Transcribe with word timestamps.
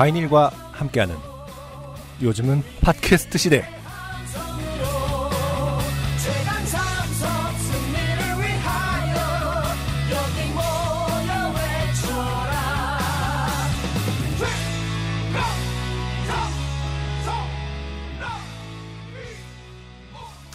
바이닐과 0.00 0.48
함께하는 0.72 1.14
요즘은 2.22 2.62
팟캐스트 2.80 3.36
시대. 3.36 3.62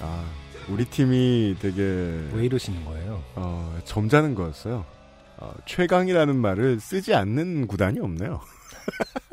아, 0.01 0.25
우리 0.69 0.85
팀이 0.85 1.57
되게 1.59 1.83
왜 2.33 2.45
이러시는 2.45 2.83
거예요? 2.83 3.23
어, 3.35 3.77
점잖은 3.85 4.33
거였어요. 4.33 4.83
어, 5.37 5.53
최강이라는 5.67 6.35
말을 6.35 6.79
쓰지 6.79 7.13
않는 7.13 7.67
구단이 7.67 7.99
없네요. 7.99 8.41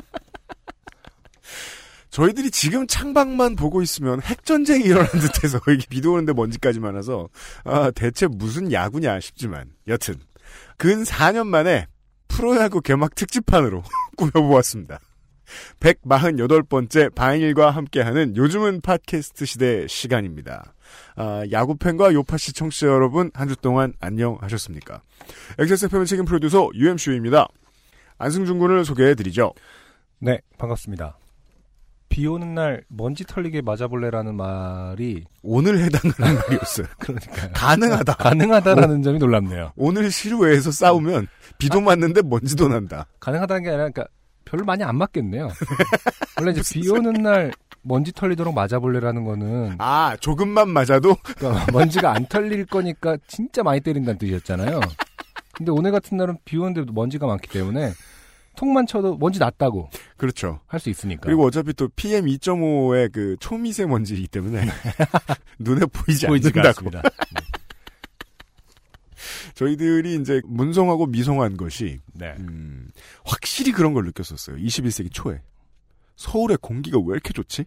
저희들이 2.12 2.50
지금 2.50 2.86
창밖만 2.86 3.56
보고 3.56 3.80
있으면 3.80 4.20
핵전쟁이 4.20 4.84
일어난 4.84 5.08
듯해서 5.10 5.58
이게 5.72 5.86
비도 5.88 6.12
오는데 6.12 6.34
먼지까지 6.34 6.78
많아서 6.78 7.28
아, 7.64 7.90
대체 7.90 8.26
무슨 8.26 8.70
야구냐 8.70 9.18
싶지만 9.18 9.70
여튼 9.88 10.16
근 10.76 11.04
4년 11.04 11.46
만에 11.46 11.86
프로야구 12.28 12.82
개막 12.82 13.14
특집판으로 13.14 13.82
꾸며보았습니다. 14.16 15.00
148번째 15.80 17.14
바인일과 17.14 17.70
함께하는 17.70 18.36
요즘은 18.36 18.82
팟캐스트 18.82 19.44
시대 19.46 19.86
시간입니다. 19.86 20.74
아, 21.16 21.42
야구팬과 21.50 22.12
요파시 22.12 22.52
청취자 22.52 22.88
여러분 22.88 23.30
한 23.34 23.48
주 23.48 23.56
동안 23.56 23.94
안녕하셨습니까? 24.00 25.00
XSFM 25.58 26.04
책임 26.04 26.24
프로듀서 26.26 26.68
UMCU입니다. 26.74 27.48
안승준 28.18 28.58
군을 28.58 28.84
소개해드리죠. 28.84 29.54
네, 30.20 30.40
반갑습니다. 30.58 31.18
비 32.12 32.26
오는 32.26 32.54
날 32.54 32.84
먼지 32.88 33.24
털리게 33.24 33.62
맞아볼래라는 33.62 34.34
말이 34.34 35.24
오늘 35.42 35.78
해당하는 35.82 36.38
말이었어요. 36.42 36.86
그러니까요. 37.00 37.50
가능하다. 37.54 38.12
가능하다라는 38.16 39.02
점이 39.02 39.18
놀랍네요. 39.18 39.72
오늘 39.76 40.10
실외에서 40.10 40.72
싸우면 40.72 41.26
비도 41.56 41.80
맞는데 41.80 42.20
먼지도 42.20 42.68
난다. 42.68 43.06
가능하다는 43.18 43.62
게 43.62 43.68
아니라 43.70 43.88
그러니까 43.88 44.04
별로 44.44 44.62
많이 44.66 44.84
안 44.84 44.96
맞겠네요. 44.96 45.48
원래 46.38 46.50
이제 46.50 46.60
비 46.70 46.86
오는 46.90 47.14
날 47.14 47.50
먼지 47.80 48.12
털리도록 48.12 48.54
맞아볼래라는 48.54 49.24
거는 49.24 49.76
아, 49.78 50.14
조금만 50.20 50.68
맞아도 50.68 51.16
그러니까 51.24 51.64
먼지가 51.72 52.12
안 52.14 52.26
털릴 52.26 52.66
거니까 52.66 53.16
진짜 53.26 53.62
많이 53.62 53.80
때린다는 53.80 54.18
뜻이었잖아요. 54.18 54.80
근데 55.54 55.72
오늘 55.72 55.90
같은 55.92 56.18
날은 56.18 56.36
비 56.44 56.58
오는데 56.58 56.84
먼지가 56.92 57.26
많기 57.26 57.48
때문에 57.48 57.92
통만 58.56 58.86
쳐도 58.86 59.16
먼지 59.16 59.38
났다고 59.38 59.88
그렇죠. 60.16 60.60
할 60.66 60.78
수 60.80 60.90
있으니까. 60.90 61.22
그리고 61.22 61.44
어차피 61.44 61.72
또 61.72 61.88
PM 61.96 62.26
2.5의 62.26 63.12
그 63.12 63.36
초미세먼지이기 63.40 64.28
때문에 64.28 64.66
눈에 65.58 65.86
보이지 65.86 66.26
않는다고. 66.26 66.90
저희들이 69.54 70.16
이제 70.16 70.40
문성하고 70.44 71.06
미성한 71.06 71.56
것이 71.56 72.00
네. 72.14 72.34
음, 72.38 72.90
확실히 73.24 73.72
그런 73.72 73.92
걸 73.94 74.04
느꼈었어요. 74.04 74.56
21세기 74.56 75.08
초에 75.12 75.40
서울의 76.16 76.58
공기가 76.60 76.98
왜 76.98 77.12
이렇게 77.12 77.32
좋지? 77.32 77.64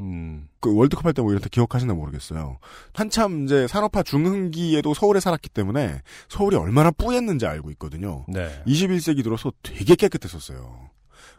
음, 0.00 0.48
그 0.60 0.74
월드컵 0.74 1.04
할 1.06 1.12
때 1.12 1.22
뭐 1.22 1.32
이런 1.32 1.42
데 1.42 1.48
기억하시나 1.48 1.92
모르겠어요. 1.94 2.58
한참 2.94 3.44
이제 3.44 3.66
산업화 3.66 4.02
중흥기에도 4.02 4.94
서울에 4.94 5.20
살았기 5.20 5.48
때문에 5.50 6.00
서울이 6.28 6.56
얼마나 6.56 6.90
뿌였는지 6.90 7.46
알고 7.46 7.70
있거든요. 7.72 8.24
네. 8.28 8.62
21세기 8.66 9.22
들어서 9.24 9.52
되게 9.62 9.94
깨끗했었어요. 9.94 10.90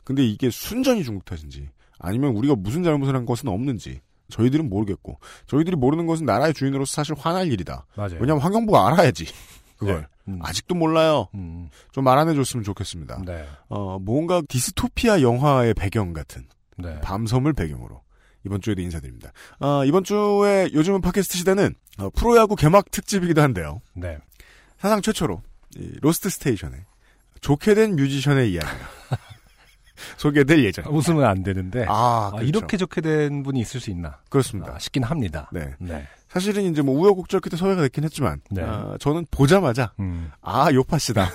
근데 0.04 0.26
이게 0.26 0.50
순전히 0.50 1.04
중국 1.04 1.26
탓인지 1.26 1.70
아니면 2.00 2.36
우리가 2.36 2.56
무슨 2.56 2.84
잘못을 2.84 3.16
한 3.16 3.26
것은 3.26 3.48
없는지 3.50 4.02
저희들은 4.30 4.70
모르겠고 4.70 5.20
저희들이 5.48 5.76
모르는 5.76 6.06
것은 6.06 6.26
나라의 6.26 6.54
주인으로서 6.54 6.92
사실 6.92 7.16
화날 7.18 7.52
일이다. 7.52 7.86
맞아요. 7.96 8.18
왜냐하면 8.20 8.40
환경부가 8.42 8.88
알아야지 8.88 9.26
그걸 9.78 10.02
네. 10.02 10.34
음. 10.34 10.40
아직도 10.44 10.76
몰라요. 10.76 11.28
음, 11.34 11.70
좀 11.92 12.04
말안해줬으면 12.04 12.64
좋겠습니다. 12.64 13.24
네. 13.26 13.46
어 13.70 13.98
뭔가 14.00 14.42
디스토피아 14.48 15.22
영화의 15.22 15.74
배경 15.74 16.14
같은 16.14 16.46
네. 16.78 17.00
밤섬을 17.02 17.54
배경으로 17.54 18.02
이번 18.46 18.62
주에도 18.62 18.82
인사드립니다. 18.82 19.32
어, 19.60 19.84
이번 19.86 20.04
주에 20.04 20.70
요즘은 20.74 21.02
팟캐스트 21.02 21.38
시대는 21.38 21.76
어, 22.00 22.10
프로야구 22.12 22.56
개막 22.56 22.90
특집이기도 22.92 23.42
한데요. 23.42 23.82
네. 23.94 24.18
사상 24.78 25.02
최초로 25.02 25.42
이 25.78 25.98
Lost 26.02 26.30
Station에 26.30 26.86
좋게 27.42 27.74
된 27.74 27.96
뮤지션의 27.96 28.52
이야기가 28.54 28.76
소개될 30.18 30.64
예정. 30.64 30.86
웃으면 30.96 31.26
안 31.26 31.44
되는데 31.44 31.86
아, 31.88 32.28
아, 32.28 32.32
그렇죠. 32.32 32.48
이렇게 32.48 32.78
좋게 32.78 33.02
된 33.02 33.44
분이 33.44 33.60
있을 33.60 33.80
수 33.82 33.90
있나 33.92 34.20
그렇습니다. 34.30 34.76
아, 34.76 34.80
싶긴 34.80 35.04
합니다. 35.04 35.50
네. 35.52 35.74
네. 35.80 36.08
사실은 36.30 36.64
이제 36.64 36.82
뭐 36.82 36.98
우여곡절 37.00 37.42
끝에 37.42 37.58
섭외가 37.58 37.82
됐긴 37.82 38.04
했지만 38.06 38.40
네. 38.52 38.62
아, 38.64 38.96
저는 39.00 39.26
보자마자 39.32 39.92
음, 40.00 40.32
아 40.42 40.72
요파 40.72 40.98
씨다. 40.98 41.30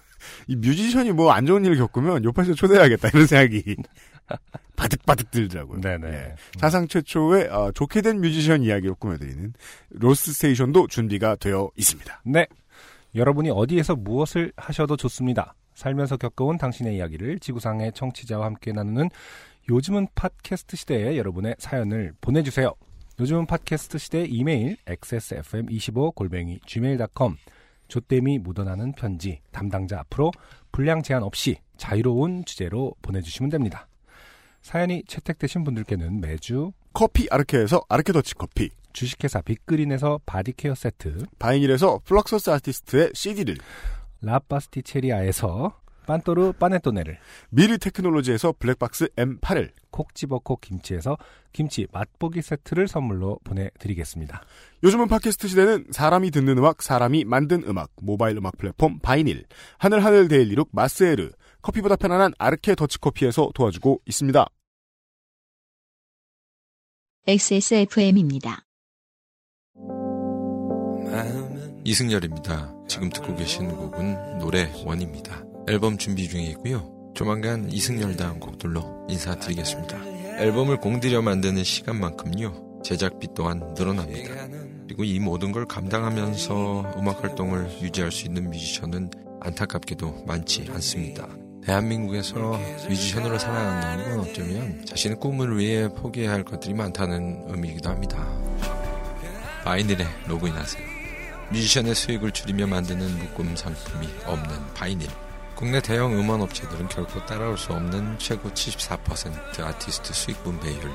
이 0.48 0.56
뮤지션이 0.56 1.12
뭐 1.12 1.32
안 1.32 1.46
좋은 1.46 1.64
일을 1.64 1.78
겪으면 1.78 2.24
요파 2.24 2.42
씨를 2.44 2.56
초대해야겠다 2.56 3.08
이런 3.08 3.26
생각이 3.26 3.76
바득바득 4.76 5.30
들더라고요. 5.30 5.80
네네. 5.80 6.08
예. 6.08 6.34
사상 6.58 6.88
최초의 6.88 7.48
어, 7.48 7.72
좋게 7.72 8.02
된 8.02 8.20
뮤지션 8.20 8.62
이야기로 8.62 8.94
꾸며드리는 8.96 9.52
Lost 9.90 10.32
Station도 10.32 10.86
준비가 10.86 11.36
되어 11.36 11.70
있습니다. 11.76 12.22
네. 12.24 12.46
여러분이 13.14 13.50
어디에서 13.50 13.96
무엇을 13.96 14.52
하셔도 14.56 14.96
좋습니다. 14.96 15.54
살면서 15.74 16.16
겪어온 16.16 16.58
당신의 16.58 16.96
이야기를 16.96 17.38
지구상의 17.40 17.92
청취자와 17.94 18.46
함께 18.46 18.72
나누는 18.72 19.08
요즘은 19.68 20.08
팟캐스트 20.14 20.76
시대에 20.76 21.16
여러분의 21.16 21.56
사연을 21.58 22.12
보내주세요. 22.20 22.74
요즘은 23.18 23.46
팟캐스트 23.46 23.98
시대 23.98 24.24
이메일 24.24 24.76
xsfm25 24.86 26.14
골뱅이 26.14 26.60
gmail.com 26.66 27.36
좆됨이 27.88 28.38
묻어나는 28.38 28.92
편지 28.92 29.40
담당자 29.52 30.00
앞으로 30.00 30.30
분량 30.72 31.02
제한 31.02 31.22
없이 31.22 31.58
자유로운 31.76 32.44
주제로 32.44 32.94
보내주시면 33.02 33.50
됩니다. 33.50 33.89
사연이 34.62 35.02
채택되신 35.06 35.64
분들께는 35.64 36.20
매주 36.20 36.72
커피 36.92 37.28
아르케에서 37.30 37.82
아르케 37.88 38.12
더치 38.12 38.34
커피, 38.34 38.70
주식회사 38.92 39.40
빅그린에서 39.42 40.20
바디케어 40.26 40.74
세트. 40.74 41.24
바이닐에서 41.38 42.00
플럭서스 42.04 42.50
아티스트의 42.50 43.10
CD를, 43.14 43.56
라파스티 44.20 44.82
체리아에서 44.82 45.80
빤또르 46.06 46.52
빠네토네를. 46.52 47.18
미르 47.50 47.78
테크놀로지에서 47.78 48.54
블랙박스 48.58 49.08
M8을, 49.16 49.70
콕 49.90 50.14
집어 50.14 50.40
콕 50.40 50.60
김치에서 50.60 51.16
김치 51.52 51.86
맛보기 51.92 52.42
세트를 52.42 52.88
선물로 52.88 53.38
보내드리겠습니다. 53.44 54.42
요즘은 54.82 55.06
팟캐스트 55.06 55.46
시대는 55.46 55.86
사람이 55.90 56.32
듣는 56.32 56.58
음악, 56.58 56.82
사람이 56.82 57.24
만든 57.24 57.62
음악, 57.66 57.90
모바일 58.02 58.36
음악 58.38 58.58
플랫폼 58.58 58.98
바이닐, 58.98 59.44
하늘하늘 59.78 60.26
데일리룩 60.26 60.70
마스에르, 60.72 61.30
커피보다 61.62 61.96
편안한 61.96 62.32
아르케 62.38 62.74
더치커피에서 62.74 63.50
도와주고 63.54 64.02
있습니다. 64.06 64.46
XSFM입니다. 67.26 68.64
이승열입니다. 71.84 72.74
지금 72.88 73.08
듣고 73.10 73.34
계신 73.34 73.68
곡은 73.68 74.38
노래 74.38 74.70
원입니다. 74.84 75.44
앨범 75.68 75.98
준비 75.98 76.28
중이고요. 76.28 77.12
조만간 77.14 77.70
이승열다운 77.70 78.40
곡들로 78.40 79.06
인사드리겠습니다. 79.08 80.04
앨범을 80.38 80.78
공들여 80.78 81.22
만드는 81.22 81.62
시간만큼요. 81.64 82.80
제작비 82.82 83.28
또한 83.34 83.74
늘어납니다. 83.74 84.48
그리고 84.84 85.04
이 85.04 85.18
모든 85.20 85.52
걸 85.52 85.66
감당하면서 85.66 86.94
음악 86.98 87.22
활동을 87.22 87.68
유지할 87.82 88.10
수 88.10 88.26
있는 88.26 88.50
뮤지션은 88.50 89.10
안타깝게도 89.40 90.24
많지 90.26 90.66
않습니다. 90.70 91.28
대한민국에서 91.64 92.58
뮤지션으로 92.88 93.38
살아간다는 93.38 94.10
건 94.10 94.20
어쩌면 94.20 94.84
자신의 94.86 95.18
꿈을 95.18 95.58
위해 95.58 95.88
포기해야 95.88 96.32
할 96.32 96.44
것들이 96.44 96.74
많다는 96.74 97.44
의미이기도 97.48 97.90
합니다. 97.90 98.26
바이닐에 99.64 100.06
로그인하세요. 100.26 100.82
뮤지션의 101.50 101.94
수익을 101.94 102.30
줄이며 102.30 102.66
만드는 102.66 103.18
묶음 103.18 103.54
상품이 103.54 104.08
없는 104.24 104.74
바이닐. 104.74 105.08
국내 105.54 105.80
대형 105.80 106.18
음원 106.18 106.40
업체들은 106.40 106.88
결코 106.88 107.24
따라올 107.26 107.58
수 107.58 107.72
없는 107.72 108.18
최고 108.18 108.48
74% 108.50 109.60
아티스트 109.60 110.14
수익 110.14 110.42
분배율. 110.42 110.90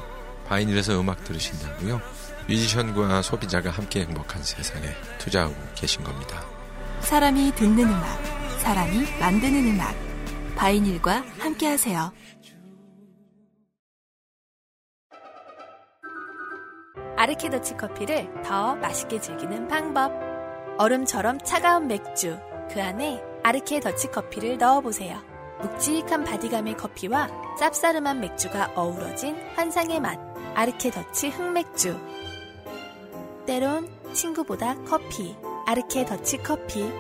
바이닐에서 0.47 0.99
음악 0.99 1.23
들으신다고요? 1.23 2.01
뮤지션과 2.47 3.21
소비자가 3.21 3.69
함께 3.69 4.01
행복한 4.01 4.43
세상에 4.43 4.87
투자하고 5.19 5.55
계신 5.75 6.03
겁니다. 6.03 6.43
사람이 7.01 7.53
듣는 7.55 7.79
음악, 7.79 8.23
사람이 8.59 9.19
만드는 9.19 9.67
음악. 9.73 10.04
바이닐과 10.55 11.23
함께하세요. 11.39 12.11
아르케더치 17.17 17.77
커피를 17.77 18.29
더 18.43 18.75
맛있게 18.75 19.19
즐기는 19.19 19.67
방법. 19.67 20.11
얼음처럼 20.77 21.39
차가운 21.39 21.87
맥주, 21.87 22.37
그 22.69 22.81
안에 22.81 23.21
아르케 23.43 23.79
더치 23.79 24.07
커피를 24.11 24.57
넣어보세요. 24.57 25.21
묵직한 25.61 26.23
바디감의 26.25 26.75
커피와 26.75 27.29
쌉싸름한 27.59 28.17
맥주가 28.19 28.71
어우러진 28.75 29.37
환상의 29.55 30.01
맛. 30.01 30.19
아르케 30.55 30.91
더치 30.91 31.29
흑맥주. 31.29 31.97
때론 33.45 33.89
친구보다 34.13 34.75
커피. 34.83 35.35
아르케 35.65 36.05
더치 36.05 36.37
커피. 36.37 36.91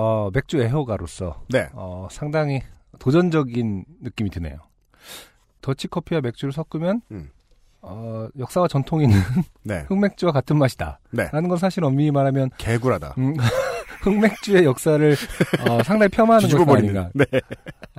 어, 0.00 0.30
맥주 0.32 0.62
애호가로서 0.62 1.44
네. 1.50 1.68
어, 1.74 2.08
상당히 2.10 2.62
도전적인 2.98 3.84
느낌이 4.00 4.30
드네요. 4.30 4.56
더치커피와 5.60 6.22
맥주를 6.22 6.52
섞으면 6.52 7.02
음. 7.10 7.28
어, 7.82 8.28
역사와 8.38 8.68
전통이 8.68 9.04
있는 9.04 9.18
네. 9.62 9.84
흑맥주와 9.88 10.32
같은 10.32 10.56
맛이다. 10.56 11.00
네. 11.10 11.28
라는 11.32 11.50
건 11.50 11.58
사실 11.58 11.84
엄밀히 11.84 12.10
말하면 12.12 12.48
개구라다. 12.56 13.14
음, 13.18 13.34
흑맥주의 14.00 14.64
역사를 14.64 15.16
어, 15.68 15.82
상당히 15.82 16.08
폄하하는 16.08 16.48
뒤집어 16.48 16.76
아닌가. 16.76 17.10
네. 17.14 17.26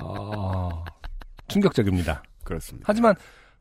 어, 0.01 0.83
충격적입니다. 1.49 2.23
그렇습니다. 2.43 2.85
하지만 2.87 3.13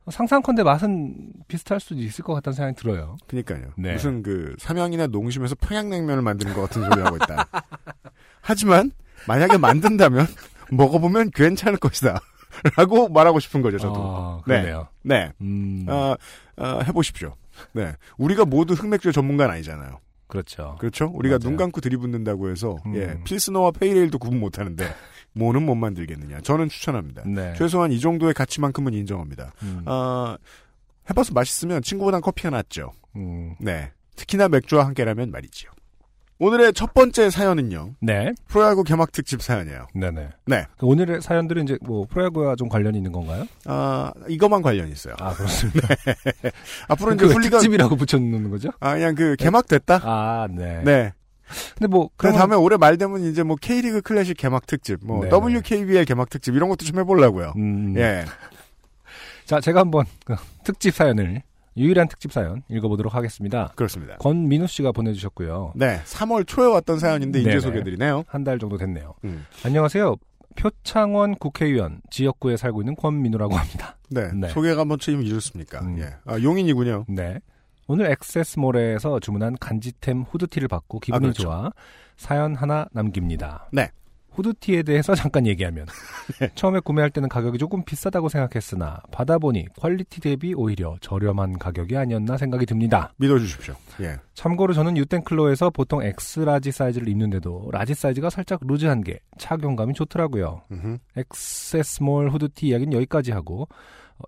상상컨대 0.09 0.63
맛은 0.63 1.15
비슷할 1.47 1.79
수도 1.79 2.01
있을 2.01 2.23
것 2.23 2.33
같다는 2.33 2.55
생각이 2.55 2.75
들어요. 2.75 3.17
그니까요. 3.27 3.67
네. 3.77 3.93
무슨 3.93 4.23
그 4.23 4.55
삼양이나 4.57 5.07
농심에서 5.07 5.55
평양냉면을 5.61 6.23
만드는 6.23 6.55
것 6.55 6.61
같은 6.61 6.83
소리 6.83 7.01
하고 7.01 7.17
있다. 7.17 7.45
하지만 8.41 8.91
만약에 9.27 9.57
만든다면 9.57 10.27
먹어보면 10.71 11.31
괜찮을 11.31 11.77
것이다. 11.79 12.19
라고 12.75 13.07
말하고 13.07 13.39
싶은 13.39 13.61
거죠, 13.61 13.77
저도. 13.77 13.93
어, 13.95 14.41
그러네요. 14.43 14.87
네. 15.03 15.31
음, 15.41 15.85
아, 15.87 16.17
아, 16.57 16.79
해보십시오. 16.85 17.35
네. 17.73 17.93
우리가 18.17 18.45
모두 18.45 18.73
흑맥주 18.73 19.11
전문가는 19.11 19.53
아니잖아요. 19.53 19.99
그렇죠. 20.27 20.75
그렇죠? 20.79 21.11
우리가 21.13 21.33
맞아요. 21.33 21.39
눈 21.39 21.57
감고 21.57 21.81
들이붓는다고 21.81 22.49
해서, 22.49 22.77
음. 22.85 22.95
예, 22.95 23.19
필스너와 23.25 23.71
페이레일도 23.71 24.17
구분 24.17 24.39
못하는데, 24.39 24.93
뭐는 25.33 25.65
못 25.65 25.75
만들겠느냐. 25.75 26.41
저는 26.41 26.69
추천합니다. 26.69 27.23
네. 27.25 27.53
최소한 27.57 27.91
이 27.91 27.99
정도의 27.99 28.33
가치만큼은 28.33 28.93
인정합니다. 28.93 29.53
음, 29.63 29.83
아, 29.85 30.37
해봐서 31.09 31.33
맛있으면 31.33 31.81
친구보단 31.81 32.21
커피가 32.21 32.49
낫죠. 32.49 32.91
음, 33.15 33.55
네. 33.59 33.91
특히나 34.15 34.47
맥주와 34.49 34.85
함께라면 34.85 35.31
말이지요. 35.31 35.71
오늘의 36.41 36.73
첫 36.73 36.95
번째 36.95 37.29
사연은요. 37.29 37.97
네. 37.99 38.33
프로야구 38.47 38.83
개막 38.83 39.11
특집 39.11 39.43
사연이에요. 39.43 39.85
네네. 39.93 40.29
네. 40.47 40.65
그 40.79 40.87
오늘의 40.87 41.21
사연들은 41.21 41.65
이제 41.65 41.77
뭐 41.83 42.07
프로야구와 42.09 42.55
좀 42.55 42.67
관련이 42.67 42.97
있는 42.97 43.11
건가요? 43.11 43.45
아, 43.65 44.11
이것만 44.27 44.63
관련 44.63 44.89
있어요. 44.89 45.13
아 45.19 45.35
그렇습니다. 45.35 45.87
앞으로 46.89 47.13
이제 47.13 47.27
그 47.27 47.33
훌리가 47.33 47.59
특집이라고 47.59 47.95
붙여놓는 47.95 48.49
거죠? 48.49 48.69
아, 48.79 48.95
그냥 48.95 49.13
그 49.13 49.35
개막됐다? 49.35 50.01
아 50.03 50.47
네. 50.49 50.81
네. 50.83 51.13
근데 51.77 51.87
뭐그 51.87 52.15
그러면 52.17 52.39
다음에 52.39 52.55
올해 52.55 52.75
말 52.75 52.97
되면 52.97 53.23
이제 53.23 53.43
뭐 53.43 53.55
K리그 53.55 54.01
클래식 54.01 54.35
개막 54.35 54.65
특집, 54.65 54.97
뭐 55.05 55.23
네네. 55.23 55.57
WKBL 55.57 56.05
개막 56.05 56.31
특집 56.31 56.55
이런 56.55 56.69
것도 56.69 56.85
좀 56.85 56.97
해보려고요. 56.97 57.53
음, 57.57 57.93
예. 57.97 58.25
자 59.45 59.59
제가 59.59 59.81
한번 59.81 60.05
그 60.25 60.35
특집 60.65 60.95
사연을 60.95 61.43
유일한 61.77 62.07
특집 62.07 62.31
사연 62.33 62.63
읽어보도록 62.69 63.15
하겠습니다. 63.15 63.71
그렇습니다. 63.75 64.17
권민우 64.17 64.67
씨가 64.67 64.91
보내주셨고요. 64.91 65.73
네. 65.75 66.01
3월 66.03 66.45
초에 66.45 66.67
왔던 66.67 66.99
사연인데 66.99 67.39
이제. 67.41 67.59
소개해드리네요. 67.59 68.23
한 68.27 68.43
달 68.43 68.59
정도 68.59 68.77
됐네요. 68.77 69.13
음. 69.23 69.45
안녕하세요. 69.63 70.15
표창원 70.55 71.35
국회의원 71.35 72.01
지역구에 72.09 72.57
살고 72.57 72.81
있는 72.81 72.95
권민우라고 72.95 73.55
합니다. 73.55 73.95
네. 74.09 74.31
네. 74.33 74.49
소개가 74.49 74.81
한번 74.81 74.99
처음 74.99 75.21
이렇습니까? 75.21 75.79
음. 75.79 75.97
예. 75.99 76.13
아, 76.25 76.39
용인이군요. 76.41 77.05
네. 77.07 77.39
오늘 77.87 78.11
액세스몰에서 78.11 79.19
주문한 79.19 79.55
간지템 79.59 80.23
후드티를 80.29 80.67
받고 80.67 80.99
기분이 80.99 81.17
아, 81.17 81.19
그렇죠. 81.19 81.43
좋아 81.43 81.71
사연 82.17 82.55
하나 82.55 82.85
남깁니다. 82.91 83.69
네. 83.71 83.89
후드티에 84.31 84.83
대해서 84.83 85.13
잠깐 85.15 85.45
얘기하면 85.45 85.85
처음에 86.55 86.79
구매할 86.79 87.09
때는 87.09 87.29
가격이 87.29 87.57
조금 87.57 87.83
비싸다고 87.83 88.29
생각했으나 88.29 89.01
받아보니 89.11 89.67
quality 89.79 90.21
대비 90.21 90.53
오히려 90.53 90.95
저렴한 91.01 91.59
가격이 91.59 91.97
아니었나 91.97 92.37
생각이 92.37 92.65
듭니다. 92.65 93.13
믿어주십시오. 93.17 93.75
예. 94.01 94.17
참고로 94.33 94.73
저는 94.73 94.97
유니클로에서 94.97 95.69
보통 95.69 96.01
X 96.03 96.14
large 96.14 96.71
사이즈를 96.71 97.07
입는데도 97.09 97.69
large 97.71 97.93
사이즈가 97.93 98.29
살짝 98.29 98.61
루즈한 98.65 99.01
게 99.01 99.19
착용감이 99.37 99.93
좋더라고요. 99.93 100.61
음흠. 100.71 100.97
액세스몰 101.17 102.29
후드티 102.29 102.67
이야기는 102.67 102.93
여기까지 102.93 103.31
하고 103.31 103.61
어, 103.61 103.67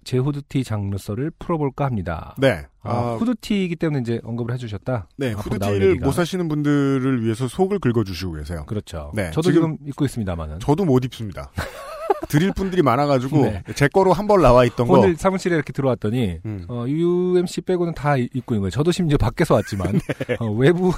제 0.03 0.17
후드티 0.17 0.63
장르서를 0.63 1.31
풀어볼까 1.39 1.85
합니다. 1.85 2.35
네. 2.37 2.65
아, 2.81 2.91
아, 2.91 3.15
후드티이기 3.15 3.75
때문에 3.77 4.01
이제 4.01 4.19
언급을 4.23 4.53
해주셨다. 4.53 5.07
네. 5.17 5.31
나올 5.33 5.41
후드티를. 5.43 5.95
못 5.95 6.11
사시는 6.11 6.47
분들을 6.49 7.23
위해서 7.23 7.47
속을 7.47 7.79
긁어주시고 7.79 8.33
계세요. 8.33 8.65
그렇죠. 8.67 9.11
네, 9.15 9.31
저도 9.31 9.51
지금- 9.51 9.77
지금, 9.77 9.89
입고 9.89 10.05
있습니다만은. 10.05 10.59
저도 10.59 10.85
못 10.85 11.03
입습니다. 11.05 11.51
드릴 12.29 12.51
분들이 12.53 12.81
많아가지고 12.81 13.41
네. 13.43 13.63
제 13.75 13.87
거로 13.87 14.13
한 14.13 14.27
벌 14.27 14.41
나와 14.41 14.63
있던 14.65 14.87
거. 14.87 14.97
오늘 14.99 15.15
사무실에 15.15 15.55
이렇게 15.55 15.73
들어왔더니 15.73 16.39
음. 16.45 16.65
어, 16.69 16.85
UMC 16.87 17.61
빼고는 17.61 17.93
다 17.93 18.15
이- 18.17 18.29
입고 18.33 18.55
있는 18.55 18.61
거예요. 18.61 18.69
저도 18.71 18.91
심지어 18.91 19.17
밖에서 19.17 19.55
왔지만 19.55 19.99
네. 20.27 20.35
어, 20.39 20.49
외부 20.51 20.91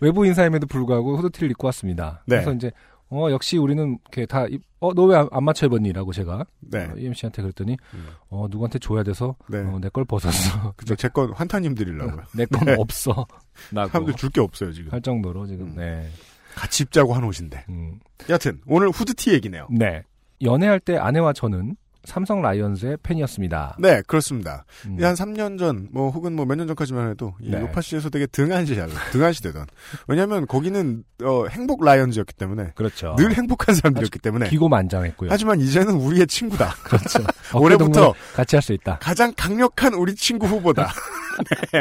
외부 0.00 0.26
인사임에도 0.26 0.66
불구하고 0.66 1.16
후드티를 1.16 1.50
입고 1.52 1.66
왔습니다. 1.68 2.22
네. 2.26 2.36
그래서 2.36 2.52
이제 2.52 2.70
어 3.10 3.30
역시 3.30 3.56
우리는 3.58 3.98
이렇게 4.12 4.26
다 4.26 4.46
어 4.80 4.92
너 4.94 5.06
왜 5.06 5.16
안 5.32 5.44
맞춰 5.44 5.66
입었니라고 5.66 6.12
제가 6.12 6.44
네. 6.60 6.84
어, 6.84 6.94
UMC한테 6.96 7.42
그랬더니 7.42 7.76
음. 7.94 8.06
어 8.28 8.46
누구한테 8.50 8.78
줘야 8.78 9.02
돼서 9.02 9.34
네. 9.48 9.58
어, 9.58 9.78
내걸 9.80 10.04
벗었어. 10.04 10.72
그죠. 10.76 10.94
제건 10.94 11.32
환타님 11.32 11.74
드리려고요. 11.74 12.22
내건 12.34 12.64
네. 12.66 12.76
없어. 12.78 13.26
라고 13.72 13.88
사람들 13.90 14.14
줄 14.14 14.30
게 14.30 14.40
없어요, 14.40 14.72
지금. 14.72 14.92
할 14.92 15.00
정도로 15.02 15.46
지금 15.46 15.66
음. 15.68 15.74
네. 15.76 16.08
같이 16.54 16.82
입자고 16.84 17.14
한 17.14 17.24
옷인데. 17.24 17.64
음, 17.68 17.98
여튼, 18.28 18.60
오늘 18.66 18.88
후드티 18.90 19.32
얘기네요. 19.32 19.66
네. 19.70 20.02
연애할 20.42 20.78
때 20.80 20.96
아내와 20.96 21.32
저는 21.32 21.76
삼성 22.08 22.40
라이언즈의 22.40 22.96
팬이었습니다. 23.02 23.76
네, 23.78 24.00
그렇습니다. 24.06 24.64
음. 24.86 24.96
한 25.02 25.14
3년 25.14 25.58
전, 25.58 25.88
뭐, 25.92 26.10
혹은 26.10 26.34
뭐 26.34 26.46
몇 26.46 26.56
년 26.56 26.66
전까지만 26.66 27.10
해도, 27.10 27.34
이 27.40 27.50
네. 27.50 27.60
요파시에서 27.60 28.08
되게 28.08 28.26
등한시, 28.26 28.74
등한시 29.12 29.42
되던. 29.42 29.66
왜냐면 30.08 30.46
거기는, 30.46 31.04
어, 31.22 31.44
행복 31.50 31.84
라이언즈였기 31.84 32.32
때문에, 32.34 32.72
그렇죠. 32.74 33.14
늘 33.18 33.34
행복한 33.34 33.74
사람들이었기 33.74 34.18
때문에. 34.20 34.48
기고만장했고요. 34.48 35.28
하지만 35.30 35.60
이제는 35.60 35.94
우리의 35.94 36.26
친구다. 36.26 36.74
그렇죠. 36.82 37.22
올해부터 37.54 38.14
같이 38.34 38.56
할 38.56 38.62
수 38.62 38.72
있다. 38.72 38.98
가장 39.00 39.32
강력한 39.36 39.92
우리 39.94 40.14
친구 40.14 40.46
후보다. 40.46 40.90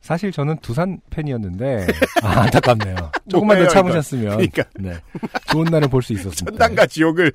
사실 0.00 0.32
저는 0.32 0.58
두산 0.60 0.98
팬이었는데 1.10 1.86
아, 2.22 2.40
안타깝네요. 2.40 3.12
조금만 3.28 3.58
더 3.60 3.68
참으셨으면 3.68 4.24
그러니까. 4.38 4.64
네. 4.80 4.98
좋은 5.52 5.66
날을 5.66 5.88
볼 5.88 6.02
수 6.02 6.12
있었습니다. 6.14 6.50
천당과 6.50 6.86
지옥을 6.86 7.30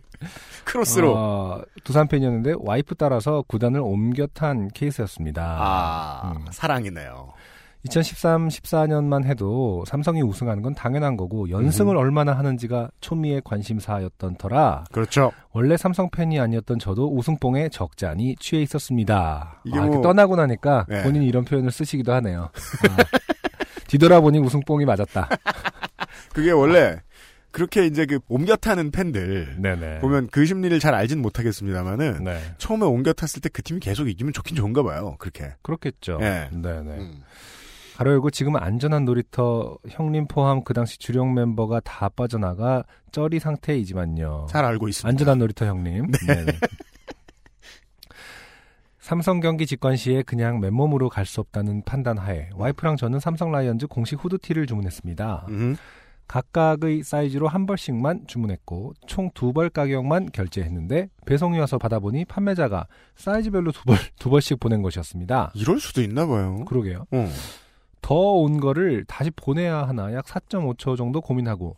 크로스로. 0.66 1.14
어, 1.16 1.62
두산 1.84 2.08
팬이었는데 2.08 2.56
와이프 2.60 2.96
따라서 2.96 3.44
구단을 3.48 3.80
옮겨 3.82 4.28
탄 4.34 4.68
케이스였습니다. 4.70 5.58
아, 5.60 6.34
음. 6.36 6.46
사랑이네요. 6.52 7.34
2013, 7.84 8.48
14년만 8.48 9.26
해도 9.26 9.84
삼성이 9.86 10.24
우승하는 10.24 10.64
건 10.64 10.74
당연한 10.74 11.16
거고 11.16 11.52
연승을 11.52 11.96
얼마나 11.96 12.34
하는지가 12.34 12.90
초미의 13.00 13.44
관심사였던 13.46 14.38
터라 14.38 14.86
그렇죠. 14.92 15.32
원래 15.52 15.78
삼성 15.78 16.10
팬이 16.10 16.40
아니었던 16.40 16.80
저도 16.80 17.16
우승뽕에 17.16 17.70
적잖이 17.70 18.38
취해 18.40 18.64
있었습니다. 18.64 19.62
이게 19.66 19.78
아, 19.78 19.84
뭐- 19.84 20.02
떠나고 20.02 20.36
나니까 20.36 20.88
네. 20.90 21.04
본인이 21.04 21.28
이런 21.28 21.46
표현을 21.46 21.70
쓰시기도 21.70 22.12
하네요. 22.14 22.50
아, 22.90 22.98
뒤돌아보니 23.88 24.40
우승뽕이 24.40 24.84
맞았다. 24.86 25.30
그게 26.34 26.50
원래, 26.50 26.96
그렇게 27.56 27.86
이제 27.86 28.06
그 28.06 28.20
옮겨 28.28 28.58
타는 28.58 28.92
팬들. 28.92 29.62
네네. 29.62 30.00
보면 30.00 30.28
그 30.30 30.46
심리를 30.46 30.78
잘 30.80 30.94
알진 30.94 31.22
못하겠습니다만은, 31.22 32.26
네. 32.26 32.38
처음에 32.58 32.86
옮겨 32.86 33.14
탔을 33.14 33.40
때 33.42 33.48
그 33.50 33.62
팀이 33.64 33.80
계속 33.80 34.10
이기면 34.10 34.34
좋긴 34.34 34.58
좋은가 34.58 34.84
봐요. 34.84 35.16
그렇게. 35.20 35.54
그렇겠죠. 35.62 36.20
예. 36.22 36.50
네네. 36.52 36.92
음. 36.98 37.24
가로 37.96 38.12
열고 38.12 38.30
지금은 38.32 38.62
안전한 38.62 39.06
놀이터 39.06 39.78
형님 39.88 40.28
포함 40.28 40.66
그 40.66 40.74
당시 40.74 41.00
주력 41.00 41.32
멤버가 41.32 41.80
다 41.80 42.10
빠져나가 42.10 42.84
쩌리 43.14 43.40
상태이지만요. 43.40 44.48
잘 44.50 44.66
알고 44.66 44.90
있습니다. 44.90 45.08
안전한 45.08 45.40
놀이터 45.40 45.66
형님. 45.66 46.12
네. 46.28 46.46
삼성 49.00 49.40
경기 49.40 49.66
직관 49.66 49.96
시에 49.96 50.24
그냥 50.24 50.60
맨몸으로 50.60 51.10
갈 51.10 51.26
수 51.26 51.40
없다는 51.40 51.84
판단 51.86 52.18
하에 52.18 52.50
와이프랑 52.56 52.98
저는 52.98 53.20
삼성 53.20 53.52
라이언즈 53.52 53.88
공식 53.88 54.22
후드티를 54.24 54.66
주문했습니다. 54.68 55.46
음. 55.50 55.78
각각의 56.28 57.04
사이즈로 57.04 57.48
한 57.48 57.66
벌씩만 57.66 58.26
주문했고 58.28 58.94
총 59.08 59.30
두 59.34 59.54
벌 59.54 59.70
가격만 59.70 60.32
결제했는데 60.32 61.10
배송이 61.26 61.60
와서 61.60 61.78
받아보니 61.78 62.26
판매자가 62.26 62.88
사이즈별로 63.16 63.72
두 63.72 63.84
벌 63.86 63.98
두 64.20 64.30
벌씩 64.30 64.60
보낸 64.60 64.82
것이었습니다. 64.82 65.52
이럴 65.56 65.80
수도 65.80 66.02
있나 66.02 66.26
봐요. 66.26 66.66
그러게요. 66.66 67.06
어. 67.12 67.30
더온 68.02 68.60
거를 68.60 69.04
다시 69.06 69.32
보내야 69.32 69.88
하나 69.88 70.14
약 70.14 70.26
4.5초 70.26 70.96
정도 70.98 71.22
고민하고 71.22 71.78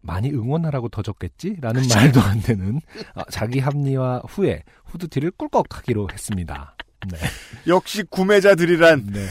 많이 0.00 0.30
응원하라고 0.30 0.88
더 0.88 1.02
줬겠지? 1.02 1.56
라는 1.60 1.82
말도 1.92 2.20
안 2.20 2.40
되는 2.40 2.80
아, 3.14 3.24
자기 3.30 3.58
합리화 3.58 4.22
후에 4.28 4.62
후드티를 4.84 5.32
꿀꺽 5.32 5.66
하기로 5.76 6.08
했습니다. 6.12 6.76
네. 7.10 7.18
역시 7.66 8.04
구매자들이란 8.04 9.06
네. 9.12 9.26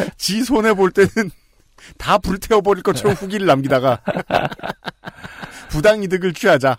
지 0.16 0.42
손해 0.44 0.72
볼 0.72 0.90
때는 0.92 1.30
다 1.98 2.18
불태워버릴 2.18 2.82
것처럼 2.82 3.14
후기를 3.14 3.46
남기다가 3.46 4.00
부당 5.70 6.02
이득을 6.02 6.32
취하자. 6.32 6.78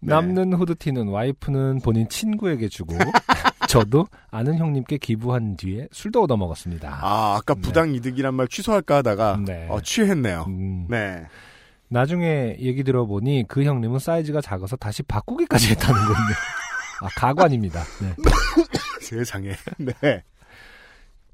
네. 0.00 0.14
남는 0.14 0.52
후드티는 0.52 1.08
와이프는 1.08 1.80
본인 1.80 2.08
친구에게 2.08 2.68
주고 2.68 2.96
저도 3.68 4.06
아는 4.30 4.56
형님께 4.56 4.98
기부한 4.98 5.56
뒤에 5.56 5.88
술도 5.90 6.22
얻어 6.22 6.36
먹었습니다. 6.36 7.00
아 7.02 7.36
아까 7.36 7.54
네. 7.54 7.60
부당 7.60 7.94
이득이란 7.94 8.34
말 8.34 8.46
취소할까 8.46 8.96
하다가 8.98 9.40
네. 9.44 9.66
어, 9.68 9.80
취했네요. 9.80 10.44
음, 10.46 10.86
네. 10.88 11.26
나중에 11.88 12.56
얘기 12.60 12.84
들어보니 12.84 13.46
그 13.48 13.64
형님은 13.64 13.98
사이즈가 13.98 14.40
작아서 14.40 14.76
다시 14.76 15.02
바꾸기까지 15.02 15.70
했다는군요. 15.70 16.14
아, 17.00 17.08
가관입니다. 17.16 17.82
네. 18.00 18.14
세상에. 19.00 19.52
네. 19.78 20.22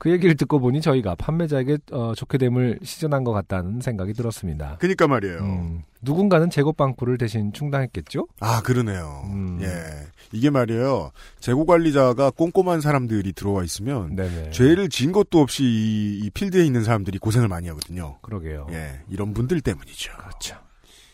그 0.04 0.10
얘기를 0.10 0.34
듣고 0.34 0.60
보니 0.60 0.82
저희가 0.82 1.14
판매자에게 1.14 1.78
어, 1.92 2.12
좋게 2.14 2.36
됨을 2.36 2.78
시전한 2.82 3.24
것 3.24 3.32
같다는 3.32 3.80
생각이 3.80 4.12
들었습니다. 4.12 4.76
그니까 4.78 5.08
말이에요. 5.08 5.38
음, 5.38 5.82
누군가는 6.02 6.50
재고 6.50 6.74
빵꾸를 6.74 7.16
대신 7.16 7.54
충당했겠죠? 7.54 8.28
아 8.38 8.60
그러네요. 8.60 9.22
음. 9.32 9.60
예. 9.62 9.70
이게 10.30 10.50
말이에요. 10.50 11.10
재고 11.40 11.64
관리자가 11.64 12.32
꼼꼼한 12.32 12.82
사람들이 12.82 13.32
들어와 13.32 13.64
있으면 13.64 14.14
네네. 14.14 14.50
죄를 14.50 14.90
진 14.90 15.10
것도 15.10 15.40
없이 15.40 15.64
이, 15.64 16.20
이 16.22 16.28
필드에 16.28 16.66
있는 16.66 16.84
사람들이 16.84 17.16
고생을 17.16 17.48
많이 17.48 17.68
하거든요. 17.68 18.18
그러게요. 18.20 18.66
예. 18.72 19.00
이런 19.08 19.32
분들 19.32 19.62
때문이죠. 19.62 20.12
그렇죠. 20.18 20.56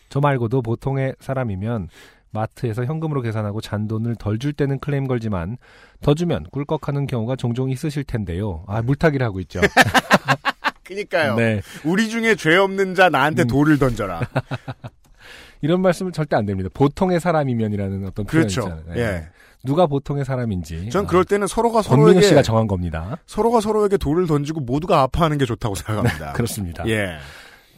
저 0.09 0.19
말고도 0.19 0.61
보통의 0.63 1.15
사람이면 1.21 1.87
마트에서 2.31 2.85
현금으로 2.85 3.21
계산하고 3.21 3.61
잔돈을 3.61 4.15
덜 4.15 4.39
줄 4.39 4.53
때는 4.53 4.79
클레임 4.79 5.07
걸지만 5.07 5.57
더 6.01 6.13
주면 6.13 6.45
꿀꺽하는 6.51 7.05
경우가 7.05 7.35
종종 7.35 7.69
있으실 7.69 8.03
텐데요. 8.03 8.63
아 8.67 8.81
물타기를 8.81 9.25
하고 9.25 9.39
있죠. 9.41 9.59
그니까요. 10.83 11.35
네, 11.35 11.61
우리 11.85 12.09
중에 12.09 12.35
죄 12.35 12.55
없는 12.57 12.95
자 12.95 13.09
나한테 13.09 13.43
음. 13.43 13.47
돌을 13.47 13.77
던져라. 13.77 14.21
이런 15.61 15.81
말씀을 15.81 16.11
절대 16.11 16.35
안 16.35 16.45
됩니다. 16.45 16.69
보통의 16.73 17.19
사람이면이라는 17.19 18.05
어떤 18.07 18.25
그렇죠. 18.25 18.61
있잖아요. 18.61 18.83
네. 18.87 18.99
예. 18.99 19.27
누가 19.63 19.85
보통의 19.85 20.25
사람인지. 20.25 20.89
전 20.89 21.05
아, 21.05 21.07
그럴 21.07 21.23
때는 21.23 21.45
서로가 21.45 21.83
서로에게 21.83 22.21
씨가 22.21 22.41
정한 22.41 22.65
겁니다. 22.65 23.17
서로가 23.27 23.61
서로에게 23.61 23.97
돌을 23.97 24.25
던지고 24.25 24.61
모두가 24.61 25.01
아파하는 25.01 25.37
게 25.37 25.45
좋다고 25.45 25.75
생각합니다. 25.75 26.33
그렇습니다. 26.33 26.83
예. 26.87 27.17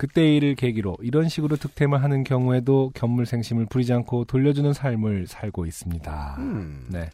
그때 0.03 0.36
일을 0.36 0.55
계기로 0.55 0.98
이런 1.01 1.29
식으로 1.29 1.55
득템을 1.55 2.03
하는 2.03 2.25
경우에도 2.25 2.91
견물생심을 2.93 3.67
부리지 3.67 3.93
않고 3.93 4.25
돌려주는 4.25 4.74
삶을 4.74 5.27
살고 5.27 5.65
있습니다. 5.65 6.36
음. 6.39 6.86
네. 6.89 7.10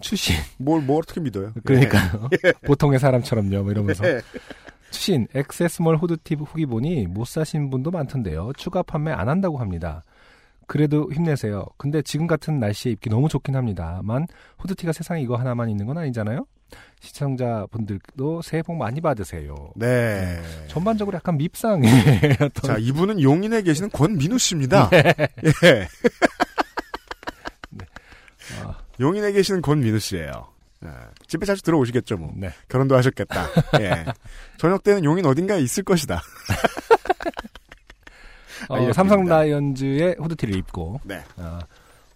추신. 0.00 0.36
뭘, 0.56 0.80
뭐 0.80 0.96
어떻게 0.96 1.20
믿어요? 1.20 1.52
그러니까요. 1.62 2.30
보통의 2.64 3.00
사람처럼요. 3.00 3.64
뭐 3.64 3.70
이러면서. 3.70 4.08
예. 4.08 4.22
추신, 4.90 5.28
액세스몰 5.34 5.98
후드티 5.98 6.36
후기 6.36 6.64
보니 6.64 7.06
못 7.06 7.26
사신 7.26 7.68
분도 7.68 7.90
많던데요. 7.90 8.52
추가 8.56 8.82
판매 8.82 9.12
안 9.12 9.28
한다고 9.28 9.58
합니다. 9.58 10.02
그래도 10.66 11.12
힘내세요. 11.12 11.66
근데 11.76 12.00
지금 12.00 12.26
같은 12.26 12.58
날씨에 12.58 12.92
입기 12.92 13.10
너무 13.10 13.28
좋긴 13.28 13.56
합니다만 13.56 14.26
후드티가 14.56 14.92
세상에 14.92 15.20
이거 15.20 15.36
하나만 15.36 15.68
있는 15.68 15.84
건 15.84 15.98
아니잖아요. 15.98 16.46
시청자분들도 17.02 18.42
새해 18.42 18.62
복 18.62 18.76
많이 18.76 19.00
받으세요. 19.00 19.72
네. 19.74 20.40
전반적으로 20.68 21.16
약간 21.16 21.36
밉상의 21.36 21.90
어떤 22.40 22.50
자, 22.62 22.76
이분은 22.78 23.20
용인에 23.20 23.62
계시는 23.62 23.90
권민우 23.90 24.38
씨입니다. 24.38 24.88
네. 24.90 25.02
예. 25.64 25.88
아, 28.62 28.78
용인에 29.00 29.32
계시는 29.32 29.62
권민우 29.62 29.98
씨예요. 29.98 30.48
예. 30.84 30.88
집에 31.26 31.44
자주 31.44 31.62
들어오시겠죠, 31.62 32.16
뭐. 32.16 32.32
네. 32.36 32.50
결혼도 32.68 32.96
하셨겠다. 32.96 33.48
예. 33.80 34.04
저녁 34.58 34.84
때는 34.84 35.04
용인 35.04 35.26
어딘가에 35.26 35.60
있을 35.60 35.82
것이다. 35.82 36.22
어. 38.68 38.92
삼성 38.92 39.24
라이언즈의 39.24 40.16
후드티를 40.20 40.54
입고 40.56 41.00
네. 41.02 41.20
어, 41.36 41.58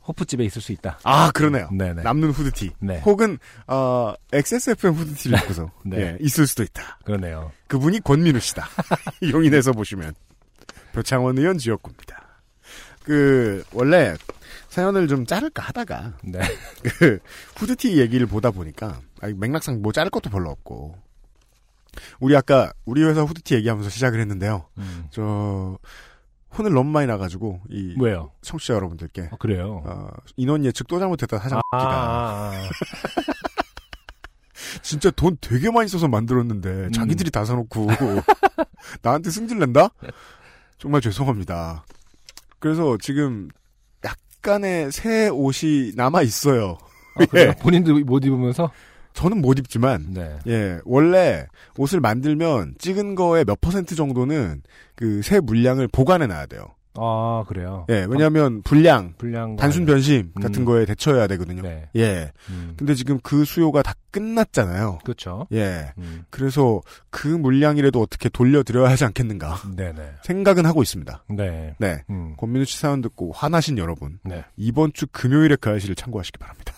호프집에 0.06 0.44
있을 0.44 0.62
수 0.62 0.72
있다. 0.72 0.98
아, 1.02 1.30
그러네요. 1.32 1.68
네네. 1.72 2.02
남는 2.02 2.30
후드티. 2.30 2.72
네. 2.80 3.00
혹은, 3.00 3.38
어, 3.66 4.14
XSFM 4.32 4.94
후드티를 4.94 5.38
입고서. 5.38 5.70
네. 5.84 5.98
예, 5.98 6.18
있을 6.20 6.46
수도 6.46 6.62
있다. 6.62 6.98
그러네요. 7.04 7.52
그분이 7.66 8.00
권민우 8.00 8.38
씨다. 8.40 8.68
용인에서 9.30 9.72
보시면. 9.72 10.14
표창원 10.92 11.36
의원 11.38 11.58
지역구입니다. 11.58 12.22
그, 13.02 13.64
원래, 13.72 14.14
사연을 14.68 15.08
좀 15.08 15.26
자를까 15.26 15.62
하다가, 15.62 16.14
네. 16.24 16.40
그, 16.98 17.18
후드티 17.56 17.98
얘기를 17.98 18.26
보다 18.26 18.50
보니까, 18.50 19.00
아니, 19.20 19.34
맥락상 19.34 19.82
뭐 19.82 19.92
자를 19.92 20.10
것도 20.10 20.30
별로 20.30 20.50
없고, 20.50 20.96
우리 22.20 22.36
아까, 22.36 22.72
우리 22.84 23.02
회사 23.02 23.22
후드티 23.22 23.54
얘기하면서 23.54 23.90
시작을 23.90 24.20
했는데요. 24.20 24.68
음. 24.78 25.06
저, 25.10 25.78
혼을 26.58 26.72
너무 26.72 26.90
많이 26.90 27.06
나가지고, 27.06 27.60
이, 27.70 27.94
왜요? 27.98 28.32
청취자 28.42 28.74
여러분들께, 28.74 29.30
어, 29.32 29.36
그래요. 29.38 29.82
어, 29.84 30.08
인원 30.36 30.64
예측 30.64 30.86
또 30.88 30.98
잘못했다 30.98 31.38
사장 31.38 31.60
아, 31.70 31.78
기가 31.78 31.92
아, 31.92 32.52
아. 32.52 32.68
진짜 34.82 35.10
돈 35.10 35.36
되게 35.40 35.70
많이 35.70 35.88
써서 35.88 36.08
만들었는데 36.08 36.68
음. 36.68 36.92
자기들이 36.92 37.30
다 37.30 37.44
사놓고 37.44 37.86
나한테 39.02 39.30
승질낸다? 39.30 39.90
정말 40.78 41.00
죄송합니다. 41.00 41.84
그래서 42.58 42.96
지금 43.00 43.48
약간의 44.04 44.92
새 44.92 45.28
옷이 45.28 45.92
남아 45.94 46.22
있어요. 46.22 46.78
아? 47.16 47.26
예. 47.36 47.54
본인도 47.60 47.98
못 48.00 48.24
입으면서? 48.24 48.70
저는 49.16 49.40
못 49.40 49.58
입지만 49.58 50.06
네. 50.10 50.38
예 50.46 50.78
원래 50.84 51.46
옷을 51.78 52.00
만들면 52.00 52.74
찍은 52.78 53.14
거의 53.16 53.44
몇 53.44 53.60
퍼센트 53.60 53.94
정도는 53.96 54.62
그 54.94 55.20
새 55.22 55.40
물량을 55.40 55.88
보관해 55.88 56.26
놔야 56.26 56.46
돼요. 56.46 56.66
아, 56.98 57.44
그래요. 57.46 57.84
예 57.90 58.06
왜냐하면 58.08 58.62
불량, 58.62 59.12
불량. 59.18 59.56
단순 59.56 59.84
변심 59.84 60.32
같은 60.40 60.62
음. 60.62 60.64
거에 60.64 60.86
대처해야 60.86 61.26
되거든요. 61.26 61.60
네. 61.62 61.88
예 61.96 62.32
음. 62.48 62.72
근데 62.76 62.94
지금 62.94 63.18
그 63.22 63.44
수요가 63.44 63.82
다 63.82 63.92
끝났잖아요. 64.10 65.00
그렇죠. 65.04 65.46
예 65.52 65.92
음. 65.98 66.24
그래서 66.30 66.80
그 67.10 67.28
물량이라도 67.28 68.00
어떻게 68.00 68.28
돌려드려야 68.30 68.88
하지 68.90 69.04
않겠는가 69.04 69.56
네네. 69.76 70.12
생각은 70.24 70.64
하고 70.64 70.82
있습니다. 70.82 71.24
네. 71.30 71.74
네. 71.78 72.02
음. 72.08 72.34
권민우 72.38 72.64
씨 72.64 72.78
사연 72.78 73.02
듣고 73.02 73.32
화나신 73.32 73.76
여러분 73.78 74.18
네. 74.24 74.44
이번 74.56 74.92
주 74.94 75.06
금요일에 75.10 75.56
그알싫을 75.60 75.96
참고하시기 75.96 76.38
바랍니다. 76.38 76.72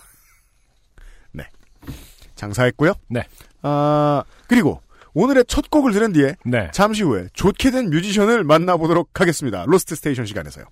네. 2.39 2.41
장사했고요. 2.41 2.93
네. 3.09 3.25
아 3.61 4.23
그리고 4.47 4.81
오늘의 5.13 5.45
첫 5.47 5.69
곡을 5.69 5.91
들은 5.91 6.13
뒤에 6.13 6.35
네. 6.45 6.69
잠시 6.71 7.03
후에 7.03 7.27
좋게 7.33 7.71
된 7.71 7.89
뮤지션을 7.89 8.43
만나보도록 8.43 9.19
하겠습니다. 9.19 9.65
로스트 9.67 9.95
스테이션 9.95 10.25
시간에서요. 10.25 10.65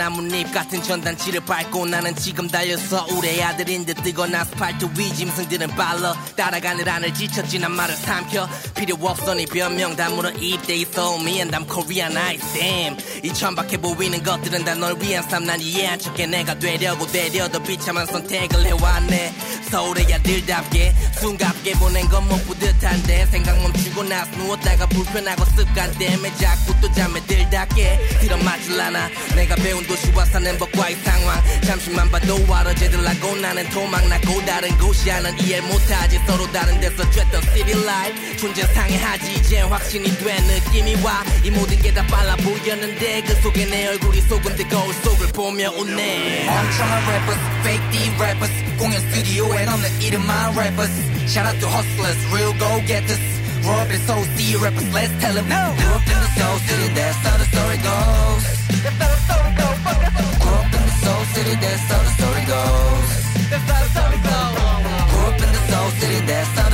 나뭇잎 0.00 0.50
같은 0.50 0.82
전단지를 0.82 1.40
밟고 1.40 1.84
나는 1.84 2.16
지금 2.16 2.48
달려서 2.48 3.06
우리 3.10 3.42
아들인 3.42 3.84
듯 3.84 3.92
뜨거운 4.02 4.34
아스팔트 4.34 4.88
위 4.96 5.14
짐승들은 5.14 5.68
빨라. 5.76 6.14
따라가는 6.36 6.88
안을 6.88 7.12
지쳤지 7.12 7.58
난 7.58 7.72
말을 7.72 7.94
삼켜. 7.96 8.48
필요 8.74 8.96
없어 8.98 9.34
네 9.34 9.44
변명 9.44 9.94
다 9.96 10.08
물어 10.08 10.30
입대 10.30 10.74
있어. 10.76 11.16
Me 11.20 11.34
and 11.42 11.54
I'm 11.54 11.68
Korean 11.68 12.16
I 12.16 12.38
damn 12.54 12.96
이 13.22 13.30
천박해 13.30 13.76
보이는 13.76 14.22
것들은 14.22 14.64
다 14.64 14.74
널 14.74 14.96
위한 15.02 15.22
삶 15.28 15.44
난 15.44 15.60
이해한 15.60 15.98
척해 15.98 16.26
내가 16.26 16.58
되려고 16.58 17.06
되려도 17.06 17.62
비참한 17.62 18.06
선택을 18.06 18.64
해왔네. 18.64 19.34
서울의 19.70 20.12
아들답게 20.14 20.94
숨갑게 21.20 21.72
보낸 21.74 22.08
건 22.08 22.20
못 22.30 22.36
뿌듯한데 22.46 23.26
생각 23.26 23.56
멈추고 23.60 24.02
나서 24.04 24.30
누웠다가 24.36 24.86
불편하고 24.86 25.44
습관 25.56 25.90
때문에 25.98 26.34
자꾸 26.36 26.74
또 26.80 26.90
잠에 26.92 27.20
들답게 27.26 27.98
들어맞질 28.20 28.80
않아 28.80 29.08
내가 29.34 29.54
배운 29.56 29.84
도시와 29.90 30.24
사는 30.26 30.56
법과의 30.56 30.94
상황 31.02 31.42
잠시만 31.66 32.08
봐도 32.12 32.38
알아 32.54 32.72
제들라고 32.76 33.34
나는 33.36 33.68
도망나고 33.70 34.44
다른 34.46 34.78
곳이 34.78 35.10
아는 35.10 35.36
이해 35.40 35.60
못하지 35.62 36.20
서로 36.26 36.46
다른 36.52 36.78
데서 36.78 37.02
쬐던 37.10 37.42
city 37.52 37.82
life 37.82 38.36
존재 38.36 38.62
상해하지 38.72 39.32
이제 39.34 39.60
확신이 39.62 40.16
된 40.16 40.44
느낌이 40.46 40.94
와 41.02 41.24
이 41.42 41.50
모든 41.50 41.76
게 41.82 41.90
다 41.92 42.06
빨라 42.06 42.36
보였는데 42.36 43.22
그 43.22 43.34
속에 43.42 43.64
내 43.66 43.88
얼굴이 43.88 44.20
속은데 44.22 44.62
거울 44.68 44.94
속을 44.94 45.26
보며 45.32 45.70
웃네 45.72 46.44
멍청한 46.46 47.02
rappers 47.08 47.40
fake 47.62 47.90
D 47.90 48.10
rappers 48.20 48.52
공연 48.78 49.00
스튜디오에 49.00 49.66
없는 49.66 50.00
이름만 50.02 50.56
rappers 50.56 50.92
shout 51.26 51.46
out 51.48 51.58
to 51.58 51.66
hustlers 51.68 52.18
real 52.32 52.52
go 52.60 52.78
getters 52.86 53.18
up 53.66 53.90
in 53.90 54.00
Soul 54.06 54.22
City 54.36 54.56
rappers, 54.56 54.94
let's 54.94 55.12
tell 55.20 55.34
them 55.34 55.46
no. 55.48 55.74
Grew 55.76 55.92
up 55.92 56.06
in 56.06 56.18
the 56.24 56.30
Soul 56.38 56.58
City, 56.64 56.94
that's 56.94 57.16
how 57.18 57.36
the 57.36 57.44
story 57.44 57.76
goes. 57.84 59.19
Grew 61.30 61.42
up 61.42 61.46
in 61.46 61.60
the 61.60 61.60
Soul 61.60 61.60
City, 61.60 61.60
that's 61.60 61.84
how 61.90 62.02
the 62.02 63.90
story 63.94 64.18
goes. 64.18 64.60
Grew 65.10 65.26
up 65.30 65.40
in 65.40 65.50
the 65.52 65.62
Soul 65.70 65.90
City, 66.00 66.26
that's 66.26 66.58
how 66.58 66.69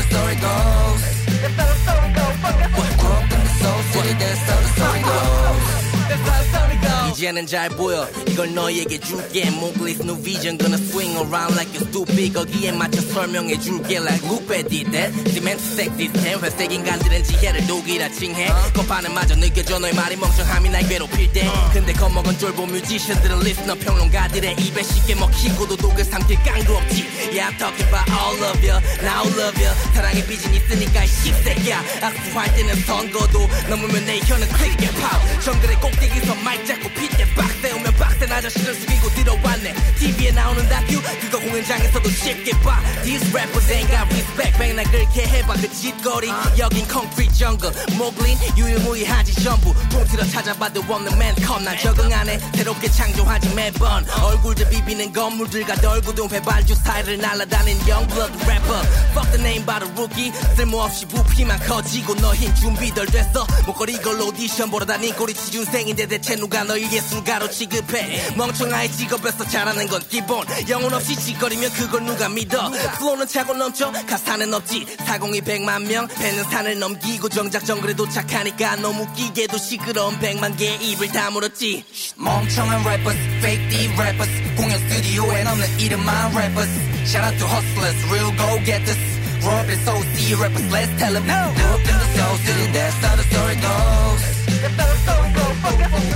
이제는 7.26 7.45
잘 7.45 7.68
보여. 7.71 8.06
이걸 8.28 8.54
너에게 8.54 9.00
줄게. 9.00 9.42
Mowgli's 9.50 9.99
new 9.99 10.14
vision 10.23 10.56
gonna 10.56 10.78
swing 10.78 11.16
around 11.18 11.59
like 11.59 11.66
you 11.75 11.83
stupid 11.88 12.33
거기에 12.33 12.71
맞춰 12.71 13.00
설명해 13.00 13.59
줄게. 13.59 13.99
Like 13.99 14.23
Lupe 14.30 14.62
did 14.68 14.92
that 14.92 15.11
Cement 15.35 15.59
sex 15.59 15.90
system 15.99 16.40
회색 16.40 16.71
인간들은 16.71 17.25
지혜를 17.25 17.66
독이라 17.66 18.11
칭해? 18.11 18.47
거파는 18.75 19.12
마저 19.12 19.35
느껴져 19.35 19.80
너의 19.80 19.92
말이 19.95 20.14
멍청함이 20.14 20.71
날 20.71 20.87
괴롭힐 20.87 21.33
때. 21.33 21.50
근데 21.73 21.92
겁먹은 21.95 22.38
쫄보 22.38 22.64
뮤지션들은 22.66 23.40
리스너 23.40 23.75
평론가들의 23.75 24.54
입에 24.61 24.83
쉽게 24.85 25.16
먹히고도 25.16 25.76
독을 25.78 26.04
삼킬 26.04 26.38
깡도 26.45 26.76
없지. 26.76 27.02
Yeah 27.35 27.50
I'm 27.50 27.59
talking 27.59 27.88
about 27.90 28.06
all 28.14 28.38
of 28.38 28.62
you 28.62 28.78
Now 29.02 29.26
love 29.35 29.59
you 29.59 29.75
사랑의 29.95 30.25
빚은 30.26 30.54
있으니까 30.54 31.02
이 31.02 31.09
씹새끼야. 31.09 31.83
악수할 32.02 32.54
때는 32.54 32.76
선거도 32.87 33.49
넘으면 33.68 34.06
내 34.06 34.21
혀는 34.21 34.47
클릭에 34.47 34.90
팝 35.02 35.42
정글의 35.42 35.80
꼭대기서 35.80 36.35
마이크 36.37 36.64
잡고 36.66 36.88
핏 36.90 37.15
대빡 37.16 37.50
세우면 37.62 37.94
빡센 37.96 38.30
아저씨를 38.30 38.75
숙이고 38.75 39.08
들어왔네. 39.11 39.75
TV에 39.99 40.30
나오는 40.32 40.68
다큐. 40.68 41.00
그거 41.20 41.38
공연장에서도 41.38 42.08
쉽게 42.11 42.50
봐. 42.62 42.80
These 43.02 43.28
rappers 43.32 43.73
ain't 43.73 43.88
got 43.88 44.06
respect. 44.12 44.58
백날 44.58 44.85
그렇게 44.90 45.26
해봐. 45.26 45.54
그 45.54 45.73
짓거리. 45.73 46.30
여긴 46.58 46.87
콘크리트 46.88 47.35
정글 47.38 47.73
모글린 47.96 48.38
유일무이하지 48.56 49.42
전부. 49.42 49.75
통틀어 49.90 50.25
찾아봐도 50.25 50.80
없는 50.80 51.18
맨컴 51.18 51.64
난 51.64 51.78
적응 51.78 52.12
안해. 52.12 52.38
새롭게 52.54 52.88
창조하지 52.90 53.54
매번. 53.54 54.08
얼굴들 54.08 54.68
비비는 54.70 55.12
건물들과 55.12 55.76
널구동 55.76 56.28
회발주 56.28 56.75
사이를 56.75 57.18
날아다닌 57.18 57.78
youngblood 57.88 58.32
rapper. 58.44 58.87
Fuck 59.12 59.30
the 59.32 59.40
name 59.40 59.64
the 59.66 59.92
rookie. 59.92 60.32
쓸모없이 60.56 61.06
부피만 61.06 61.58
커지고 61.61 62.14
너힘 62.14 62.54
준비 62.54 62.92
덜 62.94 63.06
됐어. 63.06 63.46
목걸이 63.66 64.00
걸로 64.02 64.28
오디션 64.28 64.70
보러 64.70 64.85
다닌 64.85 65.14
꼬리치 65.14 65.50
준생인데 65.50 66.06
대체 66.06 66.37
누가 66.37 66.62
널 66.64 66.76
예술가로 66.97 67.50
취급해 67.50 68.35
멍청아의 68.37 68.91
직업에서 68.93 69.45
잘하는 69.45 69.87
건 69.88 70.03
기본 70.09 70.45
영혼 70.69 70.94
없이 70.94 71.14
짓거리면 71.16 71.70
그걸 71.73 72.05
누가 72.05 72.29
믿어 72.29 72.70
플로는 72.99 73.27
차고 73.27 73.55
넘쳐 73.55 73.92
가사는 73.92 74.53
없지 74.53 74.87
사공이 75.07 75.42
백만 75.42 75.85
명 75.85 76.09
배는 76.09 76.44
산을 76.44 76.79
넘기고 76.79 77.29
정작 77.29 77.64
정글에 77.64 77.94
도착하니까 77.94 78.77
너무 78.77 79.03
웃기게도 79.03 79.59
시끄러운 79.59 80.18
백만 80.18 80.57
개의 80.57 80.77
입을 80.90 81.09
다물었지 81.09 81.85
멍청한 82.16 82.81
rappers 82.81 83.18
fake 83.38 83.68
D 83.68 83.88
rappers 83.99 84.57
공연 84.57 84.79
스튜디오에 84.81 85.44
없는 85.44 85.79
이름만 85.79 86.35
rappers 86.35 86.70
shout 87.05 87.25
out 87.25 87.38
to 87.38 87.47
hustlers 87.47 88.12
real 88.12 88.33
go 88.37 88.64
getters 88.64 89.16
up 89.47 89.68
in 89.68 89.79
Soul 89.85 90.03
City 90.03 90.35
rappers, 90.35 90.73
let's 90.73 90.99
tell 90.99 91.12
them 91.12 91.27
no. 91.27 91.53
Grew 91.55 91.64
up 91.64 91.79
in 91.79 91.97
the 92.03 92.09
Soul 92.18 92.37
City, 92.38 92.73
that's 92.73 92.97
how 92.97 93.14
the 93.14 93.23
story 93.23 93.57
goes. 93.62 94.37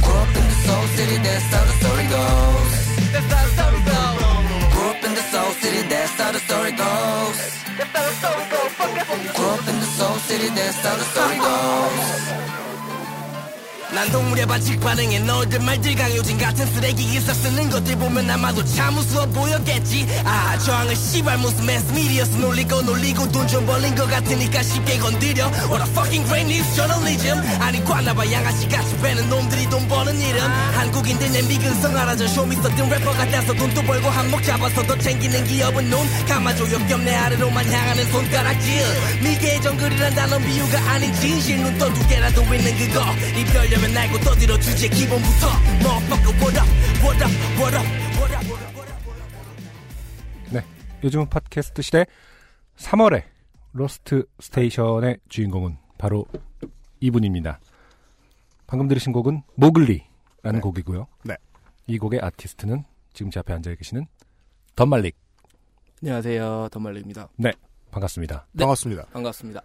Grew 0.02 0.14
up 0.14 0.36
in 0.36 0.49
the 1.00 1.06
Soul 1.06 1.22
City, 1.22 1.22
that's 1.24 1.50
how 1.52 1.64
the 1.64 1.72
story 1.72 2.04
goes. 2.04 2.72
Grew 4.72 4.88
up 4.90 5.04
in 5.04 5.14
the 5.14 5.22
Soul 5.32 5.52
City, 5.52 5.88
that's 5.88 6.12
how 6.20 6.32
the 6.32 6.38
story 6.38 6.72
goes. 6.72 7.38
Grew 9.36 9.48
up 9.48 9.68
in 9.68 9.76
the 9.80 9.86
Soul 9.86 10.16
City, 10.28 10.48
that's 10.48 10.80
how 10.84 10.96
the 10.96 11.04
story 11.04 11.38
goes. 11.38 12.69
난 13.92 14.08
동물의 14.12 14.46
반칙 14.46 14.78
반응에 14.80 15.18
너희들 15.18 15.58
말들 15.60 15.94
강요진 15.96 16.38
같은 16.38 16.64
쓰레기 16.66 17.04
기사 17.06 17.34
쓰는 17.34 17.68
것들 17.68 17.96
보면 17.96 18.30
아마도 18.30 18.64
참 18.64 18.96
우스워 18.96 19.26
보였겠지. 19.26 20.06
아 20.24 20.56
저항을 20.58 20.94
씨발 20.94 21.38
무슨 21.38 21.66
매스미디어스 21.66 22.36
놀리고 22.36 22.82
놀리고 22.82 23.30
돈 23.32 23.50
좀 23.50 23.66
벌린 23.66 23.92
것 23.96 24.08
같으니까 24.08 24.62
쉽게 24.62 24.96
건드려. 24.98 25.46
What 25.68 25.82
a 25.82 25.90
fucking 25.90 26.24
great 26.24 26.46
news 26.46 26.72
journalism. 26.76 27.40
아니 27.60 27.84
관나봐 27.84 28.30
양아치 28.30 28.68
같이 28.68 28.96
배는 28.98 29.28
놈들이 29.28 29.68
돈 29.68 29.88
버는 29.88 30.20
이름. 30.20 30.40
한국인들 30.76 31.32
내 31.32 31.42
미근성 31.42 31.96
알아줘. 31.96 32.28
쇼미서 32.28 32.68
뜬 32.76 32.88
래퍼 32.88 33.10
같아서 33.10 33.52
돈도 33.54 33.82
벌고 33.82 34.08
한몫 34.08 34.44
잡아서 34.44 34.84
더 34.84 34.96
챙기는 34.98 35.42
기업은 35.44 35.90
눈 35.90 35.98
감아줘 36.28 36.70
역겹 36.70 37.00
내 37.00 37.16
아래로만 37.16 37.68
향하는 37.68 38.08
손가락질. 38.12 38.84
미개의 39.24 39.60
정글이란 39.62 40.14
단어 40.14 40.38
비유가 40.38 40.78
아닌 40.92 41.12
진실. 41.14 41.58
눈떠 41.60 41.92
두 41.92 42.06
개라도 42.06 42.42
있는 42.54 42.78
그거. 42.78 43.04
입결려 43.36 43.79
면 43.80 43.94
날고 43.94 44.18
떠들어 44.18 44.58
주제 44.58 44.88
기본부터 44.88 45.46
Motherfucker 45.80 46.34
what 46.40 46.58
up 46.60 46.70
what 47.02 47.24
up 47.24 47.32
what 47.60 47.76
up 47.76 47.86
what 48.18 48.34
up 48.34 48.46
what 48.52 48.92
up 48.92 49.06
what 49.06 49.20
up 49.20 50.52
네. 50.52 50.64
요즘은 51.02 51.28
팟캐스트 51.28 51.82
시대 51.82 52.04
3월에 52.76 53.24
로스트 53.72 54.26
스테이션의 54.40 55.18
주인공은 55.28 55.78
바로 55.96 56.26
이분입니다. 57.00 57.60
방금 58.66 58.88
들으신 58.88 59.12
곡은 59.12 59.42
모글리라는 59.54 60.04
네. 60.42 60.60
곡이고요. 60.60 61.06
네. 61.24 61.36
이 61.86 61.98
곡의 61.98 62.20
아티스트는 62.20 62.84
지금 63.12 63.30
제 63.30 63.40
앞에 63.40 63.52
앉아 63.52 63.74
계시는 63.74 64.06
던말릭. 64.76 65.16
안녕하세요. 66.02 66.68
던말릭입니다. 66.70 67.28
반갑습니다. 67.90 68.46
네. 68.52 68.60
반갑습니다. 68.60 69.06
반갑습니다. 69.12 69.62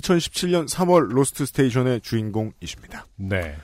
2017년 0.00 0.68
3월 0.68 1.08
로스트 1.10 1.46
스테이션의 1.46 2.00
주인공이십니다. 2.00 3.06
네. 3.16 3.56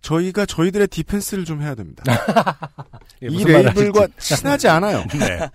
저희가 0.00 0.46
저희들의 0.46 0.86
defense를 0.88 1.44
좀 1.44 1.60
해야 1.60 1.74
됩니다. 1.74 2.04
예, 3.22 3.26
이 3.28 3.44
레이블과. 3.44 4.06
친하지 4.18 4.68
않아요. 4.68 5.04
네. 5.18 5.50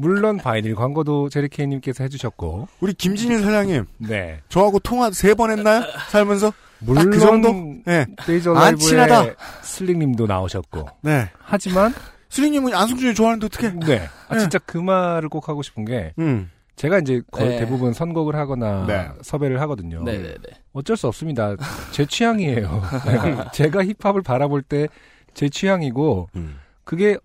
물론 0.00 0.36
바이닐 0.38 0.74
광고도 0.74 1.28
제리케이님께서 1.28 2.02
해주셨고, 2.02 2.68
우리 2.80 2.92
김진일 2.92 3.40
사장님, 3.42 3.84
네. 3.98 4.40
저하고 4.48 4.80
통화 4.80 5.10
세 5.12 5.34
번 5.34 5.50
했나요? 5.52 5.84
살면서? 6.10 6.52
물론 6.80 7.10
그 7.10 7.20
정도? 7.20 7.52
네. 7.86 8.04
데이저 8.26 8.52
안 8.54 8.76
친하다. 8.76 9.26
슬릭님도 9.62 10.26
나오셨고, 10.26 10.88
네. 11.02 11.30
하지만 11.38 11.94
슬릭님은 12.30 12.74
안승준이 12.74 13.14
좋아하는데 13.14 13.46
어떻게? 13.46 13.70
네. 13.70 14.08
아, 14.28 14.34
네. 14.34 14.40
진짜 14.40 14.58
그 14.66 14.76
말을 14.78 15.28
꼭 15.28 15.48
하고 15.48 15.62
싶은 15.62 15.84
게 15.84 16.12
음. 16.18 16.50
제가 16.76 16.98
이제 16.98 17.22
거의 17.30 17.50
네. 17.50 17.58
대부분 17.60 17.92
선곡을 17.92 18.34
하거나 18.34 18.86
네. 18.86 19.08
섭외를 19.22 19.60
하거든요. 19.62 20.02
네네네. 20.02 20.38
어쩔 20.72 20.96
수 20.96 21.06
없습니다. 21.06 21.56
제 21.92 22.06
취향이에요. 22.06 22.82
제가 23.52 23.84
힙합을 23.84 24.22
바라볼 24.22 24.62
때 24.62 24.88
제 25.34 25.48
취향이고 25.48 26.28
음. 26.36 26.58
그게 26.84 27.16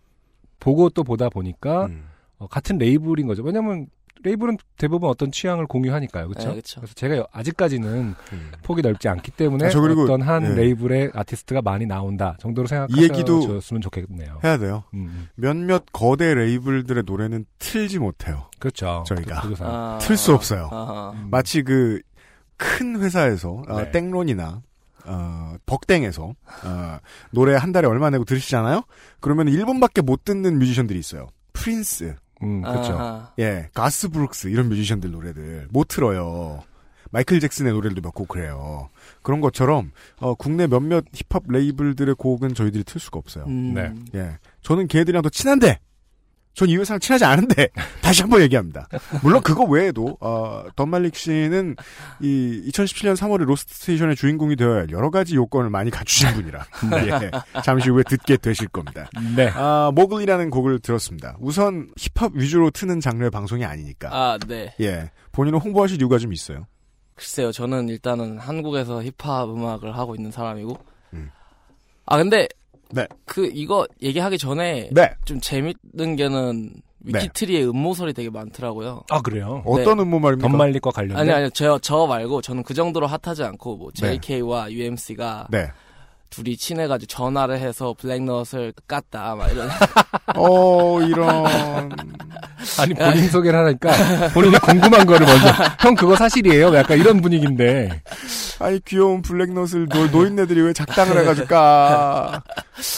보고 0.60 0.90
또 0.90 1.04
보다 1.04 1.30
보니까 1.30 1.86
음. 1.88 2.06
어, 2.38 2.48
같은 2.48 2.78
레이블인 2.78 3.28
거죠. 3.28 3.44
왜냐면 3.44 3.88
레이블은 4.28 4.58
대부분 4.78 5.10
어떤 5.10 5.32
취향을 5.32 5.68
공유하니까요. 5.68 6.28
그렇죠? 6.30 6.50
네, 6.50 6.56
그쵸. 6.56 6.82
그래서 6.82 6.94
제가 6.94 7.28
아직까지는 7.32 8.16
음. 8.34 8.52
폭이 8.64 8.82
넓지 8.82 9.08
않기 9.08 9.32
때문에 9.32 9.66
아, 9.66 9.70
저 9.70 9.82
그리고, 9.82 10.04
어떤 10.04 10.22
한 10.22 10.44
예. 10.44 10.56
레이블의 10.56 11.12
아티스트가 11.14 11.62
많이 11.62 11.86
나온다 11.86 12.38
정도로 12.40 12.68
이 12.90 13.04
얘기도 13.04 13.42
생각하셨으면 13.42 13.82
좋겠네요. 13.82 14.40
해야 14.44 14.58
돼요. 14.58 14.84
음, 14.94 15.00
음. 15.08 15.28
몇몇 15.36 15.86
거대 15.92 16.34
레이블들의 16.34 17.04
노래는 17.06 17.46
틀지 17.60 18.00
못해요. 18.00 18.50
그렇죠. 18.60 19.04
저희가. 19.08 19.42
그. 19.42 19.56
아, 19.60 20.00
틀수 20.02 20.34
없어요. 20.34 20.70
아하. 20.72 21.12
음. 21.16 21.28
마치 21.30 21.64
그 21.64 22.02
큰 22.58 23.00
회사에서 23.02 23.64
아, 23.68 23.84
네. 23.84 23.92
땡론이나 23.92 24.62
어, 25.06 25.56
벅땡에서 25.66 26.34
어, 26.66 26.98
노래 27.32 27.56
한 27.56 27.72
달에 27.72 27.88
얼마 27.88 28.10
내고 28.10 28.26
들으시잖아요. 28.26 28.84
그러면 29.22 29.48
1분밖에 29.48 30.02
못 30.02 30.26
듣는 30.26 30.60
뮤지션들이 30.60 31.00
있어요. 31.00 31.28
프린스, 31.54 32.16
음, 32.44 32.62
그렇죠. 32.62 32.94
아하. 32.94 33.32
예, 33.40 33.70
가스 33.74 34.10
브룩스 34.10 34.48
이런 34.50 34.70
뮤지션들 34.70 35.12
노래들 35.12 35.68
못 35.72 35.88
틀어요. 35.88 36.64
마이클 37.12 37.40
잭슨의 37.40 37.72
노래들도 37.74 38.02
몇 38.02 38.12
곡 38.14 38.28
그래요. 38.28 38.90
그런 39.22 39.40
것처럼 39.42 39.92
어, 40.20 40.36
국내 40.36 40.68
몇몇 40.68 41.06
힙합 41.14 41.44
레이블들의 41.48 42.16
곡은 42.16 42.54
저희들이 42.54 42.84
틀 42.84 43.00
수가 43.00 43.18
없어요. 43.20 43.46
음. 43.48 43.74
네. 43.74 43.94
예, 44.16 44.38
저는 44.62 44.88
걔들이랑 44.88 45.22
더 45.24 45.30
친한데 45.30 45.80
전 46.58 46.68
이 46.70 46.76
회사랑 46.76 47.00
친하지 47.00 47.24
않은데 47.24 47.70
다시 48.02 48.24
한번 48.24 48.42
얘기합니다. 48.42 48.88
물론 49.22 49.42
그거 49.42 49.64
외에도 49.64 50.18
어, 50.20 50.64
던말릭 50.76 51.16
씨는 51.16 51.76
이 52.20 52.64
2017년 52.68 53.16
3월에 53.16 53.46
로스트 53.46 53.76
스테이션의 53.76 54.16
주인공이 54.16 54.56
되어야 54.56 54.76
할 54.78 54.88
여러 54.90 55.12
가지 55.12 55.36
요건을 55.36 55.70
많이 55.70 55.92
갖추신 55.92 56.34
분이라 56.34 56.66
예, 57.22 57.32
잠시 57.64 57.90
후에 57.92 58.02
듣게 58.10 58.38
되실 58.38 58.68
겁니다. 58.70 59.08
네. 59.36 59.50
아, 59.54 59.92
모글이라는 59.94 60.50
곡을 60.50 60.80
들었습니다. 60.80 61.38
우선 61.40 61.90
힙합 61.96 62.32
위주로 62.34 62.72
트는 62.72 63.02
장르의 63.02 63.30
방송이 63.30 63.64
아니니까. 63.64 64.10
아, 64.12 64.38
네. 64.48 64.74
예. 64.82 65.12
본인은 65.34 65.60
홍보하실 65.60 66.00
이유가 66.02 66.18
좀 66.18 66.34
있어요. 66.34 66.66
글쎄요, 67.14 67.52
저는 67.52 67.88
일단은 67.90 68.40
한국에서 68.40 69.04
힙합 69.04 69.48
음악을 69.50 69.96
하고 69.96 70.16
있는 70.16 70.32
사람이고. 70.32 70.76
음. 71.14 71.30
아, 72.08 72.18
근데. 72.18 72.48
네. 72.92 73.08
그, 73.26 73.50
이거 73.54 73.88
얘기하기 74.02 74.38
전에. 74.38 74.90
네. 74.92 75.10
좀 75.26 75.40
재밌는 75.40 76.16
게는 76.16 76.74
위키트리의 77.00 77.70
음모설이 77.70 78.14
되게 78.14 78.30
많더라고요. 78.30 79.04
아, 79.10 79.22
그래요? 79.22 79.64
어떤 79.66 80.00
음모 80.00 80.20
말입니까? 80.20 80.50
덧말릭과 80.50 80.92
관련된? 80.92 81.18
아니, 81.18 81.32
아니, 81.32 81.52
저, 81.52 81.80
저 81.80 82.06
말고 82.06 82.42
저는 82.42 82.64
그 82.64 82.74
정도로 82.74 83.08
핫하지 83.08 83.44
않고, 83.44 83.78
뭐, 83.78 83.92
JK와 83.94 84.72
UMC가 84.72 85.48
네. 85.50 85.68
둘이 86.30 86.58
친해가지고 86.58 87.08
전화를 87.08 87.60
해서 87.60 87.96
블랙넛을 87.98 88.74
깠다, 88.88 89.36
막 89.36 89.52
이런. 89.52 89.70
어, 90.36 91.02
이런. 91.02 91.46
아니, 92.80 92.94
본인 92.94 93.30
소개를 93.30 93.58
하니까 93.66 94.30
본인이 94.34 94.58
궁금한 94.60 95.06
거를 95.06 95.26
먼저. 95.26 95.48
형, 95.80 95.96
그거 95.96 96.16
사실이에요? 96.16 96.76
약간 96.76 96.98
이런 97.00 97.22
분위기인데. 97.22 98.02
아니, 98.60 98.80
귀여운 98.86 99.22
블랙넛을 99.22 99.88
노, 99.88 100.08
노인네들이 100.08 100.62
왜 100.62 100.74
작당을 100.74 101.18
해가지고 101.22 101.48
까. 101.48 102.44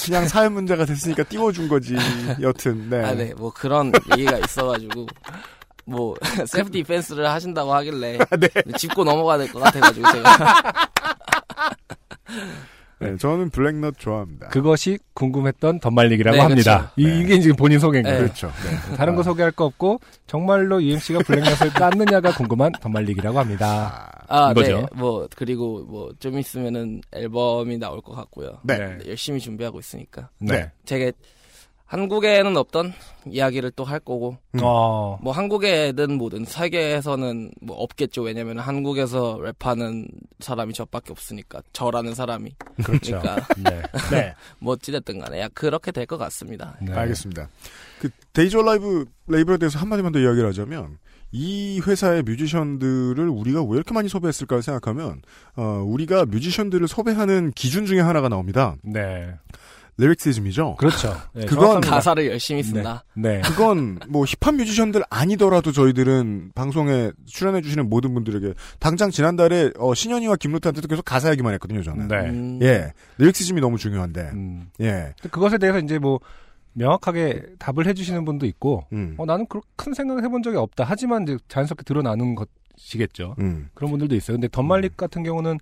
그냥 0.05 0.27
사회 0.27 0.49
문제가 0.49 0.85
됐으니까 0.85 1.23
띄워준 1.23 1.67
거지. 1.69 1.95
여튼, 2.41 2.89
네. 2.89 3.03
아, 3.05 3.13
네, 3.13 3.33
뭐 3.37 3.51
그런 3.53 3.91
얘기가 4.17 4.37
있어가지고. 4.39 5.05
뭐, 5.85 6.15
self 6.45 6.69
defense를 6.71 7.27
하신다고 7.29 7.73
하길래. 7.73 8.19
네. 8.39 8.49
짚고 8.77 9.03
넘어가야 9.03 9.39
될 9.39 9.51
것 9.51 9.59
같아가지고, 9.59 10.11
제가. 10.11 10.73
네, 12.99 13.15
저는 13.17 13.49
블랙넛 13.49 13.97
좋아합니다. 13.97 14.49
그것이 14.49 14.99
궁금했던 15.13 15.79
덧말릭이라고 15.79 16.35
네, 16.35 16.41
합니다. 16.41 16.77
그렇죠. 16.77 16.93
이, 16.97 17.05
네. 17.05 17.19
이게 17.19 17.39
지금 17.39 17.55
본인 17.55 17.79
소개인 17.79 18.03
거예요. 18.03 18.17
네. 18.17 18.23
그렇죠. 18.23 18.47
네. 18.47 18.95
다른 18.97 19.15
거 19.15 19.23
소개할 19.23 19.51
거 19.51 19.65
없고 19.65 20.01
정말로 20.27 20.83
UMC가 20.83 21.19
블랙넛을 21.19 21.69
깠느냐가 21.69 22.35
궁금한 22.35 22.73
덧말릭이라고 22.73 23.39
합니다. 23.39 24.25
아, 24.27 24.51
이거죠. 24.51 24.81
네. 24.81 24.85
뭐, 24.95 25.27
그리고 25.35 25.85
뭐, 25.85 26.11
좀 26.19 26.37
있으면은 26.37 27.01
앨범이 27.13 27.77
나올 27.77 28.01
것 28.01 28.13
같고요. 28.13 28.59
네. 28.63 28.77
네, 28.77 28.97
열심히 29.07 29.39
준비하고 29.39 29.79
있으니까. 29.79 30.29
네. 30.39 30.69
제가 30.85 31.11
한국에는 31.89 32.55
없던 32.55 32.93
이야기를 33.25 33.71
또 33.71 33.83
할 33.83 33.99
거고, 33.99 34.37
음. 34.53 34.59
어, 34.61 35.17
뭐 35.23 35.33
한국에든 35.33 36.13
뭐든 36.19 36.45
세계에서는 36.45 37.51
뭐 37.61 37.77
없겠죠. 37.77 38.21
왜냐면 38.21 38.59
한국에서 38.59 39.39
랩하는 39.39 40.07
사람이 40.39 40.73
저밖에 40.73 41.11
없으니까. 41.11 41.61
저라는 41.73 42.13
사람이. 42.13 42.53
그렇죠. 42.83 43.19
그러니까 43.19 43.53
네. 43.57 43.81
네. 44.11 44.33
뭐 44.59 44.73
어찌됐든 44.75 45.19
간에 45.19 45.41
야, 45.41 45.47
그렇게 45.53 45.91
될 45.91 46.05
것 46.05 46.17
같습니다. 46.19 46.75
네. 46.81 46.93
알겠습니다. 46.93 47.49
그 47.99 48.09
데이즈 48.33 48.61
얼라이브 48.61 49.05
레이블에 49.27 49.57
대해서 49.57 49.79
한마디만 49.79 50.11
더 50.11 50.19
이야기를 50.19 50.47
하자면 50.49 50.97
이 51.31 51.81
회사의 51.85 52.23
뮤지션들을 52.23 53.27
우리가 53.29 53.61
왜 53.63 53.75
이렇게 53.75 53.93
많이 53.93 54.09
섭외했을까 54.09 54.61
생각하면 54.61 55.21
어, 55.55 55.83
우리가 55.85 56.25
뮤지션들을 56.25 56.87
섭외하는 56.87 57.51
기준 57.55 57.85
중에 57.85 57.99
하나가 57.99 58.29
나옵니다. 58.29 58.75
네. 58.83 59.33
lyricism이죠. 59.99 60.75
그렇죠. 60.77 61.15
네, 61.33 61.45
그건 61.45 61.59
정확합니다. 61.59 61.91
가사를 61.91 62.25
열심히 62.27 62.63
쓴다. 62.63 63.03
네. 63.13 63.41
그건 63.41 63.99
뭐 64.07 64.25
힙합 64.25 64.55
뮤지션들 64.55 65.03
아니더라도 65.09 65.71
저희들은 65.71 66.53
방송에 66.55 67.11
출연해 67.25 67.61
주시는 67.61 67.89
모든 67.89 68.13
분들에게 68.13 68.53
당장 68.79 69.11
지난달에 69.11 69.71
어, 69.77 69.93
신현희와 69.93 70.37
김루트한테도 70.37 70.87
계속 70.87 71.03
가사 71.03 71.31
얘기만 71.31 71.53
했거든요, 71.53 71.83
저는. 71.83 72.07
네. 72.07 72.15
음, 72.29 72.59
예. 72.61 72.93
lyricism이 73.17 73.59
너무 73.61 73.77
중요한데. 73.77 74.21
음. 74.33 74.69
예. 74.79 75.13
그것에 75.29 75.57
대해서 75.57 75.79
이제 75.79 75.99
뭐 75.99 76.19
명확하게 76.73 77.43
답을 77.59 77.87
해주시는 77.87 78.23
분도 78.25 78.45
있고, 78.45 78.85
음. 78.93 79.15
어, 79.17 79.25
나는 79.25 79.45
그렇게 79.47 79.67
큰 79.75 79.93
생각을 79.93 80.23
해본 80.23 80.43
적이 80.43 80.57
없다. 80.57 80.85
하지만 80.87 81.23
이제 81.23 81.37
자연스럽게 81.49 81.83
드러나는 81.83 82.35
것이겠죠. 82.35 83.35
음. 83.39 83.69
그런 83.73 83.91
분들도 83.91 84.15
있어요. 84.15 84.35
근데 84.37 84.47
던말릭 84.47 84.95
같은 84.95 85.23
경우는 85.23 85.57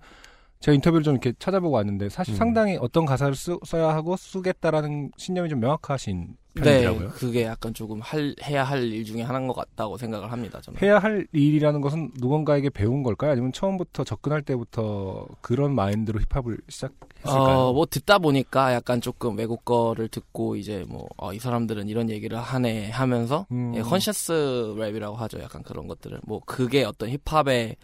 제가 0.60 0.74
인터뷰를 0.74 1.04
좀 1.04 1.14
이렇게 1.14 1.32
찾아보고 1.38 1.76
왔는데 1.76 2.08
사실 2.08 2.34
음. 2.34 2.36
상당히 2.36 2.76
어떤 2.80 3.06
가사를 3.06 3.34
쓰, 3.34 3.56
써야 3.64 3.88
하고 3.88 4.16
쓰겠다라는 4.16 5.12
신념이 5.16 5.48
좀 5.48 5.60
명확하신 5.60 6.36
네, 6.54 6.62
편이더라고요. 6.62 7.08
그게 7.10 7.44
약간 7.44 7.72
조금 7.72 8.00
할, 8.00 8.34
해야 8.42 8.64
할 8.64 8.82
일 8.82 9.04
중에 9.04 9.22
하나인 9.22 9.46
것 9.46 9.54
같다고 9.54 9.96
생각을 9.96 10.32
합니다. 10.32 10.60
저는. 10.60 10.80
해야 10.82 10.98
할 10.98 11.28
일이라는 11.32 11.80
것은 11.80 12.10
누군가에게 12.18 12.70
배운 12.70 13.04
걸까요? 13.04 13.30
아니면 13.30 13.52
처음부터 13.52 14.02
접근할 14.02 14.42
때부터 14.42 15.26
그런 15.40 15.74
마인드로 15.76 16.18
힙합을 16.28 16.58
시작했을까요? 16.68 17.58
어, 17.58 17.72
뭐 17.72 17.86
듣다 17.86 18.18
보니까 18.18 18.74
약간 18.74 19.00
조금 19.00 19.38
외국 19.38 19.64
거를 19.64 20.08
듣고 20.08 20.56
이제 20.56 20.84
뭐, 20.88 21.06
어, 21.16 21.32
이 21.32 21.38
사람들은 21.38 21.88
이런 21.88 22.10
얘기를 22.10 22.36
하네 22.36 22.90
하면서 22.90 23.46
음. 23.52 23.74
예, 23.76 23.82
conscious 23.82 24.74
랩이라고 24.76 25.14
하죠. 25.14 25.38
약간 25.40 25.62
그런 25.62 25.86
것들을. 25.86 26.20
뭐 26.26 26.40
그게 26.44 26.82
어떤 26.84 27.10
힙합의 27.10 27.76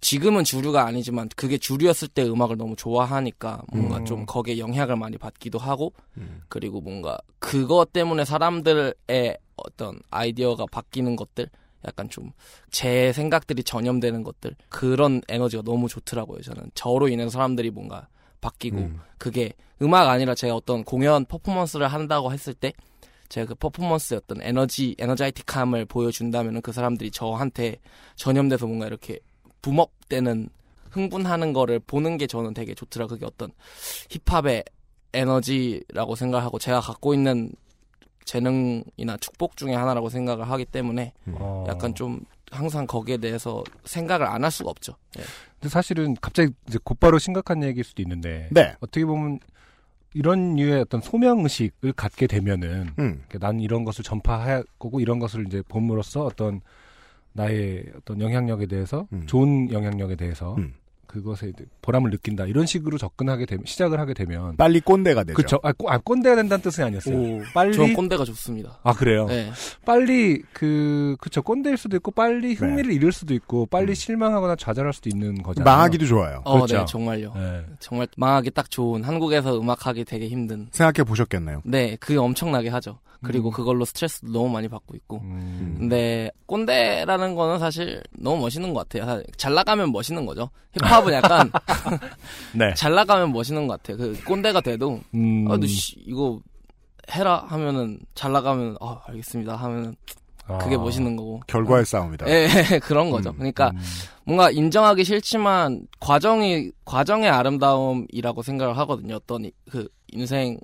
지금은 0.00 0.44
주류가 0.44 0.86
아니지만 0.86 1.28
그게 1.36 1.58
주류였을 1.58 2.08
때 2.08 2.22
음악을 2.26 2.56
너무 2.56 2.74
좋아하니까 2.76 3.62
뭔가 3.72 3.98
음. 3.98 4.04
좀 4.04 4.26
거기에 4.26 4.58
영향을 4.58 4.96
많이 4.96 5.18
받기도 5.18 5.58
하고 5.58 5.92
음. 6.16 6.42
그리고 6.48 6.80
뭔가 6.80 7.18
그것 7.38 7.92
때문에 7.92 8.24
사람들의 8.24 8.94
어떤 9.56 10.00
아이디어가 10.10 10.66
바뀌는 10.70 11.16
것들 11.16 11.50
약간 11.86 12.08
좀 12.08 12.32
제 12.70 13.12
생각들이 13.12 13.64
전염되는 13.64 14.22
것들 14.22 14.54
그런 14.68 15.20
에너지가 15.28 15.62
너무 15.64 15.88
좋더라고요 15.88 16.40
저는 16.40 16.70
저로 16.74 17.08
인해서 17.08 17.30
사람들이 17.30 17.70
뭔가 17.70 18.08
바뀌고 18.40 18.78
음. 18.78 19.00
그게 19.18 19.52
음악 19.82 20.08
아니라 20.08 20.34
제가 20.34 20.54
어떤 20.54 20.84
공연 20.84 21.24
퍼포먼스를 21.24 21.88
한다고 21.88 22.32
했을 22.32 22.54
때 22.54 22.72
제가 23.28 23.48
그 23.48 23.54
퍼포먼스의 23.54 24.20
어떤 24.22 24.42
에너지 24.42 24.94
에너자이틱함을 24.98 25.84
보여준다면은 25.86 26.62
그 26.62 26.72
사람들이 26.72 27.10
저한테 27.10 27.76
전염돼서 28.16 28.66
뭔가 28.66 28.86
이렇게 28.86 29.18
붐업되는 29.62 30.48
흥분하는 30.90 31.52
거를 31.52 31.78
보는 31.80 32.16
게 32.16 32.26
저는 32.26 32.54
되게 32.54 32.74
좋더라 32.74 33.06
그게 33.06 33.24
어떤 33.24 33.50
힙합의 34.10 34.64
에너지라고 35.12 36.14
생각하고 36.16 36.58
제가 36.58 36.80
갖고 36.80 37.14
있는 37.14 37.52
재능이나 38.24 39.16
축복 39.20 39.56
중에 39.56 39.74
하나라고 39.74 40.08
생각을 40.08 40.48
하기 40.50 40.64
때문에 40.66 41.12
어. 41.26 41.64
약간 41.68 41.94
좀 41.94 42.20
항상 42.50 42.86
거기에 42.86 43.16
대해서 43.18 43.62
생각을 43.84 44.26
안 44.26 44.44
할 44.44 44.50
수가 44.50 44.70
없죠. 44.70 44.94
예. 45.18 45.22
근데 45.54 45.68
사실은 45.68 46.16
갑자기 46.20 46.52
이제 46.68 46.78
곧바로 46.82 47.18
심각한 47.18 47.62
얘기일 47.62 47.84
수도 47.84 48.02
있는데 48.02 48.48
네. 48.50 48.74
어떻게 48.80 49.04
보면 49.04 49.38
이런 50.14 50.56
류의 50.56 50.80
어떤 50.80 51.00
소명 51.00 51.40
의식을 51.40 51.92
갖게 51.92 52.26
되면은 52.26 52.94
음. 52.98 53.24
난 53.38 53.60
이런 53.60 53.84
것을 53.84 54.02
전파할 54.02 54.64
거고 54.78 55.00
이런 55.00 55.18
것을 55.18 55.46
이제 55.46 55.62
봄으로써 55.68 56.24
어떤 56.24 56.60
나의 57.32 57.84
어떤 57.96 58.20
영향력에 58.20 58.66
대해서 58.66 59.06
음. 59.12 59.22
좋은 59.26 59.70
영향력에 59.72 60.16
대해서 60.16 60.54
음. 60.56 60.74
그것에 61.06 61.52
보람을 61.82 62.12
느낀다 62.12 62.46
이런 62.46 62.66
식으로 62.66 62.96
접근하게 62.96 63.44
되면 63.44 63.64
시작을 63.66 63.98
하게 63.98 64.14
되면 64.14 64.56
빨리 64.56 64.78
꼰대가 64.80 65.24
되죠. 65.24 65.34
그렇죠. 65.34 65.58
아, 65.64 65.72
꼰- 65.72 65.90
아, 65.90 65.98
꼰대가 65.98 66.36
된다는 66.36 66.62
뜻은 66.62 66.84
아니었어요. 66.84 67.16
오, 67.16 67.40
빨리 67.52 67.74
전 67.74 67.92
꼰대가 67.94 68.24
좋습니다. 68.24 68.78
아 68.84 68.92
그래요. 68.92 69.26
네. 69.26 69.50
빨리 69.84 70.40
그 70.52 71.16
그쵸 71.18 71.42
꼰대일 71.42 71.76
수도 71.78 71.96
있고 71.96 72.12
빨리 72.12 72.54
흥미를 72.54 72.92
잃을 72.92 73.10
수도 73.10 73.34
있고 73.34 73.66
빨리 73.66 73.90
음. 73.90 73.94
실망하거나 73.94 74.54
좌절할 74.54 74.92
수도 74.92 75.08
있는 75.08 75.42
거잖아요. 75.42 75.64
망하기도 75.64 76.06
좋아요. 76.06 76.42
어, 76.44 76.54
그렇죠. 76.54 76.78
네, 76.78 76.84
정말요. 76.86 77.32
네. 77.34 77.64
정말 77.80 78.06
망하기 78.16 78.52
딱 78.52 78.70
좋은 78.70 79.02
한국에서 79.02 79.58
음악하기 79.58 80.04
되게 80.04 80.28
힘든. 80.28 80.68
생각해 80.70 81.02
보셨겠네요. 81.04 81.62
네, 81.64 81.96
그게 81.98 82.18
엄청나게 82.18 82.68
하죠. 82.68 83.00
그리고 83.22 83.50
음. 83.50 83.52
그걸로 83.52 83.84
스트레스도 83.84 84.28
너무 84.32 84.48
많이 84.48 84.68
받고 84.68 84.96
있고. 84.96 85.18
음. 85.22 85.76
근데 85.78 86.30
꼰대라는 86.46 87.34
거는 87.34 87.58
사실 87.58 88.02
너무 88.18 88.40
멋있는 88.42 88.72
것 88.72 88.88
같아요. 88.88 89.22
잘 89.36 89.54
나가면 89.54 89.92
멋있는 89.92 90.24
거죠. 90.26 90.50
힙합은 90.80 91.12
약간 91.12 91.50
네. 92.54 92.72
잘 92.74 92.94
나가면 92.94 93.32
멋있는 93.32 93.66
것 93.66 93.82
같아요. 93.82 93.96
그 93.98 94.24
꼰대가 94.24 94.60
돼도 94.60 95.00
음. 95.14 95.46
아, 95.50 95.56
너 95.56 95.66
씨, 95.66 95.96
이거 96.06 96.40
해라 97.12 97.44
하면은 97.48 97.98
잘 98.14 98.32
나가면 98.32 98.76
아 98.80 99.00
알겠습니다 99.06 99.56
하면은 99.56 99.96
그게 100.60 100.74
아. 100.74 100.78
멋있는 100.78 101.14
거고. 101.16 101.40
결과의 101.46 101.84
싸움이다. 101.84 102.26
예, 102.28 102.48
그런 102.82 103.10
거죠. 103.10 103.30
음, 103.30 103.34
그러니까 103.36 103.70
음. 103.70 103.78
뭔가 104.24 104.50
인정하기 104.50 105.04
싫지만 105.04 105.86
과정이 106.00 106.70
과정의 106.84 107.28
아름다움이라고 107.30 108.42
생각을 108.42 108.76
하거든요. 108.78 109.16
어떤 109.16 109.44
이- 109.44 109.52
그 109.70 109.86
인생 110.08 110.58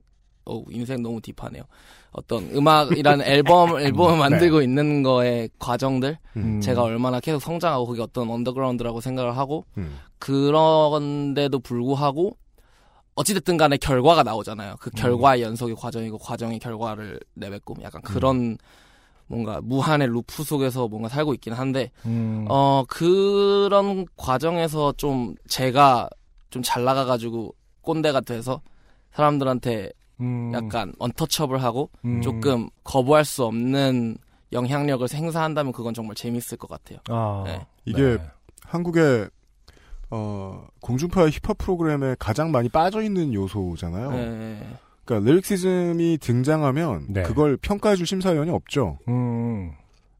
어 0.44 0.62
인생 0.70 1.02
너무 1.02 1.20
deep하네요. 1.20 1.62
어떤 2.16 2.50
음악이라는 2.54 3.24
앨범 3.28 3.78
앨범을 3.78 4.12
네. 4.12 4.18
만들고 4.18 4.62
있는 4.62 5.02
거의 5.02 5.48
과정들 5.58 6.18
음. 6.36 6.60
제가 6.60 6.82
얼마나 6.82 7.20
계속 7.20 7.40
성장하고 7.40 7.86
그게 7.86 8.02
어떤 8.02 8.30
언더그라운드라고 8.30 9.00
생각을 9.00 9.36
하고 9.36 9.64
음. 9.76 9.98
그런데도 10.18 11.58
불구하고 11.60 12.36
어찌됐든 13.14 13.56
간에 13.56 13.76
결과가 13.76 14.22
나오잖아요. 14.22 14.76
그 14.80 14.90
결과의 14.90 15.42
연속이 15.42 15.74
과정이고 15.74 16.18
과정이 16.18 16.58
결과를 16.58 17.20
내뱉고 17.34 17.76
약간 17.82 18.02
그런 18.02 18.58
뭔가 19.26 19.60
무한의 19.62 20.08
루프 20.08 20.44
속에서 20.44 20.88
뭔가 20.88 21.08
살고 21.08 21.34
있긴 21.34 21.52
한데 21.52 21.90
음. 22.04 22.46
어 22.48 22.84
그런 22.88 24.06
과정에서 24.16 24.92
좀 24.96 25.34
제가 25.48 26.08
좀 26.50 26.62
잘 26.62 26.84
나가가지고 26.84 27.54
꼰대가 27.82 28.20
돼서 28.20 28.60
사람들한테 29.12 29.92
음. 30.20 30.52
약간 30.54 30.92
언터처블하고 30.98 31.90
음. 32.04 32.22
조금 32.22 32.68
거부할 32.84 33.24
수 33.24 33.44
없는 33.44 34.16
영향력을 34.52 35.06
행사한다면 35.12 35.72
그건 35.72 35.94
정말 35.94 36.14
재밌을 36.14 36.56
것 36.56 36.68
같아요. 36.68 36.98
아, 37.08 37.42
네. 37.46 37.66
이게 37.84 38.16
네. 38.16 38.18
한국의 38.62 39.28
어, 40.10 40.66
공중파 40.80 41.28
힙합 41.28 41.58
프로그램에 41.58 42.14
가장 42.18 42.50
많이 42.52 42.68
빠져 42.68 43.02
있는 43.02 43.34
요소잖아요. 43.34 44.10
네. 44.12 44.66
그러니까 45.04 45.30
lyricism이 45.30 46.18
등장하면 46.18 47.06
네. 47.08 47.22
그걸 47.22 47.56
평가해줄 47.56 48.06
심사위원이 48.06 48.50
없죠. 48.50 48.98
음. 49.08 49.72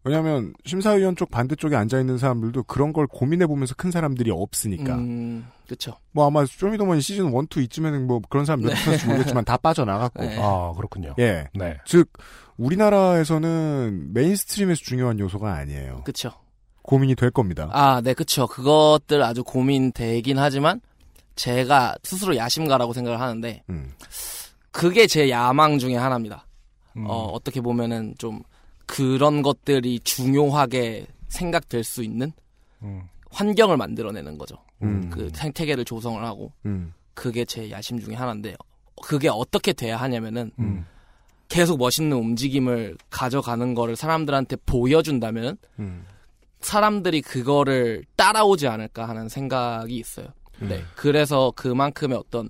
왜냐하면 0.04 0.54
심사위원 0.64 1.16
쪽 1.16 1.30
반대쪽에 1.30 1.74
앉아 1.74 1.98
있는 1.98 2.16
사람들도 2.18 2.62
그런 2.64 2.92
걸 2.92 3.08
고민해 3.08 3.48
보면서 3.48 3.74
큰 3.74 3.90
사람들이 3.90 4.30
없으니까. 4.30 4.94
음, 4.94 5.46
그렇죠. 5.66 5.96
뭐 6.12 6.26
아마 6.26 6.44
쇼미더머니 6.46 7.00
시즌 7.00 7.26
1, 7.26 7.32
2 7.56 7.64
이쯤에는 7.64 8.06
뭐 8.06 8.20
그런 8.28 8.44
사람 8.44 8.60
몇 8.60 8.72
있을지 8.72 9.06
모르겠지만 9.06 9.44
다 9.44 9.56
빠져나갔고. 9.56 10.22
네. 10.22 10.38
아, 10.40 10.72
그렇군요. 10.76 11.14
예. 11.18 11.48
네. 11.54 11.76
즉 11.84 12.12
우리나라에서는 12.56 14.12
mainstream에서 14.12 14.80
중요한 14.82 15.18
요소가 15.18 15.52
아니에요. 15.54 16.02
그쵸. 16.04 16.30
고민이 16.82 17.16
될 17.16 17.30
겁니다. 17.30 17.68
아, 17.72 18.00
네, 18.00 18.14
그쵸. 18.14 18.46
그것들 18.46 19.22
아주 19.22 19.42
고민되긴 19.42 20.38
하지만 20.38 20.80
제가 21.34 21.96
스스로 22.02 22.36
야심가라고 22.36 22.92
생각을 22.92 23.20
하는데 23.20 23.62
음. 23.68 23.92
그게 24.70 25.06
제 25.06 25.28
야망 25.28 25.78
중에 25.78 25.96
하나입니다. 25.96 26.46
음. 26.96 27.06
어, 27.08 27.24
어떻게 27.32 27.60
보면은 27.60 28.14
좀 28.18 28.42
그런 28.86 29.42
것들이 29.42 30.00
중요하게 30.00 31.06
생각될 31.28 31.82
수 31.82 32.04
있는 32.04 32.32
음. 32.82 33.02
환경을 33.30 33.76
만들어내는 33.76 34.38
거죠. 34.38 34.56
음. 34.82 35.10
그 35.10 35.30
생태계를 35.34 35.84
조성을 35.84 36.22
하고 36.24 36.52
음. 36.66 36.92
그게 37.14 37.44
제 37.44 37.70
야심 37.70 38.00
중에 38.00 38.14
하나인데 38.14 38.54
그게 39.02 39.28
어떻게 39.28 39.72
돼야 39.72 39.96
하냐면은 39.96 40.50
음. 40.58 40.86
계속 41.48 41.78
멋있는 41.78 42.16
움직임을 42.16 42.96
가져가는 43.10 43.74
거를 43.74 43.96
사람들한테 43.96 44.56
보여준다면 44.66 45.56
음. 45.78 46.04
사람들이 46.60 47.22
그거를 47.22 48.04
따라오지 48.16 48.66
않을까 48.66 49.08
하는 49.08 49.28
생각이 49.28 49.94
있어요. 49.96 50.28
네. 50.58 50.82
그래서 50.96 51.52
그만큼의 51.54 52.18
어떤 52.18 52.48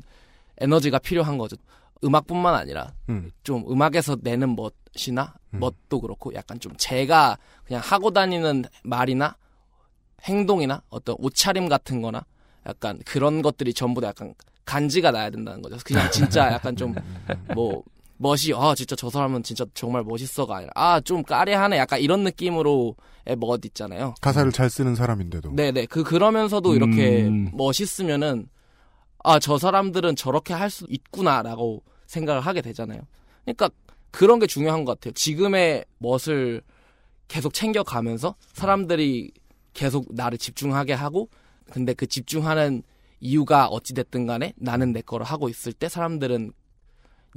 에너지가 0.59 0.99
필요한 0.99 1.39
거죠. 1.39 1.57
음악뿐만 2.05 2.55
아니라 2.55 2.95
음. 3.09 3.31
좀 3.43 3.65
음악에서 3.71 4.17
내는 4.23 4.57
멋이나 4.57 5.35
음. 5.55 5.61
멋도 5.61 6.01
그렇고 6.01 6.33
약간 6.35 6.59
좀 6.61 6.73
제가 6.77 7.37
그냥 7.65 7.83
하고 7.85 8.11
다니는 8.11 8.65
말이나 8.85 9.37
행동이나 10.27 10.83
어떤 10.91 11.17
옷차림 11.19 11.69
같은 11.69 12.03
거나 12.03 12.25
약간 12.67 12.99
그런 13.07 13.43
것들이 13.43 13.73
전부 13.73 14.01
다 14.01 14.09
약간 14.09 14.35
간지가 14.65 15.11
나야 15.13 15.31
된다는 15.31 15.63
거죠. 15.63 15.77
그냥 15.85 16.09
진짜 16.13 16.53
약간 16.53 16.75
좀 16.77 16.95
뭐 17.55 17.83
멋이 18.19 18.53
아 18.55 18.75
진짜 18.75 18.97
저 18.97 19.11
사람은 19.11 19.43
진짜 19.43 19.65
정말 19.75 20.03
멋있어가 20.03 20.57
아니라 20.57 20.73
아 20.75 21.01
좀 21.03 21.23
까레하네 21.23 21.77
약간 21.77 22.01
이런 22.01 22.25
느낌으로의 22.25 23.37
멋 23.39 23.65
있잖아요. 23.67 24.15
가사를 24.21 24.51
잘 24.53 24.71
쓰는 24.71 24.95
사람인데도. 24.95 25.55
네네 25.55 25.87
그 25.87 26.03
그러면서도 26.03 26.75
이렇게 26.75 27.25
음. 27.27 27.51
멋있으면은 27.55 28.49
아 29.23 29.39
저 29.39 29.59
사람들은 29.59 30.17
저렇게 30.17 30.55
할 30.55 30.71
수 30.71 30.87
있구나라고 30.89 31.83
생각을 32.07 32.41
하게 32.41 32.63
되잖아요. 32.63 33.03
그러니까 33.45 33.69
그런 34.13 34.39
게 34.39 34.47
중요한 34.47 34.85
것 34.85 34.99
같아요. 34.99 35.13
지금의 35.13 35.85
멋을 35.99 36.63
계속 37.29 37.53
챙겨가면서 37.53 38.35
사람들이 38.55 39.31
계속 39.77 40.07
나를 40.11 40.39
집중하게 40.39 40.95
하고 40.95 41.29
근데 41.71 41.93
그 41.93 42.07
집중하는 42.07 42.83
이유가 43.21 43.67
어찌 43.67 43.93
됐든 43.93 44.27
간에 44.27 44.55
나는 44.57 44.93
내 44.93 45.03
거를 45.03 45.27
하고 45.27 45.51
있을 45.51 45.73
때 45.75 45.89
사람들은 45.89 46.53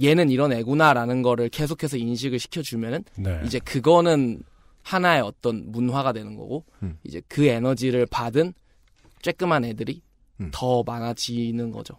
얘는 0.02 0.30
이런 0.30 0.54
애구나라는 0.54 1.22
거를 1.22 1.50
계속해서 1.50 1.98
인식을 1.98 2.40
시켜주면은 2.40 3.04
네. 3.18 3.42
이제 3.46 3.60
그거는 3.60 4.42
하나의 4.84 5.22
어떤 5.22 5.70
문화가 5.70 6.14
되는 6.14 6.38
거고 6.38 6.64
음. 6.82 6.98
이제 7.04 7.22
그 7.28 7.46
에너지를 7.46 8.06
받은 8.06 8.54
쬐끄만 9.22 9.66
애들이 9.66 10.02
음. 10.40 10.50
더 10.54 10.84
많아지는 10.84 11.72
거죠. 11.72 11.96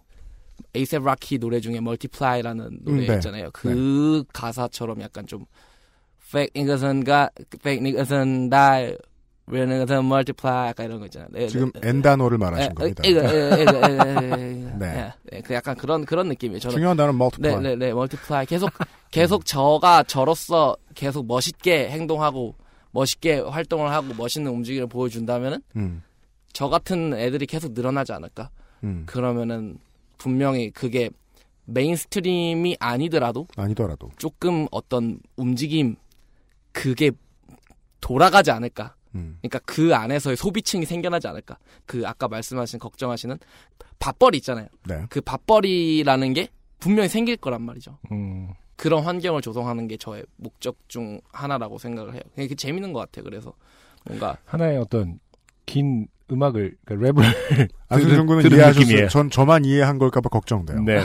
에이셉 0.74 1.04
라키 1.04 1.38
노래 1.38 1.60
중에 1.60 1.80
Multiply라는 1.80 2.78
노래 2.82 3.02
음, 3.02 3.06
네. 3.06 3.14
있잖아요. 3.14 3.50
그 3.52 4.24
가사처럼 4.32 5.02
약간 5.02 5.26
좀 5.26 5.44
fake 6.22 6.52
niggas 6.54 6.84
and 6.84 7.04
got 7.04 7.30
fake 7.60 7.82
niggas 7.84 8.14
and 8.14 8.48
die 8.48 8.96
niggas 9.58 9.92
and 9.92 10.06
multiply 10.06 10.68
약간 10.68 10.86
이런 10.86 11.00
거 11.00 11.06
있잖아요. 11.06 11.28
네, 11.30 11.48
지금 11.48 11.70
네, 11.72 11.80
네. 11.80 11.88
N 11.88 12.02
단어를 12.02 12.36
에, 12.36 12.38
말하신 12.38 12.70
에, 12.70 12.74
겁니다. 12.74 13.02
이거, 13.06 13.20
이거, 13.56 13.88
네. 13.88 14.76
네. 14.78 15.12
네, 15.30 15.40
그 15.42 15.54
약간 15.54 15.76
그런 15.76 16.04
그런 16.04 16.28
느낌이에요. 16.28 16.60
저는 16.60 16.74
중요한 16.74 16.96
단어는 16.96 17.16
multiply. 17.16 17.62
네, 17.62 17.70
네, 17.70 17.86
네, 17.86 17.92
multiply. 17.92 18.46
계속, 18.46 18.70
계속 19.10 19.44
저가 19.44 20.04
저로서 20.04 20.76
계속 20.94 21.26
멋있게 21.26 21.90
행동하고, 21.90 22.54
멋있게 22.92 23.40
활동을 23.40 23.90
하고, 23.90 24.14
멋있는 24.14 24.50
움직임을 24.52 24.88
보여준다면은, 24.88 25.62
음. 25.76 26.02
저 26.52 26.68
같은 26.68 27.14
애들이 27.14 27.46
계속 27.46 27.72
늘어나지 27.72 28.12
않을까? 28.12 28.50
음. 28.84 29.04
그러면은, 29.06 29.78
분명히 30.18 30.70
그게 30.70 31.10
mainstream이 31.66 32.76
아니더라도, 32.80 33.46
아니더라도. 33.56 34.10
조금 34.18 34.66
어떤 34.70 35.20
움직임, 35.36 35.96
그게 36.72 37.10
돌아가지 38.00 38.50
않을까? 38.50 38.94
음. 39.14 39.38
그러니까 39.40 39.58
그 39.60 39.94
안에서의 39.94 40.36
소비층이 40.36 40.84
생겨나지 40.84 41.28
않을까? 41.28 41.58
그 41.86 42.06
아까 42.06 42.28
말씀하신 42.28 42.78
걱정하시는 42.78 43.38
밥벌이 43.98 44.38
있잖아요. 44.38 44.66
네. 44.86 45.04
그 45.08 45.20
밥벌이라는 45.20 46.32
게 46.32 46.48
분명히 46.78 47.08
생길 47.08 47.36
거란 47.36 47.62
말이죠. 47.62 47.98
음. 48.12 48.50
그런 48.76 49.02
환경을 49.04 49.42
조성하는 49.42 49.88
게 49.88 49.96
저의 49.98 50.24
목적 50.36 50.76
중 50.88 51.20
하나라고 51.32 51.76
생각을 51.78 52.14
해요. 52.14 52.22
그게 52.34 52.54
재밌는 52.54 52.94
것 52.94 53.00
같아요. 53.00 53.24
그래서 53.24 53.52
뭔가 54.06 54.38
하나의 54.46 54.78
어떤 54.78 55.20
긴 55.66 56.08
음악을 56.32 56.76
그러니까 56.84 57.22
랩을 57.22 57.68
안승준 57.88 58.26
군은 58.26 58.42
들은 58.42 58.56
이해하셨어요. 58.56 58.84
느낌이에요. 58.86 59.08
전 59.08 59.28
저만 59.28 59.64
이해한 59.64 59.98
걸까봐 59.98 60.30
걱정돼요. 60.30 60.80
네. 60.82 61.04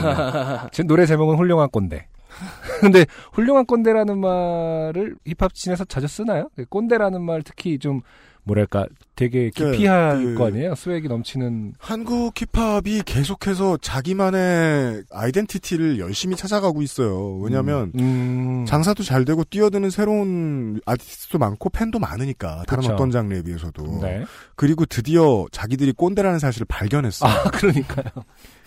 제 0.72 0.84
노래 0.84 1.04
제목은 1.04 1.36
훌륭한 1.36 1.68
꼰대. 1.68 2.06
근데 2.80 3.06
훌륭한 3.32 3.66
꼰대라는 3.66 4.18
말을 4.18 5.16
힙합씬에서 5.26 5.84
자주 5.86 6.06
쓰나요? 6.06 6.50
그 6.56 6.64
꼰대라는 6.66 7.22
말 7.22 7.42
특히 7.42 7.78
좀 7.78 8.02
뭐랄까 8.46 8.86
되게 9.16 9.50
그, 9.50 9.72
기피할 9.72 10.18
그- 10.22 10.34
거 10.36 10.46
아니에요? 10.46 10.74
스웩이 10.76 11.08
넘치는 11.08 11.74
한국 11.78 12.32
힙합이 12.36 13.02
계속해서 13.04 13.78
자기만의 13.78 15.02
아이덴티티를 15.10 15.98
열심히 15.98 16.36
찾아가고 16.36 16.80
있어요. 16.82 17.38
왜냐하면 17.38 17.90
음. 17.98 18.64
장사도 18.66 19.02
잘 19.02 19.24
되고 19.24 19.42
뛰어드는 19.42 19.90
새로운 19.90 20.80
아티스트도 20.86 21.38
많고 21.38 21.70
팬도 21.70 21.98
많으니까 21.98 22.62
다른 22.68 22.82
그쵸. 22.82 22.94
어떤 22.94 23.10
장르에 23.10 23.42
비해서도 23.42 24.00
네. 24.02 24.24
그리고 24.54 24.86
드디어 24.86 25.46
자기들이 25.50 25.92
꼰대라는 25.92 26.38
사실을 26.38 26.66
발견했어요. 26.68 27.28
아 27.30 27.50
그러니까요. 27.50 28.04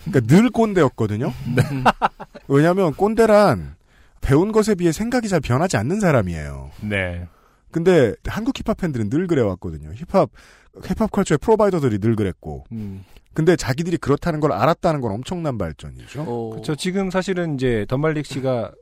그러니까 0.04 0.34
늘 0.34 0.50
꼰대였거든요. 0.50 1.32
네. 1.56 1.62
왜냐하면 2.48 2.92
꼰대란 2.92 3.76
배운 4.20 4.52
것에 4.52 4.74
비해 4.74 4.92
생각이 4.92 5.28
잘 5.28 5.40
변하지 5.40 5.78
않는 5.78 6.00
사람이에요. 6.00 6.70
네. 6.82 7.26
근데 7.70 8.14
한국 8.26 8.58
힙합 8.58 8.76
팬들은 8.78 9.10
늘 9.10 9.26
그래왔거든요. 9.26 9.92
힙합 9.94 10.30
힙합 10.82 11.10
컬처의 11.10 11.38
프로바이더들이 11.38 11.98
늘 11.98 12.16
그랬고. 12.16 12.64
음. 12.72 13.04
근데 13.32 13.54
자기들이 13.56 13.96
그렇다는 13.98 14.40
걸 14.40 14.52
알았다는 14.52 15.00
건 15.00 15.12
엄청난 15.12 15.56
발전이죠. 15.56 16.22
어, 16.22 16.50
그렇죠. 16.50 16.74
지금 16.74 17.10
사실은 17.10 17.54
이제 17.54 17.86
던말릭 17.88 18.26
씨가 18.26 18.72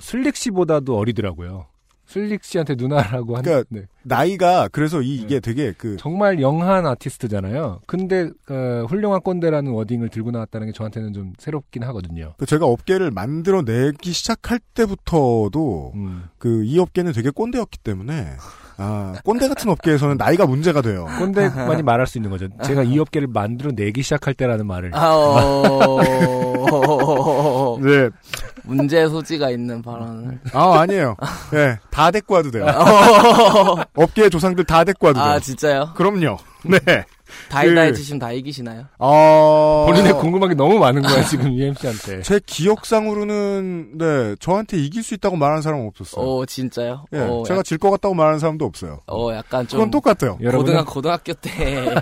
슬릭 0.00 0.36
씨보다도 0.36 0.96
어리더라고요. 0.96 1.66
슬릭 2.10 2.42
씨한테 2.42 2.74
누나라고 2.74 3.36
한. 3.36 3.44
그러니까 3.44 3.68
네. 3.70 3.82
나이가 4.02 4.66
그래서 4.72 5.00
이, 5.00 5.14
이게 5.14 5.36
네. 5.36 5.40
되게 5.40 5.72
그 5.76 5.96
정말 5.96 6.40
young한 6.40 6.84
아티스트잖아요. 6.84 7.82
근데 7.86 8.30
어, 8.48 8.84
훌륭한 8.88 9.20
꼰대라는 9.20 9.70
wording을 9.70 10.08
들고 10.08 10.32
나왔다는 10.32 10.66
게 10.66 10.72
저한테는 10.72 11.12
좀 11.12 11.34
새롭긴 11.38 11.84
하거든요. 11.84 12.34
제가 12.44 12.66
업계를 12.66 13.12
만들어내기 13.12 14.10
시작할 14.12 14.58
때부터도 14.74 15.92
음. 15.94 16.24
그이 16.38 16.80
업계는 16.80 17.12
되게 17.12 17.30
꼰대였기 17.30 17.78
때문에 17.78 18.32
아 18.76 19.14
꼰대 19.24 19.46
같은 19.46 19.70
업계에서는 19.70 20.16
나이가 20.16 20.46
문제가 20.46 20.82
돼요. 20.82 21.06
꼰대만이 21.18 21.84
말할 21.84 22.08
수 22.08 22.18
있는 22.18 22.30
거죠. 22.30 22.48
제가 22.64 22.82
이 22.82 22.98
업계를 22.98 23.28
만들어 23.28 23.70
내기 23.72 24.02
시작할 24.02 24.34
때라는 24.34 24.66
말을. 24.66 24.90
아, 24.94 25.10
어... 25.14 26.00
네. 27.80 28.08
문제 28.64 29.06
소지가 29.08 29.50
있는 29.50 29.82
발언을. 29.82 30.40
아 30.52 30.80
아니에요. 30.80 31.16
예, 31.54 31.78
다 31.90 32.10
데리고 32.10 32.34
와도 32.34 32.50
돼요. 32.50 32.66
업계의 33.94 34.30
조상들 34.30 34.64
다 34.64 34.84
데리고 34.84 35.08
와도 35.08 35.20
돼요. 35.20 35.28
아, 35.32 35.38
진짜요? 35.38 35.92
그럼요. 35.94 36.38
네. 36.64 36.78
다이다 37.48 37.74
그- 37.74 37.80
해주시면 37.88 38.18
다 38.18 38.32
이기시나요? 38.32 38.86
어... 38.98 39.86
본인의 39.88 40.14
궁금한 40.14 40.48
게 40.48 40.54
너무 40.54 40.78
많은 40.78 41.00
거야 41.02 41.22
지금 41.24 41.52
UMC한테. 41.52 42.22
제 42.22 42.40
기억상으로는 42.44 43.98
네 43.98 44.34
저한테 44.40 44.76
이길 44.78 45.02
수 45.02 45.14
있다고 45.14 45.36
말하는 45.36 45.62
사람은 45.62 45.86
없었어요. 45.86 46.24
어, 46.24 46.44
진짜요? 46.46 47.04
예, 47.12 47.20
어, 47.20 47.42
제가 47.46 47.58
약, 47.58 47.64
질것 47.64 47.90
같다고 47.92 48.14
말하는 48.14 48.38
사람도 48.40 48.64
없어요. 48.64 48.98
어, 49.06 49.32
약간 49.32 49.66
좀. 49.66 49.78
그건 49.78 49.90
똑같아요. 49.90 50.38
고등학, 50.38 50.86
고등학교 50.86 51.32
때. 51.34 51.94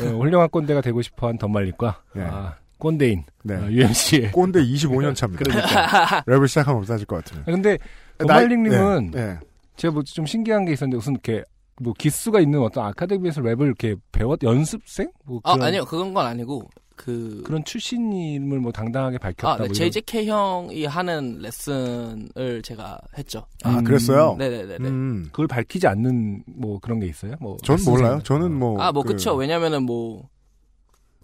어, 0.00 0.02
훌륭한 0.18 0.48
꼰대가 0.50 0.80
되고 0.80 1.00
싶어한 1.02 1.38
덤말릭과 1.38 2.00
예. 2.16 2.22
아, 2.22 2.54
꼰대인 2.84 3.24
네. 3.44 3.54
어, 3.54 3.66
UMC의. 3.70 4.32
꼰대 4.32 4.62
25년 4.62 5.14
차입니다. 5.14 5.42
그러니까. 5.42 6.20
랩을 6.26 6.46
시작하면 6.48 6.80
없어질 6.80 7.06
것 7.06 7.16
같으면. 7.24 7.44
근데 7.46 7.78
나이- 8.18 8.26
덤말릭님은 8.46 9.10
네, 9.12 9.26
네. 9.26 9.38
제가 9.76 9.92
뭐 9.94 10.02
좀 10.04 10.26
신기한 10.26 10.66
게 10.66 10.72
있었는데 10.74 10.96
무슨 10.98 11.12
이렇게 11.14 11.42
뭐 11.80 11.92
기수가 11.98 12.40
있는 12.40 12.60
어떤 12.60 12.84
아카데미에서 12.86 13.40
랩을 13.40 13.62
이렇게 13.62 13.96
배웠 14.12 14.38
연습생? 14.42 15.10
뭐 15.24 15.40
아, 15.44 15.54
그런, 15.54 15.68
아니요. 15.68 15.84
그건 15.86 16.12
건 16.14 16.26
아니고. 16.26 16.68
그. 16.96 17.42
그런 17.44 17.64
출신임을 17.64 18.60
뭐 18.60 18.70
당당하게 18.70 19.18
밝혔다. 19.18 19.54
아, 19.54 19.56
네, 19.56 19.64
뭐 19.64 19.72
JJK 19.74 20.26
형이 20.28 20.84
하는 20.86 21.38
레슨을 21.40 22.62
제가 22.62 23.00
했죠. 23.18 23.44
아 23.64 23.78
음, 23.78 23.84
그랬어요. 23.84 24.36
네네네네. 24.38 24.88
음. 24.88 25.24
그걸 25.32 25.48
밝히지 25.48 25.88
않는 25.88 26.44
뭐 26.46 26.78
그런 26.78 27.00
게 27.00 27.06
있어요? 27.06 27.34
뭐전 27.40 27.76
레슨 27.76 27.92
몰라요. 27.92 28.20
저는 28.22 28.52
뭐. 28.52 28.80
아, 28.80 28.92
뭐, 28.92 29.02
그- 29.02 29.08
그쵸. 29.14 29.34
왜냐면은 29.34 29.82
뭐, 29.82 30.28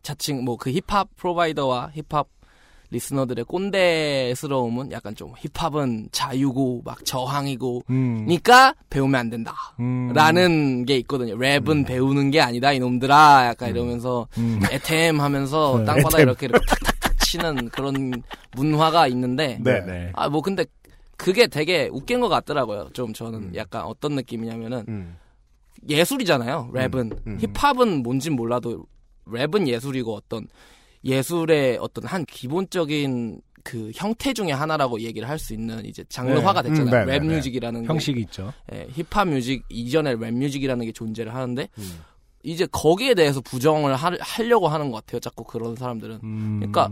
자칭, 0.02 0.44
뭐, 0.44 0.56
그 0.56 0.70
힙합 0.70 1.08
프로바이더와 1.16 1.92
힙합 1.94 2.28
리스너들의 2.92 3.44
꼰대스러움은 3.44 4.90
약간 4.90 5.14
좀 5.14 5.32
힙합은 5.38 6.08
자유고, 6.10 6.82
막 6.84 7.04
저항이고, 7.04 7.82
음, 7.90 8.24
니까 8.26 8.74
배우면 8.90 9.20
안 9.20 9.30
된다. 9.30 9.54
음, 9.78 10.12
라는 10.12 10.84
게 10.84 10.96
있거든요. 10.98 11.36
랩은 11.36 11.86
배우는 11.86 12.32
게 12.32 12.40
아니다, 12.40 12.72
이놈들아. 12.72 13.46
약간 13.46 13.68
음. 13.68 13.76
이러면서, 13.76 14.26
음, 14.38 14.60
에템 14.72 15.20
하면서 15.20 15.78
네, 15.78 15.84
땅바닥에 15.84 16.22
에템. 16.22 16.28
이렇게, 16.28 16.46
이렇게 16.46 16.66
탁탁탁 16.66 17.18
치는 17.20 17.68
그런 17.68 18.22
문화가 18.56 19.06
있는데, 19.06 19.60
네. 19.62 19.84
네. 19.86 20.10
아, 20.14 20.28
뭐, 20.28 20.42
근데 20.42 20.64
그게 21.16 21.46
되게 21.46 21.88
웃긴 21.92 22.20
것 22.20 22.28
같더라고요. 22.28 22.88
좀 22.92 23.12
저는 23.12 23.38
음. 23.38 23.52
약간 23.54 23.84
어떤 23.84 24.16
느낌이냐면은, 24.16 24.84
음. 24.88 25.16
예술이잖아요. 25.88 26.72
랩은 26.74 27.18
음. 27.26 27.38
힙합은 27.40 28.02
뭔진 28.02 28.34
몰라도 28.34 28.84
랩은 29.30 29.66
예술이고 29.68 30.14
어떤 30.14 30.46
예술의 31.04 31.78
어떤 31.80 32.04
한 32.04 32.24
기본적인 32.26 33.40
그 33.62 33.90
형태 33.94 34.32
중에 34.32 34.52
하나라고 34.52 35.00
얘기를 35.00 35.28
할 35.28 35.38
수 35.38 35.54
있는 35.54 35.84
이제 35.84 36.04
장르화가 36.08 36.62
네. 36.62 36.70
됐잖아요. 36.70 37.02
음, 37.02 37.06
네, 37.06 37.12
랩 37.12 37.20
네, 37.22 37.28
네. 37.28 37.36
music이라는 37.37 37.83
게 37.82 37.88
형식이 37.88 38.20
있죠. 38.22 38.52
예, 38.72 38.86
힙합 38.92 39.28
music 39.28 39.64
이전에 39.68 40.14
랩 40.14 40.32
music이라는 40.33 40.85
게 40.84 40.92
존재를 40.92 41.34
하는데 41.34 41.68
음. 41.78 42.00
이제 42.42 42.66
거기에 42.70 43.14
대해서 43.14 43.40
부정을 43.40 43.94
하, 43.96 44.12
하려고 44.20 44.68
하는 44.68 44.90
것 44.90 45.04
같아요. 45.04 45.20
자꾸 45.20 45.44
그런 45.44 45.76
사람들은 45.76 46.20
음, 46.22 46.56
그러니까 46.58 46.90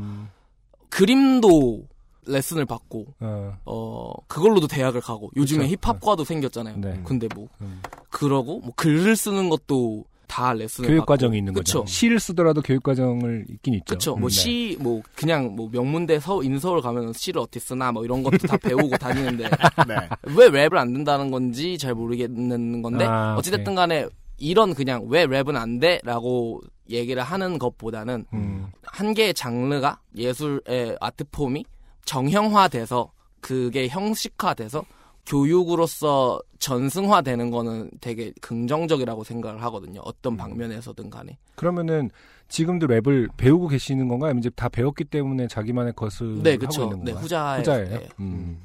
그림도 0.90 1.87
레슨을 2.27 2.66
받고 2.66 3.14
어, 3.20 3.57
어 3.64 4.12
그걸로도 4.27 4.66
대학을 4.66 5.01
가고 5.01 5.31
요즘에 5.37 5.68
그쵸. 5.68 5.79
힙합과도 5.81 6.24
생겼잖아요. 6.24 6.77
네. 6.79 7.01
근데 7.05 7.29
뭐 7.35 7.48
음. 7.61 7.81
그러고 8.11 8.61
뭐 8.61 8.72
글을 8.77 9.16
쓰는 9.16 9.48
것도 9.48 10.05
다 10.29 10.53
레슨을 10.53 10.88
교육. 10.88 11.07
과정이 11.07 11.38
있는 11.38 11.53
거죠. 11.53 11.83
그쵸. 11.83 11.91
시를 11.91 12.21
쓰더라도 12.21 12.62
교육 12.62 12.83
과정을 12.83 13.47
있긴 13.49 13.75
있죠. 13.75 13.95
그쵸. 13.95 14.14
음, 14.14 14.21
뭐 14.21 14.29
네. 14.29 14.35
시, 14.35 14.77
뭐, 14.79 15.03
그냥 15.17 15.57
뭐 15.57 15.69
명문대 15.73 16.21
서, 16.21 16.43
인서울 16.43 16.81
가면 16.81 17.12
시를 17.14 17.41
어떻게 17.41 17.59
쓰나 17.59 17.91
뭐 17.91 18.05
이런 18.05 18.23
것도 18.23 18.38
다 18.47 18.57
배우고 18.57 18.91
다니는데 18.99 19.45
네. 19.45 19.95
왜 20.37 20.49
랩을 20.49 20.77
안 20.77 20.93
된다는 20.93 21.31
건지 21.31 21.77
잘 21.79 21.95
모르겠는 21.95 22.83
건데 22.83 23.05
아, 23.07 23.35
어찌됐든 23.37 23.75
간에 23.75 24.07
이런 24.37 24.75
그냥 24.75 25.05
왜 25.09 25.27
랩은 25.27 25.57
안 25.57 25.81
돼? 25.81 26.01
라고 26.05 26.61
얘기를 26.88 27.23
하는 27.23 27.59
것보다는 27.59 28.27
음, 28.33 28.67
한 28.85 29.14
개의 29.14 29.35
장르가 29.35 29.99
예술의 30.17 30.97
아트폼이 31.01 31.64
정형화돼서 32.05 33.11
그게 33.41 33.88
형식화돼서 33.88 34.85
교육으로서 35.29 36.41
전승화되는 36.59 37.51
거는 37.51 37.91
되게 38.01 38.33
긍정적이라고 38.41 39.25
생각을 39.25 39.62
하거든요. 39.64 40.01
어떤 40.05 40.35
음. 40.35 40.37
방면에서든 40.37 41.11
간에. 41.11 41.38
그러면은 41.55 42.11
지금도 42.49 42.87
랩을 42.87 43.29
배우고 43.37 43.69
계시는 43.69 44.09
건가요? 44.09 44.31
아니면 44.31 44.41
이제 44.41 44.51
다 44.51 44.69
배웠기 44.69 45.05
때문에 45.05 45.49
자기만의 45.49 45.93
것을 45.95 46.43
네, 46.43 46.53
하고 46.53 46.67
그쵸. 46.67 46.83
있는 46.85 47.05
네, 47.05 47.12
건가요? 47.12 47.25
후자예요. 47.25 47.61
후자예요. 47.61 47.88
네. 47.88 48.09
음. 48.21 48.62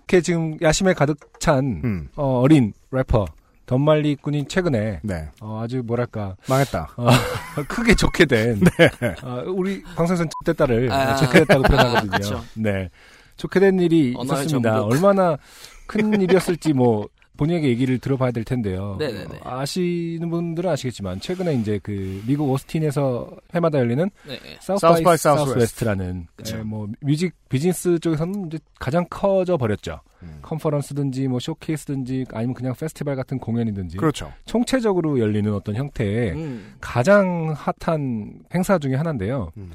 이렇게 0.00 0.20
지금 0.20 0.58
야심에 0.60 0.92
가득 0.92 1.18
찬 1.40 1.80
음. 1.82 2.08
어, 2.16 2.40
어린 2.40 2.74
래퍼 2.90 3.24
던말릭 3.66 4.16
군이 4.16 4.46
최근에 4.46 5.00
네. 5.02 5.28
어, 5.40 5.62
아주 5.64 5.82
뭐랄까 5.84 6.36
망했다. 6.48 6.94
크게 7.66 7.94
좋게 7.94 8.26
된 8.26 8.60
어, 9.22 9.42
우리 9.46 9.82
방송에서는 9.82 10.30
X됐다를 10.42 10.88
네. 10.88 10.94
아. 10.94 11.16
좋게 11.16 11.38
됐다고 11.40 11.62
표현하거든요. 11.68 12.10
그쵸. 12.10 12.44
네, 12.54 12.90
좋게 13.38 13.60
된 13.60 13.80
일이 13.80 14.14
있었습니다. 14.22 14.74
전복. 14.74 14.92
얼마나 14.92 15.38
큰 15.86 16.20
일이었을지 16.20 16.72
뭐 16.72 17.08
본인에게 17.36 17.68
얘기를 17.68 17.98
들어봐야 17.98 18.30
될 18.30 18.44
텐데요. 18.44 18.96
네네네. 18.98 19.38
어, 19.42 19.58
아시는 19.58 20.30
분들은 20.30 20.70
아시겠지만 20.70 21.20
최근에 21.20 21.54
이제 21.54 21.80
그 21.82 22.22
미국 22.26 22.50
오스틴에서 22.50 23.36
해마다 23.54 23.78
열리는 23.78 24.08
네. 24.26 24.38
네. 24.38 24.56
South 24.60 25.02
by 25.02 25.16
West라는 25.56 26.26
그쵸. 26.36 26.58
예, 26.58 26.62
뭐 26.62 26.88
music 27.00 27.34
business 27.48 27.98
쪽에서는 27.98 28.46
이제 28.46 28.58
가장 28.78 29.04
커져 29.10 29.56
버렸죠. 29.56 30.00
음. 30.22 30.38
컨퍼런스든지 30.42 31.28
뭐 31.28 31.40
쇼케이스든지 31.40 32.26
아니면 32.32 32.54
그냥 32.54 32.74
페스티벌 32.74 33.16
같은 33.16 33.38
공연이든지 33.38 33.96
그렇죠. 33.96 34.32
총체적으로 34.46 35.18
열리는 35.18 35.52
어떤 35.52 35.74
형태의 35.74 36.32
음. 36.32 36.74
가장 36.80 37.54
핫한 37.56 38.44
행사 38.54 38.78
중에 38.78 38.94
하나인데요. 38.94 39.50
음. 39.56 39.72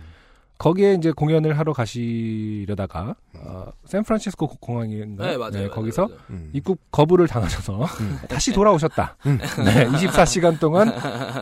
거기에 0.59 0.95
이제 0.95 1.11
공연을 1.13 1.57
하러 1.57 1.71
가시려다가 1.71 3.15
어, 3.33 3.71
샌프란시스코 3.85 4.47
공항인가요? 4.59 5.31
네, 5.31 5.37
맞아요. 5.37 5.51
맞아요, 5.51 5.69
거기서 5.71 6.07
맞아요. 6.07 6.19
음. 6.31 6.49
입국 6.53 6.79
거부를 6.91 7.27
당하셔서 7.27 7.85
음. 7.85 8.19
다시 8.27 8.51
돌아오셨다. 8.51 9.15
음. 9.25 9.37
네, 9.63 9.85
24시간 9.87 10.59
동안 10.59 10.93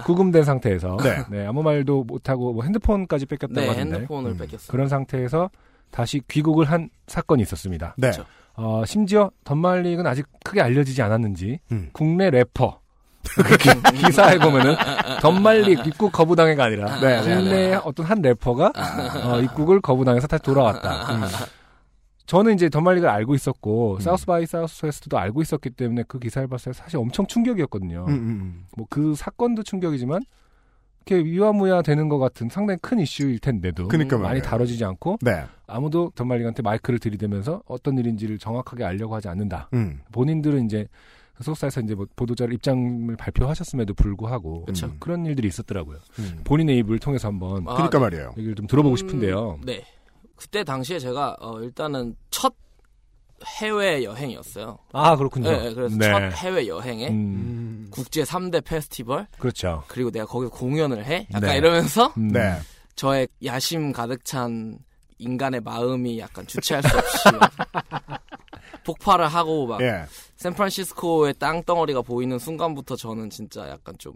구금된 0.06 0.44
상태에서 0.44 0.98
네. 1.02 1.24
네, 1.32 1.48
아무 1.48 1.64
말도 1.64 2.04
못하고 2.04 2.54
뭐 2.54 2.64
핸드폰까지 2.64 3.26
뺏겼다고 3.26 3.60
네, 3.60 3.68
하는데 3.68 3.96
핸드폰을 3.96 4.32
음. 4.32 4.38
뺏겼어요. 4.38 4.68
그런 4.70 4.88
상태에서 4.88 5.50
다시 5.90 6.22
귀국을 6.28 6.66
한 6.66 6.90
사건이 7.08 7.42
있었습니다. 7.42 7.96
네. 7.98 8.12
그쵸. 8.12 8.24
어, 8.54 8.84
심지어 8.86 9.32
덤말릭은 9.46 10.06
아직 10.06 10.28
크게 10.44 10.62
알려지지 10.62 11.02
않았는지 11.02 11.60
음. 11.72 11.90
국내 11.92 12.30
래퍼 12.30 12.80
기- 13.60 14.06
기사에 14.06 14.38
보면은 14.40 14.76
던말릭 15.22 15.86
입국 15.88 16.12
거부당해가 16.12 16.66
아니라 16.66 17.00
네, 17.00 17.22
네, 17.22 17.36
국내 17.36 17.74
어떤 17.76 18.06
한 18.06 18.22
래퍼가 18.22 18.72
어, 19.26 19.40
입국을 19.42 19.82
거부당해서 19.82 20.28
다시 20.28 20.44
돌아왔다. 20.44 21.16
음. 21.16 21.22
저는 22.26 22.56
이제 22.56 22.70
던말릭을 22.70 23.08
알고 23.08 23.36
있었고 23.36 23.96
음. 23.96 24.00
사우스 24.02 24.26
바이 24.26 24.46
사우스 24.46 24.86
웨스트도 24.86 25.18
알고 25.18 25.42
있었기 25.42 25.70
때문에 25.72 26.04
그 26.08 26.20
기사를 26.20 26.46
봤을 26.50 26.74
때 26.74 26.78
사실 26.78 26.98
엄청 26.98 27.26
충격이었거든요. 27.26 28.06
음, 28.08 28.14
음, 28.14 28.66
뭐그 28.76 29.16
사건도 29.16 29.64
충격이지만 29.64 30.22
이렇게 31.06 31.24
유야무야 31.24 31.84
되는 31.84 32.10
것 32.10 32.18
같은 32.20 32.50
상당히 32.50 32.80
큰 32.82 33.00
이슈일 33.00 33.40
텐데도 33.40 33.88
그러니까 33.88 34.18
많이. 34.18 34.42
다뤄지지 34.42 34.84
않고 34.84 35.20
네. 35.22 35.46
아무도 35.68 36.12
던말릭한테 36.16 36.64
마이크를 36.64 37.00
들이대면서 37.00 37.62
어떤 37.66 37.98
일인지를 37.98 38.40
정확하게 38.40 38.84
알려고 38.84 39.16
하지 39.16 39.30
않는다. 39.30 39.70
음. 39.74 40.02
본인들은 40.12 40.66
이제 40.66 40.86
소속사에서 41.38 41.82
이제 41.82 41.96
뭐 41.96 42.06
보도자료 42.16 42.54
입장을 42.54 43.16
발표하셨음에도 43.16 43.94
불구하고 43.94 44.66
그쵸. 44.66 44.88
음, 44.88 44.98
그런 45.00 45.26
일들이 45.26 45.48
있었더라고요. 45.48 46.00
음. 46.20 46.42
본인의 46.44 46.78
입을 46.80 47.00
통해서 47.00 47.28
한번 47.28 47.68
아, 47.68 47.74
그러니까 47.74 48.00
네. 48.00 48.04
말이에요. 48.06 48.34
얘기를 48.38 48.56
좀 48.56 48.68
들어보고 48.68 48.96
음, 48.96 48.98
싶은데요. 48.98 49.60
네. 49.64 49.84
그때 50.36 50.64
당시에 50.64 51.00
제가 51.00 51.38
어, 51.40 51.60
일단은 51.62 52.16
첫 52.32 52.54
해외 53.60 54.04
여행이었어요. 54.04 54.80
아 54.94 55.16
그렇군요. 55.16 55.52
네, 55.52 55.64
네, 55.70 55.74
그래서 55.74 55.96
네. 55.96 56.10
첫 56.10 56.34
해외 56.38 56.68
여행에 56.68 57.10
음, 57.10 57.14
음. 57.14 57.88
국제 57.92 58.24
3대 58.24 58.64
페스티벌 58.64 59.28
그렇죠. 59.38 59.84
그리고 59.88 60.10
내가 60.10 60.26
거기서 60.26 60.52
공연을 60.52 61.06
해. 61.06 61.28
약간 61.34 61.50
네. 61.52 61.58
이러면서 61.58 62.14
음, 62.18 62.30
네. 62.30 62.58
저의 62.96 63.28
야심 63.46 63.92
가득 63.92 64.26
찬 64.26 64.80
인간의 65.20 65.62
마음이 65.62 66.20
약간 66.20 66.46
주체할 66.48 66.84
수 66.84 66.98
없이 66.98 67.20
폭발을 68.88 69.28
하고 69.28 69.68
막 69.68 69.82
예. 69.82 70.06
샌프란시스코의 70.38 71.34
땅덩어리가 71.40 72.02
보이는 72.04 72.40
순간부터 72.40 72.96
저는 72.96 73.30
진짜 73.30 73.68
약간 73.70 73.96
좀 73.98 74.14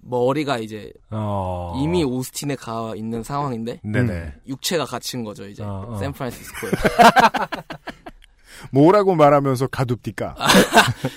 머리가 0.00 0.58
이제 0.58 0.92
어. 1.10 1.78
이미 1.80 2.02
오스틴에 2.02 2.56
가 2.56 2.94
있는 2.96 3.22
상황인데 3.22 3.80
네네. 3.84 4.32
육체가 4.48 4.86
갇힌 4.86 5.22
거죠 5.22 5.46
이제 5.46 5.62
어, 5.62 5.86
어. 5.88 5.96
샌프란시스코에. 5.98 6.70
뭐라고 8.72 9.14
말하면서 9.14 9.68
가둡디까? 9.68 10.34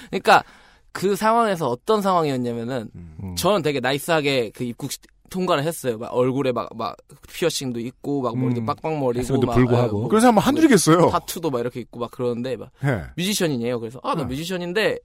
그러니까 0.10 0.44
그 0.92 1.16
상황에서 1.16 1.68
어떤 1.70 2.02
상황이었냐면은 2.04 2.90
음. 2.96 3.36
저는 3.36 3.64
되게 3.64 3.80
nice하게 3.80 4.52
그 4.52 4.64
입국 4.64 4.92
시- 4.92 5.00
통과를 5.30 5.64
했어요. 5.64 5.98
막 5.98 6.14
얼굴에 6.14 6.52
막 6.52 6.70
막 6.76 6.96
피어싱도 7.32 7.80
있고 7.80 8.22
막 8.22 8.38
머리도 8.38 8.62
음. 8.62 8.66
빡빡머리고 8.66 9.42
막 9.42 9.54
불구하고. 9.56 10.00
뭐 10.02 10.08
그래서 10.10 10.28
한번 10.28 10.44
한둘이겠어요. 10.44 11.10
타투도 11.10 11.50
막 11.50 11.60
이렇게 11.60 11.80
있고 11.82 12.00
막 12.00 12.12
그러는데 12.12 12.56
막 12.58 12.70
예. 12.84 13.04
뮤지션이에요. 13.18 13.80
그래서 13.80 14.00
아나 14.04 14.24
어. 14.24 14.26
뮤지션인데 14.26 15.00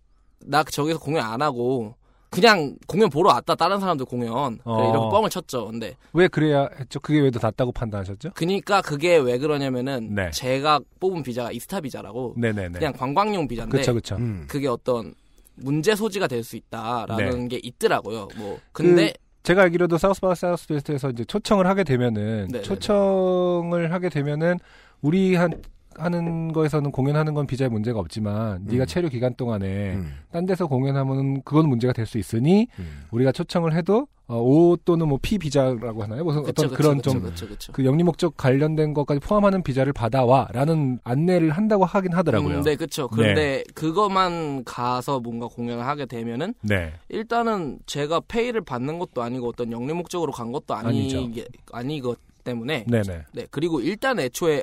나 0.46 0.62
저기서 0.64 0.98
공연 0.98 1.24
안 1.24 1.42
하고 1.42 1.94
그냥 2.30 2.76
공연 2.86 3.10
보러 3.10 3.30
왔다 3.30 3.54
다른 3.56 3.80
사람들 3.80 4.06
공연 4.06 4.58
그래, 4.58 4.62
어. 4.64 4.90
이렇게 4.90 5.08
뻥을 5.10 5.30
쳤죠. 5.30 5.66
근데 5.66 5.96
왜 6.12 6.28
그래야 6.28 6.68
했죠? 6.78 7.00
그게 7.00 7.20
왜 7.20 7.30
더 7.30 7.40
낫다고 7.42 7.72
판단하셨죠? 7.72 8.30
그니까 8.34 8.80
그게 8.82 9.16
왜 9.16 9.36
그러냐면은 9.38 10.14
네. 10.14 10.30
제가 10.30 10.78
뽑은 11.00 11.22
비자가 11.24 11.50
ESTA 11.52 11.80
비자라고 11.80 12.34
네네네. 12.36 12.78
그냥 12.78 12.92
관광용 12.92 13.48
비자인데 13.48 13.76
그쵸 13.78 13.94
그쵸. 13.94 14.14
음. 14.16 14.44
그게 14.48 14.68
어떤 14.68 15.14
문제 15.56 15.94
소지가 15.96 16.26
될 16.28 16.42
수 16.44 16.56
있다라는 16.56 17.40
네. 17.42 17.48
게 17.48 17.60
있더라고요. 17.62 18.28
뭐 18.38 18.58
근데 18.72 19.12
제가 19.42 19.62
알기로도 19.62 19.98
South 19.98 20.20
by 20.20 20.34
Southwest에서 20.34 21.10
이제 21.10 21.24
초청을 21.24 21.66
하게 21.66 21.84
되면은 21.84 22.48
네네네. 22.48 22.62
초청을 22.62 23.92
하게 23.92 24.08
되면는 24.08 24.58
우리 25.00 25.34
한 25.34 25.60
하는 26.02 26.52
거에서는 26.52 26.90
공연하는 26.90 27.34
건 27.34 27.46
비자에 27.46 27.68
문제가 27.68 28.00
없지만 28.00 28.64
네가 28.64 28.86
체류 28.86 29.08
기간 29.08 29.34
동안에 29.34 29.94
음. 29.94 30.14
딴 30.32 30.46
데서 30.46 30.66
공연하면 30.66 31.42
그건 31.42 31.68
문제가 31.68 31.92
될 31.92 32.06
수 32.06 32.18
있으니 32.18 32.66
음. 32.78 33.02
우리가 33.12 33.30
초청을 33.30 33.74
해도 33.74 34.08
어, 34.26 34.36
O 34.40 34.76
또는 34.84 35.08
뭐 35.08 35.18
P 35.20 35.38
비자라고 35.38 36.02
하나요? 36.04 36.24
무슨 36.24 36.42
그쵸, 36.42 36.62
어떤 36.62 36.68
그쵸, 36.70 36.76
그런 36.76 36.96
그쵸, 36.98 37.10
좀 37.10 37.22
그쵸, 37.22 37.48
그쵸. 37.48 37.72
그 37.72 37.84
영리 37.84 38.02
목적 38.04 38.36
관련된 38.36 38.94
것까지 38.94 39.20
포함하는 39.20 39.62
비자를 39.62 39.92
받아와라는 39.92 41.00
안내를 41.04 41.50
한다고 41.50 41.84
하긴 41.84 42.12
하더라고요. 42.12 42.58
음, 42.58 42.62
네, 42.62 42.76
그렇죠. 42.76 43.08
그런데 43.08 43.64
그것만 43.74 44.64
가서 44.64 45.18
뭔가 45.20 45.46
공연을 45.48 45.84
하게 45.84 46.06
되면은 46.06 46.54
네. 46.62 46.92
일단은 47.08 47.80
제가 47.86 48.20
페이를 48.28 48.60
받는 48.60 48.98
것도 49.00 49.22
아니고 49.22 49.48
어떤 49.48 49.72
영리 49.72 49.92
목적으로 49.92 50.32
간 50.32 50.52
것도 50.52 50.74
아니 50.74 51.16
아니죠. 51.16 51.28
아니것 51.72 52.18
때문에 52.44 52.86
네네. 52.88 53.22
네 53.32 53.46
그리고 53.50 53.80
일단 53.80 54.18
애초에 54.20 54.62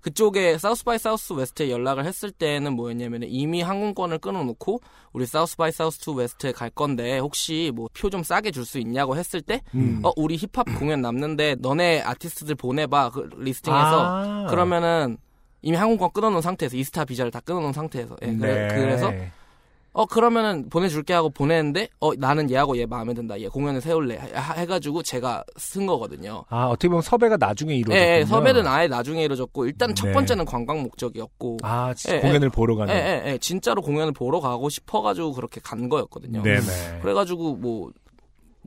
그쪽에 0.00 0.58
사우스 0.58 0.84
바이 0.84 0.98
사우스 0.98 1.32
웨스트에 1.32 1.70
연락을 1.70 2.04
했을 2.04 2.30
때는 2.30 2.74
뭐였냐면 2.74 3.22
이미 3.26 3.62
항공권을 3.62 4.18
끊어놓고 4.18 4.80
우리 5.12 5.26
South 5.26 5.56
by 5.56 5.72
South 5.72 5.98
to 5.98 6.12
West에 6.12 6.52
갈 6.52 6.70
건데 6.70 7.18
혹시 7.18 7.72
뭐 7.74 7.88
표 7.92 8.08
좀 8.10 8.22
싸게 8.22 8.50
줄 8.52 8.64
수 8.64 8.78
있냐고 8.78 9.16
했을 9.16 9.40
때 9.42 9.60
음. 9.74 10.00
어 10.04 10.12
우리 10.16 10.36
힙합 10.36 10.66
공연 10.78 11.00
남는데 11.02 11.56
너네 11.60 12.02
아티스트들 12.02 12.54
보내봐 12.54 13.10
그 13.10 13.28
listing해서 13.36 14.06
아. 14.06 14.46
그러면은 14.50 15.18
이미 15.62 15.76
항공권 15.76 16.12
끊어놓은 16.12 16.40
상태에서 16.42 16.76
ESTA 16.76 17.04
비자를 17.04 17.30
다 17.32 17.40
끊어놓은 17.40 17.72
상태에서 17.72 18.16
예, 18.22 18.34
그래, 18.34 18.68
네. 18.68 18.74
그래 18.74 18.96
서 18.96 19.12
어 19.92 20.06
그러면은 20.06 20.68
보내줄게 20.68 21.12
하고 21.12 21.30
보냈는데 21.30 21.88
어 22.00 22.14
나는 22.14 22.50
얘하고 22.50 22.76
얘 22.78 22.86
마음에 22.86 23.14
든다 23.14 23.40
얘 23.40 23.48
공연을 23.48 23.80
세울래 23.80 24.16
하- 24.34 24.52
해가지고 24.54 25.02
제가 25.02 25.42
선 25.56 25.86
거거든요. 25.86 26.44
아 26.48 26.66
어떻게 26.66 26.88
보면 26.88 27.02
섭외가 27.02 27.36
나중에 27.36 27.72
예, 27.72 27.76
이루어졌군요. 27.78 28.06
예, 28.20 28.24
섭외는 28.24 28.66
아예 28.66 28.86
나중에 28.86 29.24
이루어졌고 29.24 29.66
일단 29.66 29.94
첫 29.94 30.06
네. 30.08 30.12
번째는 30.12 30.44
관광 30.44 30.82
목적이었고 30.82 31.58
아 31.62 31.92
지- 31.94 32.10
예, 32.12 32.20
공연을 32.20 32.50
보러 32.50 32.76
가는. 32.76 32.94
예, 32.94 32.98
예, 33.26 33.32
예, 33.32 33.38
진짜로 33.38 33.82
공연을 33.82 34.12
보러 34.12 34.40
가고 34.40 34.68
싶어가지고 34.68 35.32
그렇게 35.32 35.60
간 35.60 35.88
거였거든요. 35.88 36.42
네네. 36.42 37.00
그래가지고 37.02 37.56
뭐, 37.56 37.90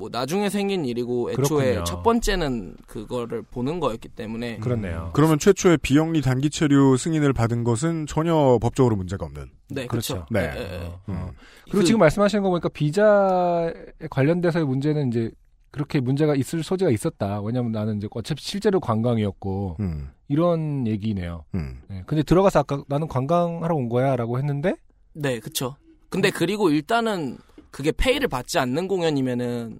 뭐 0.02 0.10
나중에 0.12 0.50
생긴 0.50 0.84
일이고 0.84 1.30
애초에 1.32 1.46
그렇군요. 1.74 1.84
첫 1.84 2.02
번째는 2.02 2.76
그거를 2.88 3.44
보는 3.44 3.80
거였기 3.80 4.10
때문에 4.10 4.58
그렇네요. 4.58 5.12
그러면 5.14 5.38
최초의 5.38 5.78
비영리 5.78 6.22
단기 6.22 6.50
체류 6.50 6.98
승인을 6.98 7.34
받은 7.34 7.64
것은 7.64 8.08
전혀 8.08 8.58
법적으로 8.60 8.96
문제가 8.96 9.26
없는. 9.28 9.46
네 9.70 9.86
그렇죠. 9.86 10.26
그렇죠. 10.26 10.28
네. 10.32 10.52
예. 10.58 10.86
어. 10.88 11.00
음. 11.10 11.28
그리고 11.66 11.78
그- 11.80 11.84
지금 11.86 12.00
말씀하시는 12.00 12.42
거 12.42 12.50
보니까 12.50 12.70
비자에 12.70 13.72
관련돼서의 14.10 14.66
문제는 14.66 15.10
이제 15.10 15.30
그렇게 15.70 16.00
문제가 16.00 16.34
있을 16.36 16.64
소지가 16.64 16.90
있었다. 16.90 17.40
왜냐면 17.42 17.72
나는 17.72 17.98
이제 17.98 18.08
어차피 18.10 18.42
실제로 18.44 18.80
관광이었고 18.80 19.78
음. 19.82 20.10
이런 20.30 20.88
얘기네요. 20.88 21.46
음. 21.54 21.80
네. 21.90 22.02
근데 22.08 22.24
들어가서 22.24 22.60
아까 22.62 22.84
나는 22.88 23.08
관광하러 23.08 23.76
온 23.76 23.88
거야라고 23.88 24.40
했는데 24.40 24.74
네, 25.14 25.40
그쵸. 25.40 25.76
근데 26.10 26.32
그리고 26.32 26.72
일단은 26.72 27.38
그게 27.70 27.92
페이를 27.94 28.28
받지 28.28 28.60
않는 28.60 28.90
공연이면은 28.90 29.80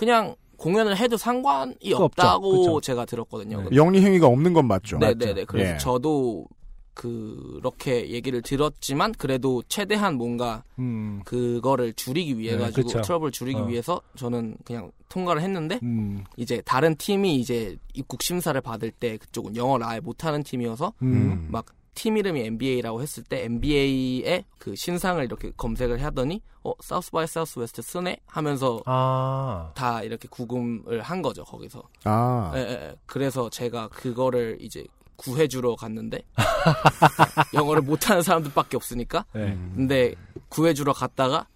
그냥 0.00 0.34
공연을 0.56 0.96
해도 0.96 1.18
상관이. 1.18 1.92
없다고 1.92 2.50
그쵸. 2.52 2.80
제가 2.80 3.04
들었거든요. 3.04 3.68
네. 3.68 3.76
영리 3.76 4.00
행위가 4.00 4.26
없는 4.28 4.54
건 4.54 4.66
맞죠. 4.66 4.96
네, 4.96 5.12
네, 5.12 5.34
네. 5.34 5.44
그래서 5.44 5.74
예. 5.74 5.76
저도 5.76 6.46
그렇게 6.94 8.08
얘기를 8.08 8.40
들었지만 8.40 9.12
그래도 9.12 9.62
최대한 9.68 10.14
뭔가 10.14 10.64
음, 10.78 11.20
그거를 11.26 11.92
줄이기 11.92 12.38
위해 12.38 12.56
네, 12.56 12.62
가지고 12.62 12.86
그쵸. 12.88 13.02
트러블 13.02 13.30
줄이기 13.30 13.60
어. 13.60 13.66
위해서 13.66 14.00
저는 14.16 14.56
그냥 14.64 14.90
통과를 15.10 15.42
했는데 15.42 15.78
음, 15.82 16.24
이제 16.38 16.62
다른 16.64 16.96
팀이 16.96 17.36
이제 17.36 17.76
입국 17.92 18.22
심사를 18.22 18.58
받을 18.62 18.90
때 18.90 19.18
그쪽은 19.18 19.54
영어를 19.54 19.84
아예 19.84 20.00
못하는 20.00 20.42
팀이어서 20.42 20.94
음. 21.02 21.48
막 21.50 21.66
팀 21.94 22.16
이름이 22.16 22.40
NBA라고 22.40 23.02
했을 23.02 23.22
때 23.22 23.44
NBA의 23.44 24.44
그 24.58 24.74
신상을 24.76 25.22
이렇게 25.24 25.52
검색을 25.56 26.02
하더니 26.02 26.42
어 26.62 26.72
South 26.80 27.10
by 27.10 27.26
Southwest 27.26 27.82
쓰네 27.82 28.18
하면서 28.26 28.80
아, 28.86 29.72
다 29.74 30.02
이렇게 30.02 30.28
구금을 30.28 31.02
한 31.02 31.22
거죠 31.22 31.44
거기서. 31.44 31.82
아. 32.04 32.52
예, 32.54 32.60
예, 32.60 32.70
예. 32.70 32.96
그래서 33.06 33.50
제가 33.50 33.88
그거를 33.88 34.58
이제 34.60 34.84
구해주러 35.16 35.76
갔는데 35.76 36.22
영어를 37.54 37.82
못하는 37.82 38.22
사람들밖에 38.22 38.76
없으니까. 38.76 39.24
네. 39.32 39.56
근데 39.74 40.14
구해주러 40.48 40.92
갔다가 40.92 41.46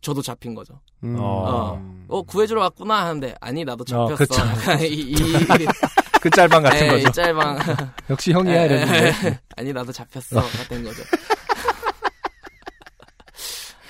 저도 0.00 0.22
잡힌 0.22 0.54
거죠. 0.54 0.80
음. 1.02 1.16
어. 1.18 1.80
어 2.08 2.22
구해주러 2.22 2.60
갔구나 2.60 3.06
하는데 3.06 3.34
아니 3.40 3.64
나도 3.64 3.82
어, 3.82 3.84
잡혔어. 3.84 4.16
그쵸. 4.16 4.40
약간 4.46 4.80
이, 4.82 4.86
이, 4.86 5.14
그 6.20 6.28
짤방 6.30 6.62
같은 6.62 6.86
예, 6.86 6.88
거죠. 6.88 7.08
이 7.08 7.12
짤방 7.12 7.58
역시 8.10 8.32
형이야 8.32 8.64
이랬는데. 8.64 9.40
아니 9.56 9.72
나도 9.72 9.92
잡혔어가 9.92 10.46
된 10.68 10.84
거죠. 10.84 11.02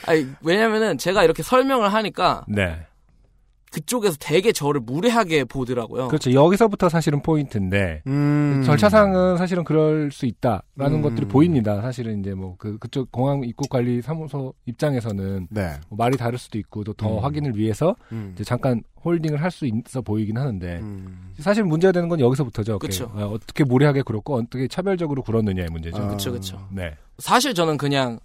아니 0.07 0.27
왜냐면은 0.43 0.97
제가 0.99 1.25
이렇게 1.25 1.43
설명을 1.43 1.93
하니까 1.93 2.45
네. 2.49 2.87
그쪽에서 3.71 4.17
되게 4.19 4.53
저를 4.53 4.81
무례하게 4.81 5.45
보더라고요. 5.45 6.09
그렇죠. 6.09 6.33
여기서부터 6.33 6.89
사실은 6.89 7.23
포인트인데 7.23 8.03
음. 8.07 8.63
절차상은 8.67 9.37
사실은 9.37 9.65
그럴 9.65 10.11
수 10.11 10.27
있다라는 10.27 10.99
음. 10.99 11.03
것들이 11.03 11.27
보입니다. 11.27 11.81
사실은 11.81 12.21
이제 12.21 12.35
뭐 12.35 12.57
그 12.59 12.77
그쪽 12.79 13.11
공항 13.13 13.43
입국 13.45 13.69
관리 13.71 14.03
사무소 14.03 14.53
입장에서는 14.67 15.47
네. 15.51 15.73
뭐 15.89 15.97
말이 15.97 16.17
다를 16.17 16.39
수도 16.39 16.59
있고 16.59 16.85
또더 16.85 17.19
음. 17.19 17.25
확인을 17.25 17.57
위해서 17.57 17.95
음. 18.13 18.33
이제 18.35 18.45
잠깐 18.45 18.83
홀딩을 19.05 19.41
할 19.41 19.51
수 19.51 19.67
있어 19.67 20.03
보이긴 20.03 20.37
하는데 20.37 20.79
음. 20.81 21.33
사실 21.39 21.65
문제가 21.65 21.91
되는 21.93 22.09
건 22.09 22.21
여기서부터죠. 22.21 22.79
어, 23.15 23.31
어떻게 23.33 23.65
무례하게 23.65 24.03
굴었고 24.03 24.35
어떻게 24.37 24.69
차별적으로 24.69 25.23
굴었느냐의 25.23 25.69
문제죠. 25.71 25.97
아. 25.97 26.09
그쵸 26.09 26.33
그쵸. 26.33 26.59
네. 26.71 26.95
사실 27.19 27.55
저는 27.55 27.77
그냥 27.77 28.19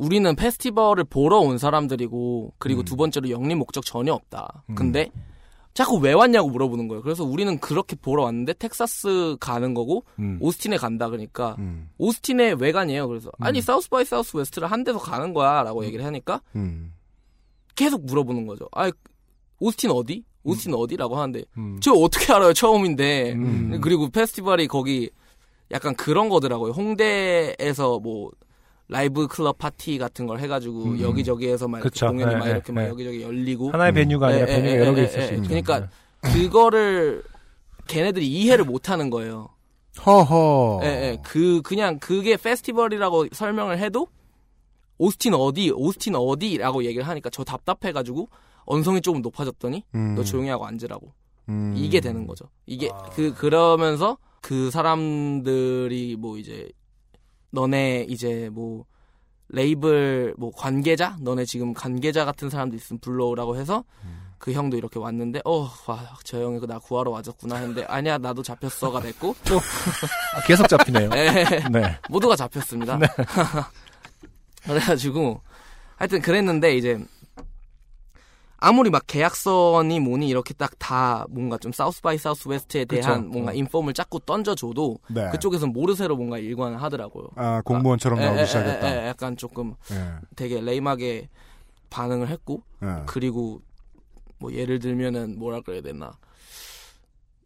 우리는 0.00 0.34
페스티벌을 0.34 1.04
보러 1.04 1.38
온 1.38 1.58
사람들이고 1.58 2.54
그리고 2.58 2.80
음. 2.80 2.84
두 2.86 2.96
번째로 2.96 3.28
영리 3.28 3.54
목적 3.54 3.84
전혀 3.84 4.14
없다. 4.14 4.64
음. 4.70 4.74
근데 4.74 5.10
자꾸 5.74 5.98
왜 5.98 6.14
왔냐고 6.14 6.48
물어보는 6.48 6.88
거예요. 6.88 7.02
그래서 7.02 7.22
우리는 7.22 7.58
그렇게 7.60 7.96
보러 7.96 8.22
왔는데 8.24 8.54
텍사스 8.54 9.36
가는 9.40 9.74
거고 9.74 10.04
음. 10.18 10.38
오스틴에 10.40 10.78
간다 10.78 11.10
그러니까 11.10 11.54
음. 11.58 11.90
오스틴에 11.98 12.56
왜 12.58 12.72
가녜요? 12.72 13.06
그래서 13.08 13.30
아니 13.38 13.58
음. 13.58 13.60
South 13.60 13.90
by 13.90 14.06
Southwest를 14.06 14.70
한대서 14.70 14.98
가는 14.98 15.34
거야라고 15.34 15.84
얘기를 15.84 16.04
하니까 16.06 16.40
음. 16.56 16.94
계속 17.74 18.06
물어보는 18.06 18.46
거죠. 18.46 18.68
아 18.72 18.90
오스틴 19.60 19.90
어디? 19.90 20.24
오스틴 20.44 20.72
어디라고 20.72 21.16
하는데 21.16 21.44
음. 21.58 21.78
저 21.82 21.92
어떻게 21.92 22.32
알아요? 22.32 22.54
처음인데. 22.54 23.32
음. 23.34 23.80
그리고 23.82 24.08
페스티벌이 24.08 24.66
거기 24.66 25.10
약간 25.70 25.94
그런 25.94 26.30
거더라고요. 26.30 26.72
홍대에서 26.72 27.98
뭐 28.00 28.30
라이브 28.90 29.28
클럽 29.28 29.56
파티 29.56 29.98
같은 29.98 30.26
걸 30.26 30.40
해가지고 30.40 30.82
음. 30.82 31.00
여기저기에서 31.00 31.68
막 31.68 31.78
이렇게 31.78 31.90
그쵸. 31.90 32.08
공연이 32.08 32.34
예, 32.34 32.36
막 32.36 32.46
예, 32.46 32.50
이렇게 32.50 32.72
막 32.72 32.82
예. 32.82 32.88
여기저기 32.88 33.22
열리고 33.22 33.70
하나의 33.70 33.92
음. 33.92 33.94
venue가 33.94 34.26
아니라 34.26 34.42
예, 34.42 34.46
venue가 34.46 34.74
예, 34.74 34.80
여러 34.80 34.94
개 34.94 35.02
예, 35.02 35.04
있을 35.04 35.20
예, 35.20 35.26
수 35.26 35.32
예. 35.32 35.36
있죠. 35.36 35.48
그러니까 35.48 35.88
그거를 36.20 37.22
걔네들이 37.86 38.26
이해를 38.26 38.64
못 38.64 38.90
하는 38.90 39.08
거예요. 39.10 39.48
허허. 40.04 40.80
예, 40.82 40.88
예. 40.88 41.18
그 41.22 41.62
그냥 41.62 41.98
그게 42.00 42.36
페스티벌이라고 42.36 43.26
설명을 43.32 43.78
해도 43.78 44.08
오스틴 44.98 45.34
어디, 45.34 45.70
오스틴 45.70 46.16
어디라고 46.16 46.84
얘기를 46.84 47.06
하니까 47.06 47.30
저 47.30 47.44
답답해가지고 47.44 48.28
언성이 48.64 49.00
조금 49.00 49.22
높아졌더니 49.22 49.84
음. 49.94 50.14
너 50.16 50.24
조용히 50.24 50.48
하고 50.48 50.66
앉으라고 50.66 51.12
음. 51.48 51.74
이게 51.76 52.00
되는 52.00 52.26
거죠. 52.26 52.46
이게 52.66 52.90
아. 52.92 53.04
그 53.14 53.32
그러면서 53.34 54.18
그 54.40 54.70
사람들이 54.70 56.16
뭐 56.18 56.38
이제 56.38 56.68
너네 57.50 58.06
이제 58.08 58.48
뭐 58.52 58.84
레이블 59.48 60.34
뭐 60.38 60.52
관계자 60.54 61.16
너네 61.20 61.44
지금 61.44 61.74
관계자 61.74 62.24
같은 62.24 62.50
사람도 62.50 62.76
있으면 62.76 63.00
불러오라고 63.00 63.56
해서 63.56 63.84
그 64.38 64.52
형도 64.52 64.76
이렇게 64.76 64.98
왔는데 64.98 65.42
어와저 65.44 66.40
형이 66.40 66.66
나 66.66 66.78
구하러 66.78 67.10
와줬구나 67.10 67.56
했는데 67.56 67.84
아니야 67.84 68.16
나도 68.16 68.42
잡혔어가 68.42 69.00
됐고 69.00 69.34
아, 70.34 70.40
계속 70.46 70.66
잡히네요. 70.68 71.10
예, 71.14 71.44
네. 71.70 71.98
모두가 72.08 72.36
잡혔습니다. 72.36 72.98
그래가지고 74.64 75.42
하여튼 75.96 76.22
그랬는데 76.22 76.76
이제 76.76 76.98
아무리 78.60 78.90
막 78.90 79.04
계약서니 79.06 80.00
뭐니 80.00 80.28
이렇게 80.28 80.52
딱 80.54 80.72
다 80.78 81.26
뭔가 81.30 81.56
좀 81.58 81.72
사우스 81.72 82.00
바이 82.02 82.18
사우스 82.18 82.48
웨스트에 82.48 82.84
대한 82.84 83.22
그쵸. 83.22 83.32
뭔가 83.32 83.52
어. 83.52 83.54
inform을 83.54 83.92
자꾸 83.94 84.20
던져줘도 84.20 84.98
네. 85.08 85.28
그쪽에서는 85.30 85.72
모르쇠로 85.72 86.16
뭔가 86.16 86.38
일관을 86.38 86.80
하더라고요. 86.82 87.28
아, 87.36 87.60
공무원처럼 87.64 88.18
예, 88.20 88.24
나오기 88.26 88.40
예, 88.40 88.46
시작했다. 88.46 88.90
예, 88.90 89.02
예, 89.02 89.06
약간 89.08 89.36
조금 89.36 89.74
예. 89.92 90.14
되게 90.36 90.60
lame하게 90.60 91.28
반응을 91.90 92.28
했고 92.28 92.62
예. 92.82 93.02
그리고 93.06 93.60
뭐 94.38 94.52
예를 94.52 94.78
들면은 94.78 95.38
뭐라 95.38 95.60
그래야 95.60 95.80
되나 95.82 96.12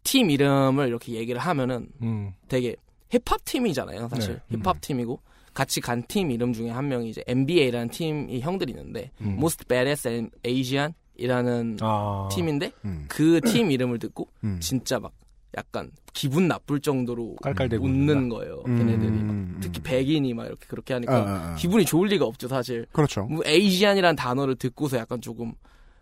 팀 0.04 0.30
이름을 0.30 0.88
이렇게 0.88 1.12
얘기를 1.12 1.40
하면은 1.40 1.88
음. 2.02 2.32
되게 2.48 2.76
힙합 3.10 3.44
팀이잖아요 3.44 4.08
사실 4.08 4.40
네. 4.48 4.58
힙합 4.58 4.80
팀이고 4.80 5.20
같이 5.54 5.80
간 5.80 6.02
팀 6.08 6.30
이름 6.30 6.52
중에 6.52 6.70
한 6.70 6.88
명이 6.88 7.10
이제 7.10 7.22
NBA라는 7.26 7.88
팀이 7.88 8.40
형들이 8.40 8.72
있는데 8.72 9.10
음. 9.20 9.34
Most 9.38 9.64
Badass 9.66 10.28
Asian 10.46 10.92
이라는 11.16 11.78
아. 11.80 12.28
팀인데 12.32 12.72
음. 12.84 13.06
그팀 13.08 13.70
이름을 13.70 13.98
듣고 13.98 14.28
음. 14.44 14.58
진짜 14.60 14.98
막 14.98 15.12
약간 15.56 15.90
기분 16.12 16.48
나쁠 16.48 16.80
정도로 16.80 17.36
깔깔대고 17.42 17.84
웃는 17.84 18.28
거예요 18.28 18.62
음. 18.66 18.78
걔네들이 18.78 19.10
막 19.10 19.30
음. 19.30 19.58
특히 19.60 19.80
백인이 19.82 20.34
막 20.34 20.46
이렇게 20.46 20.66
그렇게 20.66 20.94
아, 20.94 20.96
하니까 20.96 21.14
아, 21.14 21.52
아. 21.52 21.54
기분이 21.54 21.84
좋을 21.84 22.08
리가 22.08 22.24
없죠 22.24 22.48
사실 22.48 22.86
그렇죠. 22.92 23.24
뭐 23.24 23.42
에이지안이라는 23.46 24.16
단어를 24.16 24.56
듣고서 24.56 24.96
약간 24.96 25.20
조금 25.20 25.52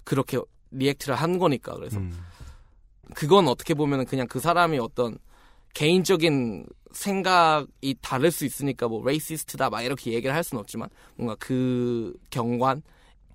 그렇게 0.04 0.38
react를 0.70 1.14
한 1.14 1.38
거니까 1.38 1.74
그래서 1.74 1.98
음. 1.98 2.12
그건 3.14 3.48
어떻게 3.48 3.74
보면은 3.74 4.06
그냥 4.06 4.26
그 4.26 4.40
사람이 4.40 4.78
어떤 4.78 5.18
개인적인 5.74 6.66
생각이 6.92 7.96
다를 8.00 8.30
수 8.30 8.44
있으니까 8.44 8.88
뭐 8.88 9.04
racist다 9.04 9.70
막 9.70 9.82
이렇게 9.82 10.12
얘기를 10.12 10.34
할 10.34 10.44
수는 10.44 10.60
없지만 10.60 10.88
뭔가 11.16 11.36
그 11.38 12.14
경관 12.30 12.82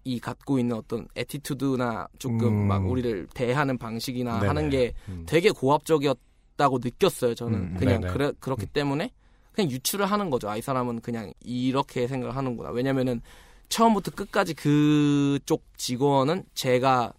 이 0.08 0.20
갖고 0.20 0.58
있는 0.58 0.78
어떤 0.78 1.08
attitude나 1.16 2.08
조금 2.18 2.48
음. 2.48 2.68
막 2.68 2.90
우리를 2.90 3.28
대하는 3.34 3.78
방식이나 3.78 4.36
네네. 4.40 4.48
하는 4.48 4.70
게 4.70 4.94
음. 5.10 5.26
되게 5.28 5.52
고압적이었다고 5.52 6.80
느꼈어요 6.84 7.36
저는 7.36 7.60
음, 7.60 7.76
그냥 7.78 8.02
네네. 8.02 8.14
그래, 8.14 8.32
그렇기 8.40 8.66
때문에 8.68 9.12
그냥 9.54 9.70
유추를 9.72 10.06
하는 10.06 10.30
거죠 10.30 10.50
아 10.50 10.58
이 10.58 10.62
사람은 10.62 11.02
그냥 11.02 11.34
이렇게 11.44 12.08
생각을 12.08 12.36
하는구나 12.36 12.70
왜냐면은 12.70 13.22
처음부터 13.70 14.12
끝까지 14.12 14.54
그쪽 14.54 15.64
직원은 15.76 16.44
제가 16.54 17.12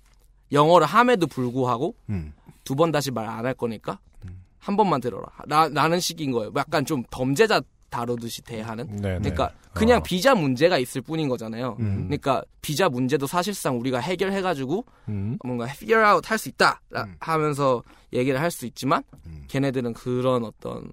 영어를 0.53 0.86
함에도 0.86 1.26
불구하고 1.26 1.95
음. 2.09 2.32
두번 2.64 2.91
다시 2.91 3.11
말 3.11 3.26
안 3.28 3.45
할 3.45 3.53
거니까 3.55 3.99
한 4.59 4.76
번만 4.76 5.01
들어라. 5.01 5.26
나, 5.47 5.68
라는 5.68 5.99
식인 6.01 6.30
거예요. 6.30 6.51
약간 6.57 6.84
좀 6.84 7.03
범죄자 7.11 7.61
다루듯이 7.91 8.43
대하는. 8.43 8.86
네, 8.97 9.18
그러니까 9.18 9.49
네. 9.49 9.55
그냥 9.72 9.99
어. 9.99 10.03
비자 10.03 10.34
문제가 10.34 10.78
있을 10.78 11.01
뿐인 11.01 11.28
거잖아요. 11.28 11.76
음. 11.80 12.05
그러니까 12.07 12.43
비자 12.62 12.89
문제도 12.89 13.26
사실상 13.26 13.78
우리가 13.78 13.99
해결해가지고 14.01 14.84
음. 15.09 15.39
뭔가 15.45 15.64
figure 15.66 16.05
out 16.12 16.26
할 16.28 16.39
수 16.39 16.49
있다 16.49 16.80
라- 16.91 17.05
음. 17.05 17.16
하면서 17.20 17.82
얘기를 18.12 18.41
할 18.41 18.51
수 18.51 18.66
있지만 18.66 19.03
음. 19.26 19.45
걔네들은 19.49 19.95
그런 19.95 20.45
어떤 20.45 20.91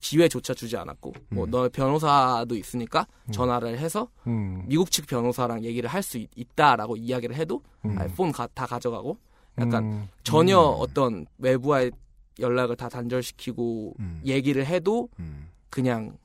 기회조차 0.00 0.52
주지 0.54 0.76
않았고 0.76 1.12
뭐 1.30 1.44
음. 1.46 1.50
너 1.50 1.68
변호사도 1.68 2.54
있으니까 2.56 3.06
전화를 3.30 3.78
해서 3.78 4.08
음. 4.26 4.62
미국 4.66 4.90
측 4.90 5.06
변호사랑 5.06 5.64
얘기를 5.64 5.88
할 5.88 6.02
수 6.02 6.18
있다라고 6.36 6.96
이야기를 6.96 7.34
해도 7.36 7.62
음. 7.86 7.96
아, 7.98 8.06
폰 8.14 8.30
가- 8.32 8.48
다 8.54 8.66
가져가고 8.66 9.16
약간 9.58 9.84
음. 9.84 10.08
전혀 10.22 10.58
어떤 10.58 11.24
외부와의 11.38 11.90
연락을 12.40 12.76
다 12.76 12.88
단절시키고 12.88 13.94
음. 14.00 14.20
얘기를 14.26 14.66
해도 14.66 15.08
음. 15.20 15.48
그냥 15.70 16.10
딱 16.10 16.18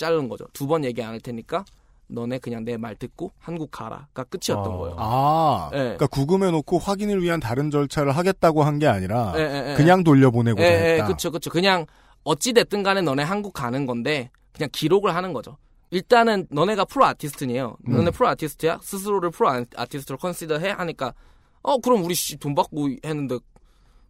자른 0.00 0.28
거죠. 0.28 0.46
두 0.52 0.66
번 0.66 0.84
얘기 0.84 1.02
안 1.02 1.10
할 1.12 1.20
테니까 1.20 1.64
너네 2.08 2.38
그냥 2.38 2.64
내 2.64 2.76
말 2.76 2.96
듣고 2.96 3.30
한국 3.38 3.70
가라가 3.70 4.24
끝이었던 4.24 4.66
어. 4.72 4.78
거예요. 4.78 4.96
아, 4.98 5.70
예. 5.74 5.76
그러니까 5.78 6.06
구금해놓고 6.08 6.78
확인을 6.78 7.22
위한 7.22 7.38
다른 7.38 7.70
절차를 7.70 8.10
하겠다고 8.16 8.62
한 8.64 8.78
게 8.80 8.86
아니라 8.88 9.32
예, 9.36 9.40
예, 9.42 9.70
예. 9.70 9.74
그냥 9.76 10.02
돌려보내고자 10.02 10.64
예, 10.66 10.68
예, 10.72 10.92
했다. 10.94 11.06
그쵸, 11.06 11.30
그쵸. 11.30 11.50
그냥 11.50 11.86
어찌 12.24 12.52
됐든 12.52 12.82
간에 12.82 13.00
너네 13.02 13.22
한국 13.22 13.52
가는 13.52 13.86
건데 13.86 14.30
그냥 14.52 14.68
기록을 14.72 15.14
하는 15.14 15.32
거죠. 15.32 15.56
일단은 15.90 16.46
너네가 16.50 16.84
프로 16.86 17.04
아티스트녜요. 17.06 17.76
음. 17.88 17.92
너네 17.96 18.10
프로 18.12 18.28
아티스트야? 18.28 18.78
스스로를 18.82 19.30
프로 19.30 19.48
아- 19.50 19.64
아티스트로 19.76 20.18
consider 20.18 20.58
해 20.58 20.70
하니까 20.70 21.14
어 21.62 21.78
그럼 21.78 22.02
우리 22.04 22.14
씨 22.14 22.36
돈 22.38 22.54
받고 22.54 22.88
했는데 23.04 23.38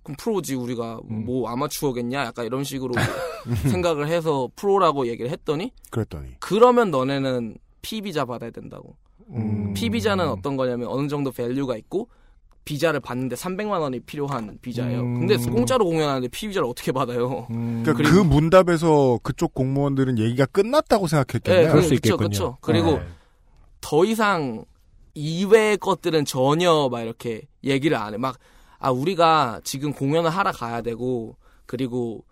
그럼 0.03 0.16
프로지 0.18 0.55
우리가 0.55 1.01
음. 1.11 1.24
뭐 1.24 1.48
아마추어겠냐? 1.48 2.24
약간 2.24 2.46
이런 2.46 2.64
식으로 2.64 2.94
생각을 3.70 4.09
해서 4.09 4.48
프로라고 4.57 5.07
얘기를 5.09 5.30
했더니 5.30 5.72
그랬더니 5.90 6.36
그러면 6.40 6.90
너네는 6.90 7.59
P 7.82 8.01
비자 8.03 8.24
받아야 8.24 8.51
된다고. 8.51 8.96
음. 9.30 9.74
P 9.74 9.90
비자는 9.90 10.28
어떤 10.28 10.57
거냐면 10.57 10.88
어느 10.88 11.09
정도 11.09 11.30
value가 11.31 11.76
있고 11.76 12.09
비자를 12.64 13.01
받는데 13.01 13.36
300만 13.36 13.80
원이 13.80 14.01
필요한 14.01 14.59
비자예요. 14.61 15.01
음. 15.01 15.26
근데 15.26 15.36
공짜로 15.36 15.84
공연하는데 15.84 16.28
P 16.28 16.48
비자를 16.48 16.68
어떻게 16.68 16.92
받아요? 16.92 17.46
음. 17.51 17.82
그러니까 17.86 18.11
그 18.11 18.18
문답에서 18.18 19.18
그쪽 19.22 19.55
공무원들은 19.55 20.18
얘기가 20.18 20.46
끝났다고 20.46 21.07
생각했겠네요. 21.07 21.64
예, 21.64 21.68
그럴 21.68 21.82
수 21.82 21.94
있겠군요. 21.94 22.28
그쵸. 22.28 22.59
그리고 22.61 22.98
네. 22.98 23.07
더 23.80 24.05
이상 24.05 24.64
이외의 25.14 25.78
것들은 25.78 26.24
전혀 26.24 26.88
막 26.90 27.01
이렇게 27.03 27.42
얘기를 27.64 27.96
안 27.96 28.14
해. 28.14 28.18
막, 28.18 28.38
아, 28.81 28.91
우리가 28.91 29.61
지금 29.62 29.93
공연을 29.93 30.31
하러 30.31 30.51
가야 30.53 30.81
되고, 30.81 31.37
그리고 31.66 32.24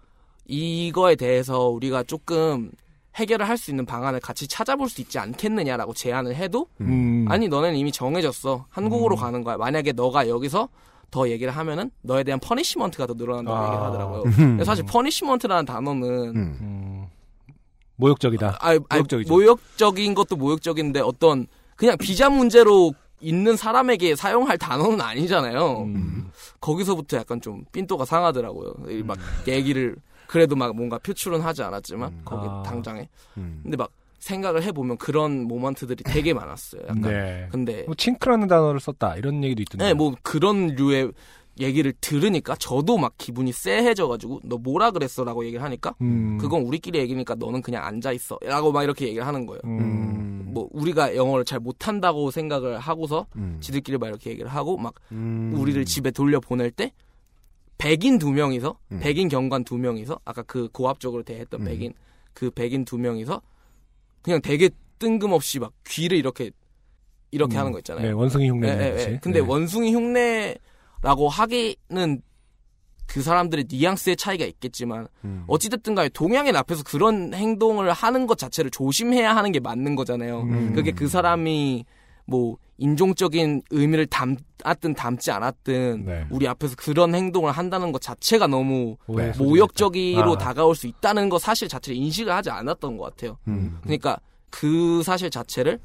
이거에 0.46 1.14
대해서 1.14 1.68
우리가 1.68 2.02
조금 2.04 2.70
해결을 3.16 3.46
할 3.48 3.58
수 3.58 3.70
있는 3.70 3.84
방안을 3.84 4.20
같이 4.20 4.48
찾아볼 4.48 4.88
수 4.88 5.00
있지 5.02 5.18
않겠느냐라고 5.18 5.92
제안을 5.92 6.34
해도, 6.36 6.68
음. 6.80 7.26
아니, 7.28 7.48
너는 7.48 7.76
이미 7.76 7.92
정해졌어. 7.92 8.66
한국으로 8.70 9.16
가는 9.16 9.44
거야. 9.44 9.56
만약에 9.56 9.92
너가 9.92 10.28
여기서 10.28 10.68
더 11.10 11.28
얘기를 11.28 11.54
하면은 11.54 11.90
너에 12.02 12.22
대한 12.24 12.38
punishment가 12.40 13.06
더 13.06 13.14
늘어난다고 13.14 13.56
아. 13.56 13.66
얘기를 13.66 13.82
하더라고요. 13.84 14.22
근데 14.34 14.64
사실 14.64 14.84
punishment라는 14.86 15.64
단어는 15.64 16.02
음. 16.36 16.58
음. 16.60 17.06
모욕적이다. 17.96 18.58
아, 18.60 18.70
아, 18.88 18.94
모욕적이죠. 18.96 19.32
모욕적인 19.32 20.14
것도 20.14 20.36
모욕적인데 20.36 21.00
어떤 21.00 21.46
그냥 21.76 21.96
비자 21.98 22.30
문제로 22.30 22.92
있는 23.20 23.56
사람에게 23.56 24.14
사용할 24.16 24.58
단어는 24.58 25.00
아니잖아요. 25.00 25.82
음. 25.82 26.30
거기서부터 26.60 27.16
약간 27.16 27.40
좀 27.40 27.64
삔또가 27.72 28.04
상하더라고요. 28.04 28.74
이막 28.90 29.18
얘기를 29.46 29.96
그래도 30.26 30.54
막 30.56 30.74
뭔가 30.76 30.98
표출은 30.98 31.40
하지 31.40 31.62
않았지만 31.62 32.12
음. 32.12 32.20
거기 32.24 32.46
아. 32.48 32.62
당장에. 32.64 33.08
음. 33.36 33.60
근데 33.62 33.76
막 33.76 33.90
생각을 34.18 34.62
해보면 34.64 34.98
그런 34.98 35.44
moment들이 35.44 36.04
되게 36.04 36.34
많았어요. 36.34 36.82
약간. 36.82 37.00
네. 37.02 37.48
근데 37.50 37.84
뭐 37.84 37.94
칭크라는 37.94 38.48
단어를 38.48 38.80
썼다 38.80 39.16
이런 39.16 39.42
얘기도 39.44 39.62
있던데. 39.62 39.86
네, 39.86 39.94
뭐 39.94 40.14
그런 40.22 40.68
류의 40.68 41.12
얘기를 41.60 41.92
들으니까 42.00 42.54
저도 42.56 42.98
막 42.98 43.14
기분이 43.18 43.52
쎄해져가지고 43.52 44.40
너 44.44 44.58
뭐라 44.58 44.90
그랬어라고 44.90 45.44
얘기를 45.44 45.62
하니까 45.62 45.94
음. 46.00 46.38
그건 46.38 46.62
우리끼리 46.62 46.98
얘기니까 46.98 47.34
너는 47.34 47.62
그냥 47.62 47.84
앉아 47.84 48.12
있어라고 48.12 48.72
막 48.72 48.84
이렇게 48.84 49.06
얘기를 49.06 49.26
하는 49.26 49.46
거예요. 49.46 49.60
음. 49.64 49.78
음. 49.78 50.50
뭐 50.52 50.68
우리가 50.72 51.16
영어를 51.16 51.44
잘 51.44 51.60
못한다고 51.60 52.30
생각을 52.30 52.78
하고서 52.78 53.26
음. 53.36 53.58
지들끼리 53.60 53.98
막 53.98 54.08
이렇게 54.08 54.30
얘기를 54.30 54.48
하고 54.48 54.76
막 54.76 54.94
음. 55.12 55.52
우리를 55.56 55.84
집에 55.84 56.10
돌려 56.10 56.40
보낼 56.40 56.70
때 56.70 56.92
백인 57.76 58.18
두 58.18 58.30
명이서 58.30 58.78
음. 58.92 59.00
백인 59.00 59.28
경관 59.28 59.64
두 59.64 59.78
명이서 59.78 60.20
아까 60.24 60.42
그 60.42 60.68
고압적으로 60.72 61.22
대했던 61.22 61.60
음. 61.60 61.64
백인 61.64 61.92
그 62.32 62.50
백인 62.50 62.84
두 62.84 62.98
명이서 62.98 63.40
그냥 64.22 64.40
되게 64.42 64.70
뜬금없이 64.98 65.58
막 65.58 65.72
귀를 65.86 66.18
이렇게 66.18 66.50
이렇게 67.30 67.56
음. 67.56 67.60
하는 67.60 67.72
거 67.72 67.78
있잖아요. 67.78 68.06
네, 68.06 68.12
원숭이 68.12 68.48
흉내 68.48 68.68
예, 68.68 68.72
예, 68.72 68.76
내듯이. 68.76 69.08
예. 69.10 69.18
근데 69.22 69.40
네. 69.40 69.46
원숭이 69.46 69.92
흉내 69.92 70.56
라고 71.02 71.28
하기는 71.28 72.22
그 73.06 73.22
사람들의 73.22 73.64
뉘앙스의 73.68 74.16
차이가 74.16 74.44
있겠지만 74.44 75.08
음. 75.24 75.44
어찌됐든 75.46 75.94
간에 75.94 76.10
동양인 76.10 76.54
앞에서 76.54 76.82
그런 76.84 77.32
행동을 77.32 77.90
하는 77.92 78.26
것 78.26 78.36
자체를 78.36 78.70
조심해야 78.70 79.34
하는 79.34 79.50
게 79.50 79.60
맞는 79.60 79.96
거잖아요. 79.96 80.42
음. 80.42 80.72
그게 80.74 80.92
그 80.92 81.08
사람이 81.08 81.84
뭐 82.26 82.58
인종적인 82.76 83.62
의미를 83.70 84.06
담았든 84.06 84.94
담지 84.94 85.30
않았든 85.30 86.04
네. 86.04 86.26
우리 86.30 86.46
앞에서 86.46 86.76
그런 86.76 87.14
행동을 87.14 87.50
한다는 87.50 87.90
것 87.90 88.02
자체가 88.02 88.46
너무 88.46 88.96
소지가 89.06 89.42
모욕적으로. 89.42 90.34
아. 90.34 90.38
다가올 90.38 90.76
수 90.76 90.86
있다는 90.86 91.30
것 91.30 91.40
사실 91.40 91.66
자체를 91.66 91.96
인식을 91.96 92.32
하지 92.32 92.50
않았던 92.50 92.98
것 92.98 93.04
같아요. 93.04 93.38
음. 93.48 93.78
그러니까 93.82 94.18
그 94.50 95.02
사실 95.02 95.30
자체를 95.30 95.80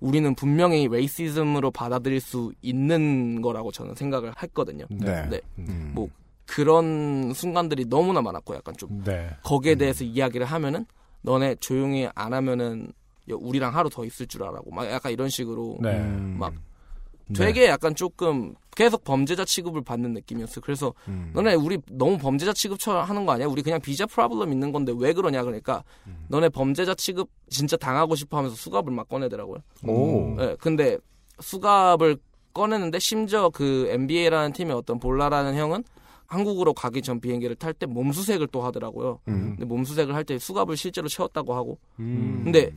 우리는 0.00 0.34
분명히 0.34 0.86
레이시즘으로 0.88 1.70
받아들일 1.70 2.20
수 2.20 2.52
있는 2.62 3.42
거라고 3.42 3.72
저는 3.72 3.94
생각을 3.94 4.32
했거든요. 4.42 4.86
네. 4.90 5.26
네. 5.28 5.40
음. 5.58 5.92
뭐 5.94 6.08
그런 6.46 7.32
순간들이 7.34 7.86
너무나 7.88 8.22
많았고 8.22 8.54
약간 8.54 8.74
좀 8.76 9.02
네. 9.04 9.28
거기에 9.42 9.74
대해서 9.74 10.04
이야기를 10.04 10.46
하면은 10.46 10.86
너네 11.22 11.56
조용히 11.56 12.08
안 12.14 12.32
하면은 12.32 12.92
여- 13.28 13.36
우리랑 13.36 13.74
하루 13.74 13.90
더 13.90 14.04
있을 14.04 14.26
줄 14.26 14.42
알아고 14.44 14.70
막 14.70 14.88
약간 14.90 15.12
이런 15.12 15.28
식으로 15.28 15.78
네. 15.80 15.96
음. 15.98 16.36
막 16.38 16.54
네. 16.54 16.58
되게 17.34 17.66
약간 17.66 17.94
조금 17.94 18.54
계속 18.76 19.04
범죄자 19.04 19.44
취급을 19.44 19.82
받는 19.82 20.12
느낌이었어요. 20.14 20.60
그래서 20.62 20.94
음. 21.08 21.30
너네 21.34 21.54
우리 21.54 21.78
너무 21.90 22.16
범죄자 22.18 22.52
취급처럼 22.52 23.04
하는 23.08 23.26
거 23.26 23.32
아니야? 23.32 23.46
우리 23.48 23.62
그냥 23.62 23.80
비자 23.80 24.06
프로블럼 24.06 24.52
있는 24.52 24.70
건데 24.72 24.92
왜 24.96 25.12
그러냐 25.12 25.42
그러니까 25.42 25.82
너네 26.28 26.48
범죄자 26.50 26.94
취급 26.94 27.28
진짜 27.48 27.76
당하고 27.76 28.14
싶어 28.14 28.38
하면서 28.38 28.54
수갑을 28.56 28.92
막 28.92 29.08
꺼내더라고요. 29.08 29.58
오. 29.86 30.36
예, 30.40 30.56
근데 30.60 30.96
수갑을 31.40 32.18
꺼내는데 32.54 32.98
심지어 32.98 33.50
그 33.50 33.88
NBA라는 33.90 34.52
팀의 34.52 34.74
어떤 34.76 34.98
볼라라는 34.98 35.54
형은 35.56 35.84
한국으로 36.26 36.74
가기 36.74 37.00
전 37.02 37.20
비행기를 37.20 37.56
탈 37.56 37.72
때 37.72 37.86
몸수색을 37.86 38.48
또 38.48 38.62
하더라고요. 38.62 39.20
음. 39.28 39.54
근데 39.56 39.64
몸수색을 39.64 40.14
할 40.14 40.24
때 40.24 40.38
수갑을 40.38 40.76
실제로 40.76 41.08
채웠다고 41.08 41.54
하고 41.54 41.78
음. 42.00 42.42
근데 42.44 42.70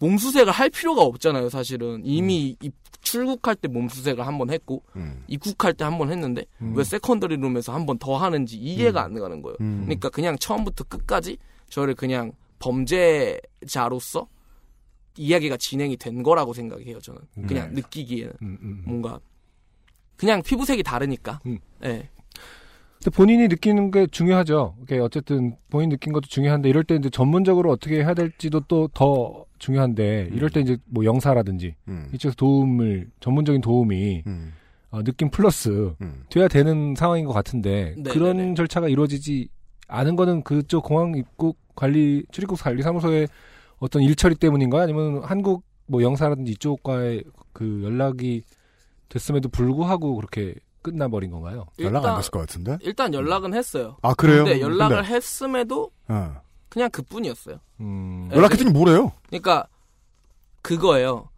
몸수색을 0.00 0.52
할 0.52 0.70
필요가 0.70 1.02
없잖아요, 1.02 1.48
사실은. 1.48 2.02
이미 2.04 2.56
입- 2.60 2.74
출국할 3.00 3.54
때 3.56 3.68
몸수색을 3.68 4.26
한 4.26 4.38
번 4.38 4.50
했고 4.50 4.82
음. 4.96 5.22
입국할 5.28 5.72
때 5.74 5.84
한 5.84 5.98
번 5.98 6.10
했는데 6.10 6.44
음. 6.60 6.74
왜 6.76 6.84
secondary 6.84 7.36
room에서 7.36 7.72
한 7.72 7.86
번 7.86 7.96
더 7.98 8.16
하는지 8.16 8.56
이해가 8.58 9.02
안 9.04 9.14
가는 9.14 9.40
거예요. 9.40 9.56
음. 9.60 9.82
그러니까 9.84 10.08
그냥 10.10 10.36
처음부터 10.38 10.84
끝까지 10.84 11.38
저를 11.68 11.94
그냥 11.94 12.32
범죄자로서 12.58 14.26
이야기가 15.16 15.56
진행이 15.56 15.96
된 15.96 16.22
거라고 16.22 16.52
생각해요, 16.52 17.00
저는. 17.00 17.20
그냥 17.46 17.68
네. 17.72 17.80
느끼기에는 17.80 18.32
음, 18.42 18.58
음. 18.62 18.82
뭔가 18.86 19.18
그냥 20.16 20.42
피부색이 20.42 20.82
다르니까. 20.82 21.40
음. 21.46 21.58
예. 21.84 22.08
근데 22.98 23.10
본인이 23.16 23.46
느끼는 23.48 23.90
게 23.92 24.06
중요하죠. 24.08 24.76
이게 24.82 24.98
어쨌든 24.98 25.56
본인 25.70 25.88
느낀 25.90 26.12
것도 26.12 26.26
중요한데 26.28 26.68
이럴 26.68 26.82
때 26.84 26.96
이제 26.96 27.08
전문적으로 27.10 27.70
어떻게 27.70 27.96
해야 27.96 28.14
될지도 28.14 28.60
또 28.68 28.88
더 28.92 29.44
중요한데 29.58 30.30
이럴 30.32 30.50
때 30.50 30.60
이제 30.60 30.76
뭐 30.86 31.04
영사라든지 31.04 31.74
음. 31.88 32.08
이쪽에서 32.12 32.36
도움을 32.36 33.10
전문적인 33.20 33.60
도움이 33.60 34.22
음. 34.26 34.52
어, 34.90 35.02
느낌 35.02 35.30
플러스 35.30 35.92
음. 36.00 36.24
돼야 36.30 36.48
되는 36.48 36.94
상황인 36.96 37.24
것 37.26 37.32
같은데 37.32 37.94
네, 37.98 38.10
그런 38.10 38.36
네, 38.36 38.46
네. 38.46 38.54
절차가 38.54 38.88
이루어지지 38.88 39.48
않은 39.88 40.16
거는 40.16 40.42
그쪽 40.42 40.84
공항 40.84 41.14
입국 41.16 41.58
관리 41.74 42.24
출입국 42.32 42.58
관리 42.60 42.82
사무소의 42.82 43.28
어떤 43.78 44.02
일처리 44.02 44.34
때문인가요? 44.34 44.82
아니면 44.82 45.22
한국 45.24 45.64
뭐 45.86 46.02
영사라든지 46.02 46.52
이쪽과의 46.52 47.24
그 47.52 47.82
연락이 47.84 48.42
됐음에도 49.08 49.48
불구하고 49.48 50.16
그렇게 50.16 50.54
끝나버린 50.82 51.30
건가요? 51.30 51.66
연락 51.80 51.98
안 51.98 52.02
일단- 52.04 52.16
됐을 52.16 52.30
것 52.30 52.38
같은데? 52.40 52.78
일단 52.82 53.12
연락은 53.14 53.54
했어요. 53.54 53.96
아 54.02 54.14
그래요? 54.14 54.44
근데 54.44 54.60
연락을 54.60 54.96
근데, 55.02 55.14
했음에도 55.14 55.90
어. 56.08 56.40
그냥 56.68 56.90
그뿐이었어요. 56.90 57.58
음, 57.80 58.28
네. 58.30 58.36
연락했더니 58.36 58.70
뭐래요? 58.70 59.12
그러니까 59.28 59.66
그거예요. 60.62 61.28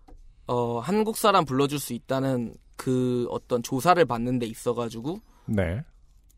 어, 0.46 0.78
한국 0.80 1.16
사람 1.16 1.44
불러줄 1.44 1.78
수 1.78 1.92
있다는 1.92 2.54
그 2.76 3.26
어떤 3.30 3.62
조사를 3.62 4.02
받는 4.04 4.38
데 4.38 4.46
있어가지고 4.46 5.20
네. 5.46 5.82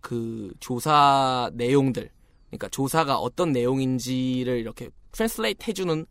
그 0.00 0.52
조사 0.60 1.50
내용들, 1.54 2.10
그러니까 2.50 2.68
조사가 2.68 3.16
어떤 3.18 3.52
내용인지를 3.52 4.58
이렇게 4.58 4.90
translate 5.12 5.64
해주는 5.70 6.04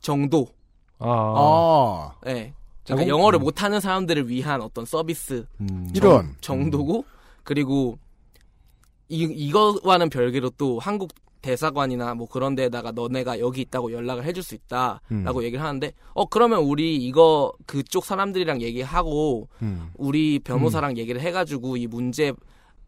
정도. 0.00 0.48
아, 0.98 1.08
아, 1.08 2.14
예. 2.26 2.52
자국- 2.84 2.98
그러니까 3.04 3.08
영어를 3.08 3.38
음. 3.38 3.44
못하는 3.44 3.80
사람들을 3.80 4.28
위한 4.28 4.60
어떤 4.60 4.84
서비스 4.84 5.46
음, 5.60 5.88
이런. 5.94 6.34
정도고 6.40 7.04
그리고 7.44 7.98
이 9.08 9.22
이거와는 9.22 10.10
별개로 10.10 10.50
또 10.50 10.78
한국 10.78 11.10
대사관이나 11.42 12.14
뭐 12.14 12.26
그런 12.28 12.54
데다가 12.54 12.92
너네가 12.92 13.38
여기 13.40 13.62
있다고 13.62 13.92
연락을 13.92 14.24
해줄 14.24 14.42
수 14.42 14.54
있다라고 14.54 15.00
음. 15.40 15.42
얘기를 15.42 15.64
하는데 15.64 15.92
어 16.14 16.26
그러면 16.26 16.60
우리 16.60 16.96
이거 16.96 17.52
그쪽 17.66 18.04
사람들이랑 18.04 18.60
얘기하고 18.62 19.48
음. 19.62 19.90
우리 19.96 20.38
변호사랑 20.38 20.96
얘기를 20.98 21.20
해가지고 21.20 21.76
이 21.76 21.86
문제 21.86 22.32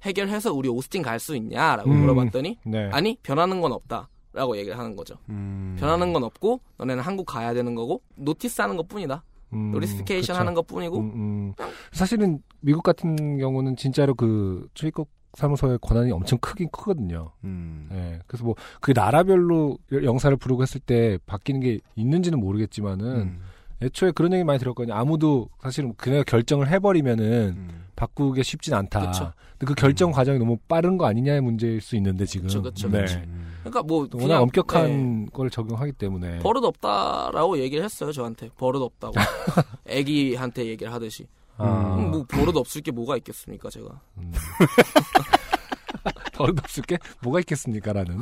해결해서 0.03 0.53
우리 0.53 0.69
오스틴 0.69 1.03
갈 1.03 1.19
수 1.19 1.37
있냐라고 1.37 1.91
음. 1.91 2.01
물어봤더니 2.01 2.59
네. 2.65 2.89
아니 2.93 3.17
변하는 3.23 3.61
건 3.61 3.73
없다 3.73 4.09
라고 4.33 4.57
얘기를 4.57 4.79
하는 4.79 4.97
거죠. 4.97 5.15
음. 5.29 5.77
변하는 5.79 6.13
건 6.13 6.25
없고 6.25 6.61
너네는 6.79 7.03
한국 7.03 7.27
가야 7.27 7.53
되는 7.55 7.75
거고 7.75 8.03
notice 8.17 8.61
하는 8.63 8.77
것뿐이다. 8.79 9.23
음, 9.53 9.71
notification 9.73 10.33
그쵸. 10.35 10.41
하는 10.41 10.55
것 10.55 10.67
뿐이고 10.67 10.99
음, 10.99 11.13
음. 11.15 11.55
사실은 11.93 12.43
미국 12.61 12.83
같은 12.83 13.37
경우는 13.39 13.77
진짜로 13.77 14.15
그 14.15 14.67
출입국 14.73 15.11
사무소의 15.35 15.79
권한이 15.81 16.13
엄청 16.13 16.39
크긴 16.39 16.69
크거든요. 16.71 17.33
음. 17.45 17.89
예. 17.93 18.21
그래서 18.27 18.45
뭐그 18.45 18.93
나라별로 18.95 19.79
영사를 19.93 20.37
부르고 20.37 20.63
했을 20.63 20.81
때 20.81 21.19
바뀌는 21.27 21.61
게 21.61 21.81
있는지는 21.97 22.39
모르겠지만은 22.39 23.07
음. 23.07 23.41
애초에 23.83 24.13
그런 24.13 24.33
얘기 24.33 24.45
많이 24.45 24.59
들었거든요. 24.59 24.95
아무도 24.95 25.49
사실은 25.61 25.95
그네가 25.97 26.25
결정을 26.25 26.69
해버리면은 26.69 27.55
음. 27.57 27.85
바꾸기가 27.97 28.43
쉽진 28.43 28.75
않다. 28.75 29.01
그쵸. 29.11 29.33
근데 29.59 29.67
그 29.67 29.75
결정 29.75 30.13
과정이 30.13 30.39
너무 30.39 30.57
빠른 30.69 30.99
거 30.99 31.07
아니냐의 31.07 31.41
문제일 31.41 31.81
수 31.81 31.97
있는데 31.97 32.27
지금. 32.27 32.47
그쵸, 32.47 32.63
그쵸, 32.63 32.89
네. 32.89 33.05
음. 33.27 33.55
그러니까 33.61 33.83
뭐또 33.83 34.19
워낙 34.19 34.29
그냥, 34.29 34.43
엄격한 34.43 35.25
네. 35.25 35.27
걸 35.33 35.51
적용하기 35.51 35.93
때문에. 35.93 36.41
버릇 36.41 36.65
없다라고 36.65 37.59
얘기를 37.59 37.85
했어요 37.85 38.13
저한테 38.13 38.51
버릇 38.57 38.83
없다고 38.83 39.15
애기한테 39.87 40.67
얘기를 40.67 40.93
하듯이 40.93 41.27
아, 41.59 41.97
음, 41.99 42.11
뭐 42.11 42.25
버릇 42.29 42.57
없을 42.57 42.81
게 42.81 42.91
뭐가 42.91 43.17
있겠습니까 43.19 43.71
제가 43.71 44.01
음. 44.19 44.33
버릇 46.35 46.59
없을 46.59 46.83
게 46.85 46.99
뭐가 47.23 47.41
있겠습니까라는. 47.41 48.19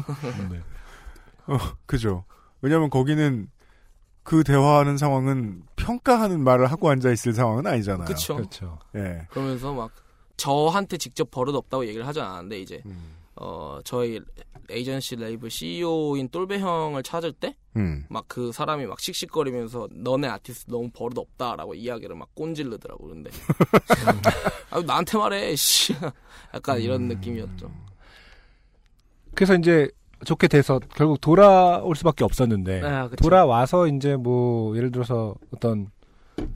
네. 0.51 0.61
그죠. 1.87 2.25
왜냐면 2.61 2.91
거기는 2.91 3.49
그 4.23 4.45
대화하는 4.45 4.97
상황은 4.97 5.63
평가하는 5.77 6.43
말을 6.45 6.71
하고 6.71 6.91
앉아 6.91 7.11
있을 7.11 7.33
상황은 7.33 7.67
아니잖아요. 7.67 8.07
그쵸 8.07 8.37
그렇죠. 8.37 8.79
예. 8.95 9.27
그러면서 9.31 9.73
막 9.73 9.91
저한테 10.37 10.99
직접 10.99 11.31
버릇 11.31 11.55
없다고 11.55 11.87
얘기를 11.87 12.07
하지 12.07 12.21
않았는데 12.21 12.61
이제 12.61 12.83
음. 12.87 13.15
어 13.37 13.79
저희 13.85 14.21
에이전시 14.69 15.17
레이블 15.17 15.51
CEO인 15.51 16.29
똘배 16.29 16.59
형을 16.59 17.03
찾을 17.03 17.33
때 17.33 17.57
음. 17.77 18.05
막그 18.09 18.53
사람이 18.53 18.87
막 18.87 19.01
씩씩거리면서 19.01 19.89
너네 19.93 20.29
아티스트 20.29 20.71
너무 20.71 20.91
버릇 20.93 21.17
없다라고 21.17 21.75
이야기를 21.75 22.17
막 22.17 22.35
꼰질르더라고 22.35 23.09
근데. 23.09 23.31
아 24.71 24.81
나한테 24.81 25.19
말해 25.19 25.55
씨. 25.57 25.95
약간 26.55 26.81
이런 26.81 27.09
느낌이었죠. 27.09 27.71
그래서 29.35 29.55
이제 29.55 29.89
좋게 30.25 30.49
돼서 30.49 30.81
결국 30.95 31.21
돌아올 31.21 31.97
수밖에 31.97 32.25
없었는데 32.25 32.83
아, 32.83 33.09
그쵸. 33.09 33.23
돌아와서 33.23 33.87
이제 33.87 34.17
뭐 34.17 34.77
예를 34.77 34.91
들어서 34.91 35.35
어떤 35.55 35.91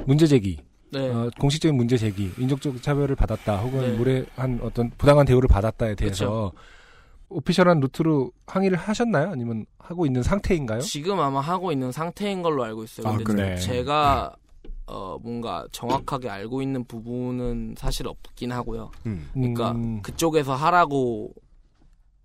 문제 0.07 0.27
제기, 0.27 0.59
네. 0.93 1.09
어, 1.09 1.31
공식적인 1.39 1.77
문제 1.77 1.97
제기, 1.97 2.31
인종적 2.39 2.83
차별을 2.83 3.17
받았다 3.17 3.57
혹은 3.59 3.81
네. 3.81 3.97
무례한 3.97 4.61
어떤 4.63 4.91
부당한 4.91 5.27
대우를 5.27 5.49
받았다에 5.49 5.95
대해서 5.95 6.53
오피셜한 7.35 7.81
루트로 7.81 8.31
항의를 8.47 8.79
하셨나요? 8.79 9.31
아니면 9.31 9.67
하고 9.79 10.07
있는 10.07 10.23
상태인가요? 10.23 10.81
지금 10.81 11.21
아마 11.21 11.41
하고 11.41 11.73
있는 11.73 11.93
상태인 11.93 12.43
걸로 12.43 12.65
알고 12.65 12.85
있어요. 12.85 13.09
아, 13.09 13.17
근데 13.17 13.25
그래. 13.25 13.57
제가 13.57 14.35
어 14.87 15.17
뭔가 15.23 15.67
정확하게 15.73 16.29
알고 16.29 16.63
있는 16.63 16.85
부분은 16.85 17.75
사실 17.77 18.07
없긴 18.07 18.53
하고요. 18.53 18.91
음. 19.07 19.29
그러니까 19.33 19.73
음, 19.73 20.01
그쪽에서 20.03 20.55
하라고 20.55 21.33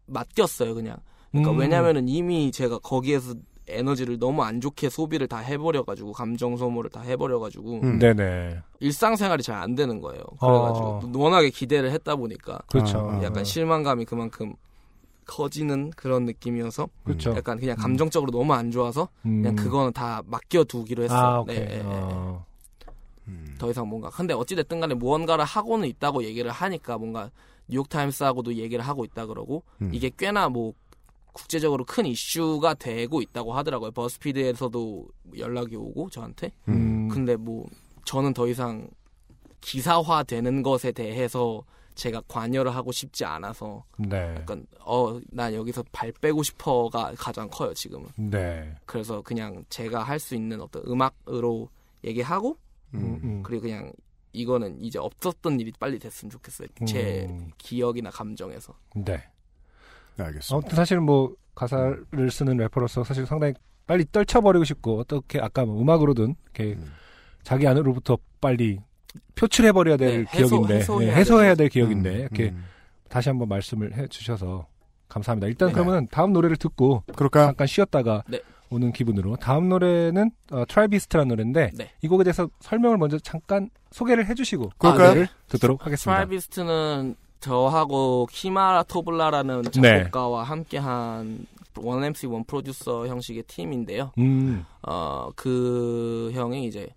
맡겼어요, 0.05 0.73
그냥. 0.75 0.97
그러니까 1.31 1.51
음. 1.51 1.57
왜냐면은 1.59 2.07
이미 2.07 2.51
제가 2.51 2.79
거기에서 2.79 3.33
에너지를 3.67 4.17
너무 4.17 4.41
안 4.43 4.59
좋게 4.61 4.89
소비를 4.89 5.27
다 5.27 5.37
해버려가지고 5.37 6.11
감정 6.11 6.57
소모를 6.57 6.89
다 6.89 7.01
해버려가지고 7.01 7.81
음. 7.83 7.99
네네. 7.99 8.57
일상생활이 8.79 9.43
잘 9.43 9.55
안 9.59 9.75
되는 9.75 10.01
거예요. 10.01 10.23
그래가지고 10.39 10.85
어. 10.87 11.11
워낙에 11.13 11.49
기대를 11.51 11.91
했다 11.91 12.15
보니까 12.15 12.59
그렇죠. 12.67 12.97
아, 12.99 13.17
아. 13.19 13.23
약간 13.23 13.43
실망감이 13.43 14.05
그만큼 14.05 14.53
커지는 15.29 15.91
그런 15.91 16.25
느낌이어서 16.25 16.89
그렇죠. 17.03 17.35
약간 17.35 17.59
그냥 17.59 17.77
감정적으로 17.77 18.31
너무 18.31 18.51
안 18.53 18.71
좋아서 18.71 19.09
음. 19.25 19.43
그냥 19.43 19.55
그거는 19.55 19.93
다 19.93 20.23
맡겨두기로 20.25 21.03
했어요. 21.03 21.19
아, 21.19 21.39
오케이. 21.41 21.59
네, 21.59 21.65
네, 21.65 21.77
네. 21.77 21.83
어. 21.85 22.45
음. 23.27 23.55
더 23.59 23.69
이상 23.69 23.87
뭔가. 23.87 24.09
근데 24.09 24.33
어찌됐든 24.33 24.79
간에 24.79 24.95
무언가를 24.95 25.45
하고는 25.45 25.87
있다고 25.87 26.23
얘기를 26.23 26.49
하니까 26.49 26.97
뭔가 26.97 27.29
뉴욕타임스하고도 27.67 28.55
얘기를 28.55 28.83
하고 28.83 29.05
있다 29.05 29.27
그러고 29.27 29.63
음. 29.83 29.91
이게 29.93 30.09
꽤나 30.17 30.49
뭐 30.49 30.73
국제적으로 31.31 31.85
큰 31.85 32.07
이슈가 32.07 32.73
되고 32.73 33.21
있다고 33.21 33.53
하더라고요. 33.53 33.91
버스피드에서도 33.91 35.07
연락이 35.37 35.75
오고 35.75 36.09
저한테. 36.09 36.51
음. 36.67 37.07
근데 37.07 37.35
뭐 37.35 37.67
저는 38.03 38.33
더 38.33 38.47
이상 38.47 38.89
기사화 39.61 40.23
되는 40.23 40.63
것에 40.63 40.91
대해서 40.91 41.63
제가 41.99 42.21
관여를 42.29 42.73
하고 42.73 42.91
싶지 42.93 43.25
않아서 43.25 43.83
네. 43.97 44.35
약간 44.37 44.65
어난 44.79 45.53
여기서 45.53 45.83
발 45.91 46.11
빼고 46.13 46.41
싶어가 46.43 47.13
가장 47.17 47.49
커요 47.49 47.73
지금은. 47.73 48.07
네. 48.15 48.73
그래서 48.85 49.21
그냥 49.21 49.63
제가 49.69 50.01
할 50.03 50.17
수 50.19 50.33
있는 50.33 50.61
어떤 50.61 50.81
음악으로 50.87 51.69
얘기하고 52.05 52.57
음, 52.93 53.19
음. 53.23 53.43
그리고 53.43 53.63
그냥 53.63 53.91
이거는 54.31 54.79
이제 54.81 54.97
없었던 54.97 55.59
일이 55.59 55.71
빨리 55.79 55.99
됐으면 55.99 56.29
좋겠어요. 56.29 56.67
제 56.87 57.27
음. 57.29 57.51
기억이나 57.57 58.09
감정에서. 58.09 58.73
네. 58.95 59.17
네, 60.15 60.23
알겠습니다. 60.23 60.55
아무튼 60.55 60.75
사실 60.75 60.99
뭐 61.01 61.35
가사를 61.55 62.31
쓰는 62.31 62.55
래퍼로서 62.57 63.03
사실 63.03 63.25
상당히 63.25 63.53
빨리 63.85 64.05
떨쳐버리고 64.11 64.63
싶고 64.63 64.99
어떻게 64.99 65.39
아까 65.39 65.65
뭐 65.65 65.81
음악으로든 65.81 66.35
이렇게 66.43 66.73
음. 66.75 66.93
자기 67.43 67.67
안으로부터 67.67 68.17
빨리 68.39 68.79
표출해버려야 69.35 69.97
될 69.97 70.25
네, 70.25 70.31
해소- 70.31 70.49
기억인데 70.49 70.75
해소해야 70.77 71.09
네, 71.13 71.15
해소해야 71.19 71.55
될 71.55 71.67
음, 71.67 71.69
기억인데 71.69 72.13
이렇게 72.19 72.43
음. 72.49 72.65
다시 73.09 73.29
한번 73.29 73.47
말씀을 73.49 73.95
해주셔서 73.97 74.67
감사합니다. 75.07 75.47
일단 75.47 75.69
네. 75.69 75.73
그러면 75.73 76.07
다음 76.11 76.33
노래를 76.33 76.57
듣고 76.57 77.03
그럴까요? 77.15 77.45
잠깐 77.47 77.65
쉬었다가 77.67 78.23
네. 78.27 78.39
오는 78.69 78.91
기분으로 78.91 79.35
다음 79.37 79.67
노래는 79.69 80.29
어, 80.51 80.63
트라이비스트라는 80.67 81.27
노래인데 81.29 81.71
네. 81.73 81.89
이 82.03 82.07
곡에 82.07 82.23
대해서 82.23 82.47
설명을 82.59 82.97
먼저 82.97 83.17
잠깐 83.17 83.69
소개를 83.91 84.27
해주시고 84.27 84.71
그럴까요? 84.77 85.07
노래를 85.07 85.27
듣도록 85.47 85.85
하겠습니다. 85.85 86.11
트라이비스트는 86.13 87.15
저하고 87.39 88.27
키마라 88.29 88.83
토블라라는 88.83 89.63
네. 89.81 89.99
작곡가와 90.03 90.43
함께한 90.43 91.47
one 91.77 92.03
MC 92.03 92.27
one 92.27 92.43
프로듀서 92.43 93.07
형식의 93.07 93.43
팀인데요. 93.43 94.11
음, 94.19 94.65
어, 94.83 95.29
그 95.35 96.29
형이 96.33 96.65
이제 96.67 96.89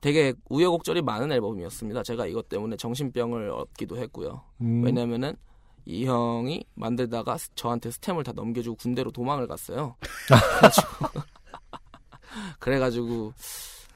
되게 0.00 0.32
우여곡절이 0.48 1.02
많은 1.02 1.30
앨범이었습니다. 1.32 2.02
제가 2.02 2.26
이것 2.26 2.48
때문에 2.48 2.76
정신병을 2.76 3.50
얻기도 3.50 3.98
했고요. 3.98 4.42
음, 4.62 4.82
왜냐면은 4.82 5.36
이 5.84 6.04
형이 6.06 6.64
만들다가 6.74 7.36
스- 7.38 7.50
저한테 7.54 7.90
stem을 7.90 8.22
다 8.24 8.32
넘겨주고 8.32 8.76
군대로 8.76 9.10
도망을 9.10 9.46
갔어요. 9.46 9.96
그래가지고, 10.28 11.20
그래가지고 12.58 13.32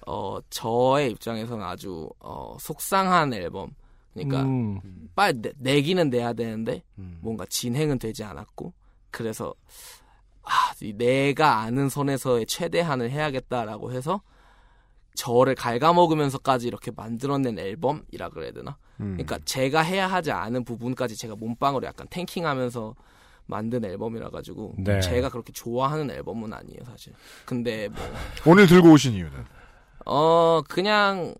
어 0.06 0.38
저의 0.50 1.10
입장에서는 1.12 1.64
아주 1.64 2.10
어 2.20 2.56
속상한 2.60 3.32
앨범. 3.32 3.74
그러니까 4.12 4.42
음, 4.42 4.80
빨리 5.14 5.40
내, 5.40 5.52
내기는 5.58 6.08
내야 6.10 6.32
되는데 6.32 6.82
음. 6.98 7.18
뭔가 7.20 7.44
진행은 7.48 7.98
되지 7.98 8.22
않았고 8.24 8.72
그래서 9.10 9.54
아, 10.42 10.50
이 10.82 10.92
내가 10.92 11.60
아는 11.60 11.88
선에서의 11.88 12.46
최대한을 12.46 13.10
해야겠다라고 13.10 13.92
해서 13.92 14.20
저를 15.14 15.54
갉아먹으면서까지 15.54 16.66
이렇게 16.66 16.90
만들어낸 16.90 17.58
앨범이라 17.58 18.30
그래야 18.30 18.52
되나? 18.52 18.76
음. 19.00 19.12
그러니까 19.16 19.38
제가 19.44 19.80
해야 19.80 20.06
하지 20.06 20.32
않은 20.32 20.64
부분까지 20.64 21.16
제가 21.16 21.36
몸빵으로 21.36 21.86
약간 21.86 22.06
탱킹하면서 22.10 22.94
만든 23.46 23.84
앨범이라 23.84 24.30
가지고 24.30 24.74
네. 24.78 25.00
제가 25.00 25.28
그렇게 25.28 25.52
좋아하는 25.52 26.10
앨범은 26.10 26.52
아니에요 26.52 26.80
사실. 26.84 27.12
근데 27.44 27.88
뭐 27.88 27.98
오늘 28.46 28.66
들고 28.66 28.90
오신 28.92 29.12
이유는 29.12 29.44
어 30.06 30.62
그냥 30.68 31.34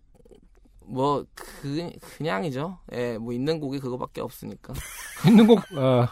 뭐 0.87 1.25
그, 1.33 1.89
그냥이죠. 1.99 2.77
예, 2.93 3.17
뭐 3.17 3.33
있는 3.33 3.59
곡이 3.59 3.79
그거밖에 3.79 4.21
없으니까. 4.21 4.73
있는 5.27 5.47
곡 5.47 5.59
어, 5.75 6.07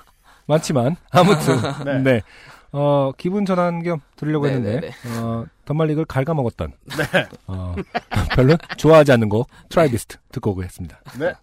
많지만 0.48 0.96
아무튼 1.12 1.58
네. 2.04 2.22
어, 2.74 3.12
기분 3.18 3.46
전환 3.46 3.84
겸 3.84 4.02
들으려고 4.16 4.48
네, 4.48 4.54
했는데 4.54 4.80
네, 4.90 5.20
어, 5.20 5.46
던말릭을 5.66 6.06
갉아먹었던 6.06 6.74
어, 7.48 7.76
별로 8.36 8.58
좋아하지 8.78 9.12
않는 9.14 9.30
곡 9.30 9.48
트라이비스트 9.70 10.18
듣고 10.32 10.52
오겠습니다. 10.52 11.00
네. 11.20 11.34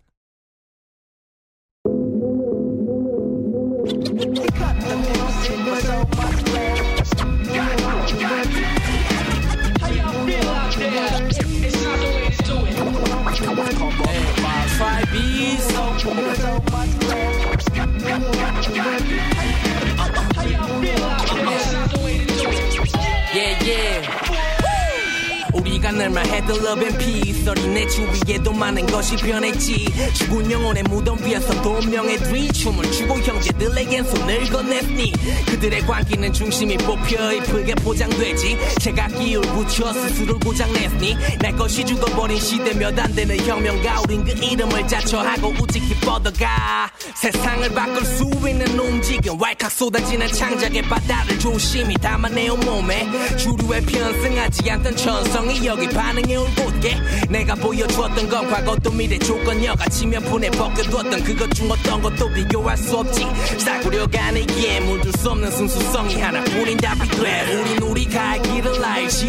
우리가 26.00 26.08
늘만 26.08 26.26
해도 26.26 26.54
love 26.54 26.82
and 26.82 26.98
peace. 26.98 27.48
어린내 27.48 27.86
주위에도 27.88 28.52
많은 28.52 28.86
것이 28.86 29.16
변했지. 29.16 29.86
죽은 30.14 30.50
영혼의 30.50 30.82
무덤 30.84 31.18
위에서 31.22 31.60
돈명의들이 31.62 32.52
춤을 32.52 32.90
추고 32.90 33.18
형제들에겐 33.18 34.04
손을 34.04 34.44
건넸니? 34.44 35.46
그들의 35.46 35.80
광기는 35.82 36.32
중심이 36.32 36.76
뽑혀 36.78 37.32
이쁘게 37.34 37.74
포장되지. 37.76 38.56
제각기 38.80 39.36
울 39.36 39.42
붙여 39.42 39.92
스스로 39.92 40.38
고장냈니? 40.38 41.16
내 41.40 41.50
것이 41.52 41.84
죽어버린 41.84 42.38
시대 42.40 42.72
몇 42.74 42.98
안 42.98 43.14
되는 43.14 43.36
혁명가. 43.38 44.00
우린 44.04 44.24
그 44.24 44.30
이름을 44.32 44.86
자처하고 44.88 45.54
우직히 45.60 45.94
뻗어가. 46.00 46.90
세상을 47.14 47.68
바꿀 47.74 48.04
수 48.04 48.24
있는 48.46 48.78
움직임. 48.78 49.40
왈칵 49.40 49.70
쏟아지는 49.70 50.26
창작의 50.28 50.82
바다를 50.82 51.38
조심히 51.38 51.94
담아내 51.94 52.48
온 52.48 52.60
몸에. 52.60 53.06
주류에 53.36 53.80
편승하지 53.80 54.70
않던 54.70 54.96
천성이 54.96 55.66
여기 55.66 55.88
반응해 55.90 56.36
올 56.36 56.46
곳게 56.54 56.96
내가 57.28 57.54
보여주었던 57.54 58.28
건 58.28 58.48
과거 58.50 58.76
또 58.76 58.90
미래 58.90 59.18
조건여가 59.18 59.88
지면분에 59.88 60.50
벗겨두었던 60.50 61.22
그것 61.24 61.50
중 61.54 61.70
어떤 61.70 62.02
것도 62.02 62.32
비교할 62.32 62.76
수 62.76 62.98
없지. 62.98 63.26
싸구려가는 63.58 64.48
이에 64.50 64.80
물들 64.80 65.12
수 65.12 65.30
없는 65.30 65.50
순수성이 65.50 66.20
하나뿐인 66.20 66.76
답이 66.78 67.08
돼. 67.10 67.60
우린 67.60 67.82
우리가 67.82 68.30
할 68.30 68.42
길을 68.42 68.84
알지. 68.84 69.26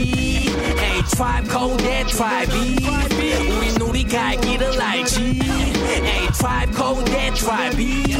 Hey 0.77 1.03
tribe 1.11 1.49
call 1.49 1.77
that 1.77 2.15
tribe 2.15 2.53
우린 3.57 3.81
우리가 3.81 4.27
할 4.27 4.41
길을 4.41 4.81
알지. 4.81 5.21
Hey 5.21 6.27
tribe 6.33 6.73
call 6.75 7.03
that 7.05 7.39
tribe 7.39 8.15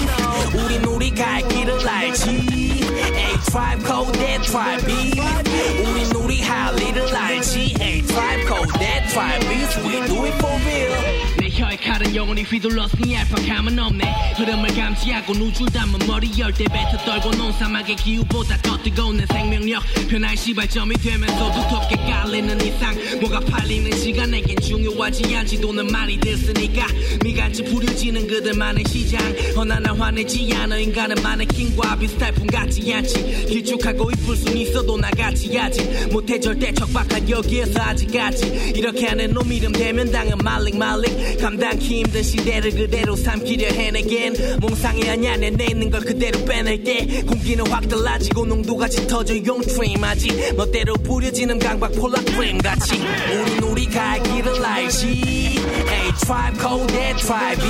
우린 0.53 0.83
우리가 0.85 1.25
할 1.25 1.47
길을 1.47 1.87
알지 1.87 2.60
Hey 3.01 3.37
tribe 3.49 3.83
call 3.83 4.05
that 4.05 4.43
tribe 4.43 4.85
우린 4.85 6.15
우리 6.15 6.41
할 6.41 6.79
일을 6.79 7.15
알지 7.15 7.75
Hey 7.79 8.01
tribe 8.01 8.45
call 8.47 8.67
that 8.79 9.09
tribe 9.09 9.43
We 9.83 10.07
do 10.07 10.25
it 10.25 10.35
for 10.37 10.55
real 10.65 10.91
내 11.01 11.20
혀의 11.51 11.77
칼은 11.77 12.15
영원히 12.15 12.43
휘둘렀으니 12.43 13.13
얄팍함은 13.13 13.77
없네. 13.77 14.33
흐름을 14.37 14.73
감지하고 14.73 15.33
누줄 15.33 15.67
담은 15.67 15.99
머리 16.07 16.31
열대 16.39 16.63
뱉어 16.65 16.97
떨고 17.05 17.31
논 17.31 17.51
사막의 17.53 17.95
기후보다 17.97 18.57
더 18.61 18.81
뜨거운 18.81 19.17
내 19.17 19.25
생명력. 19.25 19.83
변화의 20.09 20.37
시발점이 20.37 20.95
되면서 20.95 21.51
두텁게 21.51 21.95
깔리는 22.09 22.61
이상. 22.61 22.95
뭐가 23.19 23.39
팔리는지가 23.41 24.27
내겐 24.27 24.57
중요하지 24.61 25.35
않지 25.35 25.59
돈은 25.59 25.87
많이 25.87 26.17
됐으니까. 26.17 26.87
미간치 27.23 27.63
부려지는 27.65 28.27
그들만의 28.27 28.85
시장. 28.87 29.19
허나 29.55 29.79
나 29.79 29.93
화내지 29.93 30.53
않아 30.55 30.77
인간은 30.77 31.21
마네킹과 31.21 31.99
비슷할 31.99 32.31
뿐 32.33 32.47
같지 32.47 32.93
않지. 32.93 33.45
길쭉하고 33.47 34.11
이쁠 34.11 34.35
순 34.37 34.57
있어도 34.57 34.97
나같이 34.97 35.55
하지. 35.57 36.07
못해 36.07 36.39
절대 36.39 36.73
척박한 36.73 37.29
여기에서 37.29 37.81
아직까지. 37.81 38.73
이렇게 38.75 39.07
하는 39.07 39.33
놈 39.33 39.51
이름 39.51 39.71
되면 39.73 40.09
당연 40.11 40.37
말링 40.37 40.77
말링 40.77 41.40
감당기 41.41 42.01
힘든 42.01 42.21
시대를 42.21 42.69
그대로 42.69 43.15
삼키려 43.15 43.69
해내겐. 43.69 44.59
몽상이 44.59 45.09
아냐 45.09 45.37
내내 45.37 45.65
있는 45.71 45.89
걸 45.89 46.01
그대로 46.01 46.45
빼낼게. 46.45 47.23
공기는 47.23 47.65
확 47.67 47.89
달라지고 47.89 48.45
농도가 48.45 48.87
짙어져 48.87 49.35
용트림하지. 49.43 50.53
멋대로 50.55 50.93
부려지는 50.93 51.57
강박 51.57 51.93
폴라 51.93 52.21
프레임 52.21 52.59
같이. 52.59 52.93
우린 52.95 53.63
우리가 53.63 54.11
할 54.11 54.23
길을 54.23 54.63
알지. 54.63 55.07
Hey 55.07 56.11
tribe 56.23 56.59
call 56.59 56.87
that 56.87 57.25
tribe 57.25 57.63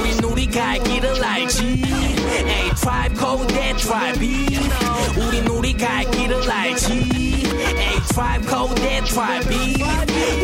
우린 0.00 0.24
우리가 0.24 0.68
할 0.70 0.82
길을 0.82 1.24
알지. 1.24 1.62
Hey 1.64 2.70
tribe 2.74 3.16
call 3.16 3.46
that 3.46 3.86
tribe 3.86 4.58
우린 5.16 5.46
우리가 5.46 5.86
할 5.86 6.10
길을 6.10 6.50
알지 6.50 7.23
Hey 7.63 7.99
tribe 8.13 8.45
call 8.45 8.67
that 8.67 9.05
tribe 9.05 9.45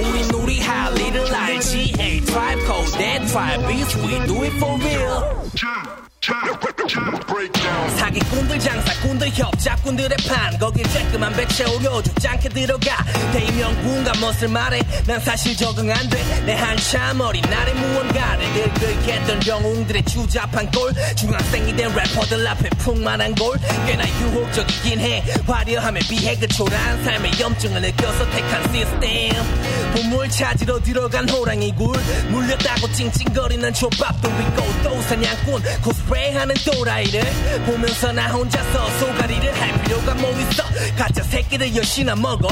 우린 0.07 0.31
우리 0.33 0.59
할 0.61 0.97
일을 0.97 1.33
알지 1.33 1.93
Hey 1.97 2.21
tribe 2.21 2.61
call 2.65 2.85
that 2.97 3.27
tribe 3.27 3.65
We 3.67 4.25
do 4.25 4.43
it 4.43 4.53
for 4.59 4.77
real 4.79 5.45
사기꾼들 7.96 8.58
장사꾼들 8.60 9.30
협잡꾼들의 9.30 10.16
판. 10.28 10.58
거길 10.58 10.84
쬐끄만 10.84 11.34
배 11.36 11.46
채우려주지 11.48 12.28
않게 12.28 12.48
들어가. 12.50 13.04
대의명분과 13.32 14.12
멋을 14.20 14.48
말해. 14.48 14.80
난 15.06 15.18
사실 15.20 15.56
적응 15.56 15.90
안 15.90 16.08
돼 16.08 16.20
내 16.46 16.54
한참 16.54 17.20
어린 17.20 17.42
날의 17.42 17.74
무언가를 17.74 18.46
늙을했던 18.52 19.46
영웅들의 19.46 20.04
추잡한 20.04 20.70
꼴. 20.70 20.92
중학생이 21.16 21.74
된 21.76 21.92
래퍼들 21.94 22.46
앞에 22.46 22.68
풍만한 22.78 23.34
골. 23.34 23.56
꽤나 23.86 24.04
유혹적이긴 24.20 25.00
해. 25.00 25.24
화려함에 25.46 26.00
비해 26.08 26.36
그 26.36 26.46
초라한 26.48 27.04
삶의 27.04 27.40
염증을 27.40 27.80
느껴서 27.82 28.30
택한 28.30 28.62
시스템. 28.72 29.32
보물 29.94 30.28
찾으러 30.30 30.80
들어간 30.80 31.28
호랑이 31.28 31.74
굴. 31.74 31.96
물렸다고 32.28 32.90
찡찡거리는 32.92 33.72
족밥도 33.74 34.28
있고 34.28 34.82
또 34.84 35.02
사냥꾼. 35.02 35.62
코스프레 35.82 36.19
하는 36.28 36.54
또라이를 36.64 37.20
보면서 37.66 38.12
나 38.12 38.28
혼자서 38.28 38.98
소가리를 38.98 39.60
할 39.60 39.82
필요가 39.82 40.14
뭐 40.14 40.30
있어? 40.40 40.62
가짜 40.96 41.22
새끼들 41.22 41.74
여시나 41.74 42.14
먹어? 42.14 42.48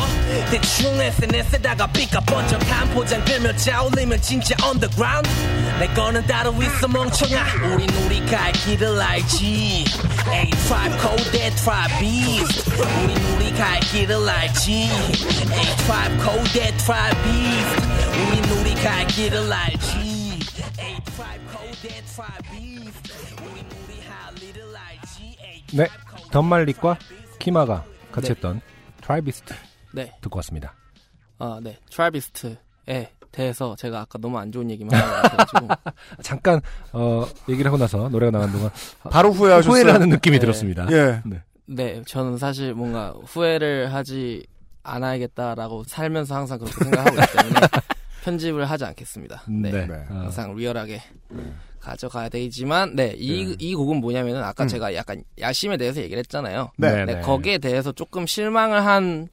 대충 0.50 1.00
SNS에다가 1.00 1.86
삐까 1.88 2.20
번쩍한 2.20 2.90
포장 2.90 3.24
들며 3.24 3.54
짜올리면 3.56 4.20
진짜 4.22 4.54
underground? 4.64 5.28
내 5.78 5.86
거는 5.88 6.26
따로 6.26 6.52
있어 6.62 6.88
멍청아. 6.88 7.44
우린 7.72 7.88
우리 8.04 8.24
갈 8.26 8.52
길을 8.52 9.00
알지. 9.00 9.84
A 10.32 10.50
tribe 10.50 10.98
code 11.00 11.30
that 11.30 11.56
tribe 11.62 11.94
beast. 12.00 12.70
우린 13.02 13.16
우리 13.34 13.52
갈 13.52 13.78
길을 13.80 14.28
알지. 14.28 14.72
A 14.72 15.76
tribe 15.86 16.18
code 16.22 16.52
that 16.52 16.76
tribe 16.84 17.16
beast. 17.22 17.88
우린 18.16 18.44
우리 18.58 18.74
갈 18.82 19.06
길을 19.06 19.52
알지. 19.52 20.38
A 20.80 20.96
tribe 21.14 21.44
code 21.52 21.78
that 21.82 22.04
tribe 22.12 22.47
네, 25.74 25.86
던말릭과 26.30 26.98
키마가 27.38 27.84
같이 28.12 28.28
네. 28.28 28.34
했던 28.34 28.60
트라이비스트 29.02 29.54
네. 29.92 30.12
듣고 30.20 30.38
왔습니다. 30.38 30.74
아, 31.38 31.60
네. 31.62 31.78
트라비스트에 31.90 33.12
대해서 33.30 33.76
제가 33.76 34.00
아까 34.00 34.18
너무 34.18 34.38
안 34.38 34.50
좋은 34.50 34.70
얘기만 34.70 34.98
같아가지고 35.00 35.68
잠깐 36.22 36.60
어, 36.92 37.26
얘기를 37.48 37.68
하고 37.68 37.78
나서 37.78 38.08
노래가 38.08 38.30
나간 38.30 38.50
동안 38.52 38.70
바로 39.10 39.30
후회하셨어요. 39.30 39.72
후회를 39.72 39.94
하는 39.94 40.08
느낌이 40.08 40.36
네. 40.36 40.40
들었습니다. 40.40 40.86
예. 40.90 41.22
네. 41.24 41.42
네, 41.66 42.02
저는 42.06 42.38
사실 42.38 42.72
뭔가 42.72 43.14
후회를 43.26 43.92
하지 43.92 44.46
않아야겠다라고 44.82 45.84
살면서 45.84 46.34
항상 46.34 46.58
그렇게 46.58 46.84
생각하고 46.84 47.16
있기 47.20 47.36
때문에 47.36 47.60
편집을 48.22 48.64
하지 48.68 48.84
않겠습니다. 48.84 49.42
네. 49.48 49.70
네. 49.70 49.86
네. 49.86 49.94
어, 50.10 50.14
항상 50.14 50.54
리얼하게 50.54 51.00
가져가야 51.80 52.28
되지만, 52.28 52.94
네, 52.96 53.14
이, 53.16 53.46
네. 53.46 53.56
이 53.58 53.74
곡은 53.74 53.98
뭐냐면은 54.00 54.42
아까 54.42 54.64
음. 54.64 54.68
제가 54.68 54.94
약간 54.94 55.22
야심에 55.38 55.76
대해서 55.76 56.00
얘기를 56.00 56.18
했잖아요. 56.18 56.70
네. 56.76 57.04
네, 57.04 57.20
거기에 57.20 57.58
대해서 57.58 57.92
조금 57.92 58.26
실망을 58.26 58.84
한 58.84 59.28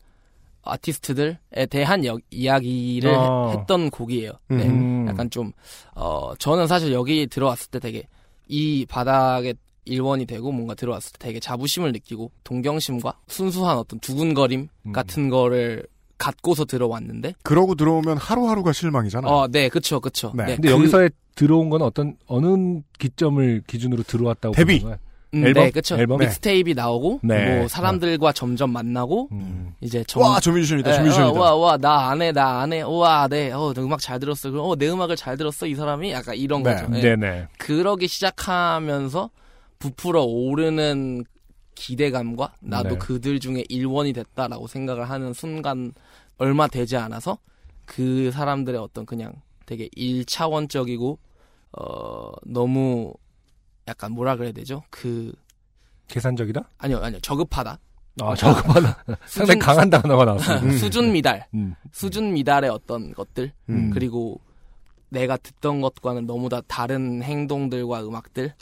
아티스트들에 0.63 1.38
대한 1.69 2.05
여- 2.05 2.17
이야기를 2.31 3.11
어. 3.13 3.51
해- 3.51 3.59
했던 3.59 3.89
곡이에요. 3.89 4.31
네. 4.49 4.63
음. 4.67 5.07
약간 5.07 5.29
좀, 5.29 5.51
어, 5.95 6.33
저는 6.38 6.67
사실 6.67 6.91
여기 6.93 7.27
들어왔을 7.27 7.69
때 7.69 7.79
되게 7.79 8.03
이 8.47 8.86
바닥에 8.88 9.53
일원이 9.86 10.25
되고 10.25 10.51
뭔가 10.51 10.73
들어왔을 10.73 11.11
때 11.13 11.19
되게 11.27 11.39
자부심을 11.39 11.91
느끼고 11.91 12.31
동경심과 12.43 13.19
순수한 13.27 13.77
어떤 13.77 13.99
두근거림 13.99 14.67
음. 14.88 14.91
같은 14.91 15.29
거를 15.29 15.86
갖고서 16.18 16.66
들어왔는데, 16.66 17.34
그러고 17.43 17.76
들어오면 17.76 18.18
하루하루가 18.18 18.72
실망이잖아. 18.74 19.28
어, 19.28 19.47
네, 19.47 19.70
그쵸, 19.70 19.99
그쵸. 19.99 20.32
네. 20.36 20.45
근데 20.45 20.70
그- 20.70 20.74
여기서의 20.74 21.09
들어온 21.36 21.70
건 21.70 21.82
어떤 21.82 22.16
어느 22.28 22.80
기점을 22.99 23.63
기준으로 23.68 24.03
들어왔다고 24.03 24.55
데뷔. 24.55 24.80
보는? 24.80 24.97
음, 25.34 25.45
앨범? 25.45 25.63
네, 25.66 25.72
그쵸. 25.72 25.97
앨범? 25.97 26.20
믹스테이프이 26.20 26.74
나오고, 26.76 27.20
네. 27.24 27.57
뭐, 27.57 27.68
사람들과 27.68 28.32
점점 28.32 28.70
만나고, 28.72 29.28
음. 29.34 29.74
이제 29.82 30.01
점, 30.07 30.22
와, 30.24 30.39
저 30.39 30.51
예, 30.51 30.55
뮤지션이다. 30.55 30.91
어, 31.30 31.34
와, 31.38 31.55
와, 31.55 31.78
나 31.78 32.09
안 32.09 32.22
해, 32.22 32.32
나 32.32 32.61
안 32.61 32.72
해. 32.72 32.82
우와, 32.84 33.28
네. 33.28 33.51
어, 33.51 33.74
너 33.76 33.82
음악 33.84 33.99
잘 33.99 34.18
들었어. 34.20 34.49
그럼, 34.51 34.66
어, 34.70 34.76
내 34.78 34.88
음악을 34.89 35.18
잘 35.18 35.36
들었어. 35.36 35.68
이 35.68 35.76
사람이 35.76 36.11
약간 36.13 36.36
이런 36.36 36.63
네. 36.63 36.74
거죠. 36.76 36.88
예. 36.95 37.01
네네. 37.01 37.47
그러기 37.57 38.07
시작하면서 38.07 39.30
부풀어 39.80 40.24
오르는 40.24 41.26
기대감과 41.76 42.53
나도 42.61 42.89
네. 42.89 42.97
그들 42.97 43.41
중에 43.41 43.66
일원이 43.68 44.13
됐다라고 44.13 44.68
생각을 44.68 45.09
하는 45.09 45.34
순간 45.34 45.91
얼마 46.38 46.67
되지 46.67 46.97
않아서 46.97 47.38
그 47.86 48.31
사람들의 48.31 48.79
어떤 48.79 49.05
그냥 49.05 49.33
되게 49.65 49.89
일차원적이고 49.95 51.19
어 51.77 52.31
너무 52.45 53.13
약간 53.88 54.11
뭐라 54.11 54.36
그래야 54.36 54.51
되죠? 54.51 54.83
그 54.89 55.33
계산적이다? 56.07 56.69
아니요 56.77 56.99
아니요 56.99 57.19
저급하다. 57.21 57.79
아, 58.21 58.36
저거마다 58.36 59.03
상당히 59.25 59.59
강한 59.59 59.89
단어가 59.89 60.23
나왔습니다. 60.25 60.65
음. 60.65 60.77
수준 60.77 61.11
미달 61.11 61.47
음. 61.53 61.75
수준 61.91 62.33
미달의 62.33 62.69
어떤 62.69 63.13
것들 63.13 63.51
음. 63.69 63.91
그리고 63.91 64.39
내가 65.09 65.38
듣던 65.38 65.81
것과는 65.81 66.25
너무 66.25 66.49
다 66.49 66.61
다른 66.67 67.21
행동들과 67.21 68.05
음악들 68.05 68.53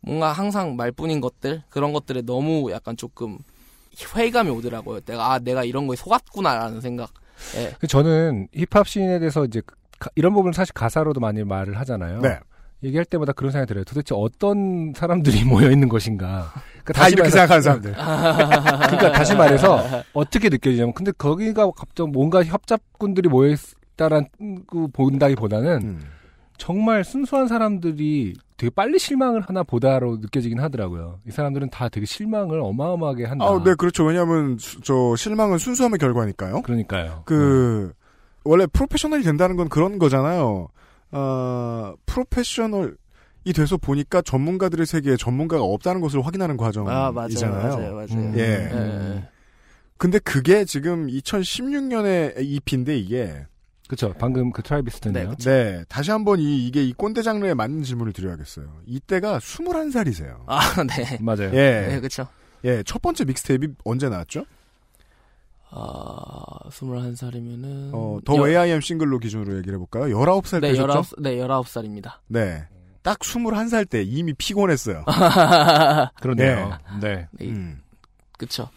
뭔가 0.00 0.32
항상 0.32 0.76
말뿐인 0.76 1.20
것들 1.20 1.62
그런 1.68 1.92
것들에 1.92 2.22
너무 2.22 2.70
약간 2.70 2.96
조금 2.96 3.38
회의감이 4.14 4.50
오더라고요. 4.50 5.00
내가 5.00 5.32
아 5.32 5.38
내가 5.38 5.64
이런 5.64 5.86
거에 5.86 5.96
속았구나라는 5.96 6.80
생각. 6.80 7.10
예. 7.56 7.72
그 7.78 7.86
저는 7.86 8.48
힙합 8.54 8.86
씬에 8.88 9.18
대해서 9.18 9.44
이제 9.44 9.60
가- 9.98 10.10
이런 10.14 10.32
부분은 10.34 10.52
사실 10.52 10.72
가사로도 10.74 11.20
많이 11.20 11.42
말을 11.44 11.78
하잖아요. 11.80 12.20
네. 12.20 12.38
얘기할 12.82 13.04
때마다 13.06 13.32
그런 13.32 13.50
생각이 13.50 13.68
들어요. 13.68 13.84
도대체 13.84 14.14
어떤 14.16 14.92
사람들이 14.94 15.42
모여 15.44 15.70
있는 15.70 15.88
것인가? 15.88 16.52
그러니까 16.84 16.92
다 16.92 17.08
이렇게 17.08 17.28
말해서- 17.28 17.32
생각하는 17.32 17.62
사람들. 17.62 17.92
그러니까 17.96 19.12
다시 19.12 19.34
말해서 19.34 19.82
어떻게 20.12 20.48
느껴지냐면, 20.50 20.92
근데 20.92 21.10
거기가 21.12 21.70
갑자기 21.70 22.10
뭔가 22.10 22.44
협잡꾼들이 22.44 23.28
모여 23.28 23.54
있다란 23.94 24.26
그 24.66 24.86
본다기보다는 24.92 25.80
음. 25.82 26.00
정말 26.64 27.04
순수한 27.04 27.46
사람들이 27.46 28.32
되게 28.56 28.70
빨리 28.70 28.98
실망을 28.98 29.42
하나 29.42 29.62
보다로 29.62 30.16
느껴지긴 30.16 30.60
하더라고요. 30.60 31.20
이 31.28 31.30
사람들은 31.30 31.68
다 31.68 31.90
되게 31.90 32.06
실망을 32.06 32.58
어마어마하게 32.58 33.26
한다. 33.26 33.44
아, 33.44 33.62
네, 33.62 33.74
그렇죠. 33.74 34.02
왜냐하면 34.06 34.56
수- 34.58 34.80
저 34.80 35.14
실망은 35.14 35.58
순수함의 35.58 35.98
결과니까요. 35.98 36.62
그러니까요. 36.62 37.20
그 37.26 37.92
원래 38.44 38.64
프로페셔널이 38.66 39.22
된다는 39.24 39.56
건 39.56 39.68
그런 39.68 39.98
거잖아요. 39.98 40.68
어, 41.12 41.92
프로페셔널 42.06 42.96
이 43.44 43.52
돼서 43.52 43.76
보니까 43.76 44.22
전문가들의 44.22 44.86
세계에 44.86 45.16
전문가가 45.18 45.62
없다는 45.62 46.00
것을 46.00 46.24
확인하는 46.24 46.56
과정이잖아요. 46.56 46.98
아 46.98 47.12
맞아요, 47.12 47.28
맞아요, 47.42 47.94
맞아요. 47.94 48.06
음. 48.12 48.32
예. 48.38 48.70
예. 48.72 49.28
근데 49.98 50.18
그게 50.18 50.64
지금 50.64 51.08
2016년의 51.08 52.36
EP인데 52.38 52.96
이게 52.96 53.44
그렇죠. 53.86 54.14
방금 54.18 54.50
그 54.50 54.62
트라이비스트네요. 54.62 55.34
네, 55.36 55.44
네 55.44 55.84
다시 55.88 56.10
한번 56.10 56.40
이 56.40 56.66
이게 56.66 56.82
이 56.82 56.92
꼰대 56.92 57.22
장르에 57.22 57.54
맞는 57.54 57.82
질문을 57.82 58.12
드려야겠어요. 58.12 58.66
이때가 58.86 59.38
21살이세요. 59.38 60.44
아 60.46 60.60
네. 60.88 61.18
맞아요. 61.20 61.50
예, 61.52 61.88
네, 61.88 62.00
그렇죠. 62.00 62.26
예, 62.64 62.82
첫 62.84 63.02
번째 63.02 63.24
믹스테이프 63.24 63.74
언제 63.84 64.08
나왔죠? 64.08 64.46
아, 65.76 66.68
21살이면은 66.68 67.90
어, 67.92 68.20
더 68.24 68.48
AIM 68.48 68.80
싱글로 68.80 69.18
기준으로 69.18 69.56
얘기를 69.56 69.74
해 69.74 69.78
볼까요? 69.78 70.04
19살 70.16 70.60
네, 70.60 70.70
때셨죠? 70.70 71.02
19, 71.02 71.22
네, 71.22 71.36
19살입니다. 71.36 72.12
네. 72.28 72.64
딱 73.02 73.18
21살 73.18 73.90
때 73.90 74.02
이미 74.02 74.32
피곤했어요. 74.32 75.04
그러네요. 76.22 76.78
네. 77.00 77.28
네, 77.32 77.46
음. 77.46 77.82
그쵸. 78.38 78.70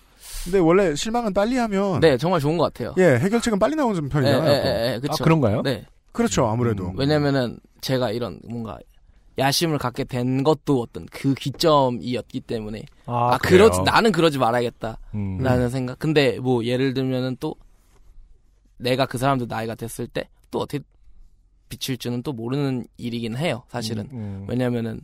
근데 0.51 0.59
원래 0.59 0.95
실망은 0.95 1.33
빨리 1.33 1.57
하면 1.57 1.99
네, 1.99 2.17
정말 2.17 2.39
좋은 2.39 2.57
것 2.57 2.65
같아요. 2.65 2.93
예, 2.97 3.17
해결책은 3.19 3.59
빨리 3.59 3.75
나오는 3.75 4.03
예, 4.03 4.09
편이잖아요. 4.09 4.51
예, 4.51 4.61
또. 4.61 4.67
예, 4.67 4.93
예, 4.93 4.99
그쵸. 4.99 5.13
아, 5.13 5.23
그런가요? 5.23 5.61
네. 5.61 5.85
그렇죠, 6.11 6.45
아무래도. 6.47 6.89
음, 6.89 6.97
왜냐면은 6.97 7.59
제가 7.81 8.11
이런 8.11 8.39
뭔가 8.47 8.79
야심을 9.37 9.77
갖게 9.77 10.03
된 10.03 10.43
것도 10.43 10.81
어떤 10.81 11.05
그 11.11 11.33
기점이었기 11.35 12.39
때문에 12.41 12.83
아, 13.05 13.33
아? 13.33 13.37
그러지 13.37 13.81
나는 13.83 14.11
그러지 14.11 14.37
말아야겠다라는 14.39 14.97
음. 15.13 15.69
생각. 15.69 15.99
근데 15.99 16.39
뭐 16.39 16.63
예를 16.65 16.93
들면은 16.93 17.37
또 17.39 17.55
내가 18.77 19.05
그 19.05 19.17
사람들 19.17 19.47
나이가 19.47 19.75
됐을 19.75 20.07
때 20.07 20.29
또 20.51 20.59
어떻게 20.59 20.83
비칠지는 21.69 22.23
또 22.23 22.31
모르는 22.31 22.85
일이긴 22.97 23.35
해요. 23.35 23.63
사실은. 23.67 24.07
음. 24.11 24.45
왜냐면은 24.47 25.01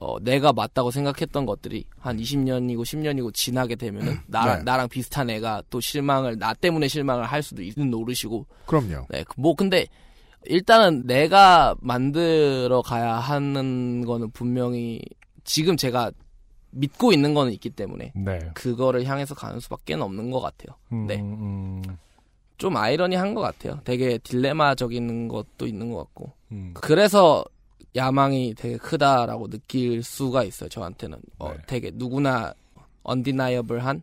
어, 0.00 0.18
내가 0.20 0.52
맞다고 0.52 0.90
생각했던 0.90 1.46
것들이 1.46 1.84
한 1.98 2.16
20년이고 2.16 2.80
10년이고 2.80 3.32
지나게 3.34 3.76
되면은 3.76 4.18
나랑 4.26 4.58
네. 4.58 4.64
나랑 4.64 4.88
비슷한 4.88 5.30
애가 5.30 5.64
또 5.70 5.80
실망을 5.80 6.38
나 6.38 6.54
때문에 6.54 6.88
실망을 6.88 7.24
할 7.24 7.42
수도 7.42 7.62
있는 7.62 7.90
노릇이고 7.90 8.46
그럼요. 8.66 9.06
네, 9.10 9.24
그뭐 9.24 9.54
근데 9.54 9.86
일단은 10.44 11.06
내가 11.06 11.74
만들어 11.80 12.82
가야 12.82 13.14
하는 13.14 14.04
거는 14.04 14.30
분명히 14.30 15.00
지금 15.44 15.76
제가 15.76 16.10
믿고 16.70 17.12
있는 17.12 17.34
거는 17.34 17.52
있기 17.52 17.70
때문에 17.70 18.12
네. 18.16 18.38
그거를 18.54 19.04
향해서 19.04 19.34
가는 19.34 19.60
수밖에 19.60 19.94
없는 19.94 20.30
것 20.30 20.40
같아요. 20.40 20.76
음, 20.92 21.06
네. 21.06 21.20
음, 21.20 21.82
좀 22.56 22.76
아이러니한 22.76 23.34
것 23.34 23.40
같아요. 23.40 23.80
되게 23.84 24.18
딜레마적인 24.18 25.28
것도 25.28 25.66
있는 25.66 25.90
것 25.90 25.98
같고. 25.98 26.32
음. 26.52 26.72
그래서 26.74 27.44
야망이 27.94 28.54
되게 28.54 28.76
크다라고 28.76 29.48
느낄 29.48 30.02
수가 30.02 30.44
있어요. 30.44 30.68
저한테는 30.68 31.18
어, 31.38 31.50
네. 31.52 31.58
되게 31.66 31.90
누구나 31.94 32.54
언디나이어블한 33.02 34.02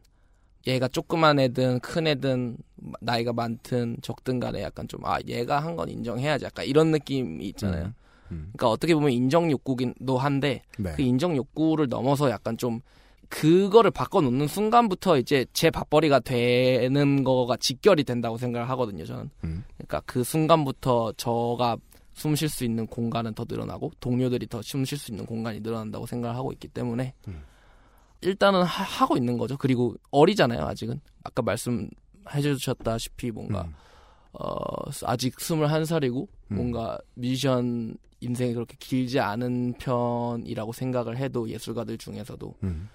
얘가 0.67 0.87
조그만 0.87 1.39
애든 1.39 1.79
큰 1.79 2.05
애든 2.07 2.57
나이가 3.01 3.33
많든 3.33 3.97
적든 4.01 4.39
간에 4.39 4.61
약간 4.61 4.87
좀 4.87 5.01
아 5.05 5.17
얘가 5.27 5.59
한 5.59 5.75
건 5.75 5.89
인정해야지 5.89 6.45
약간 6.45 6.65
이런 6.65 6.91
느낌이 6.91 7.45
있잖아요. 7.47 7.85
음, 7.85 7.93
음. 8.31 8.37
그러니까 8.53 8.69
어떻게 8.69 8.93
보면 8.93 9.11
인정 9.11 9.49
욕구긴도 9.49 10.17
한데 10.17 10.61
네. 10.77 10.93
그 10.95 11.01
인정 11.01 11.35
욕구를 11.35 11.87
넘어서 11.89 12.29
약간 12.29 12.57
좀 12.57 12.81
그거를 13.29 13.91
바꿔놓는 13.91 14.47
순간부터 14.47 15.17
이제 15.17 15.45
제 15.53 15.69
밥벌이가 15.69 16.19
되는 16.19 17.23
거가 17.23 17.57
직결이 17.57 18.03
된다고 18.03 18.37
생각을 18.37 18.69
하거든요. 18.71 19.05
저는. 19.05 19.29
음. 19.43 19.63
그러니까 19.77 20.01
그 20.05 20.23
순간부터 20.23 21.13
저가 21.15 21.77
숨 22.19 22.35
쉴 22.35 22.49
수 22.49 22.65
있는 22.65 22.85
공간은 22.85 23.33
더 23.33 23.45
늘어나고 23.47 23.93
동료들이 23.99 24.47
더 24.47 24.59
숨 24.61 24.83
쉴 24.85 24.97
수 24.97 25.11
있는 25.11 25.25
공간이 25.25 25.61
늘어난다고 25.61 26.05
생각을 26.05 26.35
하고 26.35 26.51
있기 26.51 26.67
때문에 26.67 27.13
음. 27.27 27.41
일단은 28.21 28.63
하, 28.63 29.05
고 29.07 29.15
있는 29.15 29.37
거죠. 29.37 29.57
그리고 29.57 29.95
어리잖아요, 30.11 30.65
아직은. 30.65 30.99
아까 31.23 31.41
말씀해 31.41 31.89
주셨다시피 32.41 33.31
뭔가 33.31 33.61
음. 33.63 33.73
어 34.33 34.55
아직 35.05 35.35
21살이고 35.37 36.27
음. 36.51 36.55
뭔가 36.55 36.99
뮤지션 37.15 37.95
인생이 38.19 38.53
그렇게 38.53 38.75
길지 38.79 39.19
않은 39.21 39.75
편이라고 39.79 40.73
생각을 40.73 41.17
해도 41.17 41.47
예술가들 41.49 41.97
중에서도 41.97 42.53
음. 42.63 42.89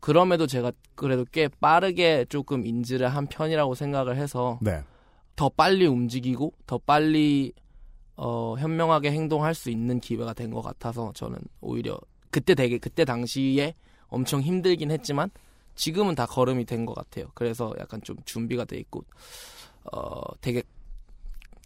그럼에도 0.00 0.46
제가 0.48 0.72
그래도 0.96 1.24
꽤 1.30 1.46
빠르게 1.48 2.26
조금 2.28 2.66
인지를 2.66 3.08
한 3.08 3.26
편이라고 3.28 3.74
생각을 3.74 4.16
해서 4.16 4.58
네. 4.60 4.82
더 5.36 5.48
빨리 5.48 5.86
움직이고 5.86 6.52
더 6.66 6.78
빨리 6.78 7.52
어, 8.16 8.54
현명하게 8.58 9.10
행동할 9.12 9.54
수 9.54 9.70
있는 9.70 10.00
기회가 10.00 10.32
된 10.34 10.50
것 10.52 10.62
같아서 10.62 11.12
저는 11.14 11.38
오히려 11.60 11.98
그때 12.30 12.54
되게 12.54 12.78
그때 12.78 13.04
당시에 13.04 13.74
엄청 14.08 14.40
힘들긴 14.40 14.90
했지만 14.90 15.30
지금은 15.74 16.14
다 16.14 16.26
걸음이 16.26 16.64
된 16.66 16.86
것 16.86 16.94
같아요. 16.94 17.26
그래서 17.34 17.74
약간 17.80 18.00
좀 18.02 18.16
준비가 18.24 18.64
돼 18.64 18.76
있고 18.78 19.04
어, 19.92 20.20
되게 20.40 20.62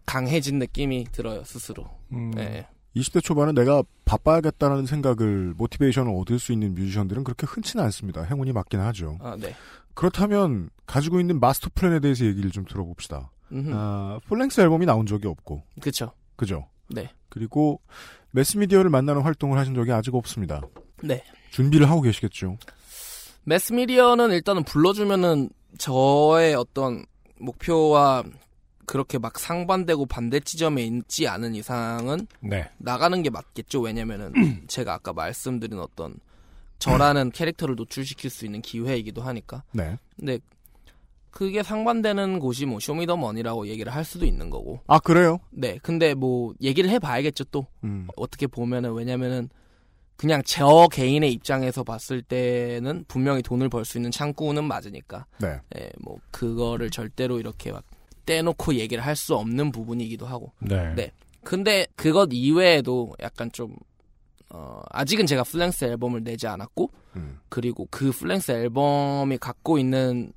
강해진 0.07 0.59
느낌이 0.59 1.05
들어요 1.13 1.45
스스로. 1.45 1.85
음, 2.13 2.31
네. 2.31 2.67
20대 2.97 3.23
초반에 3.23 3.53
내가 3.53 3.83
바빠야겠다라는 4.07 4.87
생각을 4.87 5.55
모티베이션을 5.57 6.13
얻을 6.17 6.39
수 6.39 6.53
있는 6.53 6.75
뮤지션들은 6.75 7.23
그렇게 7.25 7.47
흔치는 7.47 7.85
않습니다. 7.85 8.23
행운이 8.23 8.53
맞긴 8.53 8.81
하죠. 8.81 9.19
아, 9.21 9.37
네. 9.39 9.55
그렇다면 9.95 10.71
가지고 10.87 11.21
있는 11.21 11.39
마스터 11.39 11.69
플랜에 11.75 12.01
대해서 12.01 12.25
얘기를 12.25 12.51
좀 12.51 12.65
들어봅시다. 12.65 13.31
음흠. 13.53 13.71
아, 13.75 14.19
풀랭스 14.27 14.61
앨범이 14.63 14.87
나온 14.87 15.05
적이 15.07 15.29
없고, 15.29 15.63
그쵸. 15.81 16.13
그죠? 16.39 16.67
네. 16.89 17.11
그리고 17.29 17.81
매스미디어를 18.31 18.89
만나는 18.89 19.23
활동을 19.23 19.59
하신 19.59 19.75
적이 19.75 19.93
아직 19.93 20.15
없습니다. 20.15 20.63
네. 21.03 21.23
준비를 21.51 21.91
하고 21.91 22.01
계시겠죠. 22.01 22.57
매스미디어는 23.45 24.31
일단은 24.31 24.63
불러주면은 24.63 25.51
저의 25.79 26.55
어떤 26.55 27.05
목표와 27.39 28.23
그렇게 28.87 29.19
막 29.19 29.39
상반되고 29.39 30.07
반대 30.07 30.41
지점에 30.41 30.85
있지 30.85 31.27
않은 31.27 31.55
이상은 31.55 32.27
네. 32.41 32.71
나가는 32.79 33.21
게 33.23 33.31
맞겠죠. 33.31 33.81
왜냐면은 33.81 34.33
제가 34.69 34.95
아까 34.95 35.13
말씀드린 35.13 35.79
어떤 35.79 36.15
저라는 36.79 37.33
캐릭터를 37.33 37.75
노출시킬 37.75 38.31
수 38.31 38.47
있는 38.47 38.63
기회이기도 38.63 39.21
하니까. 39.23 39.65
네. 39.73 39.99
근데 40.17 40.39
그게 41.39 41.63
상반되는 41.63 42.41
곳이 42.41 42.67
뭐 42.67 42.81
쇼미더머니라고 42.81 43.69
얘기를 43.69 43.95
할 43.95 44.05
수도 44.05 44.27
있는 44.27 44.51
거고. 44.51 44.81
아, 44.89 44.99
그래요? 44.99 45.39
네. 45.53 45.79
근데 45.85 46.13
뭐 46.13 46.53
얘기를 46.61 46.91
해봐야겠죠 46.91 47.45
또. 47.53 47.65
음. 47.85 48.09
어떻게 48.17 48.49
보면은 48.49 48.93
왜냐면은 48.93 49.49
그냥 50.17 50.43
저 50.45 50.89
개인의 50.91 51.33
입장에서 51.33 51.85
봤을 51.85 52.23
때는 52.23 53.05
분명히 53.07 53.41
돈을 53.41 53.69
벌 53.69 53.85
수 53.85 53.99
있는 53.99 54.11
창구는 54.11 54.65
맞으니까. 54.65 55.27
네. 55.41 55.61
예, 55.79 55.89
뭐 56.01 56.19
그거를 56.33 56.91
절대로 56.91 57.39
이렇게 57.39 57.71
막 57.71 57.85
떼놓고 58.27 58.75
얘기를 58.75 59.07
할 59.07 59.15
수 59.15 59.37
없는 59.37 59.71
부분이기도 59.71 60.27
하고. 60.27 60.51
네. 60.59 60.93
네. 60.97 61.13
근데 61.45 61.87
그것 61.95 62.31
이외에도 62.33 63.15
약간 63.23 63.49
좀 63.53 63.77
어, 64.51 64.81
아직은 64.91 65.27
제가 65.27 65.45
full-length 65.45 65.85
앨범을 65.85 66.25
내지 66.25 66.49
않았고 66.49 66.91
음. 67.15 67.39
그리고 67.49 67.87
그 67.93 68.11
full-length 68.11 68.51
앨범이 68.51 69.39
갖고 69.39 69.79
있는 69.79 70.33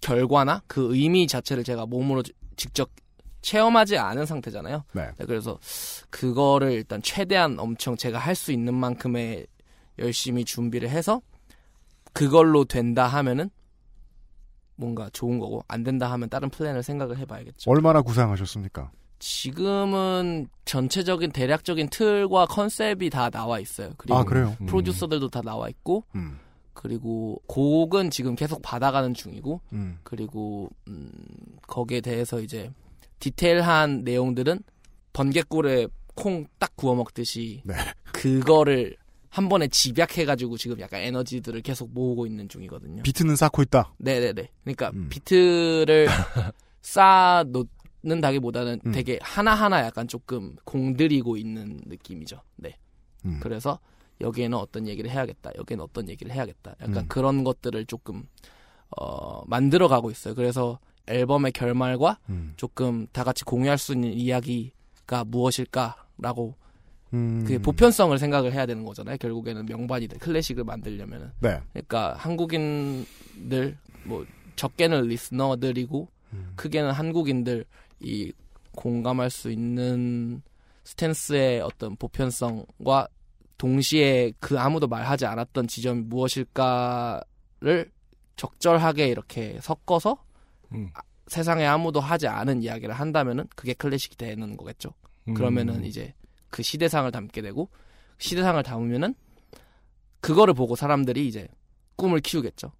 결과나 0.00 0.62
그 0.66 0.94
의미 0.94 1.26
자체를 1.26 1.64
제가 1.64 1.86
몸으로 1.86 2.22
지- 2.22 2.32
직접 2.56 2.90
체험하지 3.42 3.96
않은 3.96 4.26
상태잖아요. 4.26 4.84
네. 4.92 5.08
네, 5.18 5.24
그래서 5.26 5.58
그거를 6.10 6.72
일단 6.72 7.00
최대한 7.02 7.58
엄청 7.58 7.96
제가 7.96 8.18
할 8.18 8.34
수 8.34 8.52
있는 8.52 8.74
만큼의 8.74 9.46
열심히 9.98 10.44
준비를 10.44 10.88
해서 10.90 11.20
그걸로 12.12 12.64
된다 12.64 13.06
하면은 13.06 13.50
뭔가 14.76 15.08
좋은 15.12 15.38
거고 15.38 15.62
안 15.68 15.82
된다 15.84 16.10
하면 16.12 16.28
다른 16.28 16.48
플랜을 16.50 16.82
생각을 16.82 17.18
해봐야겠죠. 17.18 17.70
얼마나 17.70 18.00
구상하셨습니까? 18.02 18.90
지금은 19.18 20.48
전체적인 20.64 21.32
대략적인 21.32 21.88
틀과 21.90 22.46
컨셉이 22.46 23.10
다 23.10 23.28
나와 23.28 23.58
있어요. 23.60 23.92
그리고 23.98 24.16
아, 24.16 24.24
그래요? 24.24 24.56
음. 24.62 24.66
프로듀서들도 24.66 25.28
다 25.28 25.42
나와 25.42 25.68
있고 25.68 26.04
음. 26.14 26.38
그리고 26.72 27.40
곡은 27.46 28.10
지금 28.10 28.34
계속 28.34 28.62
받아가는 28.62 29.14
중이고 29.14 29.60
음. 29.72 29.98
그리고 30.02 30.70
음, 30.88 31.10
거기에 31.66 32.00
대해서 32.00 32.40
이제 32.40 32.70
디테일한 33.18 34.02
내용들은 34.04 34.60
번개꿀에 35.12 35.88
콩 36.14 36.46
딱 36.58 36.76
구워 36.76 36.94
먹듯이 36.94 37.62
네. 37.64 37.74
그거를 38.12 38.96
한 39.30 39.48
번에 39.48 39.68
집약해가지고 39.68 40.56
지금 40.56 40.80
약간 40.80 41.00
에너지들을 41.00 41.62
계속 41.62 41.92
모으고 41.92 42.26
있는 42.26 42.48
중이거든요. 42.48 43.02
비트는 43.02 43.36
쌓고 43.36 43.62
있다. 43.62 43.94
네네네. 43.98 44.50
그러니까 44.64 44.90
음. 44.90 45.08
비트를 45.08 46.08
쌓아 46.82 47.44
놓는다기보다는 48.02 48.80
음. 48.86 48.92
되게 48.92 49.18
하나 49.22 49.54
하나 49.54 49.84
약간 49.84 50.08
조금 50.08 50.56
공들이고 50.64 51.36
있는 51.36 51.80
느낌이죠. 51.86 52.42
네. 52.56 52.76
음. 53.24 53.38
그래서 53.40 53.78
여기에는 54.20 54.56
어떤 54.58 54.86
얘기를 54.86 55.10
해야겠다. 55.10 55.50
여기에는 55.56 55.84
어떤 55.84 56.08
얘기를 56.08 56.32
해야겠다. 56.32 56.74
약간 56.80 56.96
음. 56.98 57.08
그런 57.08 57.44
것들을 57.44 57.86
조금 57.86 58.26
어 58.96 59.42
만들어 59.46 59.88
가고 59.88 60.10
있어요. 60.10 60.34
그래서 60.34 60.78
앨범의 61.06 61.52
결말과 61.52 62.18
음. 62.28 62.52
조금 62.56 63.06
다 63.12 63.24
같이 63.24 63.44
공유할 63.44 63.78
수 63.78 63.92
있는 63.92 64.12
이야기가 64.12 65.24
무엇일까라고 65.26 66.54
음. 67.12 67.44
그 67.46 67.58
보편성을 67.60 68.16
생각을 68.18 68.52
해야 68.52 68.66
되는 68.66 68.84
거잖아요. 68.84 69.16
결국에는 69.18 69.66
명반이든 69.66 70.18
클래식을 70.18 70.64
만들려면은 70.64 71.32
네. 71.40 71.60
그러니까 71.72 72.14
한국인들 72.14 73.76
뭐 74.04 74.24
적게는 74.56 75.02
리스너들이고 75.08 76.08
음. 76.32 76.52
크게는 76.56 76.92
한국인들 76.92 77.64
이 78.00 78.32
공감할 78.72 79.30
수 79.30 79.50
있는 79.50 80.42
스탠스의 80.84 81.60
어떤 81.60 81.96
보편성과 81.96 83.08
동시에 83.60 84.32
그 84.40 84.58
아무도 84.58 84.88
말하지 84.88 85.26
않았던 85.26 85.68
지점이 85.68 86.04
무엇일까를 86.04 87.90
적절하게 88.36 89.08
이렇게 89.08 89.58
섞어서 89.60 90.24
음. 90.72 90.90
세상에 91.26 91.66
아무도 91.66 92.00
하지 92.00 92.26
않은 92.26 92.62
이야기를 92.62 92.94
한다면은 92.94 93.46
그게 93.54 93.74
클래식이 93.74 94.16
되는 94.16 94.56
거겠죠. 94.56 94.94
음. 95.28 95.34
그러면은 95.34 95.84
이제 95.84 96.14
그 96.48 96.62
시대상을 96.62 97.12
담게 97.12 97.42
되고 97.42 97.68
시대상을 98.16 98.62
담으면은 98.62 99.14
그거를 100.22 100.54
보고 100.54 100.74
사람들이 100.74 101.28
이제 101.28 101.46
꿈을 101.96 102.20
키우겠죠. 102.20 102.72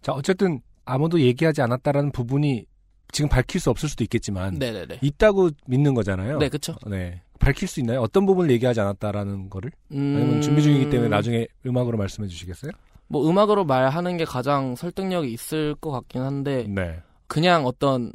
자, 0.00 0.12
어쨌든 0.12 0.62
아무도 0.86 1.20
얘기하지 1.20 1.60
않았다라는 1.60 2.10
부분이 2.10 2.64
지금 3.12 3.28
밝힐 3.28 3.60
수 3.60 3.68
없을 3.68 3.90
수도 3.90 4.02
있겠지만 4.02 4.54
네네네. 4.54 5.00
있다고 5.02 5.50
믿는 5.66 5.92
거잖아요. 5.92 6.38
네, 6.38 6.48
그쵸. 6.48 6.74
네. 6.86 7.20
밝힐 7.42 7.66
수 7.68 7.80
있나요? 7.80 8.00
어떤 8.00 8.24
부분을 8.24 8.50
얘기하지 8.52 8.80
않았다라는 8.80 9.50
거를? 9.50 9.72
아니면 9.90 10.34
음... 10.34 10.40
준비 10.40 10.62
중이기 10.62 10.90
때문에 10.90 11.08
나중에 11.08 11.46
음악으로 11.66 11.98
말씀해 11.98 12.28
주시겠어요? 12.28 12.70
뭐 13.08 13.28
음악으로 13.28 13.64
말하는 13.64 14.16
게 14.16 14.24
가장 14.24 14.76
설득력이 14.76 15.30
있을 15.32 15.74
것 15.74 15.90
같긴 15.90 16.22
한데 16.22 16.64
네. 16.68 17.00
그냥 17.26 17.66
어떤 17.66 18.12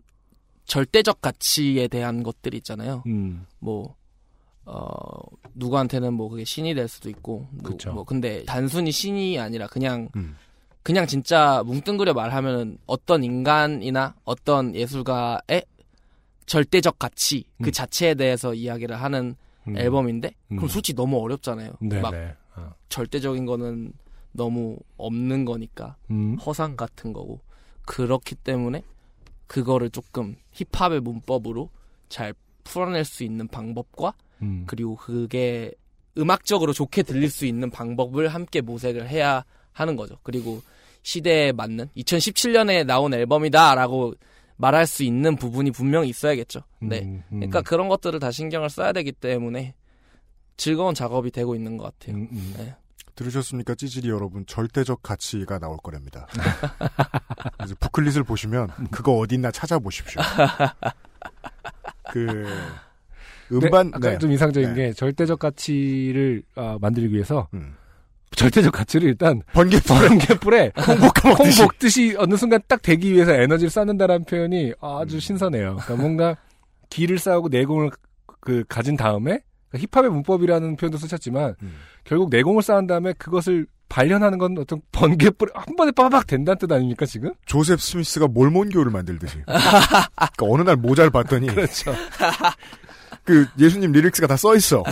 절대적 0.66 1.22
가치에 1.22 1.88
대한 1.88 2.24
것들이 2.24 2.58
있잖아요. 2.58 3.04
음. 3.06 3.46
뭐 3.60 3.96
어, 4.66 4.82
누구한테는 5.56 6.14
뭐 6.14 6.30
그게 6.30 6.44
신이 6.44 6.74
될 6.74 6.88
수도 6.88 7.10
있고 7.10 7.48
누- 7.52 7.72
그쵸. 7.72 7.92
뭐 7.94 8.04
근데 8.04 8.44
단순히 8.46 8.92
신이 8.92 9.40
아니라 9.40 9.68
그냥 9.68 10.10
음. 10.16 10.36
그냥 10.84 11.06
진짜 11.06 11.64
뭉뚱그려 11.66 12.14
말하면은 12.14 12.78
어떤 12.86 13.24
인간이나 13.24 14.16
어떤 14.24 14.74
예술가의 14.74 15.64
절대적 16.48 16.98
가치 16.98 17.44
그 17.62 17.70
음. 17.70 17.72
자체에 17.72 18.16
대해서 18.16 18.54
이야기를 18.54 19.00
하는 19.00 19.36
음. 19.68 19.78
앨범인데 19.78 20.34
그럼 20.48 20.64
음. 20.64 20.68
솔직히 20.68 20.96
너무 20.96 21.22
어렵잖아요. 21.22 21.74
네, 21.82 22.02
막 22.02 22.12
네. 22.12 22.34
어. 22.56 22.74
절대적인 22.90 23.46
거는 23.46 23.94
너무 24.32 24.78
없는 24.98 25.46
거니까 25.46 25.96
음. 26.10 26.36
허상 26.38 26.76
같은 26.76 27.14
거고 27.14 27.42
그렇기 27.86 28.36
때문에 28.36 28.82
그거를 29.46 29.90
조금 29.90 30.36
힙합의 30.54 31.02
문법으로 31.02 31.70
잘 32.10 32.34
풀어낼 32.64 33.06
수 33.06 33.24
있는 33.24 33.48
방법과 33.48 34.14
음. 34.42 34.64
그리고 34.68 34.96
그게 34.96 35.74
음악적으로 36.18 36.74
좋게 36.74 37.04
들릴 37.04 37.30
수 37.30 37.46
있는 37.46 37.70
방법을 37.70 38.30
함께 38.30 38.62
모색을 38.62 39.08
해야 39.08 39.44
하는 39.74 39.96
거죠. 39.96 40.18
그리고 40.24 40.62
시대에 41.04 41.52
맞는 41.52 41.90
2017년에 41.96 42.86
나온 42.86 43.14
앨범이다라고 43.14 44.16
말할 44.58 44.88
수 44.88 45.04
있는 45.04 45.36
부분이 45.36 45.72
분명히 45.72 46.10
있어야겠죠. 46.10 46.62
네. 46.82 47.02
음, 47.02 47.24
음. 47.32 47.40
그러니까 47.40 47.62
그런 47.62 47.88
것들을 47.88 48.20
다 48.20 48.32
신경을 48.32 48.70
써야 48.70 48.92
되기 48.92 49.12
때문에 49.12 49.76
즐거운 50.58 50.96
작업이 50.96 51.32
되고 51.32 51.56
있는 51.56 51.78
것 51.78 51.86
같아요. 51.86 52.18
음, 52.18 52.28
음. 52.32 52.54
네. 52.58 52.76
들으셨습니까, 53.16 53.74
찌질이 53.74 54.10
여러분? 54.10 54.46
절대적 54.46 55.02
가치가 55.02 55.58
나올 55.58 55.78
거랍니다. 55.78 56.28
그래서 57.58 57.76
부클릿을 57.80 58.24
보시면 58.24 58.70
그거 58.92 59.14
어딨나 59.14 59.50
찾아보십시오. 59.50 60.22
그 62.14 62.46
음반 63.52 63.88
네, 63.88 63.92
아까 63.96 64.10
네. 64.12 64.18
좀 64.20 64.32
이상적인 64.32 64.74
네. 64.74 64.76
게 64.76 64.94
절대적 64.94 65.40
가치를 65.40 66.44
아, 66.56 66.78
만들기 66.80 67.14
위해서 67.14 67.48
음. 67.56 67.76
절대적 68.36 68.72
가치를 68.72 69.08
일단 69.10 69.42
번개불에 69.54 70.08
번개불에 70.10 70.72
콩 70.76 70.98
볶아먹듯이. 70.98 71.58
콩 71.60 71.68
볶듯이 71.68 72.16
어느 72.20 72.36
순간 72.36 72.62
딱 72.68 72.82
되기 72.82 73.12
위해서 73.14 73.32
에너지를 73.34 73.70
쌓는다라는 73.70 74.26
표현이 74.26 74.74
아주 74.82 75.20
신선해요. 75.20 75.78
그러니까 75.84 75.96
뭔가 75.96 76.38
기를 76.90 77.18
쌓고 77.20 77.50
내공을 77.50 77.90
그 78.40 78.64
가진 78.70 78.96
다음에 78.96 79.40
그러니까 79.70 79.88
힙합의 79.92 80.12
문법이라는 80.12 80.76
표현도 80.78 80.98
쓰셨지만 80.98 81.56
음. 81.64 81.74
결국 82.04 82.30
내공을 82.30 82.62
쌓은 82.62 82.86
다음에 82.88 83.14
그것을 83.14 83.66
발현하는 83.90 84.38
건 84.38 84.58
어떤 84.60 84.82
번개불 84.92 85.50
한 85.56 85.76
번에 85.78 85.92
빠박 85.92 86.28
된다는 86.28 86.58
뜻 86.60 86.72
아닙니까 86.72 87.06
지금? 87.06 87.34
조셉 87.46 87.82
스미스가 87.82 88.28
몰몬교를 88.28 88.92
만들듯이. 88.92 89.38
그러니까 89.48 90.06
어느 90.42 90.62
날 90.62 90.76
모자를 90.76 91.10
봤더니 91.10 91.48
그렇죠. 91.48 91.94
그 93.24 93.46
예수님 93.58 93.92
lyrics가 93.94 94.28
다 94.28 94.36
써 94.38 94.56
있어. 94.56 94.84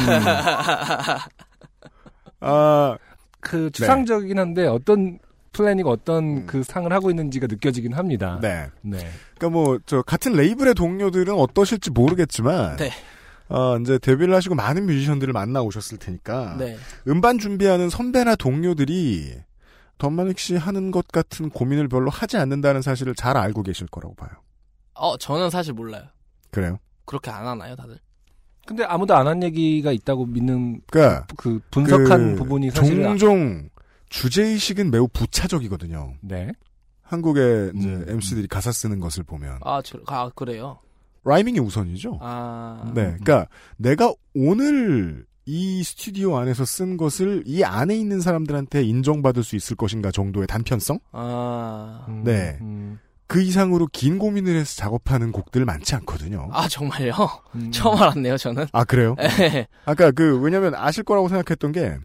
아, 2.42 2.98
그 3.46 3.70
추상적이긴 3.72 4.40
한데 4.40 4.66
어떤 4.68 5.20
planning 5.54 5.86
어떤 5.88 6.46
그 6.46 6.64
상을 6.64 6.92
하고 6.92 7.10
있는지가 7.10 7.48
느껴지긴 7.48 7.94
합니다. 7.94 8.40
네. 8.42 8.68
네. 8.82 8.98
그러니까 9.38 9.50
뭐 9.50 9.80
저 9.86 10.02
같은 10.02 10.34
레이블의 10.34 10.74
동료들은 10.74 11.34
어떠실지 11.34 11.92
모르겠지만 11.92 12.76
네. 12.78 12.92
어, 13.48 13.78
이제 13.78 13.98
데뷔를 14.00 14.34
하시고 14.36 14.56
많은 14.56 14.86
뮤지션들을 14.88 15.32
만나 15.32 15.62
오셨을 15.62 15.98
테니까 16.00 16.58
네. 16.58 16.78
음반 17.08 17.38
준비하는 17.38 17.90
선배나 17.90 18.36
동료들이 18.36 19.36
덤마닉 19.98 20.40
씨 20.40 20.58
하는 20.58 20.92
것 20.92 21.08
같은 21.08 21.50
고민을 21.50 21.88
별로 21.88 22.10
하지 22.10 22.36
않는다는 22.38 22.82
사실을 22.82 23.16
잘 23.16 23.38
알고 23.38 23.64
계실 23.64 23.88
거라고 23.88 24.16
봐요. 24.16 24.32
어, 24.96 25.16
저는 25.18 25.50
사실 25.52 25.74
몰라요. 25.74 26.04
그래요? 26.52 26.80
그렇게 27.06 27.30
안 27.32 27.46
하나요, 27.48 27.76
다들? 27.76 27.98
근데 28.66 28.84
아무도 28.84 29.16
안 29.16 29.28
한 29.28 29.44
얘기가 29.44 29.92
있다고 29.92 30.26
믿는 30.26 30.82
그러니까 30.88 31.28
그 31.38 31.60
분석한 31.72 32.32
그 32.34 32.36
부분이 32.44 32.72
사실 32.72 33.02
종종 33.04 33.70
주제 34.10 34.44
의식은 34.44 34.92
매우 34.92 35.08
부차적이거든요. 35.08 36.14
네. 36.22 36.52
한국의 37.04 37.72
이제 37.76 37.88
음. 37.88 38.06
MC들이 38.08 38.48
가사 38.48 38.72
쓰는 38.72 39.00
것을 39.00 39.24
보면 39.24 39.60
아, 39.64 39.82
저, 39.84 40.00
아 40.08 40.30
그래요? 40.36 40.80
라이밍이 41.24 41.60
우선이죠. 41.60 42.20
아. 42.22 42.92
네, 42.96 43.16
그러니까 43.20 43.48
내가 43.78 44.14
오늘 44.36 45.26
이 45.46 45.84
스튜디오 45.84 46.38
안에서 46.38 46.66
쓴 46.66 46.98
것을 46.98 47.44
이 47.46 47.64
안에 47.64 47.96
있는 47.96 48.22
사람들한테 48.22 48.84
인정받을 48.84 49.44
수 49.44 49.56
있을 49.56 49.76
것인가 49.76 50.10
정도의 50.12 50.48
단편성? 50.48 51.00
아. 51.12 52.06
음, 52.10 52.24
네. 52.24 52.58
음, 52.62 53.00
그 53.28 53.42
이상으로 53.42 53.88
긴 53.92 54.20
고민을 54.20 54.56
해서 54.56 54.76
작업하는 54.76 55.32
곡들 55.32 55.66
많지 55.66 55.96
않거든요. 55.96 56.50
아, 56.52 56.68
정말요? 56.68 57.14
음. 57.56 57.72
처음 57.72 58.02
알았네요, 58.02 58.38
저는. 58.38 58.68
아 58.72 58.84
그래요? 58.84 59.16
네. 59.18 59.68
아까 59.86 60.12
그 60.12 60.40
왜냐면 60.40 60.76
아실 60.76 61.04
거라고 61.04 61.28
생각했던 61.28 61.72
게 61.72 61.98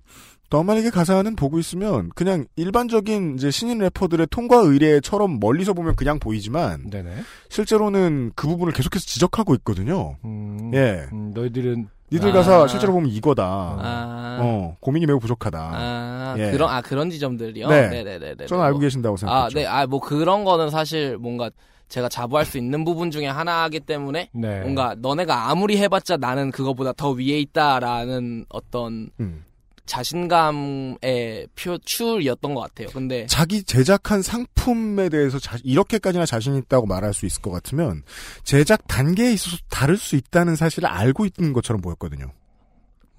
더마닉의 0.51 0.91
가사는 0.91 1.37
보고 1.37 1.59
있으면 1.61 2.11
그냥 2.17 2.45
일반적인 2.57 3.37
이제 3.37 3.51
신인 3.53 3.79
래퍼들의 3.79 4.27
통과 4.31 4.57
의례처럼 4.57 5.39
멀리서 5.39 5.75
보면 5.75 5.95
그냥 5.95 6.19
보이지만 6.19 6.91
네네. 6.91 7.23
실제로는 7.49 8.33
그 8.35 8.49
부분을 8.49 8.73
계속해서 8.73 9.05
지적하고 9.07 9.55
있거든요. 9.57 10.17
음, 10.25 10.73
예. 10.75 11.07
음, 11.13 11.31
너희들은 11.35 11.89
니들 12.13 12.31
아. 12.31 12.33
가사 12.33 12.67
실제로 12.67 12.93
보면 12.93 13.11
이거다. 13.11 13.45
아. 13.45 14.39
어, 14.43 14.77
고민이 14.81 15.07
매우 15.07 15.19
부족하다. 15.19 15.71
아, 15.73 16.35
예. 16.39 16.51
그런, 16.51 16.69
아, 16.71 16.81
그런 16.81 17.11
지점들이요? 17.11 17.69
네. 17.69 17.89
네네네네. 17.89 18.47
저는 18.47 18.65
알고 18.65 18.79
계신다고 18.81 19.15
아, 19.15 19.17
생각하죠. 19.17 19.59
네. 19.59 19.67
아, 19.67 19.87
뭐 19.87 20.01
그런 20.01 20.45
거는 20.45 20.71
사실 20.71 21.17
뭔가 21.19 21.51
제가 21.89 22.09
자부할 22.09 22.45
수 22.47 22.57
있는 22.57 22.85
부분 22.85 23.11
중에 23.11 23.27
하나이기 23.27 23.81
때문에 23.81 24.31
네. 24.33 24.61
뭔가 24.61 24.95
너네가 24.99 25.51
아무리 25.51 25.77
해봤자 25.79 26.17
나는 26.17 26.51
그거보다 26.51 26.93
더 26.93 27.11
위에 27.11 27.41
있다라는 27.41 28.47
어떤 28.49 29.11
음. 29.19 29.45
자신감의 29.87 31.49
표출이었던 31.57 32.55
것 32.55 32.61
같아요. 32.61 32.89
근데 32.93 33.27
자기 33.27 33.63
제작한 33.63 34.23
상품에 34.23 35.09
대해서 35.09 35.39
자- 35.39 35.59
이렇게까지나 35.65 36.27
자신 36.27 36.57
있다고 36.57 36.87
말할 36.87 37.13
수 37.15 37.27
있을 37.27 37.43
것 37.43 37.51
같으면 37.51 38.03
제작 38.45 38.87
단계에 38.89 39.33
있어서 39.33 39.57
다를 39.69 39.97
수 39.97 40.17
있다는 40.17 40.57
사실을 40.57 40.89
알고 40.89 41.27
있는 41.27 41.53
것처럼 41.53 41.81
보였거든요. 41.83 42.27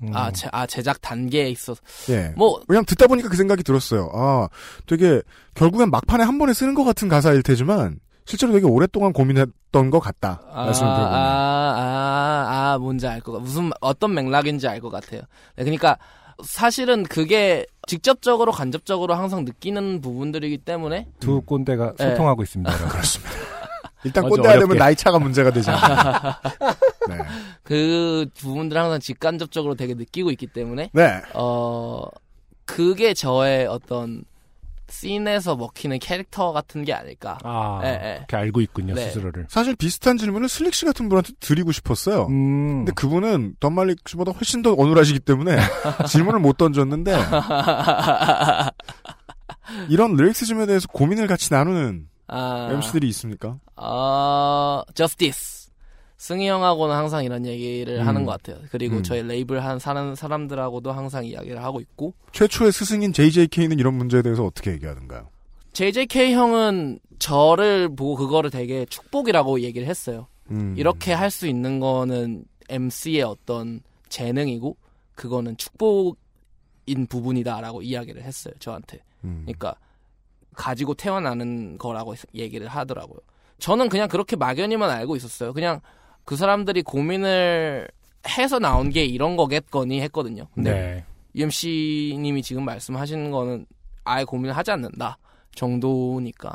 음. 0.03 0.09
아, 0.16 0.32
제, 0.32 0.49
아 0.51 0.66
제작 0.66 0.99
단계에 1.01 1.49
있어서 1.49 1.80
예. 2.09 2.34
뭐 2.36 2.59
왜냐면 2.68 2.86
듣다 2.86 3.05
보니까 3.07 3.30
그 3.30 3.38
생각이 3.38 3.62
들었어요. 3.64 4.09
아, 4.14 4.47
되게 4.88 5.22
결국엔 5.53 5.91
막판에 5.91 6.24
한 6.24 6.38
번에 6.39 6.53
쓰는 6.53 6.74
것 6.74 6.84
같은 6.84 7.07
가사일 7.07 7.43
테지만 7.43 7.99
실제로 8.26 8.53
되게 8.53 8.66
오랫동안 8.66 9.14
고민했던 9.14 9.89
것 9.91 9.99
같다. 9.99 10.41
아, 10.51 10.66
말씀을 10.66 10.89
들어보면. 10.93 11.14
아, 11.14 11.76
아, 11.78 12.72
아, 12.74 12.78
뭔지 12.80 13.05
알 13.07 13.20
것 13.22 13.32
같, 13.34 13.39
무슨, 13.41 13.72
어떤 13.82 14.14
맥락인지 14.14 14.68
알 14.68 14.80
것 14.80 14.89
같아요. 14.89 15.22
네, 15.55 15.64
그러니까, 15.64 15.97
사실은 16.44 17.04
그게 17.04 17.66
직접적으로, 17.88 18.52
간접적으로 18.52 19.14
항상 19.14 19.46
느끼는 19.46 20.02
부분들이기 20.02 20.60
때문에, 20.60 21.08
두 21.20 21.42
꼰대가 21.42 21.94
네. 21.98 22.10
소통하고 22.10 22.44
있습니다. 22.44 22.72
여러분. 22.72 22.89
그렇습니다. 22.92 23.32
일단 24.04 24.28
꼰대가 24.28 24.60
되면. 24.60 24.78
나이 24.78 24.96
차가 24.96 25.20
문제가 25.20 25.52
되지 25.52 25.70
않나. 25.70 26.39
네. 27.10 27.18
그 27.64 28.28
부분들을 28.36 28.82
항상 28.82 29.00
직간접적으로 29.00 29.76
되게 29.76 29.94
느끼고 29.94 30.32
있기 30.32 30.48
때문에, 30.48 30.89
네. 30.94 31.22
어, 31.34 32.06
그게 32.66 33.14
저의 33.14 33.68
어떤, 33.68 34.24
scene에서 34.91 35.56
먹히는 35.56 36.00
캐릭터 36.00 36.52
같은 36.52 36.84
게 36.84 36.94
아닐까. 36.94 37.38
아, 37.44 37.82
예, 37.84 37.89
예. 37.89 38.16
그렇게 38.18 38.38
알고 38.38 38.62
있군요, 38.62 38.94
네. 38.94 39.08
스스로를. 39.08 39.48
사실 39.50 39.76
비슷한 39.76 40.18
질문을 40.18 40.50
슬릭 40.50 40.74
씨 40.74 40.86
같은 40.86 41.10
분한테 41.10 41.34
드리고 41.39 41.72
싶었어요. 41.72 42.28
음. 42.28 42.80
근데 42.80 42.92
그분은 42.94 43.56
던말릭 43.60 44.08
씨보다 44.08 44.32
훨씬 44.32 44.62
더 44.62 44.74
어눌하시기 44.74 45.20
때문에 45.22 45.58
질문을 46.08 46.39
못 46.39 46.58
던졌는데 46.58 47.16
이런 49.89 50.16
lyricism에 50.16 50.66
대해서 50.66 50.88
고민을 50.88 51.28
같이 51.28 51.54
나누는 51.54 52.08
아, 52.28 52.70
MC들이 52.72 53.08
있습니까? 53.10 53.58
어, 53.76 54.84
저스티스. 54.94 55.61
승희 56.22 56.47
형하고는 56.47 56.95
항상 56.95 57.24
이런 57.26 57.47
얘기를 57.47 57.99
음. 57.99 58.07
하는 58.07 58.26
것 58.26 58.32
같아요. 58.34 58.63
그리고 58.69 58.97
음. 58.97 59.03
저희 59.03 59.24
레이블 59.24 59.63
한 59.63 59.80
사는 59.80 60.13
사람들하고도 60.13 60.91
항상 60.91 61.26
이야기를 61.26 61.63
하고 61.63 61.82
있고, 61.82 62.13
최초의 62.32 62.72
스승인 62.72 63.11
JJK는 63.11 63.80
이런 63.80 63.95
문제에 63.95 64.22
대해서 64.22 64.45
어떻게 64.45 64.72
얘기하던가요? 64.74 65.30
JJK 65.74 66.34
형은 66.34 66.99
저를 67.17 67.95
보고 67.95 68.15
그거를 68.15 68.51
되게 68.51 68.86
축복이라고 68.86 69.61
얘기를 69.61 69.88
했어요. 69.88 70.28
음. 70.51 70.76
이렇게 70.78 71.11
할 71.11 71.32
수 71.32 71.47
있는 71.47 71.80
거는 71.80 72.45
MC의 72.69 73.24
어떤 73.24 73.82
재능이고, 74.09 74.78
그거는 75.15 75.57
축복인 75.57 77.07
부분이다라고 77.09 77.82
이야기를 77.82 78.22
했어요, 78.22 78.53
저한테. 78.59 78.99
음. 79.24 79.41
그러니까 79.45 79.74
가지고 80.53 80.93
태어나는 80.93 81.80
거라고 81.80 82.13
얘기를 82.36 82.67
하더라고요. 82.67 83.17
저는 83.57 83.89
그냥 83.89 84.07
그렇게 84.07 84.36
막연히만 84.36 84.88
알고 84.88 85.15
있었어요. 85.15 85.53
그냥 85.53 85.82
그 86.26 86.36
사람들이 86.36 86.84
고민을 86.84 87.88
해서 88.28 88.59
나온 88.59 88.89
게 88.89 89.03
이런 89.03 89.36
거겠거니 89.36 90.01
했거든요. 90.01 90.47
근데 90.53 90.72
네. 90.72 91.05
UMC님이 91.36 92.41
지금 92.43 92.65
말씀하신 92.65 93.32
거는 93.32 93.65
아예 94.03 94.24
고민을 94.24 94.55
하지 94.55 94.72
않는다 94.72 95.17
정도니까 95.55 96.53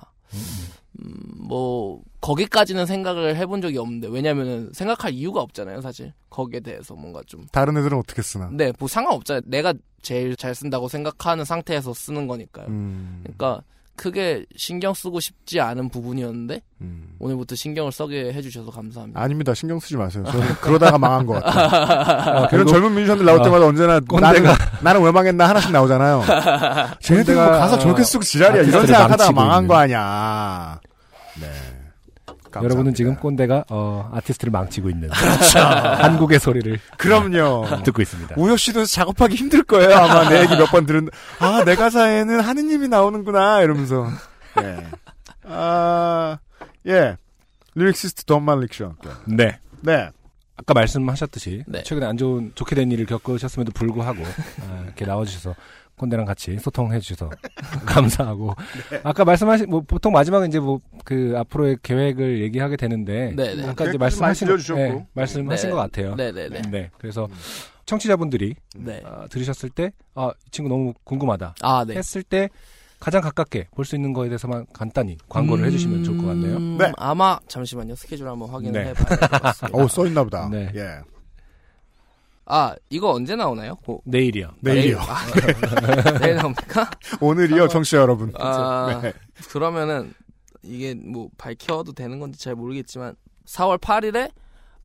음, 0.99 1.23
뭐 1.39 2.03
거기까지는 2.21 2.87
생각을 2.87 3.37
해본 3.37 3.61
적이 3.61 3.79
없는데 3.79 4.09
왜냐면은 4.09 4.71
생각할 4.73 5.13
이유가 5.13 5.41
없잖아요 5.41 5.81
사실 5.81 6.13
거기에 6.31 6.61
대해서 6.61 6.95
뭔가 6.95 7.23
좀 7.27 7.47
다른 7.53 7.77
애들은 7.77 7.99
어떻게 7.99 8.23
쓰나? 8.23 8.51
네, 8.53 8.73
뭐 8.79 8.89
상관없잖아요. 8.89 9.43
내가 9.47 9.75
제일 10.03 10.37
잘 10.37 10.55
쓴다고 10.55 10.89
생각하는 10.89 11.45
상태에서 11.45 11.93
쓰는 11.93 12.27
거니까요. 12.27 12.67
음. 12.69 13.21
그러니까 13.23 13.63
크게 13.97 14.47
신경 14.57 14.95
쓰고 14.95 15.21
싶지 15.21 15.61
않은 15.61 15.89
부분이었는데 15.89 16.61
음. 16.83 17.15
오늘부터 17.19 17.55
신경을 17.55 17.91
써게 17.93 18.33
해주셔서 18.33 18.71
감사합니다. 18.71 19.21
아닙니다. 19.21 19.55
신경 19.55 19.81
쓰지 19.81 19.97
마세요. 19.97 20.25
저는 20.31 20.47
그러다가 20.61 20.99
망한 20.99 21.27
것 21.27 21.43
같아요. 21.43 22.45
아, 22.45 22.49
그런 22.49 22.67
젊은 22.67 22.93
뮤지션들 22.95 23.25
나올 23.25 23.43
때마다 23.43 23.67
언제나 23.67 24.01
나는, 24.21 24.45
나는 24.83 25.03
왜 25.03 25.11
망했나 25.11 25.49
하나씩 25.49 25.73
나오잖아요. 25.73 26.23
쟤네들 27.01 27.35
뭐 27.35 27.47
가사 27.47 27.79
저렇게 27.79 28.05
쓰고 28.05 28.23
지랄이야. 28.23 28.63
이런 28.63 28.83
아티스트를 28.83 28.87
생각하다가 28.87 29.17
망치고 29.33 29.41
망한 29.41 29.57
있는. 29.65 29.69
거 29.69 29.75
아니야. 29.77 30.81
네. 31.41 31.76
감사합니다. 32.57 32.65
여러분은 32.65 32.95
지금 32.95 33.17
꼰대가 33.17 33.65
어, 33.71 34.11
아티스트를 34.15 34.51
망치고 34.51 34.91
있는 34.91 35.09
한국의 35.11 36.39
소리를 36.41 36.79
그럼요. 36.99 37.67
듣고 37.85 38.03
있습니다. 38.03 38.35
우효 38.39 38.57
씨도 38.57 38.85
작업하기 38.85 39.35
힘들 39.37 39.63
거예요. 39.63 39.95
아마 39.97 40.29
내 40.29 40.41
얘기 40.43 40.57
몇 40.57 40.67
번 40.71 40.85
들은 40.87 41.09
아, 41.39 41.63
내 41.65 41.77
가사에는 41.77 42.41
하느님이 42.41 42.89
나오는구나 42.89 43.63
이러면서. 43.63 44.09
예. 44.61 44.87
아, 45.45 46.39
예. 46.87 47.17
lyricist 47.75 48.25
던말릭 48.25 48.61
씨. 48.61 48.97
네. 49.27 49.59
네. 49.83 50.11
아까 50.59 50.73
말씀하셨듯이 50.75 51.65
네. 51.67 51.83
최근에 51.83 52.07
안 52.07 52.17
좋은 52.17 52.53
좋게 52.55 52.75
된 52.75 52.91
일을 52.91 53.05
겪으셨음에도 53.07 53.73
불구하고 53.73 54.23
아, 54.23 54.83
이렇게 54.85 55.05
나와주셔서 55.05 55.55
꼰대랑 55.97 56.25
같이 56.27 56.59
소통해 56.59 57.01
주셔서 57.01 57.31
감사하고 57.87 58.55
아까 59.03 59.25
말씀하신 59.25 59.69
뭐 59.71 59.81
보통 59.81 60.13
마지막에 60.13 60.47
이제 60.47 60.59
뭐 60.61 60.81
그 61.07 61.35
앞으로의 61.37 61.77
계획을 61.85 62.41
얘기하게 62.43 62.77
되는데 62.77 63.33
네, 63.37 63.55
네. 63.55 63.63
아까 63.63 63.85
이제 63.85 63.97
계획도 63.97 63.99
말씀하신. 63.99 64.49
네, 64.75 65.07
말씀하신 65.15 65.69
네. 65.69 65.73
것 65.73 65.81
같아요. 65.81 66.17
네네네. 66.17 66.63
네, 66.63 66.91
그래서 66.99 67.29
청취자분들이 67.85 68.57
네. 68.75 69.03
아, 69.05 69.29
들으셨을 69.31 69.71
때, 69.71 69.93
아, 70.17 70.33
이 70.47 70.51
친구 70.51 70.69
너무 70.69 70.95
궁금하다. 71.05 71.55
아, 71.63 71.85
네. 71.85 71.95
했을 71.95 72.25
때 72.25 72.49
가장 72.99 73.21
가깝게 73.23 73.69
볼 73.77 73.85
수 73.85 73.95
있는 73.95 74.13
거에 74.15 74.27
대해서만 74.29 74.67
간단히 74.73 75.17
광고를 75.29 75.65
해주시면 75.67 76.03
좋을 76.03 76.19
것 76.19 76.27
같네요. 76.27 76.57
음, 76.57 76.77
네. 76.77 76.91
아마 76.97 77.39
잠시만요. 77.47 77.95
스케줄 77.95 78.27
한번 78.27 78.51
확인을 78.51 78.73
네. 78.83 78.89
해봐야 78.91 79.05
될 79.05 79.19
것 79.29 79.43
같습니다. 79.43 79.79
어, 79.79 79.87
써있나 79.87 80.25
보다. 80.25 80.49
네. 80.51 80.73
예. 80.75 80.99
아, 82.47 82.75
이거 82.91 83.13
언제 83.13 83.35
나오나요? 83.35 83.75
고- 83.77 84.03
내일이요. 84.05 84.51
내일이요. 84.61 84.99
아, 85.01 85.27
네. 85.27 86.19
내일 86.21 86.37
나옵니까? 86.37 86.89
오늘이요, 87.21 87.69
청취자 87.69 87.99
여러분. 87.99 88.33
아, 88.39 89.01
네. 89.03 89.13
그러면은 89.51 90.15
이게 90.63 90.95
뭐 90.95 91.29
밝혀도 91.39 91.93
되는 91.93 92.19
건지 92.21 92.39
잘 92.41 92.55
모르겠지만 92.55 93.17
4월 93.47 93.79
8일에 93.81 94.31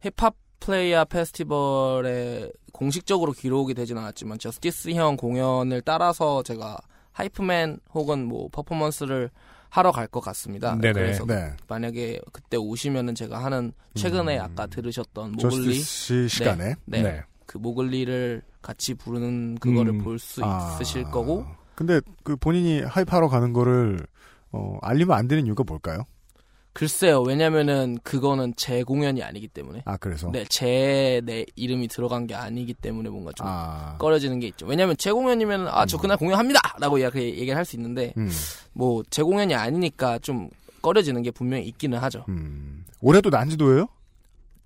힙합플레이야 0.01 1.05
페스티벌에 1.05 2.51
공식적으로 2.71 3.31
기록이 3.31 3.73
되진 3.73 3.97
않았지만 3.97 4.39
저스디스 4.39 4.91
형 4.91 5.17
공연을 5.17 5.81
따라서 5.81 6.43
제가 6.43 6.77
hype 7.13 7.51
man 7.51 7.79
혹은 7.93 8.25
뭐 8.25 8.47
퍼포먼스를 8.51 9.29
하러 9.69 9.91
갈 9.91 10.07
것 10.07 10.19
같습니다. 10.19 10.75
네네. 10.75 10.93
그래서 10.93 11.25
네. 11.25 11.53
만약에 11.67 12.19
그때 12.31 12.57
오시면은 12.57 13.15
제가 13.15 13.43
하는 13.43 13.71
최근에 13.95 14.37
음. 14.37 14.43
아까 14.43 14.67
들으셨던 14.67 15.37
저스디스 15.37 16.27
시간에. 16.27 16.75
네, 16.85 17.01
네. 17.01 17.21
그 17.51 17.57
모글리를 17.57 18.41
같이 18.61 18.93
부르는 18.93 19.55
그거를 19.55 19.91
음. 19.95 19.97
볼수 20.05 20.41
아. 20.41 20.71
있으실 20.79 21.03
거고 21.03 21.45
근데 21.75 21.99
그 22.23 22.37
본인이 22.37 22.79
하이파하러 22.81 23.27
가는 23.27 23.51
거를 23.51 23.99
어, 24.53 24.77
알리면 24.81 25.17
안 25.17 25.27
되는 25.27 25.45
이유가 25.45 25.65
뭘까요? 25.67 26.03
글쎄요 26.71 27.21
왜냐면은 27.23 27.97
그거는 28.03 28.53
제 28.55 28.83
공연이 28.83 29.21
아니기 29.21 29.49
때문에 29.49 29.81
아 29.83 29.97
그래서 29.97 30.31
네, 30.31 30.45
제 30.45 31.19
내 31.25 31.45
이름이 31.57 31.89
들어간 31.89 32.25
게 32.25 32.35
아니기 32.35 32.73
때문에 32.73 33.09
뭔가 33.09 33.33
좀 33.35 33.45
아 33.45 33.97
꺼려지는 33.99 34.39
게 34.39 34.47
있죠. 34.47 34.65
왜냐면 34.65 34.95
제 34.95 35.11
공연이면 35.11 35.67
아 35.67 35.85
저 35.85 35.97
그날 35.97 36.15
공연합니다라고 36.15 36.99
이렇게 36.99 37.21
얘기를 37.25 37.57
할 37.57 37.65
수 37.65 37.75
있는데 37.75 38.13
음, 38.17 38.29
뭐제 38.71 39.23
공연이 39.23 39.53
아니니까 39.53 40.19
좀 40.19 40.49
꺼려지는 40.81 41.21
게 41.23 41.31
분명히 41.31 41.65
있기는 41.65 41.97
하죠. 41.97 42.23
음. 42.29 42.85
올해도 43.01 43.29
난지도예요? 43.29 43.87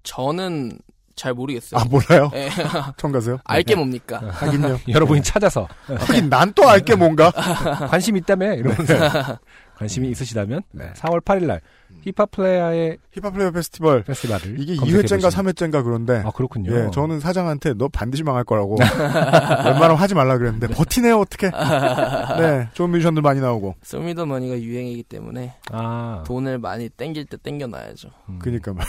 저는 0.03 0.77
잘 1.15 1.33
모르겠어요. 1.33 1.79
아 1.79 1.85
몰라요. 1.85 2.29
예. 2.33 2.49
청가세요? 2.97 3.37
알게 3.45 3.75
뭡니까? 3.75 4.19
하긴요. 4.31 4.79
여러분이 4.89 5.23
찾아서 5.23 5.67
하긴 5.87 6.29
난 6.29 6.53
또 6.53 6.63
알 6.69 6.81
게 6.83 6.95
뭔가. 6.95 7.31
관심 7.89 8.17
있다며 8.17 8.53
이러면서 8.53 9.37
관심이 9.77 10.09
있으시다면 10.09 10.61
네. 10.71 10.91
4월 10.95 11.21
8일날 11.23 11.59
힙합 12.03 12.31
플레이어의 12.31 12.97
힙합 13.13 13.33
플레이어 13.33 13.51
페스티벌 13.51 14.03
페스티벌을 14.03 14.59
이게 14.59 14.75
검색해 14.75 15.01
2회째인가 15.03 15.23
보시면. 15.23 15.53
3회째인가 15.53 15.83
그런데 15.83 16.21
아 16.25 16.31
그렇군요. 16.31 16.71
예, 16.75 16.91
저는 16.91 17.19
사장한테 17.19 17.73
너 17.75 17.87
반드시 17.87 18.23
망할 18.23 18.43
거라고 18.43 18.77
웬만하면 18.79 19.95
하지 19.95 20.13
말라 20.15 20.37
그랬는데 20.37 20.67
버티네요 20.67 21.19
어떻게? 21.19 21.49
네, 21.51 22.69
좋은 22.73 22.89
뮤지션들 22.91 23.21
많이 23.21 23.39
나오고. 23.41 23.75
소미더머니가 23.83 24.59
유행이기 24.59 25.03
때문에 25.03 25.55
아 25.71 26.23
돈을 26.27 26.59
많이 26.59 26.87
땡길 26.89 27.25
때 27.25 27.37
땡겨놔야죠. 27.37 28.09
음. 28.29 28.39
그니까 28.41 28.73
말. 28.73 28.85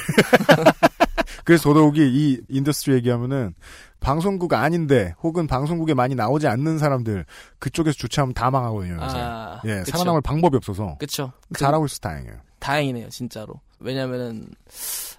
그래서 1.45 1.65
더더욱이 1.65 2.01
이 2.03 2.41
industry 2.49 2.97
얘기하면은 2.97 3.55
방송국 4.01 4.53
아닌데 4.55 5.15
혹은 5.23 5.47
방송국에 5.47 5.95
많이 5.95 6.15
나오지 6.15 6.47
않는 6.47 6.79
사람들 6.79 7.25
그쪽에서 7.59 7.97
주최하면 7.97 8.35
다 8.35 8.51
망하거든요. 8.51 8.95
요새. 9.03 9.17
아, 9.19 9.61
예, 9.65 9.79
그쵸. 9.79 9.91
살아남을 9.93 10.21
방법이 10.21 10.57
없어서 10.57 10.97
그쵸. 10.99 11.33
그- 11.53 11.61
잘하고 11.61 11.87
있어 11.87 11.99
다행이에요. 12.01 12.37
다행이네요, 12.59 13.09
진짜로. 13.11 13.55
왜냐면은 13.81 14.47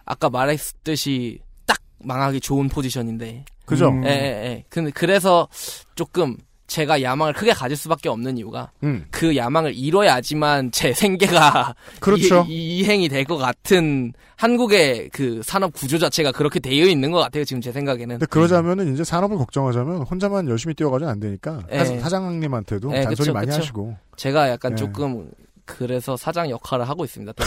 아까 0.05 0.29
말했듯이 0.29 1.39
딱 1.65 1.77
망하기 1.99 2.39
좋은 2.41 2.69
포지션인데. 2.69 3.45
그죠? 3.65 3.89
음. 3.89 4.03
예, 4.05 4.09
예, 4.09 4.13
예. 4.45 4.63
근데 4.69 4.91
그래서 4.91 5.47
조금 5.95 6.37
제가 6.67 7.01
야망을 7.01 7.33
크게 7.33 7.53
가질 7.53 7.77
수밖에 7.77 8.09
없는 8.09 8.37
이유가 8.37 8.71
음, 8.83 9.05
그 9.09 9.35
야망을 9.37 9.73
이뤄야지만 9.73 10.71
제 10.71 10.91
생계가 10.93 11.73
그렇죠. 12.01 12.45
이, 12.47 12.83
행이 12.85 13.07
될 13.09 13.23
것 13.23 13.37
같은 13.37 14.13
한국의 14.35 15.09
그 15.11 15.41
산업 15.43 15.73
구조 15.73 15.97
자체가 15.97 16.31
그렇게 16.33 16.59
되어 16.59 16.85
있는 16.85 17.11
것 17.11 17.19
같아요. 17.19 17.43
지금 17.45 17.61
제 17.61 17.71
생각에는. 17.71 18.15
근데 18.19 18.25
그러자면은 18.27 18.93
이제 18.93 19.03
산업을 19.03 19.37
걱정하자면 19.37 20.03
혼자만 20.03 20.47
열심히 20.49 20.75
뛰어가지면 20.75 21.11
안 21.11 21.19
되니까 21.19 21.63
예. 21.71 21.83
사- 21.85 21.99
사장님한테도 21.99 22.91
예, 22.95 23.03
잔소리 23.03 23.17
그쵸, 23.27 23.33
많이 23.33 23.47
그쵸. 23.47 23.59
하시고 23.59 23.95
제가 24.17 24.49
약간 24.49 24.73
예. 24.73 24.75
조금 24.75 25.29
그래서 25.65 26.15
사장 26.15 26.49
역할을 26.49 26.87
하고 26.87 27.03
있습니다. 27.05 27.33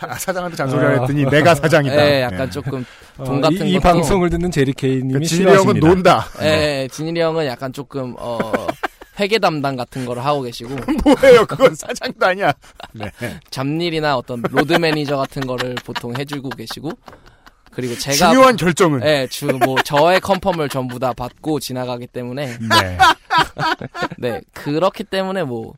또. 0.00 0.10
아, 0.10 0.14
사장한테 0.14 0.56
잔소리 0.56 0.84
아. 0.84 0.90
했더니 0.90 1.24
내가 1.26 1.54
사장이다. 1.54 1.96
예, 2.10 2.22
약간 2.22 2.46
예. 2.46 2.50
조금 2.50 2.84
어, 3.18 3.24
돈 3.24 3.40
같은 3.40 3.66
이, 3.66 3.72
이 3.72 3.78
것도- 3.78 3.82
방송을 3.82 4.30
듣는 4.30 4.50
제리케이님이 4.50 5.12
그 5.20 5.24
진일이 5.24 5.50
형은. 5.50 5.78
논다. 5.80 6.26
예, 6.42 6.88
진일이 6.90 7.20
형은 7.20 7.46
약간 7.46 7.72
조금 7.72 8.14
어 8.18 8.38
회계 9.20 9.38
담당 9.38 9.76
같은 9.76 10.06
거를 10.06 10.24
하고 10.24 10.40
계시고 10.42 10.70
뭐예요? 11.04 11.44
그건 11.44 11.74
사장도 11.74 12.24
아니야. 12.26 12.52
네. 12.92 13.10
잡일이나 13.50 14.16
어떤 14.16 14.40
로드 14.50 14.72
매니저 14.74 15.16
같은 15.16 15.46
거를 15.46 15.74
보통 15.84 16.16
해주고 16.16 16.48
계시고 16.50 16.90
그리고 17.70 17.96
제가 17.96 18.30
중요한 18.32 18.56
결정은 18.56 19.02
예, 19.04 19.26
주, 19.30 19.46
뭐, 19.46 19.76
저의 19.84 20.20
컨펌을 20.20 20.68
전부 20.68 20.98
다 20.98 21.12
받고 21.12 21.60
지나가기 21.60 22.08
때문에, 22.08 22.46
네. 22.58 22.98
네, 24.18 24.40
그렇기 24.52 25.04
때문에 25.04 25.44
뭐, 25.44 25.74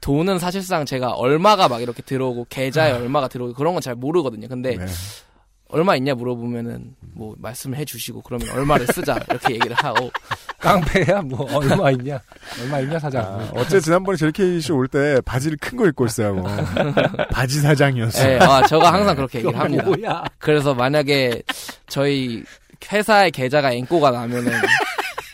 돈은 0.00 0.38
사실상 0.38 0.86
제가 0.86 1.10
얼마가 1.12 1.68
막 1.68 1.82
이렇게 1.82 2.02
들어오고, 2.02 2.46
계좌에 2.48 2.92
얼마가 2.92 3.28
들어오고, 3.28 3.54
그런 3.54 3.74
건 3.74 3.82
잘 3.82 3.94
모르거든요. 3.94 4.48
근데, 4.48 4.76
네. 4.76 4.86
얼마 5.68 5.96
있냐 5.96 6.14
물어보면은, 6.14 6.94
뭐, 7.14 7.34
말씀을 7.38 7.76
해주시고, 7.78 8.22
그러면 8.22 8.48
얼마를 8.50 8.86
쓰자, 8.86 9.18
이렇게 9.28 9.54
얘기를 9.54 9.76
하고, 9.76 10.10
깡패야 10.58 11.20
뭐 11.22 11.46
얼마 11.54 11.90
있냐? 11.90 12.18
얼마 12.62 12.80
있냐 12.80 12.98
사장. 12.98 13.22
아, 13.24 13.50
어째 13.54 13.78
지난번에 13.80 14.16
제리케이 14.16 14.60
씨올 14.60 14.88
때 14.88 15.20
바지를 15.26 15.58
큰 15.60 15.76
거 15.76 15.86
입고 15.86 16.06
있어요. 16.06 16.42
바지 17.30 17.60
사장이었어. 17.60 18.28
예, 18.30 18.38
아, 18.38 18.66
저가 18.66 18.92
항상 18.92 19.14
그렇게 19.14 19.38
얘기를 19.38 19.58
합니다. 19.58 19.84
뭐야? 19.84 20.24
그래서 20.38 20.74
만약에 20.74 21.42
저희 21.86 22.42
회사의 22.90 23.30
계좌가 23.30 23.72
앵꼬가 23.72 24.10
나면은, 24.10 24.52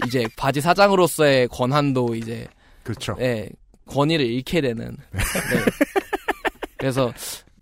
이제 0.07 0.27
바지 0.37 0.61
사장으로서의 0.61 1.47
권한도 1.49 2.15
이제 2.17 2.47
그렇죠. 2.83 3.17
예, 3.21 3.49
권위를 3.87 4.27
잃게 4.27 4.61
되는. 4.61 4.97
네. 5.13 5.21
그래서 6.77 7.13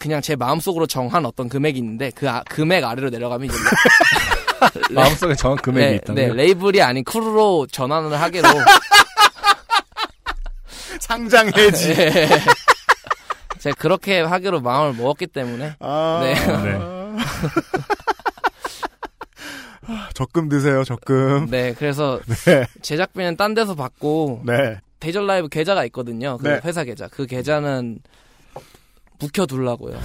그냥 0.03 0.21
제 0.21 0.35
마음속으로 0.35 0.89
정한 0.89 1.25
어떤 1.25 1.49
금액이 1.49 1.79
있는데 1.79 2.11
그 2.11 2.29
아- 2.29 2.43
금액 2.49 2.83
아래로 2.83 3.11
내려가면 3.11 3.49
이제 3.49 3.55
마음속에 4.93 5.37
정한 5.37 5.57
금액이 5.59 5.87
네, 5.87 5.95
있다. 5.95 6.13
네, 6.15 6.27
레이블이 6.33 6.83
아닌 6.83 7.05
크루로 7.05 7.69
전환을 7.71 8.21
하기로 8.21 8.49
상장 10.99 11.53
해지. 11.57 11.91
예. 11.91 12.29
제가 13.61 13.77
그렇게 13.79 14.23
하기로 14.23 14.61
마음을 14.61 14.95
먹었기 15.01 15.29
때문에 15.29 15.77
아, 15.79 16.21
네. 16.25 16.35
적금 20.15 20.49
드세요. 20.49 20.83
적금. 20.83 21.47
네, 21.49 21.75
그래서 21.79 22.19
네. 22.47 22.67
제작비는 22.83 23.37
딴 23.37 23.55
데서 23.55 23.77
받고 23.77 24.43
네. 24.47 24.81
데이절 24.99 25.29
라이브 25.29 25.49
계좌가 25.49 25.85
있거든요. 25.87 26.39
그 26.39 26.49
네. 26.49 26.61
회사 26.65 26.83
계좌. 26.83 27.07
그 27.09 27.27
계좌는 27.27 28.01
묵혀두려고요. 29.23 29.99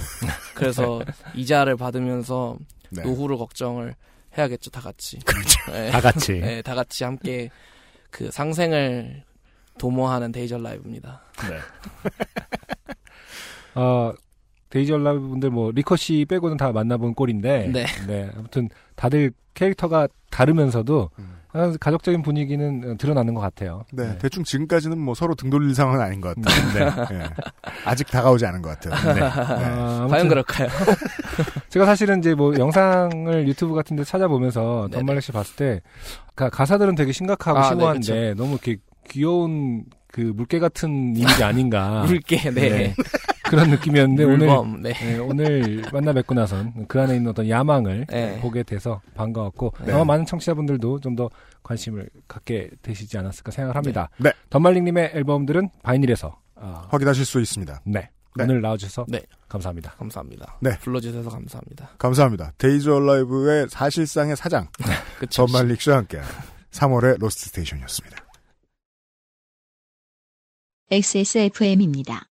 그래서 0.54 1.02
이자를 1.34 1.76
받으면서 1.76 2.56
네. 2.90 3.02
노후를 3.02 3.36
걱정을 3.36 3.94
해야겠죠, 4.36 4.70
다 4.70 4.80
같이. 4.80 5.18
그렇죠. 5.20 5.72
네. 5.72 5.90
다 5.90 6.00
같이. 6.00 6.32
네, 6.34 6.62
다 6.62 6.74
같이 6.74 7.04
함께 7.04 7.50
그 8.10 8.30
상생을 8.30 9.24
도모하는 9.78 10.32
Daze 10.32 10.62
Alive입니다. 10.62 11.22
어, 13.74 14.12
Daze 14.70 14.90
Alive 14.90 15.14
분들 15.14 15.50
뭐 15.50 15.70
리코 15.70 15.96
씨 15.96 16.26
빼고는 16.28 16.56
다 16.56 16.72
만나본 16.72 17.14
꼴인데. 17.14 17.72
네. 18.06 18.30
아무튼 18.36 18.68
다들 18.96 19.32
캐릭터가 19.54 20.08
다르면서도 20.30 21.10
음. 21.18 21.37
아, 21.58 21.72
가족적인 21.80 22.22
분위기는 22.22 22.92
어, 22.92 22.94
드러나는 22.96 23.34
것 23.34 23.40
같아요. 23.40 23.84
네. 23.92 24.16
대충 24.18 24.44
지금까지는 24.44 24.98
뭐 24.98 25.14
서로 25.14 25.34
등 25.34 25.50
돌릴 25.50 25.74
상황은 25.74 26.00
아닌 26.00 26.20
것 26.20 26.34
같아요. 26.36 27.06
네. 27.08 27.16
예. 27.16 27.28
아직 27.84 28.06
다가오지 28.08 28.46
않은 28.46 28.62
것 28.62 28.78
같아요. 28.78 29.14
네. 29.14 29.20
아, 29.22 29.98
아무튼 30.00 30.08
과연 30.08 30.28
그럴까요? 30.28 30.68
제가 31.68 31.86
사실은 31.86 32.20
이제 32.20 32.34
뭐 32.34 32.54
영상을 32.56 33.48
유튜브 33.48 33.74
같은 33.74 33.96
데 33.96 34.04
찾아보면서. 34.04 34.88
던말릭 34.92 35.23
씨 35.23 35.32
봤을 35.32 35.56
때 35.56 35.80
가, 36.34 36.48
가사들은 36.48 36.94
되게 36.94 37.12
심각하고 37.12 37.58
아, 37.58 37.62
네, 37.62 37.68
심오한데 37.68 38.34
너무 38.34 38.52
이렇게 38.52 38.76
귀여운 39.08 39.84
그 40.12 40.20
물개 40.20 40.58
같은 40.58 41.16
이미지 41.16 41.44
아닌가. 41.44 42.04
물게, 42.08 42.50
네. 42.50 42.94
네. 43.48 43.56
그런 43.56 43.70
느낌이었는데 43.70 44.24
오늘 44.24 44.82
네. 44.82 44.92
네, 44.92 45.18
오늘 45.18 45.82
만나 45.92 46.12
뵙고 46.12 46.34
나선 46.34 46.86
그 46.86 47.00
안에 47.00 47.16
있는 47.16 47.30
어떤 47.30 47.48
야망을 47.48 48.06
네. 48.08 48.38
보게 48.40 48.62
돼서 48.62 49.00
반가웠고 49.14 49.72
네. 49.84 49.92
아마 49.92 50.04
많은 50.04 50.24
청취자분들도 50.26 51.00
좀 51.00 51.18
더 51.18 51.28
관심을 51.64 52.08
갖게 52.28 52.70
되시지 52.82 53.18
않았을까 53.18 53.50
생각을 53.50 53.74
합니다. 53.74 54.08
네. 54.18 54.30
덤말링님의 54.50 55.10
앨범들은 55.14 55.70
바이닐에서 55.82 56.38
아, 56.54 56.86
확인하실 56.90 57.24
수 57.24 57.40
있습니다. 57.40 57.82
네 57.84 58.08
네. 58.36 58.44
오늘 58.44 58.60
나와주셔서 58.60 59.06
네. 59.08 59.20
감사합니다. 59.48 59.92
감사합니다. 59.92 60.58
네. 60.60 60.78
불러주셔서 60.78 61.28
감사합니다. 61.28 61.90
감사합니다. 61.98 62.52
Daze 62.58 62.88
Alive의 62.88 63.66
사실상의 63.68 64.36
사장. 64.36 64.68
던말릭 65.28 65.80
씨와 65.80 65.98
함께 65.98 66.20
3월의 66.70 67.18
Lost 67.18 67.46
Station이었습니다. 67.46 68.16
XSFM입니다. 70.90 72.27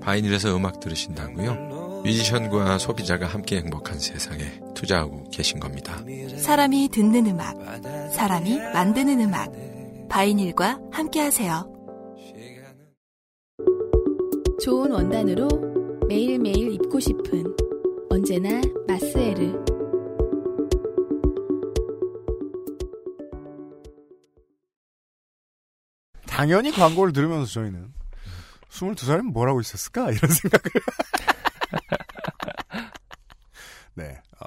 바이닐에서 0.00 0.56
음악 0.56 0.80
들으신다고요? 0.80 2.02
뮤지션과 2.04 2.78
소비자가 2.78 3.26
함께 3.26 3.56
행복한 3.56 3.98
세상에 3.98 4.60
투자하고 4.74 5.30
계신 5.30 5.58
겁니다. 5.58 6.02
사람이 6.38 6.88
듣는 6.92 7.26
음악, 7.26 7.56
사람이 8.12 8.58
만드는 8.58 9.20
음악. 9.20 9.52
바이닐과 10.08 10.80
함께하세요. 10.92 11.72
좋은 14.62 14.90
원단으로 14.92 15.48
매일매일 16.08 16.72
입고 16.72 17.00
싶은 17.00 17.44
언제나 18.08 18.60
마스에르. 18.86 19.64
당연히 26.26 26.70
광고를 26.70 27.12
들으면서 27.12 27.46
저희는 27.46 27.95
22살이면 28.76 29.32
뭘 29.32 29.48
하고 29.48 29.60
있었을까? 29.60 30.10
이런 30.12 30.30
생각을. 30.30 30.62
네, 33.94 34.20
어, 34.40 34.46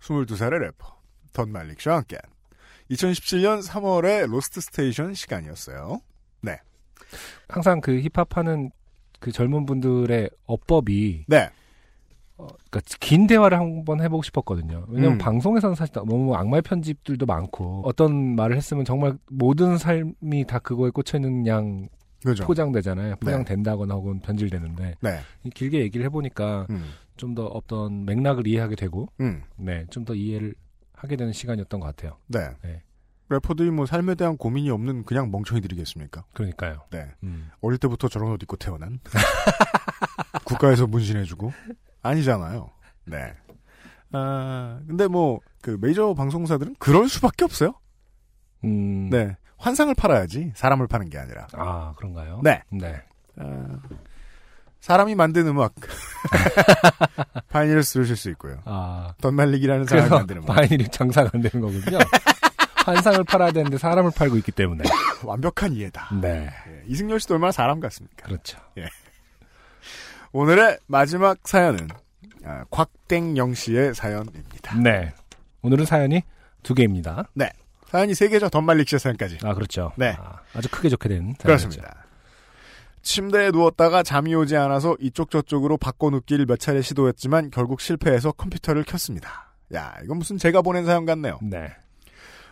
22살의 0.00 0.58
래퍼, 0.58 1.00
던말릭 1.32 1.80
씨와 1.80 1.96
함께 1.96 2.18
2017년 2.90 3.66
3월의 3.66 4.26
Lost 4.26 4.60
Station 4.60 5.14
시간이었어요. 5.14 6.00
네. 6.42 6.58
항상 7.48 7.80
그 7.80 8.00
힙합하는 8.00 8.70
그 9.18 9.32
젊은 9.32 9.64
분들의 9.64 10.28
어법이 10.46 11.24
네. 11.28 11.48
어, 12.36 12.46
그러니까 12.70 12.80
긴 13.00 13.26
대화를 13.26 13.58
한번 13.58 14.02
해보고 14.02 14.22
싶었거든요. 14.22 14.84
왜냐면 14.88 15.12
음. 15.14 15.18
방송에서는 15.18 15.74
사실 15.74 15.94
너무 15.94 16.34
악마의 16.34 16.62
편집들도 16.62 17.24
많고 17.24 17.82
어떤 17.84 18.34
말을 18.34 18.56
했으면 18.56 18.84
정말 18.84 19.16
모든 19.30 19.78
삶이 19.78 20.46
다 20.46 20.58
그거에 20.58 20.90
꽂혀 20.90 21.18
있는 21.18 21.46
양 21.46 21.88
그죠. 22.22 22.44
포장되잖아요. 22.44 23.16
포장된다거나 23.16 23.94
혹은 23.94 24.20
변질되는데 24.20 24.96
네. 25.00 25.20
이 25.44 25.50
길게 25.50 25.80
얘기를 25.80 26.04
해보니까 26.06 26.66
음. 26.70 26.90
좀더 27.16 27.46
어떤 27.46 28.04
맥락을 28.04 28.46
이해하게 28.46 28.76
되고 28.76 29.08
음. 29.20 29.42
네, 29.56 29.86
좀 29.90 30.04
더 30.04 30.14
이해를 30.14 30.54
하게 30.94 31.16
되는 31.16 31.32
시간이었던 31.32 31.80
것 31.80 31.86
같아요. 31.86 32.16
네. 32.28 32.50
네. 32.62 32.82
래퍼들이 33.28 33.70
뭐 33.70 33.86
삶에 33.86 34.14
대한 34.14 34.36
고민이 34.36 34.70
없는 34.70 35.04
그냥 35.04 35.30
멍청이들이겠습니까? 35.30 36.24
그러니까요. 36.34 36.82
네. 36.90 37.08
음. 37.22 37.50
어릴 37.60 37.78
때부터 37.78 38.08
저런 38.08 38.30
옷 38.32 38.42
입고 38.42 38.56
태어난 38.56 39.00
국가에서 40.44 40.86
문신해주고 40.86 41.52
아니잖아요. 42.02 42.70
네. 43.06 43.32
아 44.12 44.80
근데 44.86 45.06
뭐 45.06 45.40
그 45.62 45.78
메이저 45.80 46.12
방송사들은 46.12 46.74
그럴 46.80 47.08
수밖에 47.08 47.44
없어요. 47.44 47.74
음. 48.64 49.08
네. 49.10 49.36
환상을 49.62 49.94
팔아야지 49.94 50.52
사람을 50.56 50.88
파는 50.88 51.08
게 51.08 51.18
아니라. 51.18 51.46
아 51.52 51.94
그런가요? 51.96 52.40
네. 52.42 52.62
네. 52.70 53.00
아, 53.38 53.66
사람이 54.80 55.14
만든 55.14 55.46
음악 55.46 55.72
바이닐을 57.48 57.84
쓰실 57.84 58.16
수 58.16 58.28
있고요. 58.30 58.58
아 58.64 59.14
덧날리기라는 59.20 59.86
사람이 59.86 60.10
만드는 60.10 60.42
음악 60.42 60.56
바이닐이 60.56 60.88
장사가 60.88 61.30
안 61.32 61.40
되는 61.42 61.64
거군요. 61.64 61.98
환상을 62.84 63.22
팔아야 63.22 63.52
되는데 63.52 63.78
사람을 63.78 64.10
팔고 64.16 64.36
있기 64.38 64.50
때문에. 64.50 64.82
완벽한 65.22 65.72
이해다. 65.74 66.08
네. 66.20 66.50
예, 66.66 66.82
이승열 66.88 67.20
씨도 67.20 67.34
얼마나 67.34 67.52
사람 67.52 67.78
같습니까? 67.78 68.26
그렇죠. 68.26 68.58
오늘의 70.32 70.78
마지막 70.88 71.38
사연은 71.44 71.86
아, 72.44 72.64
곽땡영 72.70 73.54
씨의 73.54 73.94
사연입니다. 73.94 74.76
네. 74.80 75.14
오늘은 75.60 75.84
사연이 75.84 76.24
두 76.64 76.74
개입니다. 76.74 77.28
사연이 77.92 78.14
세 78.14 78.28
개죠. 78.28 78.48
덧말릭 78.48 78.88
씨의 78.88 79.00
사연까지. 79.00 79.38
아 79.42 79.52
그렇죠. 79.52 79.92
네. 79.96 80.16
아, 80.18 80.60
주 80.62 80.70
크게 80.70 80.88
좋게 80.88 81.10
된 81.10 81.34
사연이었죠. 81.38 81.42
그렇습니다. 81.42 82.06
침대에 83.02 83.50
누웠다가 83.50 84.02
잠이 84.02 84.34
오지 84.34 84.56
않아서 84.56 84.96
이쪽 84.98 85.30
저쪽으로 85.30 85.76
바꿔눕기를 85.76 86.46
몇 86.46 86.58
차례 86.58 86.80
시도했지만 86.80 87.50
결국 87.50 87.82
실패해서 87.82 88.32
컴퓨터를 88.32 88.84
켰습니다. 88.84 89.52
야, 89.74 89.94
이건 90.02 90.16
무슨 90.16 90.38
제가 90.38 90.62
보낸 90.62 90.86
사연 90.86 91.04
같네요. 91.04 91.38
네. 91.42 91.70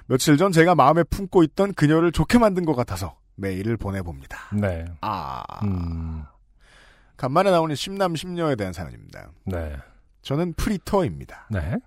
며칠 0.07 0.37
전 0.37 0.53
제가 0.53 0.75
마음에 0.75 1.05
품고 1.05 1.43
있던 1.45 1.73
그녀를 1.73 2.13
좋게 2.13 2.37
만든 2.37 2.67
것 2.67 2.75
같아서 2.75 3.17
메일을 3.37 3.79
보내봅니다. 3.79 4.51
네. 4.53 4.85
아, 5.01 5.43
음. 5.63 6.23
간만에 7.17 7.51
나오는 7.51 7.75
심남 7.75 8.15
심녀에 8.15 8.57
대한 8.57 8.75
사연입니다. 8.75 9.31
네. 9.47 9.75
저는 10.21 10.53
프리터입니다. 10.53 11.47
네. 11.51 11.79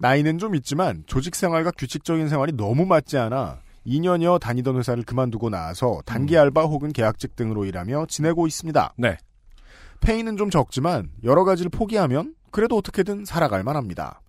나이는 0.00 0.38
좀 0.38 0.54
있지만 0.54 1.04
조직 1.06 1.34
생활과 1.36 1.70
규칙적인 1.72 2.28
생활이 2.28 2.52
너무 2.56 2.86
맞지 2.86 3.18
않아 3.18 3.58
2년여 3.86 4.40
다니던 4.40 4.76
회사를 4.76 5.04
그만두고 5.04 5.50
나와서 5.50 6.00
단기 6.06 6.36
알바 6.36 6.62
혹은 6.64 6.92
계약직 6.92 7.36
등으로 7.36 7.64
일하며 7.66 8.06
지내고 8.08 8.46
있습니다. 8.46 8.94
네. 8.96 9.18
페이는 10.00 10.38
좀 10.38 10.48
적지만 10.48 11.10
여러 11.22 11.44
가지를 11.44 11.70
포기하면 11.70 12.34
그래도 12.50 12.76
어떻게든 12.76 13.26
살아갈 13.26 13.62
만합니다. 13.62 14.22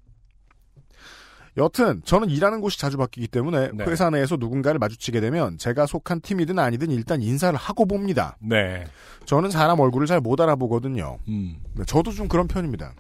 여튼 1.58 2.02
저는 2.06 2.30
일하는 2.30 2.62
곳이 2.62 2.80
자주 2.80 2.98
바뀌기 2.98 3.28
때문에 3.28 3.72
네. 3.74 3.84
회사 3.86 4.10
내에서 4.10 4.38
누군가를 4.38 4.80
마주치게 4.80 5.20
되면 5.20 5.58
제가 5.58 5.86
속한 5.86 6.22
팀이든 6.22 6.60
아니든 6.60 6.92
일단 6.92 7.22
인사를 7.22 7.58
하고 7.58 7.86
봅니다. 7.86 8.38
네. 8.42 8.86
저는 9.26 9.52
사람 9.52 9.80
얼굴을 9.80 10.08
잘 10.08 10.22
못 10.22 10.40
알아보거든요. 10.40 11.18
음. 11.28 11.58
네, 11.76 11.84
저도 11.86 12.12
좀 12.12 12.28
그런 12.28 12.48
편입니다. 12.48 12.94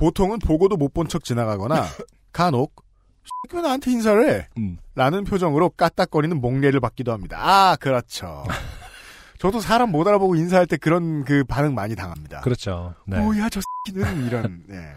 보통은 0.00 0.38
보고도 0.40 0.76
못 0.76 0.92
본 0.94 1.06
척 1.08 1.22
지나가거나 1.24 1.84
간혹 2.32 2.84
왜 3.52 3.62
나한테 3.62 3.90
인사를 3.92 4.28
해? 4.30 4.48
음. 4.58 4.78
라는 4.94 5.24
표정으로 5.24 5.70
까딱거리는 5.70 6.40
목례를 6.40 6.80
받기도 6.80 7.12
합니다. 7.12 7.38
아 7.40 7.76
그렇죠. 7.76 8.44
저도 9.38 9.60
사람 9.60 9.90
못 9.92 10.06
알아보고 10.06 10.34
인사할 10.36 10.66
때 10.66 10.76
그런 10.76 11.24
그 11.24 11.44
반응 11.44 11.74
많이 11.74 11.94
당합니다. 11.96 12.40
그렇죠. 12.40 12.94
네. 13.06 13.18
뭐야 13.18 13.48
저 13.48 13.60
새끼는 13.86 14.26
이런. 14.26 14.62
네. 14.68 14.92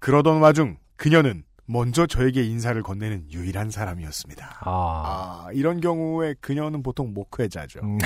그러던 0.00 0.40
와중 0.40 0.76
그녀는 0.96 1.44
먼저 1.66 2.06
저에게 2.06 2.42
인사를 2.44 2.80
건네는 2.82 3.30
유일한 3.32 3.70
사람이었습니다. 3.70 4.60
아. 4.62 4.70
아 4.70 5.48
이런 5.52 5.80
경우에 5.80 6.34
그녀는 6.40 6.82
보통 6.82 7.12
목회자죠. 7.14 7.80
음. 7.82 7.98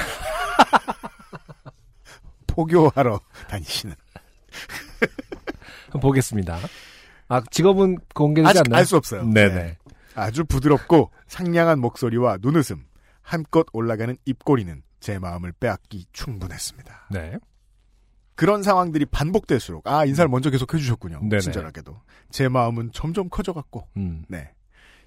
포교하러 2.46 3.20
다니시는. 3.48 3.94
보겠습니다. 5.98 6.58
아 7.28 7.42
직업은 7.50 7.98
공개되지 8.14 8.48
아직 8.50 8.60
않나요? 8.66 8.78
알 8.78 8.86
수 8.86 8.96
없어요. 8.96 9.24
네네. 9.24 9.54
네. 9.54 9.76
아주 10.14 10.44
부드럽고 10.44 11.10
상냥한 11.26 11.78
목소리와 11.80 12.38
눈웃음, 12.40 12.84
한껏 13.22 13.66
올라가는 13.72 14.16
입꼬리는 14.24 14.82
제 15.00 15.18
마음을 15.18 15.52
빼앗기 15.52 16.06
충분했습니다. 16.12 17.08
네. 17.12 17.38
그런 18.34 18.62
상황들이 18.62 19.04
반복될수록 19.06 19.86
아 19.86 20.04
인사를 20.04 20.28
먼저 20.28 20.50
계속 20.50 20.72
해주셨군요. 20.74 21.20
네네. 21.28 21.40
친절하게도 21.40 21.96
제 22.30 22.48
마음은 22.48 22.90
점점 22.92 23.28
커져갔고, 23.28 23.86
음. 23.96 24.24
네 24.28 24.50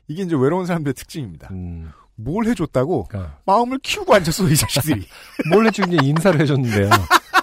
이게 0.07 0.23
이제 0.23 0.35
외로운 0.35 0.65
사람들의 0.65 0.93
특징입니다. 0.93 1.49
음. 1.51 1.91
뭘 2.15 2.45
해줬다고 2.45 3.05
그러니까 3.05 3.39
마음을 3.45 3.79
키우고 3.79 4.13
앉았어 4.13 4.47
이 4.49 4.55
자식들이. 4.55 5.07
뭘게 5.49 5.83
인사를 6.03 6.39
해줬는데요. 6.39 6.89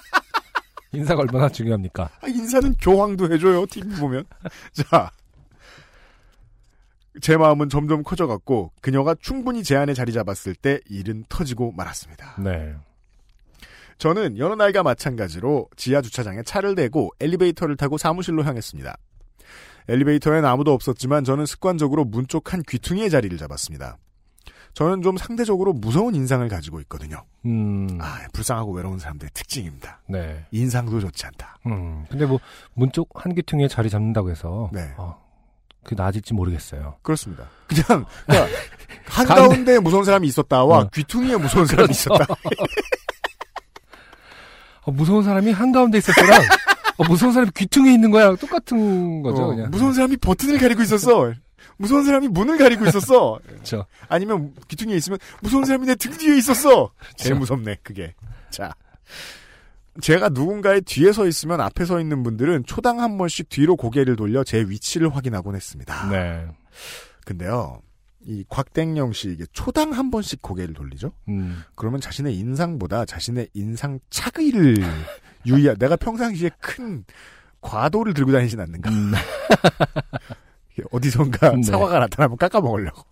인사가 0.92 1.22
얼마나 1.22 1.48
중요합니까? 1.48 2.10
아, 2.20 2.26
인사는 2.26 2.74
교황도 2.80 3.32
해줘요 3.32 3.66
TV 3.66 3.96
보면. 3.96 4.24
자. 4.72 5.10
제 7.20 7.36
마음은 7.36 7.68
점점 7.68 8.02
커져갔고 8.02 8.72
그녀가 8.80 9.14
충분히 9.20 9.62
제 9.64 9.76
안에 9.76 9.94
자리 9.94 10.12
잡았을 10.12 10.54
때 10.54 10.80
일은 10.88 11.24
터지고 11.28 11.72
말았습니다. 11.72 12.36
네. 12.42 12.74
저는 13.98 14.38
여느 14.38 14.54
날과 14.54 14.82
마찬가지로 14.82 15.68
지하 15.76 16.00
주차장에 16.00 16.42
차를 16.44 16.74
대고 16.74 17.10
엘리베이터를 17.20 17.76
타고 17.76 17.98
사무실로 17.98 18.44
향했습니다. 18.44 18.96
엘리베이터엔 19.88 20.44
아무도 20.44 20.72
없었지만 20.72 21.24
저는 21.24 21.46
습관적으로 21.46 22.04
문 22.04 22.26
쪽 22.28 22.52
한 22.52 22.62
귀퉁이의 22.66 23.10
자리를 23.10 23.36
잡았습니다. 23.36 23.98
저는 24.74 25.02
좀 25.02 25.16
상대적으로 25.16 25.72
무서운 25.72 26.14
인상을 26.14 26.46
가지고 26.48 26.80
있거든요. 26.82 27.24
음. 27.44 27.98
아, 28.00 28.20
불쌍하고 28.32 28.72
외로운 28.72 28.98
사람들의 28.98 29.30
특징입니다. 29.34 30.00
네. 30.08 30.44
인상도 30.52 31.00
좋지 31.00 31.26
않다. 31.26 31.58
음. 31.66 32.04
근데 32.08 32.24
뭐 32.26 32.38
문쪽 32.74 33.08
한귀퉁이에 33.14 33.68
자리 33.68 33.90
잡는다고 33.90 34.30
해서 34.30 34.70
네. 34.72 34.92
어, 34.96 35.20
그게 35.82 35.96
나아질지 35.96 36.34
모르겠어요. 36.34 36.96
그렇습니다. 37.02 37.44
그냥 37.66 38.04
그러니까 38.26 38.58
한가운데에 39.08 39.78
무서운 39.80 40.04
사람이 40.04 40.26
있었다와 40.28 40.78
어. 40.78 40.88
귀퉁이에 40.92 41.36
무서운 41.36 41.66
사람이 41.66 41.88
그렇죠. 41.88 42.14
있었다. 42.14 42.34
어, 44.82 44.90
무서운 44.92 45.22
사람이 45.24 45.52
한가운데 45.52 45.98
있었더랑 45.98 46.42
어, 46.98 47.04
무서운 47.08 47.32
사람이 47.32 47.50
귀퉁이에 47.56 47.92
있는 47.92 48.10
거야 48.10 48.34
똑같은 48.36 49.22
거죠. 49.22 49.42
어, 49.42 49.46
그냥. 49.48 49.70
무서운 49.70 49.92
사람이 49.92 50.16
버튼을 50.18 50.58
가리고 50.58 50.82
있었어. 50.82 51.32
무서운 51.80 52.04
사람이 52.04 52.28
문을 52.28 52.58
가리고 52.58 52.84
있었어. 52.86 53.40
그렇죠. 53.48 53.86
아니면 54.08 54.52
귀퉁이에 54.68 54.96
있으면 54.98 55.18
무서운 55.40 55.64
사람이 55.64 55.86
내 55.86 55.94
등 55.94 56.12
뒤에 56.12 56.36
있었어. 56.36 56.90
제일 57.16 57.34
그렇죠. 57.34 57.54
무섭네 57.54 57.78
그게. 57.82 58.14
자, 58.50 58.74
제가 60.02 60.28
누군가의 60.28 60.82
뒤에 60.82 61.12
서 61.12 61.26
있으면 61.26 61.60
앞에 61.62 61.86
서 61.86 61.98
있는 61.98 62.22
분들은 62.22 62.64
초당 62.66 63.00
한 63.00 63.16
번씩 63.16 63.48
뒤로 63.48 63.76
고개를 63.76 64.16
돌려 64.16 64.44
제 64.44 64.60
위치를 64.60 65.14
확인하곤 65.16 65.56
했습니다. 65.56 66.10
네. 66.10 66.46
근데요, 67.24 67.80
이 68.26 68.44
곽땡영 68.50 69.14
씨 69.14 69.30
이게 69.30 69.46
초당 69.52 69.92
한 69.92 70.10
번씩 70.10 70.42
고개를 70.42 70.74
돌리죠. 70.74 71.12
음. 71.28 71.62
그러면 71.76 72.00
자신의 72.02 72.34
인상보다 72.36 73.06
자신의 73.06 73.48
인상 73.54 73.98
차의를 74.10 74.84
유의하. 75.46 75.74
내가 75.76 75.96
평상시에 75.96 76.50
큰 76.60 77.04
과도를 77.62 78.12
들고 78.12 78.32
다니진 78.32 78.60
않는가. 78.60 78.90
음. 78.90 79.12
어디선가 80.90 81.56
네. 81.56 81.62
사과가 81.62 81.98
나타나면 82.00 82.36
깎아 82.36 82.60
먹으려고. 82.60 83.02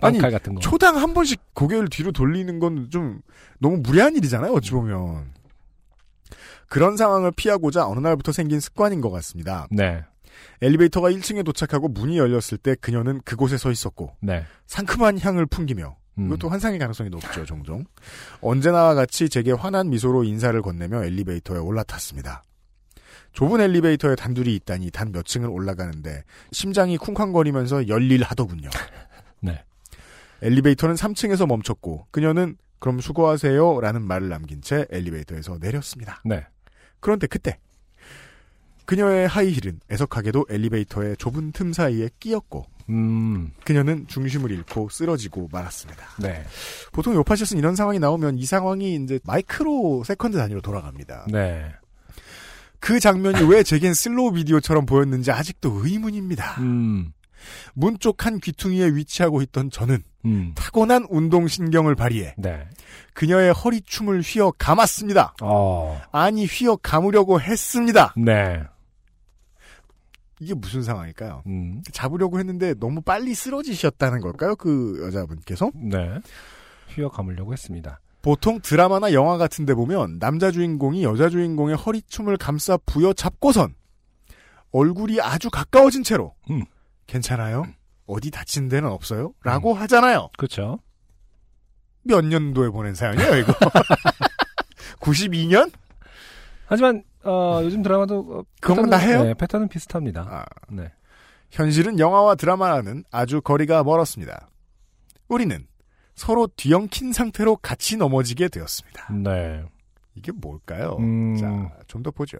아니. 0.00 0.18
초당 0.60 0.96
한 0.96 1.12
번씩 1.14 1.40
고개를 1.54 1.88
뒤로 1.88 2.12
돌리는 2.12 2.58
건 2.58 2.88
좀 2.90 3.20
너무 3.58 3.78
무례한 3.78 4.16
일이잖아요. 4.16 4.52
어찌 4.52 4.70
보면. 4.72 5.32
그런 6.68 6.96
상황을 6.96 7.32
피하고자 7.32 7.86
어느 7.86 8.00
날부터 8.00 8.32
생긴 8.32 8.60
습관인 8.60 9.00
것 9.00 9.10
같습니다. 9.10 9.66
네. 9.70 10.02
엘리베이터가 10.62 11.10
1층에 11.10 11.44
도착하고 11.44 11.88
문이 11.88 12.18
열렸을 12.18 12.58
때 12.62 12.74
그녀는 12.80 13.20
그곳에 13.24 13.56
서 13.56 13.70
있었고 13.70 14.12
네. 14.20 14.44
상큼한 14.66 15.18
향을 15.18 15.46
풍기며 15.46 15.96
음. 16.18 16.26
이것도 16.26 16.48
환상의 16.48 16.78
가능성이 16.78 17.10
높죠, 17.10 17.44
종종. 17.44 17.84
언제나와 18.40 18.94
같이 18.94 19.28
제게 19.28 19.52
환한 19.52 19.88
미소로 19.90 20.24
인사를 20.24 20.60
건네며 20.62 21.04
엘리베이터에 21.04 21.58
올라탔습니다. 21.58 22.42
좁은 23.32 23.60
엘리베이터에 23.60 24.14
단둘이 24.16 24.54
있다니 24.56 24.90
단 24.90 25.12
몇 25.12 25.24
층을 25.24 25.48
올라가는데 25.48 26.24
심장이 26.52 26.96
쿵쾅거리면서 26.96 27.88
열일 27.88 28.22
하더군요. 28.22 28.68
네. 29.40 29.62
엘리베이터는 30.42 30.94
3층에서 30.96 31.46
멈췄고 31.46 32.06
그녀는 32.10 32.56
그럼 32.78 33.00
수고하세요 33.00 33.80
라는 33.80 34.02
말을 34.02 34.28
남긴 34.28 34.60
채 34.62 34.86
엘리베이터에서 34.90 35.58
내렸습니다. 35.60 36.20
네. 36.24 36.46
그런데 37.00 37.26
그때 37.26 37.58
그녀의 38.86 39.28
하이힐은 39.28 39.80
애석하게도 39.90 40.46
엘리베이터의 40.48 41.16
좁은 41.18 41.52
틈 41.52 41.72
사이에 41.72 42.08
끼었고 42.18 42.64
음. 42.88 43.50
그녀는 43.64 44.06
중심을 44.08 44.50
잃고 44.50 44.88
쓰러지고 44.88 45.48
말았습니다. 45.52 46.06
네. 46.20 46.42
보통 46.92 47.14
요팟시는 47.14 47.58
이런 47.58 47.76
상황이 47.76 47.98
나오면 47.98 48.38
이 48.38 48.46
상황이 48.46 48.94
이제 48.94 49.20
microsecond 49.24 50.38
단위로 50.38 50.62
돌아갑니다. 50.62 51.26
네. 51.30 51.70
그 52.80 53.00
장면이 53.00 53.42
왜 53.48 53.62
제겐 53.62 53.94
슬로우 53.94 54.32
비디오처럼 54.32 54.86
보였는지 54.86 55.30
아직도 55.30 55.84
의문입니다. 55.84 56.60
음. 56.60 57.12
문쪽 57.74 58.26
한 58.26 58.38
귀퉁이에 58.38 58.88
위치하고 58.88 59.42
있던 59.42 59.70
저는 59.70 60.02
음. 60.24 60.52
타고난 60.54 61.06
운동신경을 61.08 61.94
발휘해 61.94 62.34
네. 62.36 62.66
그녀의 63.14 63.52
허리춤을 63.52 64.20
휘어 64.22 64.52
감았습니다. 64.58 65.34
어. 65.42 66.00
아니 66.12 66.44
휘어 66.46 66.76
감으려고 66.76 67.40
했습니다. 67.40 68.14
네. 68.16 68.62
이게 70.40 70.54
무슨 70.54 70.82
상황일까요? 70.82 71.42
음. 71.46 71.82
잡으려고 71.92 72.38
했는데 72.38 72.74
너무 72.74 73.00
빨리 73.00 73.34
쓰러지셨다는 73.34 74.20
걸까요? 74.20 74.54
그 74.56 75.00
여자분께서? 75.04 75.70
네. 75.74 76.20
휘어 76.90 77.08
감으려고 77.08 77.52
했습니다. 77.52 78.00
보통 78.22 78.60
드라마나 78.60 79.12
영화 79.12 79.36
같은 79.38 79.64
데 79.64 79.74
보면 79.74 80.18
남자 80.18 80.50
주인공이 80.50 81.02
여자 81.04 81.28
주인공의 81.28 81.76
허리춤을 81.76 82.36
감싸 82.36 82.76
부여잡고선 82.78 83.74
얼굴이 84.72 85.20
아주 85.20 85.50
가까워진 85.50 86.02
채로 86.02 86.34
음. 86.50 86.64
괜찮아요? 87.06 87.64
어디 88.06 88.30
다친 88.30 88.68
데는 88.68 88.90
없어요? 88.90 89.32
라고 89.44 89.72
하잖아요. 89.74 90.28
그렇죠. 90.36 90.78
몇 92.02 92.24
년도에 92.24 92.70
보낸 92.70 92.94
사연이에요, 92.94 93.36
이거? 93.36 93.52
92년? 95.00 95.70
하지만 96.66 97.02
어, 97.24 97.60
요즘 97.62 97.82
드라마도 97.82 98.18
어, 98.30 98.42
패턴은- 98.62 98.76
건다 98.76 98.96
해요? 98.98 99.24
네, 99.24 99.34
패턴은 99.34 99.68
비슷합니다. 99.68 100.22
아, 100.28 100.44
네. 100.70 100.90
현실은 101.50 101.98
영화와 101.98 102.34
드라마와는 102.34 103.04
아주 103.10 103.40
거리가 103.40 103.84
멀었습니다. 103.84 104.48
우리는 105.28 105.66
서로 106.18 106.48
뒤엉킨 106.56 107.12
상태로 107.12 107.56
같이 107.56 107.96
넘어지게 107.96 108.48
되었습니다. 108.48 109.12
네. 109.12 109.62
이게 110.14 110.32
뭘까요? 110.32 110.96
음. 110.98 111.36
자, 111.36 111.70
좀 111.86 112.02
더 112.02 112.10
보죠. 112.10 112.36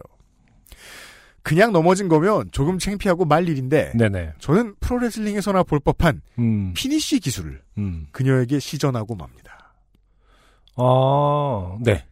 그냥 1.41 1.71
넘어진 1.71 2.09
거면 2.09 2.49
조금 2.51 2.77
창피하고 2.77 3.25
말 3.25 3.47
일인데 3.47 3.93
네네. 3.95 4.33
저는 4.39 4.75
프로레슬링에서나 4.81 5.63
볼 5.63 5.79
법한 5.79 6.21
음. 6.37 6.73
finish 6.75 7.19
기술을 7.21 7.61
음. 7.77 8.07
그녀에게 8.11 8.59
시전하고 8.59 9.15
맙니다. 9.15 9.73
아, 10.75 11.77
네. 11.81 12.05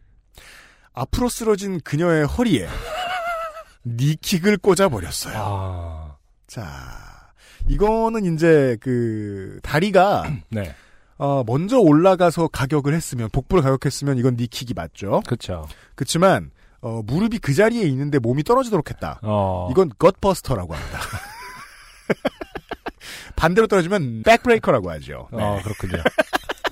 앞으로 0.94 1.28
쓰러진 1.28 1.80
그녀의 1.80 2.26
허리에 2.26 2.66
니킥을 3.84 4.58
꽂아버렸어요. 4.58 5.34
아, 5.36 6.16
자, 6.46 7.30
이거는 7.68 8.34
이제 8.34 8.76
그 8.80 9.60
다리가 9.62 10.24
네. 10.50 10.74
어, 11.18 11.42
먼저 11.46 11.78
올라가서 11.78 12.48
가격을 12.48 12.94
했으면 12.94 13.28
복부를 13.30 13.62
가격했으면 13.62 14.18
이건 14.18 14.36
니킥이 14.36 14.72
맞죠. 14.74 15.22
그쵸. 15.26 15.66
그렇지만 15.96 16.50
어, 16.80 17.02
무릎이 17.04 17.38
그 17.38 17.54
자리에 17.54 17.82
있는데 17.88 18.18
몸이 18.20 18.44
떨어지도록 18.44 18.88
했다. 18.90 19.18
어. 19.22 19.68
이건 19.70 19.90
겉버스터라고 19.98 20.74
합니다. 20.74 21.00
반대로 23.36 23.66
떨어지면 23.66 24.22
백브레이커라고 24.24 24.90
하죠. 24.92 25.28
네. 25.32 25.42
어, 25.42 25.60
그렇군요. 25.62 26.02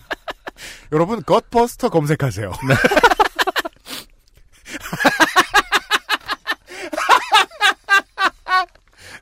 여러분 0.92 1.22
겉버스터 1.24 1.88
검색하세요. 1.88 2.52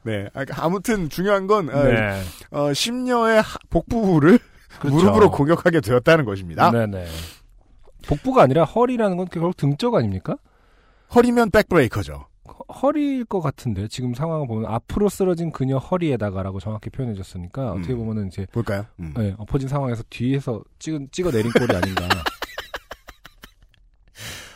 네. 0.02 0.28
아, 0.34 0.44
아무튼 0.56 1.08
중요한 1.08 1.46
건 1.46 1.70
어, 1.70 1.84
네. 1.84 2.22
어, 2.50 2.72
심녀의 2.74 3.40
하- 3.42 3.58
복부를 3.70 4.38
그렇죠. 4.80 4.96
무릎으로 4.96 5.30
공격하게 5.30 5.80
되었다는 5.80 6.24
것입니다. 6.24 6.70
네네. 6.70 7.06
복부가 8.06 8.42
아니라 8.42 8.64
허리라는 8.64 9.16
건 9.16 9.26
결국 9.30 9.56
등쪽 9.56 9.94
아닙니까? 9.94 10.36
허리면 11.14 11.50
백브레이커죠. 11.50 12.26
허- 12.46 12.72
허리일 12.74 13.24
것 13.24 13.40
같은데 13.40 13.88
지금 13.88 14.12
상황을 14.12 14.46
보면 14.46 14.70
앞으로 14.70 15.08
쓰러진 15.08 15.50
그녀 15.52 15.78
허리에다가라고 15.78 16.60
정확히 16.60 16.90
표현해줬으니까 16.90 17.72
음. 17.72 17.78
어떻게 17.78 17.94
보면은 17.94 18.26
이제 18.28 18.46
볼까요? 18.52 18.84
음. 19.00 19.14
네, 19.16 19.34
엎어진 19.38 19.68
상황에서 19.68 20.02
뒤에서 20.10 20.62
찍은 20.78 21.08
찍어 21.12 21.30
내린 21.30 21.50
꼴이 21.52 21.74
아닌가. 21.74 22.06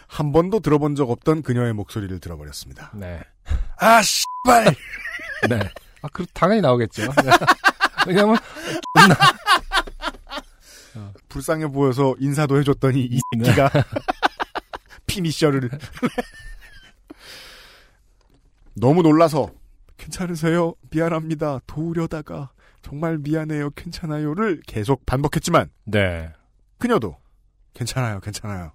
한 0.06 0.32
번도 0.32 0.60
들어본 0.60 0.94
적 0.96 1.10
없던 1.10 1.42
그녀의 1.42 1.72
목소리를 1.74 2.18
들어버렸습니다. 2.18 2.90
네. 2.94 3.20
아, 3.78 4.02
씨발! 4.02 4.74
네. 5.48 5.60
아, 6.02 6.08
그 6.12 6.26
당연히 6.34 6.60
나오겠죠. 6.60 7.02
네. 7.02 7.30
왜냐면 8.06 8.36
불쌍해 11.28 11.68
보여서 11.68 12.14
인사도 12.18 12.58
해줬더니 12.58 13.04
이 13.04 13.20
네. 13.36 13.44
새끼가 13.44 13.70
피니셔를 15.06 15.70
너무 18.74 19.02
놀라서 19.02 19.50
괜찮으세요? 19.96 20.74
미안합니다. 20.90 21.60
도우려다가 21.66 22.50
정말 22.82 23.18
미안해요. 23.18 23.70
괜찮아요를 23.70 24.62
계속 24.66 25.04
반복했지만 25.04 25.70
네. 25.84 26.32
그녀도 26.78 27.16
괜찮아요. 27.74 28.20
괜찮아요. 28.20 28.72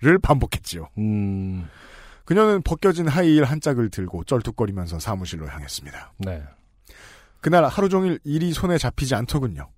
를 0.00 0.18
반복했지요. 0.18 0.88
음. 0.98 1.68
그녀는 2.24 2.62
벗겨진 2.62 3.06
하이힐 3.08 3.44
한 3.44 3.60
짝을 3.60 3.90
들고 3.90 4.24
쩔뚝거리면서 4.24 4.98
사무실로 4.98 5.48
향했습니다. 5.48 6.12
네. 6.18 6.42
그날 7.40 7.64
하루 7.64 7.88
종일 7.88 8.18
일이 8.24 8.52
손에 8.52 8.76
잡히지 8.78 9.14
않더군요. 9.14 9.68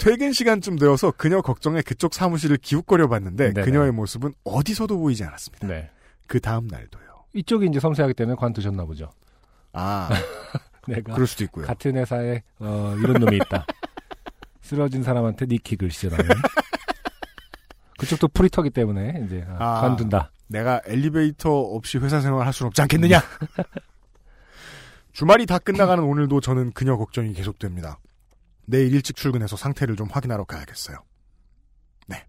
퇴근 0.00 0.32
시간쯤 0.32 0.76
되어서 0.76 1.12
그녀 1.12 1.42
걱정에 1.42 1.82
그쪽 1.82 2.14
사무실을 2.14 2.56
기웃거려 2.56 3.08
봤는데 3.08 3.52
네네. 3.52 3.64
그녀의 3.64 3.92
모습은 3.92 4.32
어디서도 4.44 4.98
보이지 4.98 5.24
않았습니다. 5.24 5.66
네. 5.66 5.90
그 6.26 6.40
다음 6.40 6.66
날도요. 6.68 7.24
이쪽이 7.34 7.66
이제 7.66 7.78
섬세하기 7.78 8.14
때문에 8.14 8.34
관두셨나 8.36 8.86
보죠. 8.86 9.10
아, 9.72 10.08
내가 10.88 11.12
그럴 11.14 11.26
수도 11.26 11.44
있고요. 11.44 11.66
같은 11.66 11.96
회사에 11.96 12.42
어, 12.58 12.94
이런 12.98 13.20
놈이 13.20 13.36
있다. 13.36 13.66
쓰러진 14.62 15.02
사람한테 15.02 15.46
니킥을 15.46 15.90
시전하는. 15.90 16.26
그쪽도 17.98 18.28
프리터기 18.28 18.70
때문에 18.70 19.22
이제 19.26 19.44
아, 19.58 19.78
아. 19.78 19.80
관둔다. 19.82 20.32
내가 20.46 20.80
엘리베이터 20.86 21.52
없이 21.52 21.98
회사 21.98 22.20
생활 22.20 22.46
할 22.46 22.52
수는 22.52 22.68
없지 22.68 22.80
않겠느냐? 22.82 23.20
주말이 25.12 25.44
다 25.44 25.58
끝나가는 25.58 26.02
오늘도 26.02 26.40
저는 26.40 26.72
그녀 26.72 26.96
걱정이 26.96 27.34
계속됩니다. 27.34 27.98
내일 28.70 28.94
일찍 28.94 29.16
출근해서 29.16 29.56
상태를 29.56 29.96
좀 29.96 30.08
확인하러 30.10 30.44
가야겠어요. 30.44 30.96
네. 32.06 32.24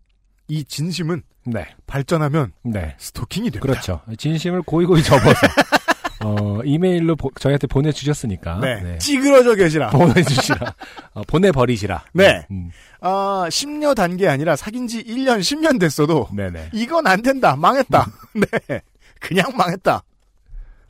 이 0.47 0.63
진심은 0.65 1.21
네. 1.45 1.67
발전하면 1.87 2.51
네. 2.63 2.95
스토킹이 2.99 3.51
됩니다. 3.51 3.61
그렇죠. 3.61 4.01
진심을 4.17 4.63
고이고이 4.63 5.03
접어서 5.03 5.39
어, 6.23 6.61
이메일로 6.63 7.15
보- 7.15 7.31
저희한테 7.39 7.65
보내주셨으니까. 7.67 8.59
네. 8.59 8.97
찌그러져 8.99 9.55
계시라. 9.55 9.89
보내주시라. 9.91 10.75
어, 11.13 11.21
보내버리시라. 11.23 12.05
네. 12.13 12.45
음, 12.51 12.69
아, 12.99 13.45
10년 13.49 13.95
단계 13.95 14.27
아니라 14.27 14.55
사귄 14.55 14.87
지 14.87 15.03
1년, 15.03 15.39
10년 15.39 15.79
됐어도 15.79 16.27
네네. 16.35 16.69
이건 16.73 17.07
안 17.07 17.21
된다. 17.23 17.55
망했다. 17.55 18.05
네. 18.67 18.81
그냥 19.19 19.51
망했다. 19.55 20.03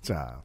자. 0.02 0.41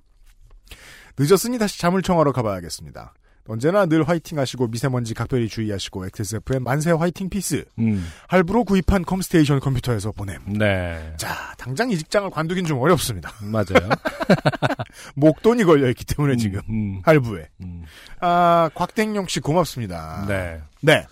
늦었으니 1.19 1.59
다시 1.59 1.79
잠을 1.81 2.03
청하러 2.03 2.31
가봐야겠습니다. 2.33 3.15
언제나 3.49 3.87
늘 3.87 4.07
화이팅 4.09 4.39
하시고 4.39 4.67
미세먼지 4.69 5.15
각별히 5.15 5.49
주의하시고 5.49 6.07
XSFM 6.07 6.65
만세 6.65 6.91
화이팅 6.91 7.29
peace. 7.29 7.65
음, 7.79 8.05
할부로 8.29 8.65
구입한 8.65 9.05
컴스테이션 9.05 9.61
컴퓨터에서 9.61 10.13
보냄. 10.13 10.39
네. 10.59 11.15
자, 11.17 11.55
당장 11.57 11.91
이 11.91 11.97
직장을 11.97 12.29
관두긴 12.31 12.65
좀 12.65 12.79
어렵습니다. 12.79 13.31
맞아요. 13.43 13.89
목돈이 15.15 15.65
걸려있기 15.65 16.05
때문에 16.05 16.37
지금. 16.37 16.61
음, 16.69 17.01
할부에. 17.05 17.49
음, 17.63 17.85
아, 18.21 18.71
곽댕영 18.75 19.27
씨 19.29 19.41
고맙습니다. 19.41 20.25
네. 20.29 20.61
네. 20.81 21.07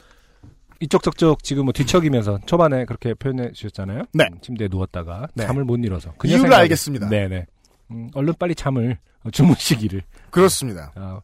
이쪽 0.80 1.02
저쪽 1.02 1.42
지금 1.44 1.64
뭐 1.64 1.72
뒤척이면서 1.72 2.40
초반에 2.46 2.84
그렇게 2.84 3.14
표현해 3.14 3.52
주셨잖아요. 3.52 4.02
네. 4.12 4.28
음, 4.32 4.38
침대에 4.42 4.68
누웠다가 4.70 5.28
네. 5.34 5.46
잠을 5.46 5.64
못 5.64 5.76
이뤄서 5.76 6.12
이유를 6.24 6.50
생각이- 6.50 6.54
알겠습니다. 6.60 7.08
네네. 7.08 7.46
음, 7.92 8.10
얼른 8.14 8.34
빨리 8.38 8.54
잠을 8.54 8.98
어, 9.22 9.30
주무시기를 9.30 10.02
그렇습니다. 10.30 10.92
어, 10.96 11.20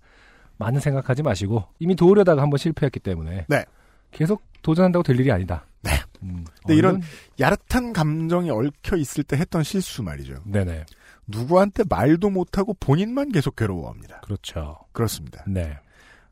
많은 0.61 0.79
생각하지 0.79 1.23
마시고 1.23 1.65
이미 1.79 1.97
도우려다가 1.97 2.43
한번 2.43 2.59
실패했기 2.59 3.01
때문에 3.01 3.47
네. 3.49 3.65
계속 4.13 4.43
도전한다고 4.63 5.03
될 5.03 5.19
일이 5.19 5.33
아니다. 5.33 5.67
네. 5.83 5.93
음, 6.23 6.45
근데 6.61 6.77
이런 6.77 7.01
야릇한 7.41 7.95
감정이 7.95 8.51
얽혀 8.51 8.97
있을 8.97 9.25
때 9.25 9.37
했던 9.37 9.63
실수 9.63 10.03
말이죠. 10.03 10.35
네네 10.45 10.85
누구한테 11.27 11.85
말도 11.89 12.29
못하고 12.29 12.75
본인만 12.75 13.33
계속 13.33 13.57
괴로워합니다. 13.57 14.21
그렇죠. 14.21 14.79
그렇습니다. 14.93 15.43
네. 15.47 15.79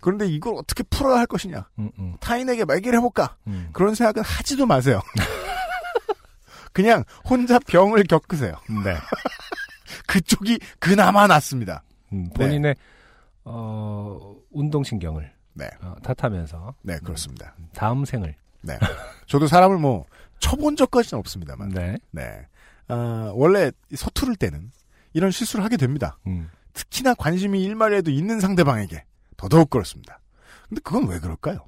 그런데 0.01 0.27
이걸 0.27 0.55
어떻게 0.57 0.83
풀어야 0.85 1.19
할 1.19 1.27
것이냐? 1.27 1.67
음, 1.79 1.91
음, 1.99 2.17
타인에게 2.21 2.65
말기를 2.67 2.99
해볼까? 2.99 3.37
음. 3.47 3.71
그런 3.73 3.95
생각은 3.95 4.23
하지도 4.23 4.67
마세요. 4.67 5.01
그냥 6.73 7.03
혼자 7.29 7.59
병을 7.59 8.05
겪으세요. 8.05 8.53
네. 8.85 8.95
그쪽이 10.07 10.59
그나마 10.79 11.27
낫습니다. 11.27 11.83
음, 12.13 12.29
본인의 12.35 12.77
어, 13.51 14.37
운동신경을 14.51 15.33
네. 15.55 15.69
어, 15.83 15.95
탓하면서 16.03 16.75
네, 16.83 16.99
그렇습니다. 17.01 17.55
다음 17.75 18.05
생을 18.05 18.35
네. 18.63 18.79
저도 19.27 19.47
사람을 19.47 19.79
뭐 19.79 20.05
쳐본 20.39 20.77
적까지는 20.77 21.19
없습니다만. 21.21 21.71
네. 21.71 21.97
네. 22.11 22.47
아, 22.89 23.33
원래 23.35 23.71
서투를 23.95 24.37
때는 24.37 24.71
이런 25.13 25.31
실수를 25.31 25.65
하게 25.65 25.77
됩니다. 25.77 26.19
음. 26.27 26.51
특히나 26.75 27.15
관심이 27.15 27.63
일말에도 27.63 28.11
있는 28.11 28.41
상대방에게 28.41 29.05
더더욱 29.37 29.71
그렇습니다. 29.71 30.21
근데 30.69 30.81
그건 30.83 31.09
왜 31.09 31.19
그럴까요? 31.19 31.67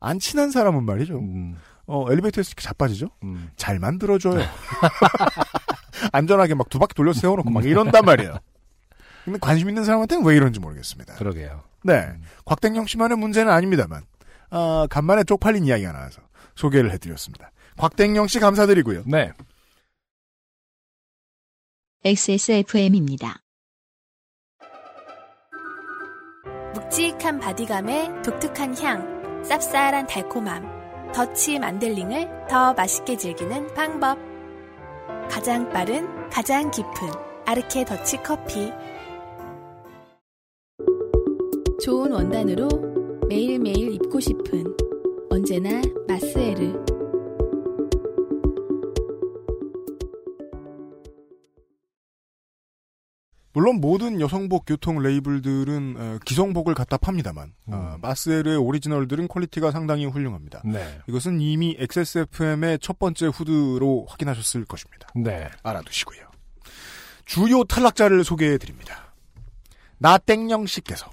안 0.00 0.18
친한 0.18 0.50
사람은 0.50 0.84
말이죠. 0.84 1.18
음, 1.18 1.56
어, 1.86 2.10
엘리베이터에서 2.10 2.48
이렇게 2.50 2.62
자빠지죠? 2.62 3.08
음. 3.22 3.50
잘 3.56 3.78
만들어줘요. 3.78 4.40
안전하게 6.12 6.54
막 6.54 6.68
두 6.68 6.78
바퀴 6.78 6.94
돌려 6.94 7.12
세워놓고 7.12 7.50
막 7.50 7.64
이런단 7.64 8.04
말이에요. 8.04 8.36
근데 9.24 9.38
관심 9.40 9.68
있는 9.68 9.84
사람한테는 9.84 10.24
왜 10.24 10.36
이런지 10.36 10.60
모르겠습니다. 10.60 11.14
그러게요. 11.14 11.62
네. 11.84 12.12
곽댕영 12.44 12.86
씨만의 12.86 13.18
문제는 13.18 13.52
아닙니다만, 13.52 14.02
아, 14.50 14.86
간만에 14.90 15.24
쪽팔린 15.24 15.64
이야기가 15.64 15.92
나와서 15.92 16.22
소개를 16.54 16.90
해드렸습니다. 16.92 17.50
곽댕영 17.76 18.26
씨 18.26 18.40
감사드리고요. 18.40 19.04
네. 19.06 19.32
XSFM입니다. 22.04 23.38
묵직한 26.74 27.38
body감에 27.38 28.22
독특한 28.22 28.76
향, 28.78 29.42
쌉쌀한 29.42 30.08
달콤함, 30.08 31.12
더치 31.12 31.58
만델링을 31.58 32.46
더 32.48 32.72
맛있게 32.74 33.16
즐기는 33.16 33.72
방법. 33.74 34.18
가장 35.30 35.70
빠른, 35.70 36.28
가장 36.30 36.70
깊은 36.70 36.92
아르케 37.46 37.84
더치 37.84 38.18
커피. 38.22 38.72
좋은 41.82 42.12
원단으로 42.12 42.68
매일매일 43.28 43.94
입고 43.94 44.20
싶은 44.20 44.64
언제나 45.28 45.82
마스에르. 46.06 46.72
물론 53.52 53.80
모든 53.80 54.20
여성복 54.20 54.64
유통 54.66 55.02
label들은 55.02 55.96
어, 55.98 56.18
기성복을 56.24 56.74
갖다 56.74 56.96
팝니다만 56.96 57.52
어, 57.66 57.96
마스에르의 58.00 58.58
오리지널들은 58.58 59.26
퀄리티가 59.26 59.72
상당히 59.72 60.06
훌륭합니다. 60.06 60.62
네. 60.64 61.00
이것은 61.08 61.40
이미 61.40 61.76
XSFM의 61.80 62.78
첫 62.78 63.00
번째 63.00 63.26
후드로 63.26 64.06
확인하셨을 64.08 64.66
것입니다. 64.66 65.08
네. 65.16 65.48
알아두시고요. 65.64 66.30
주요 67.24 67.64
탈락자를 67.64 68.22
소개해드립니다. 68.22 69.12
나땡영 69.98 70.66
씨께서 70.66 71.10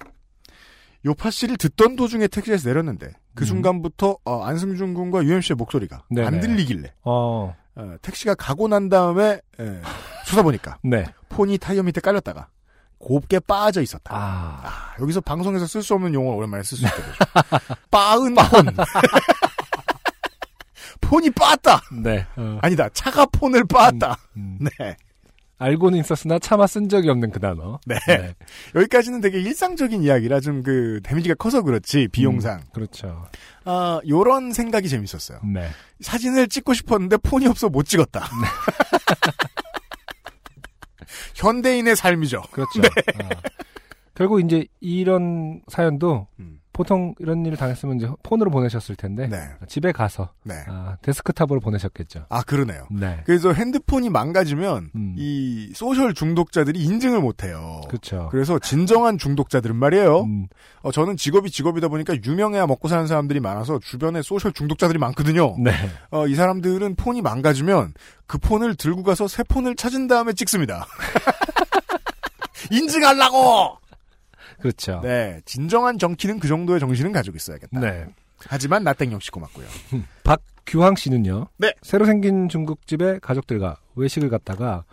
요파 1.04 1.30
씨를 1.30 1.56
듣던 1.56 1.96
도중에 1.96 2.28
택시에서 2.28 2.68
내렸는데 2.68 3.12
그 3.34 3.44
음. 3.44 3.46
순간부터 3.46 4.18
어, 4.24 4.44
안승준 4.44 4.94
군과 4.94 5.24
UMC의 5.24 5.56
목소리가 5.56 6.04
네네. 6.10 6.26
안 6.26 6.40
들리길래 6.40 6.92
어, 7.04 7.54
어, 7.74 7.96
택시가 8.02 8.34
가고 8.34 8.68
난 8.68 8.88
다음에 8.88 9.40
에, 9.58 9.80
쳐다보니까 10.26 10.78
네. 10.84 11.06
폰이 11.30 11.58
타이어 11.58 11.82
밑에 11.82 12.00
깔렸다가 12.00 12.48
곱게 12.98 13.40
빠져 13.40 13.80
있었다. 13.80 14.14
아, 14.14 14.60
아, 14.62 14.94
여기서 15.00 15.22
방송에서 15.22 15.66
쓸 15.66 15.82
수 15.82 15.94
없는 15.94 16.12
용어를 16.12 16.36
오랜만에 16.36 16.62
쓸 16.62 16.76
수 16.76 16.84
있게 16.84 16.96
되죠. 16.96 17.12
빠은 17.90 18.34
폰. 18.34 18.76
폰이 21.00 21.30
빠았다. 21.30 21.80
네. 22.02 22.26
어, 22.36 22.58
아니다. 22.60 22.90
차가 22.90 23.24
폰을 23.24 23.64
빠았다. 23.64 24.18
음. 24.36 24.58
네. 24.60 24.96
알고는 25.60 25.98
있었으나 25.98 26.38
차마 26.38 26.66
쓴 26.66 26.88
적이 26.88 27.10
없는 27.10 27.30
그 27.30 27.38
단어. 27.38 27.78
네. 27.86 27.96
여기까지는 28.74 29.20
되게 29.20 29.40
일상적인 29.40 30.02
이야기라 30.02 30.40
좀 30.40 30.62
그 30.62 31.00
damage가 31.02 31.34
커서 31.36 31.62
그렇지 31.62 32.08
비용상. 32.12 32.62
그렇죠. 32.72 33.26
아 33.64 34.00
요런 34.08 34.52
생각이 34.52 34.88
재밌었어요. 34.88 35.40
네. 35.44 35.68
사진을 36.00 36.48
찍고 36.48 36.74
싶었는데 36.74 37.16
폰이 37.18 37.46
없어 37.46 37.68
못 37.68 37.84
찍었다. 37.84 38.26
현대인의 41.34 41.96
삶이죠. 41.96 42.42
그렇죠. 42.50 42.82
아. 42.82 43.28
결국 44.14 44.40
이제 44.40 44.66
이런 44.80 45.62
사연도 45.68 46.28
음. 46.38 46.59
보통 46.72 47.14
이런 47.18 47.44
일을 47.44 47.56
당했으면 47.56 47.96
이제 47.96 48.08
폰으로 48.22 48.50
보내셨을 48.50 48.96
텐데 48.96 49.26
네. 49.28 49.38
집에 49.66 49.92
가서 49.92 50.30
네. 50.44 50.54
아, 50.68 50.96
데스크탑으로 51.02 51.60
보내셨겠죠. 51.60 52.26
아 52.28 52.42
그러네요. 52.42 52.86
네. 52.90 53.20
그래서 53.24 53.52
핸드폰이 53.52 54.08
망가지면 54.08 54.90
음. 54.94 55.14
이 55.18 55.72
social 55.74 56.14
중독자들이 56.14 56.78
인증을 56.82 57.20
못해요. 57.20 57.80
그렇죠. 57.88 58.28
그래서 58.30 58.58
진정한 58.58 59.18
중독자들은 59.18 59.74
말이에요. 59.74 60.20
음, 60.22 60.46
어, 60.82 60.92
저는 60.92 61.16
직업이 61.16 61.50
직업이다 61.50 61.88
보니까 61.88 62.14
유명해야 62.24 62.66
먹고 62.66 62.88
사는 62.88 63.06
사람들이 63.06 63.40
많아서 63.40 63.78
주변에 63.80 64.22
소셜 64.22 64.52
중독자들이 64.52 64.98
많거든요. 64.98 65.56
네. 65.58 65.72
어, 66.10 66.26
이 66.28 66.34
사람들은 66.34 66.94
폰이 66.94 67.20
망가지면 67.20 67.94
그 68.26 68.38
폰을 68.38 68.76
들고 68.76 69.02
가서 69.02 69.26
새 69.26 69.42
폰을 69.42 69.74
찾은 69.74 70.06
다음에 70.06 70.32
찍습니다. 70.32 70.86
인증하려고! 72.70 73.79
그렇죠. 74.60 75.00
네, 75.02 75.40
진정한 75.44 75.98
정키는 75.98 76.38
그 76.38 76.48
정도의 76.48 76.80
정신은 76.80 77.12
가지고 77.12 77.36
있어야겠다. 77.36 77.80
네. 77.80 78.06
하지만 78.48 78.84
나땡 78.84 79.12
역시 79.12 79.30
고맙고요. 79.30 79.66
박규황 80.24 80.96
씨는요. 80.96 81.48
네. 81.58 81.74
새로 81.82 82.04
생긴 82.06 82.48
중국집에 82.48 83.18
가족들과 83.20 83.78
외식을 83.96 84.30
갔다가 84.30 84.84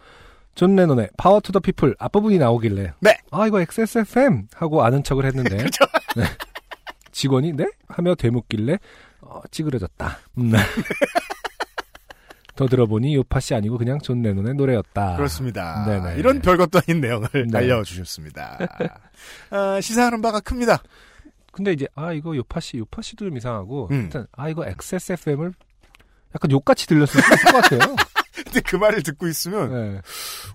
존 0.56 0.76
레논의 0.76 1.10
Power 1.18 1.40
to 1.40 1.52
the 1.52 1.60
People 1.60 1.96
앞부분이 2.00 2.40
나오길래 2.40 2.94
네. 3.00 3.18
아 3.32 3.46
이거 3.48 3.62
XSFM 3.62 4.48
하고 4.56 4.84
아는 4.84 5.04
척을 5.04 5.26
했는데 5.26 5.56
그렇죠. 5.58 5.86
네. 6.16 6.24
직원이 7.12 7.54
네 7.54 7.66
하며 7.88 8.16
되묻길래 8.16 8.78
어, 9.22 9.42
찌그러졌다. 9.52 10.18
음. 10.40 10.52
더 12.58 12.68
들어보니 12.68 13.16
씨 13.40 13.54
아니고 13.54 13.78
그냥 13.78 14.00
존 14.00 14.22
레논의 14.22 14.56
노래였다. 14.56 15.16
그렇습니다. 15.16 15.86
네네. 15.86 16.18
이런 16.18 16.42
별것도 16.42 16.82
아닌 16.86 17.00
내용을 17.00 17.30
네. 17.50 17.58
알려주셨습니다. 17.58 18.58
아, 19.52 19.80
시사하는 19.80 20.22
바가 20.22 20.40
큽니다. 20.42 20.82
근데 21.54 21.72
이제 21.72 21.88
아 21.96 22.12
이거 22.14 22.36
요파 22.36 22.60
씨도 22.60 23.26
좀 23.26 23.38
이상하고 23.38 23.88
음. 23.92 24.02
일단 24.04 24.28
아 24.32 24.50
이거 24.50 24.66
XSFM을 24.66 25.54
약간 26.36 26.52
욕같이 26.52 26.88
들렸을 26.88 27.22
것 27.22 27.62
같아요. 27.62 27.96
근데 28.44 28.62
그 28.62 28.76
말을 28.76 29.02
듣고 29.02 29.28
있으면 29.28 29.72
네. 29.72 30.02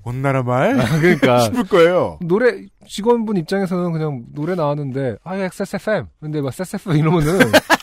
원나라 0.04 0.42
말 0.44 0.78
아, 0.80 1.00
그러니까 1.00 1.40
싶을 1.46 1.64
거예요. 1.64 2.18
노래 2.20 2.64
직원분 2.88 3.36
입장에서는 3.36 3.92
그냥 3.92 4.24
노래 4.32 4.54
나왔는데 4.54 5.16
아 5.24 5.34
이거 5.34 5.44
XSFM 5.44 6.06
근데 6.20 6.40
막 6.40 6.48
XSFM 6.48 6.96
이러면은 6.96 7.38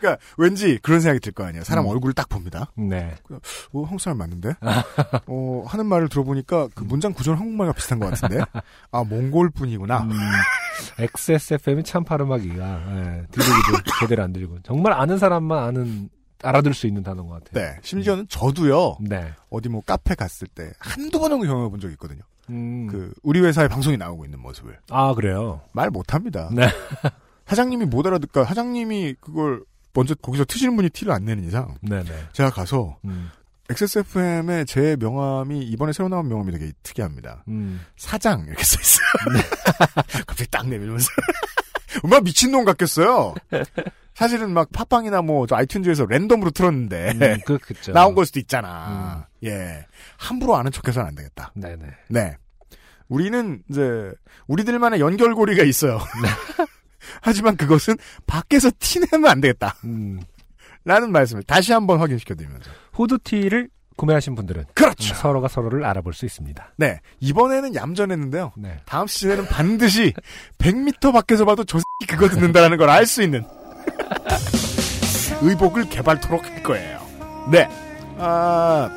그러니까 0.00 0.22
왠지 0.36 0.78
그런 0.82 1.00
생각이 1.00 1.20
들 1.20 1.32
거 1.32 1.44
아니에요. 1.44 1.62
사람 1.64 1.84
음. 1.84 1.90
얼굴을 1.90 2.12
딱 2.14 2.28
봅니다. 2.28 2.70
네. 2.76 3.14
어, 3.72 3.82
한국 3.82 4.00
사람 4.00 4.18
맞는데? 4.18 4.54
어, 5.26 5.64
하는 5.66 5.86
말을 5.86 6.08
들어보니까 6.08 6.68
그 6.74 6.82
문장 6.84 7.12
구조는 7.12 7.38
한국말과 7.38 7.72
비슷한 7.74 7.98
것 8.00 8.10
같은데? 8.10 8.42
아, 8.92 9.04
몽골 9.04 9.50
분이구나. 9.50 10.02
음, 10.02 10.10
XSFM이 10.98 11.84
참 11.84 12.04
발음하기가 12.04 12.64
예, 12.64 13.26
들리기도 13.30 13.78
제대로 14.00 14.22
안 14.22 14.32
들리고 14.32 14.58
정말 14.62 14.92
아는 14.92 15.18
사람만 15.18 15.58
아는 15.62 16.08
알아들 16.42 16.72
수 16.74 16.86
있는 16.86 17.02
단어인 17.02 17.28
것 17.28 17.44
같아요. 17.44 17.64
네. 17.66 17.78
심지어는 17.82 18.26
저도요, 18.28 18.96
네. 19.02 19.32
어디 19.50 19.68
뭐 19.68 19.82
카페 19.84 20.14
갔을 20.14 20.48
때 20.48 20.72
한두 20.78 21.18
번 21.20 21.30
정도 21.30 21.46
경험해 21.46 21.70
본 21.70 21.80
적이 21.80 21.92
있거든요. 21.92 22.22
음, 22.48 22.86
그, 22.88 23.12
우리 23.22 23.40
회사의 23.40 23.68
방송이 23.68 23.96
나오고 23.96 24.24
있는 24.24 24.40
모습을. 24.40 24.78
아 24.90 25.14
그래요. 25.14 25.60
말 25.72 25.90
못 25.90 26.14
합니다. 26.14 26.48
네. 26.52 26.66
사장님이 27.46 27.84
못 27.86 28.06
알아듣까, 28.06 28.44
사장님이 28.44 29.16
그걸 29.20 29.62
먼저 29.92 30.14
거기서 30.14 30.44
트시는 30.44 30.76
분이 30.76 30.90
티를 30.90 31.12
안 31.12 31.24
내는 31.24 31.44
이상, 31.44 31.76
네네. 31.80 32.10
제가 32.32 32.50
가서 32.50 32.98
음, 33.04 33.30
XSFM의 33.70 34.66
제 34.66 34.96
명함이 34.98 35.60
이번에 35.60 35.92
새로 35.92 36.08
나온 36.08 36.28
명함이 36.28 36.52
되게 36.52 36.72
특이합니다. 36.82 37.44
음, 37.48 37.80
사장 37.96 38.44
이렇게 38.46 38.62
써 38.64 38.78
있어요. 38.80 39.42
갑자기 40.26 40.50
딱 40.50 40.68
내밀면서 40.68 41.06
얼마나 42.02 42.20
미친놈 42.20 42.64
같겠어요. 42.64 43.34
사실은 44.14 44.52
막 44.52 44.70
팟빵이나 44.72 45.22
뭐저 45.22 45.56
아이튠즈에서 45.56 46.08
랜덤으로 46.08 46.50
틀었는데 46.50 47.12
음, 47.12 47.40
그렇겠죠. 47.46 47.92
나온 47.94 48.14
걸 48.14 48.26
수도 48.26 48.38
있잖아. 48.40 49.26
예, 49.44 49.86
함부로 50.18 50.56
아는 50.56 50.70
척해서는 50.72 51.08
안 51.08 51.14
되겠다. 51.14 51.52
네네. 51.54 51.86
네, 52.08 52.36
우리는 53.08 53.62
이제 53.70 54.12
우리들만의 54.46 55.00
연결고리가 55.00 55.64
있어요. 55.64 56.00
하지만 57.20 57.56
그것은 57.56 57.96
밖에서 58.26 58.70
티내면 58.78 59.30
안 59.30 59.40
되겠다. 59.40 59.76
음, 59.84 60.20
라는 60.84 61.12
말씀을 61.12 61.42
다시 61.42 61.72
한번 61.72 61.98
확인시켜드리면서. 62.00 62.70
후드티를 62.92 63.68
구매하신 63.96 64.34
분들은 64.34 64.64
그렇죠. 64.74 65.14
서로가 65.14 65.48
서로를 65.48 65.84
알아볼 65.84 66.14
수 66.14 66.24
있습니다. 66.24 66.72
네, 66.78 67.00
이번에는 67.20 67.74
얌전했는데요. 67.74 68.52
네. 68.56 68.80
다음 68.86 69.06
시즌에는 69.06 69.46
반드시 69.46 70.14
100m 70.58 71.12
밖에서 71.12 71.44
봐도 71.44 71.64
저 71.64 71.78
새끼 71.78 72.14
그거 72.16 72.28
듣는다라는 72.34 72.78
걸 72.78 72.88
알 72.88 73.04
수 73.04 73.22
있는 73.22 73.44
의복을 75.42 75.88
개발토록 75.90 76.44
할 76.44 76.62
거예요. 76.62 77.00
네. 77.50 77.68
아, 78.18 78.88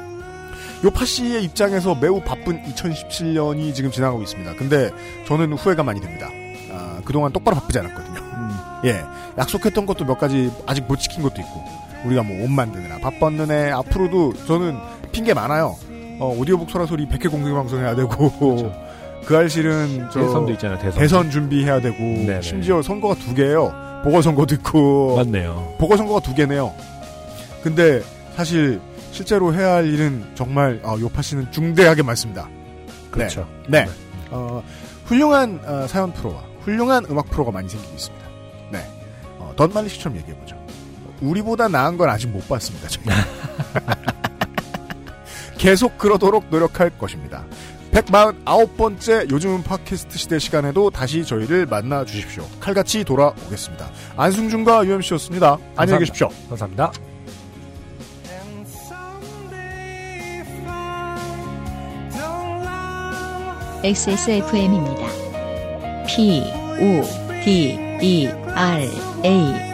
요파 0.84 1.06
씨의 1.06 1.44
입장에서 1.46 1.96
매우 1.96 2.22
바쁜 2.22 2.62
2017년이 2.64 3.74
지금 3.74 3.92
지나가고 3.92 4.22
있습니다. 4.24 4.56
근데 4.56 4.90
저는 5.26 5.54
후회가 5.54 5.84
많이 5.84 6.02
됩니다. 6.02 6.30
아, 6.74 7.02
그동안 7.06 7.32
똑바로 7.32 7.56
바쁘지 7.58 7.80
않았거든요. 7.80 8.20
음, 8.20 8.50
예. 8.86 9.04
약속했던 9.38 9.86
것도 9.86 10.06
몇 10.06 10.18
가지 10.20 10.52
아직 10.66 10.86
못 10.88 10.98
지킨 10.98 11.22
것도 11.24 11.36
있고, 11.42 11.64
우리가 12.06 12.24
뭐 12.24 12.44
옷 12.44 12.50
만드느라 12.52 12.98
바빴는 13.00 13.52
애 13.52 13.72
앞으로도 13.72 14.34
저는 14.46 14.78
핑계 15.12 15.34
많아요. 15.34 15.76
어, 16.20 16.36
오디오북 16.38 16.70
소라 16.70 16.86
소리 16.86 17.08
100회 17.08 17.30
공개 17.32 17.52
방송해야 17.52 17.96
되고, 17.96 18.32
그렇죠. 18.40 18.74
그 19.26 19.38
알실은 19.38 20.08
저 20.12 20.20
대선도 20.20 20.52
있잖아요. 20.54 20.80
대선. 20.80 21.00
대선 21.00 21.32
준비해야 21.32 21.80
되고 21.80 21.98
네네. 21.98 22.42
심지어 22.42 22.82
선거가 22.82 23.16
두 23.16 23.34
개예요. 23.34 23.74
보궐선거도 24.04 24.54
있고 24.56 25.16
맞네요. 25.16 25.76
보궐선거가 25.80 26.20
두 26.20 26.36
개네요. 26.36 26.74
근데 27.64 28.02
사실 28.36 28.82
실제로 29.12 29.54
해야 29.54 29.76
할 29.76 29.86
일은 29.88 30.26
정말 30.36 30.82
어, 30.84 30.98
요파 31.00 31.22
씨는 31.22 31.52
중대하게 31.52 32.04
많습니다. 32.04 32.50
그렇죠. 33.12 33.48
네. 33.70 33.88
어, 34.30 34.62
훌륭한 35.06 35.62
어, 35.66 35.88
사연 35.88 36.12
프로와 36.12 36.42
훌륭한 36.66 37.06
음악 37.10 37.30
프로가 37.30 37.52
많이 37.52 37.70
생기고 37.70 37.94
있습니다. 37.94 38.28
네. 38.72 38.86
어, 39.40 39.54
던말리 39.56 39.90
씨처럼 39.90 40.18
얘기해보죠. 40.20 40.58
우리보다 41.22 41.68
나은 41.68 41.98
건 41.98 42.10
아직 42.10 42.28
못 42.28 42.48
봤습니다. 42.48 42.88
저희. 42.88 43.06
계속 45.58 45.98
그러도록 45.98 46.46
노력할 46.50 46.90
것입니다. 46.98 47.46
149번째 47.92 49.30
요즘은 49.30 49.64
팟캐스트 49.64 50.18
시대 50.18 50.40
시간에도 50.40 50.90
다시 50.90 51.24
저희를 51.24 51.68
만나 51.68 52.04
주십시오. 52.04 52.46
칼같이 52.60 53.04
돌아오겠습니다. 53.04 53.90
안승준과 54.18 54.88
UMC였습니다. 54.88 55.58
안녕히 55.76 56.00
계십시오. 56.00 56.30
감사합니다. 56.50 56.92
XSFM입니다. 63.84 65.23
P, 66.08 66.44
O, 66.80 67.04
D, 67.44 67.78
E, 68.02 68.28
R, 68.28 68.88
A. 69.24 69.73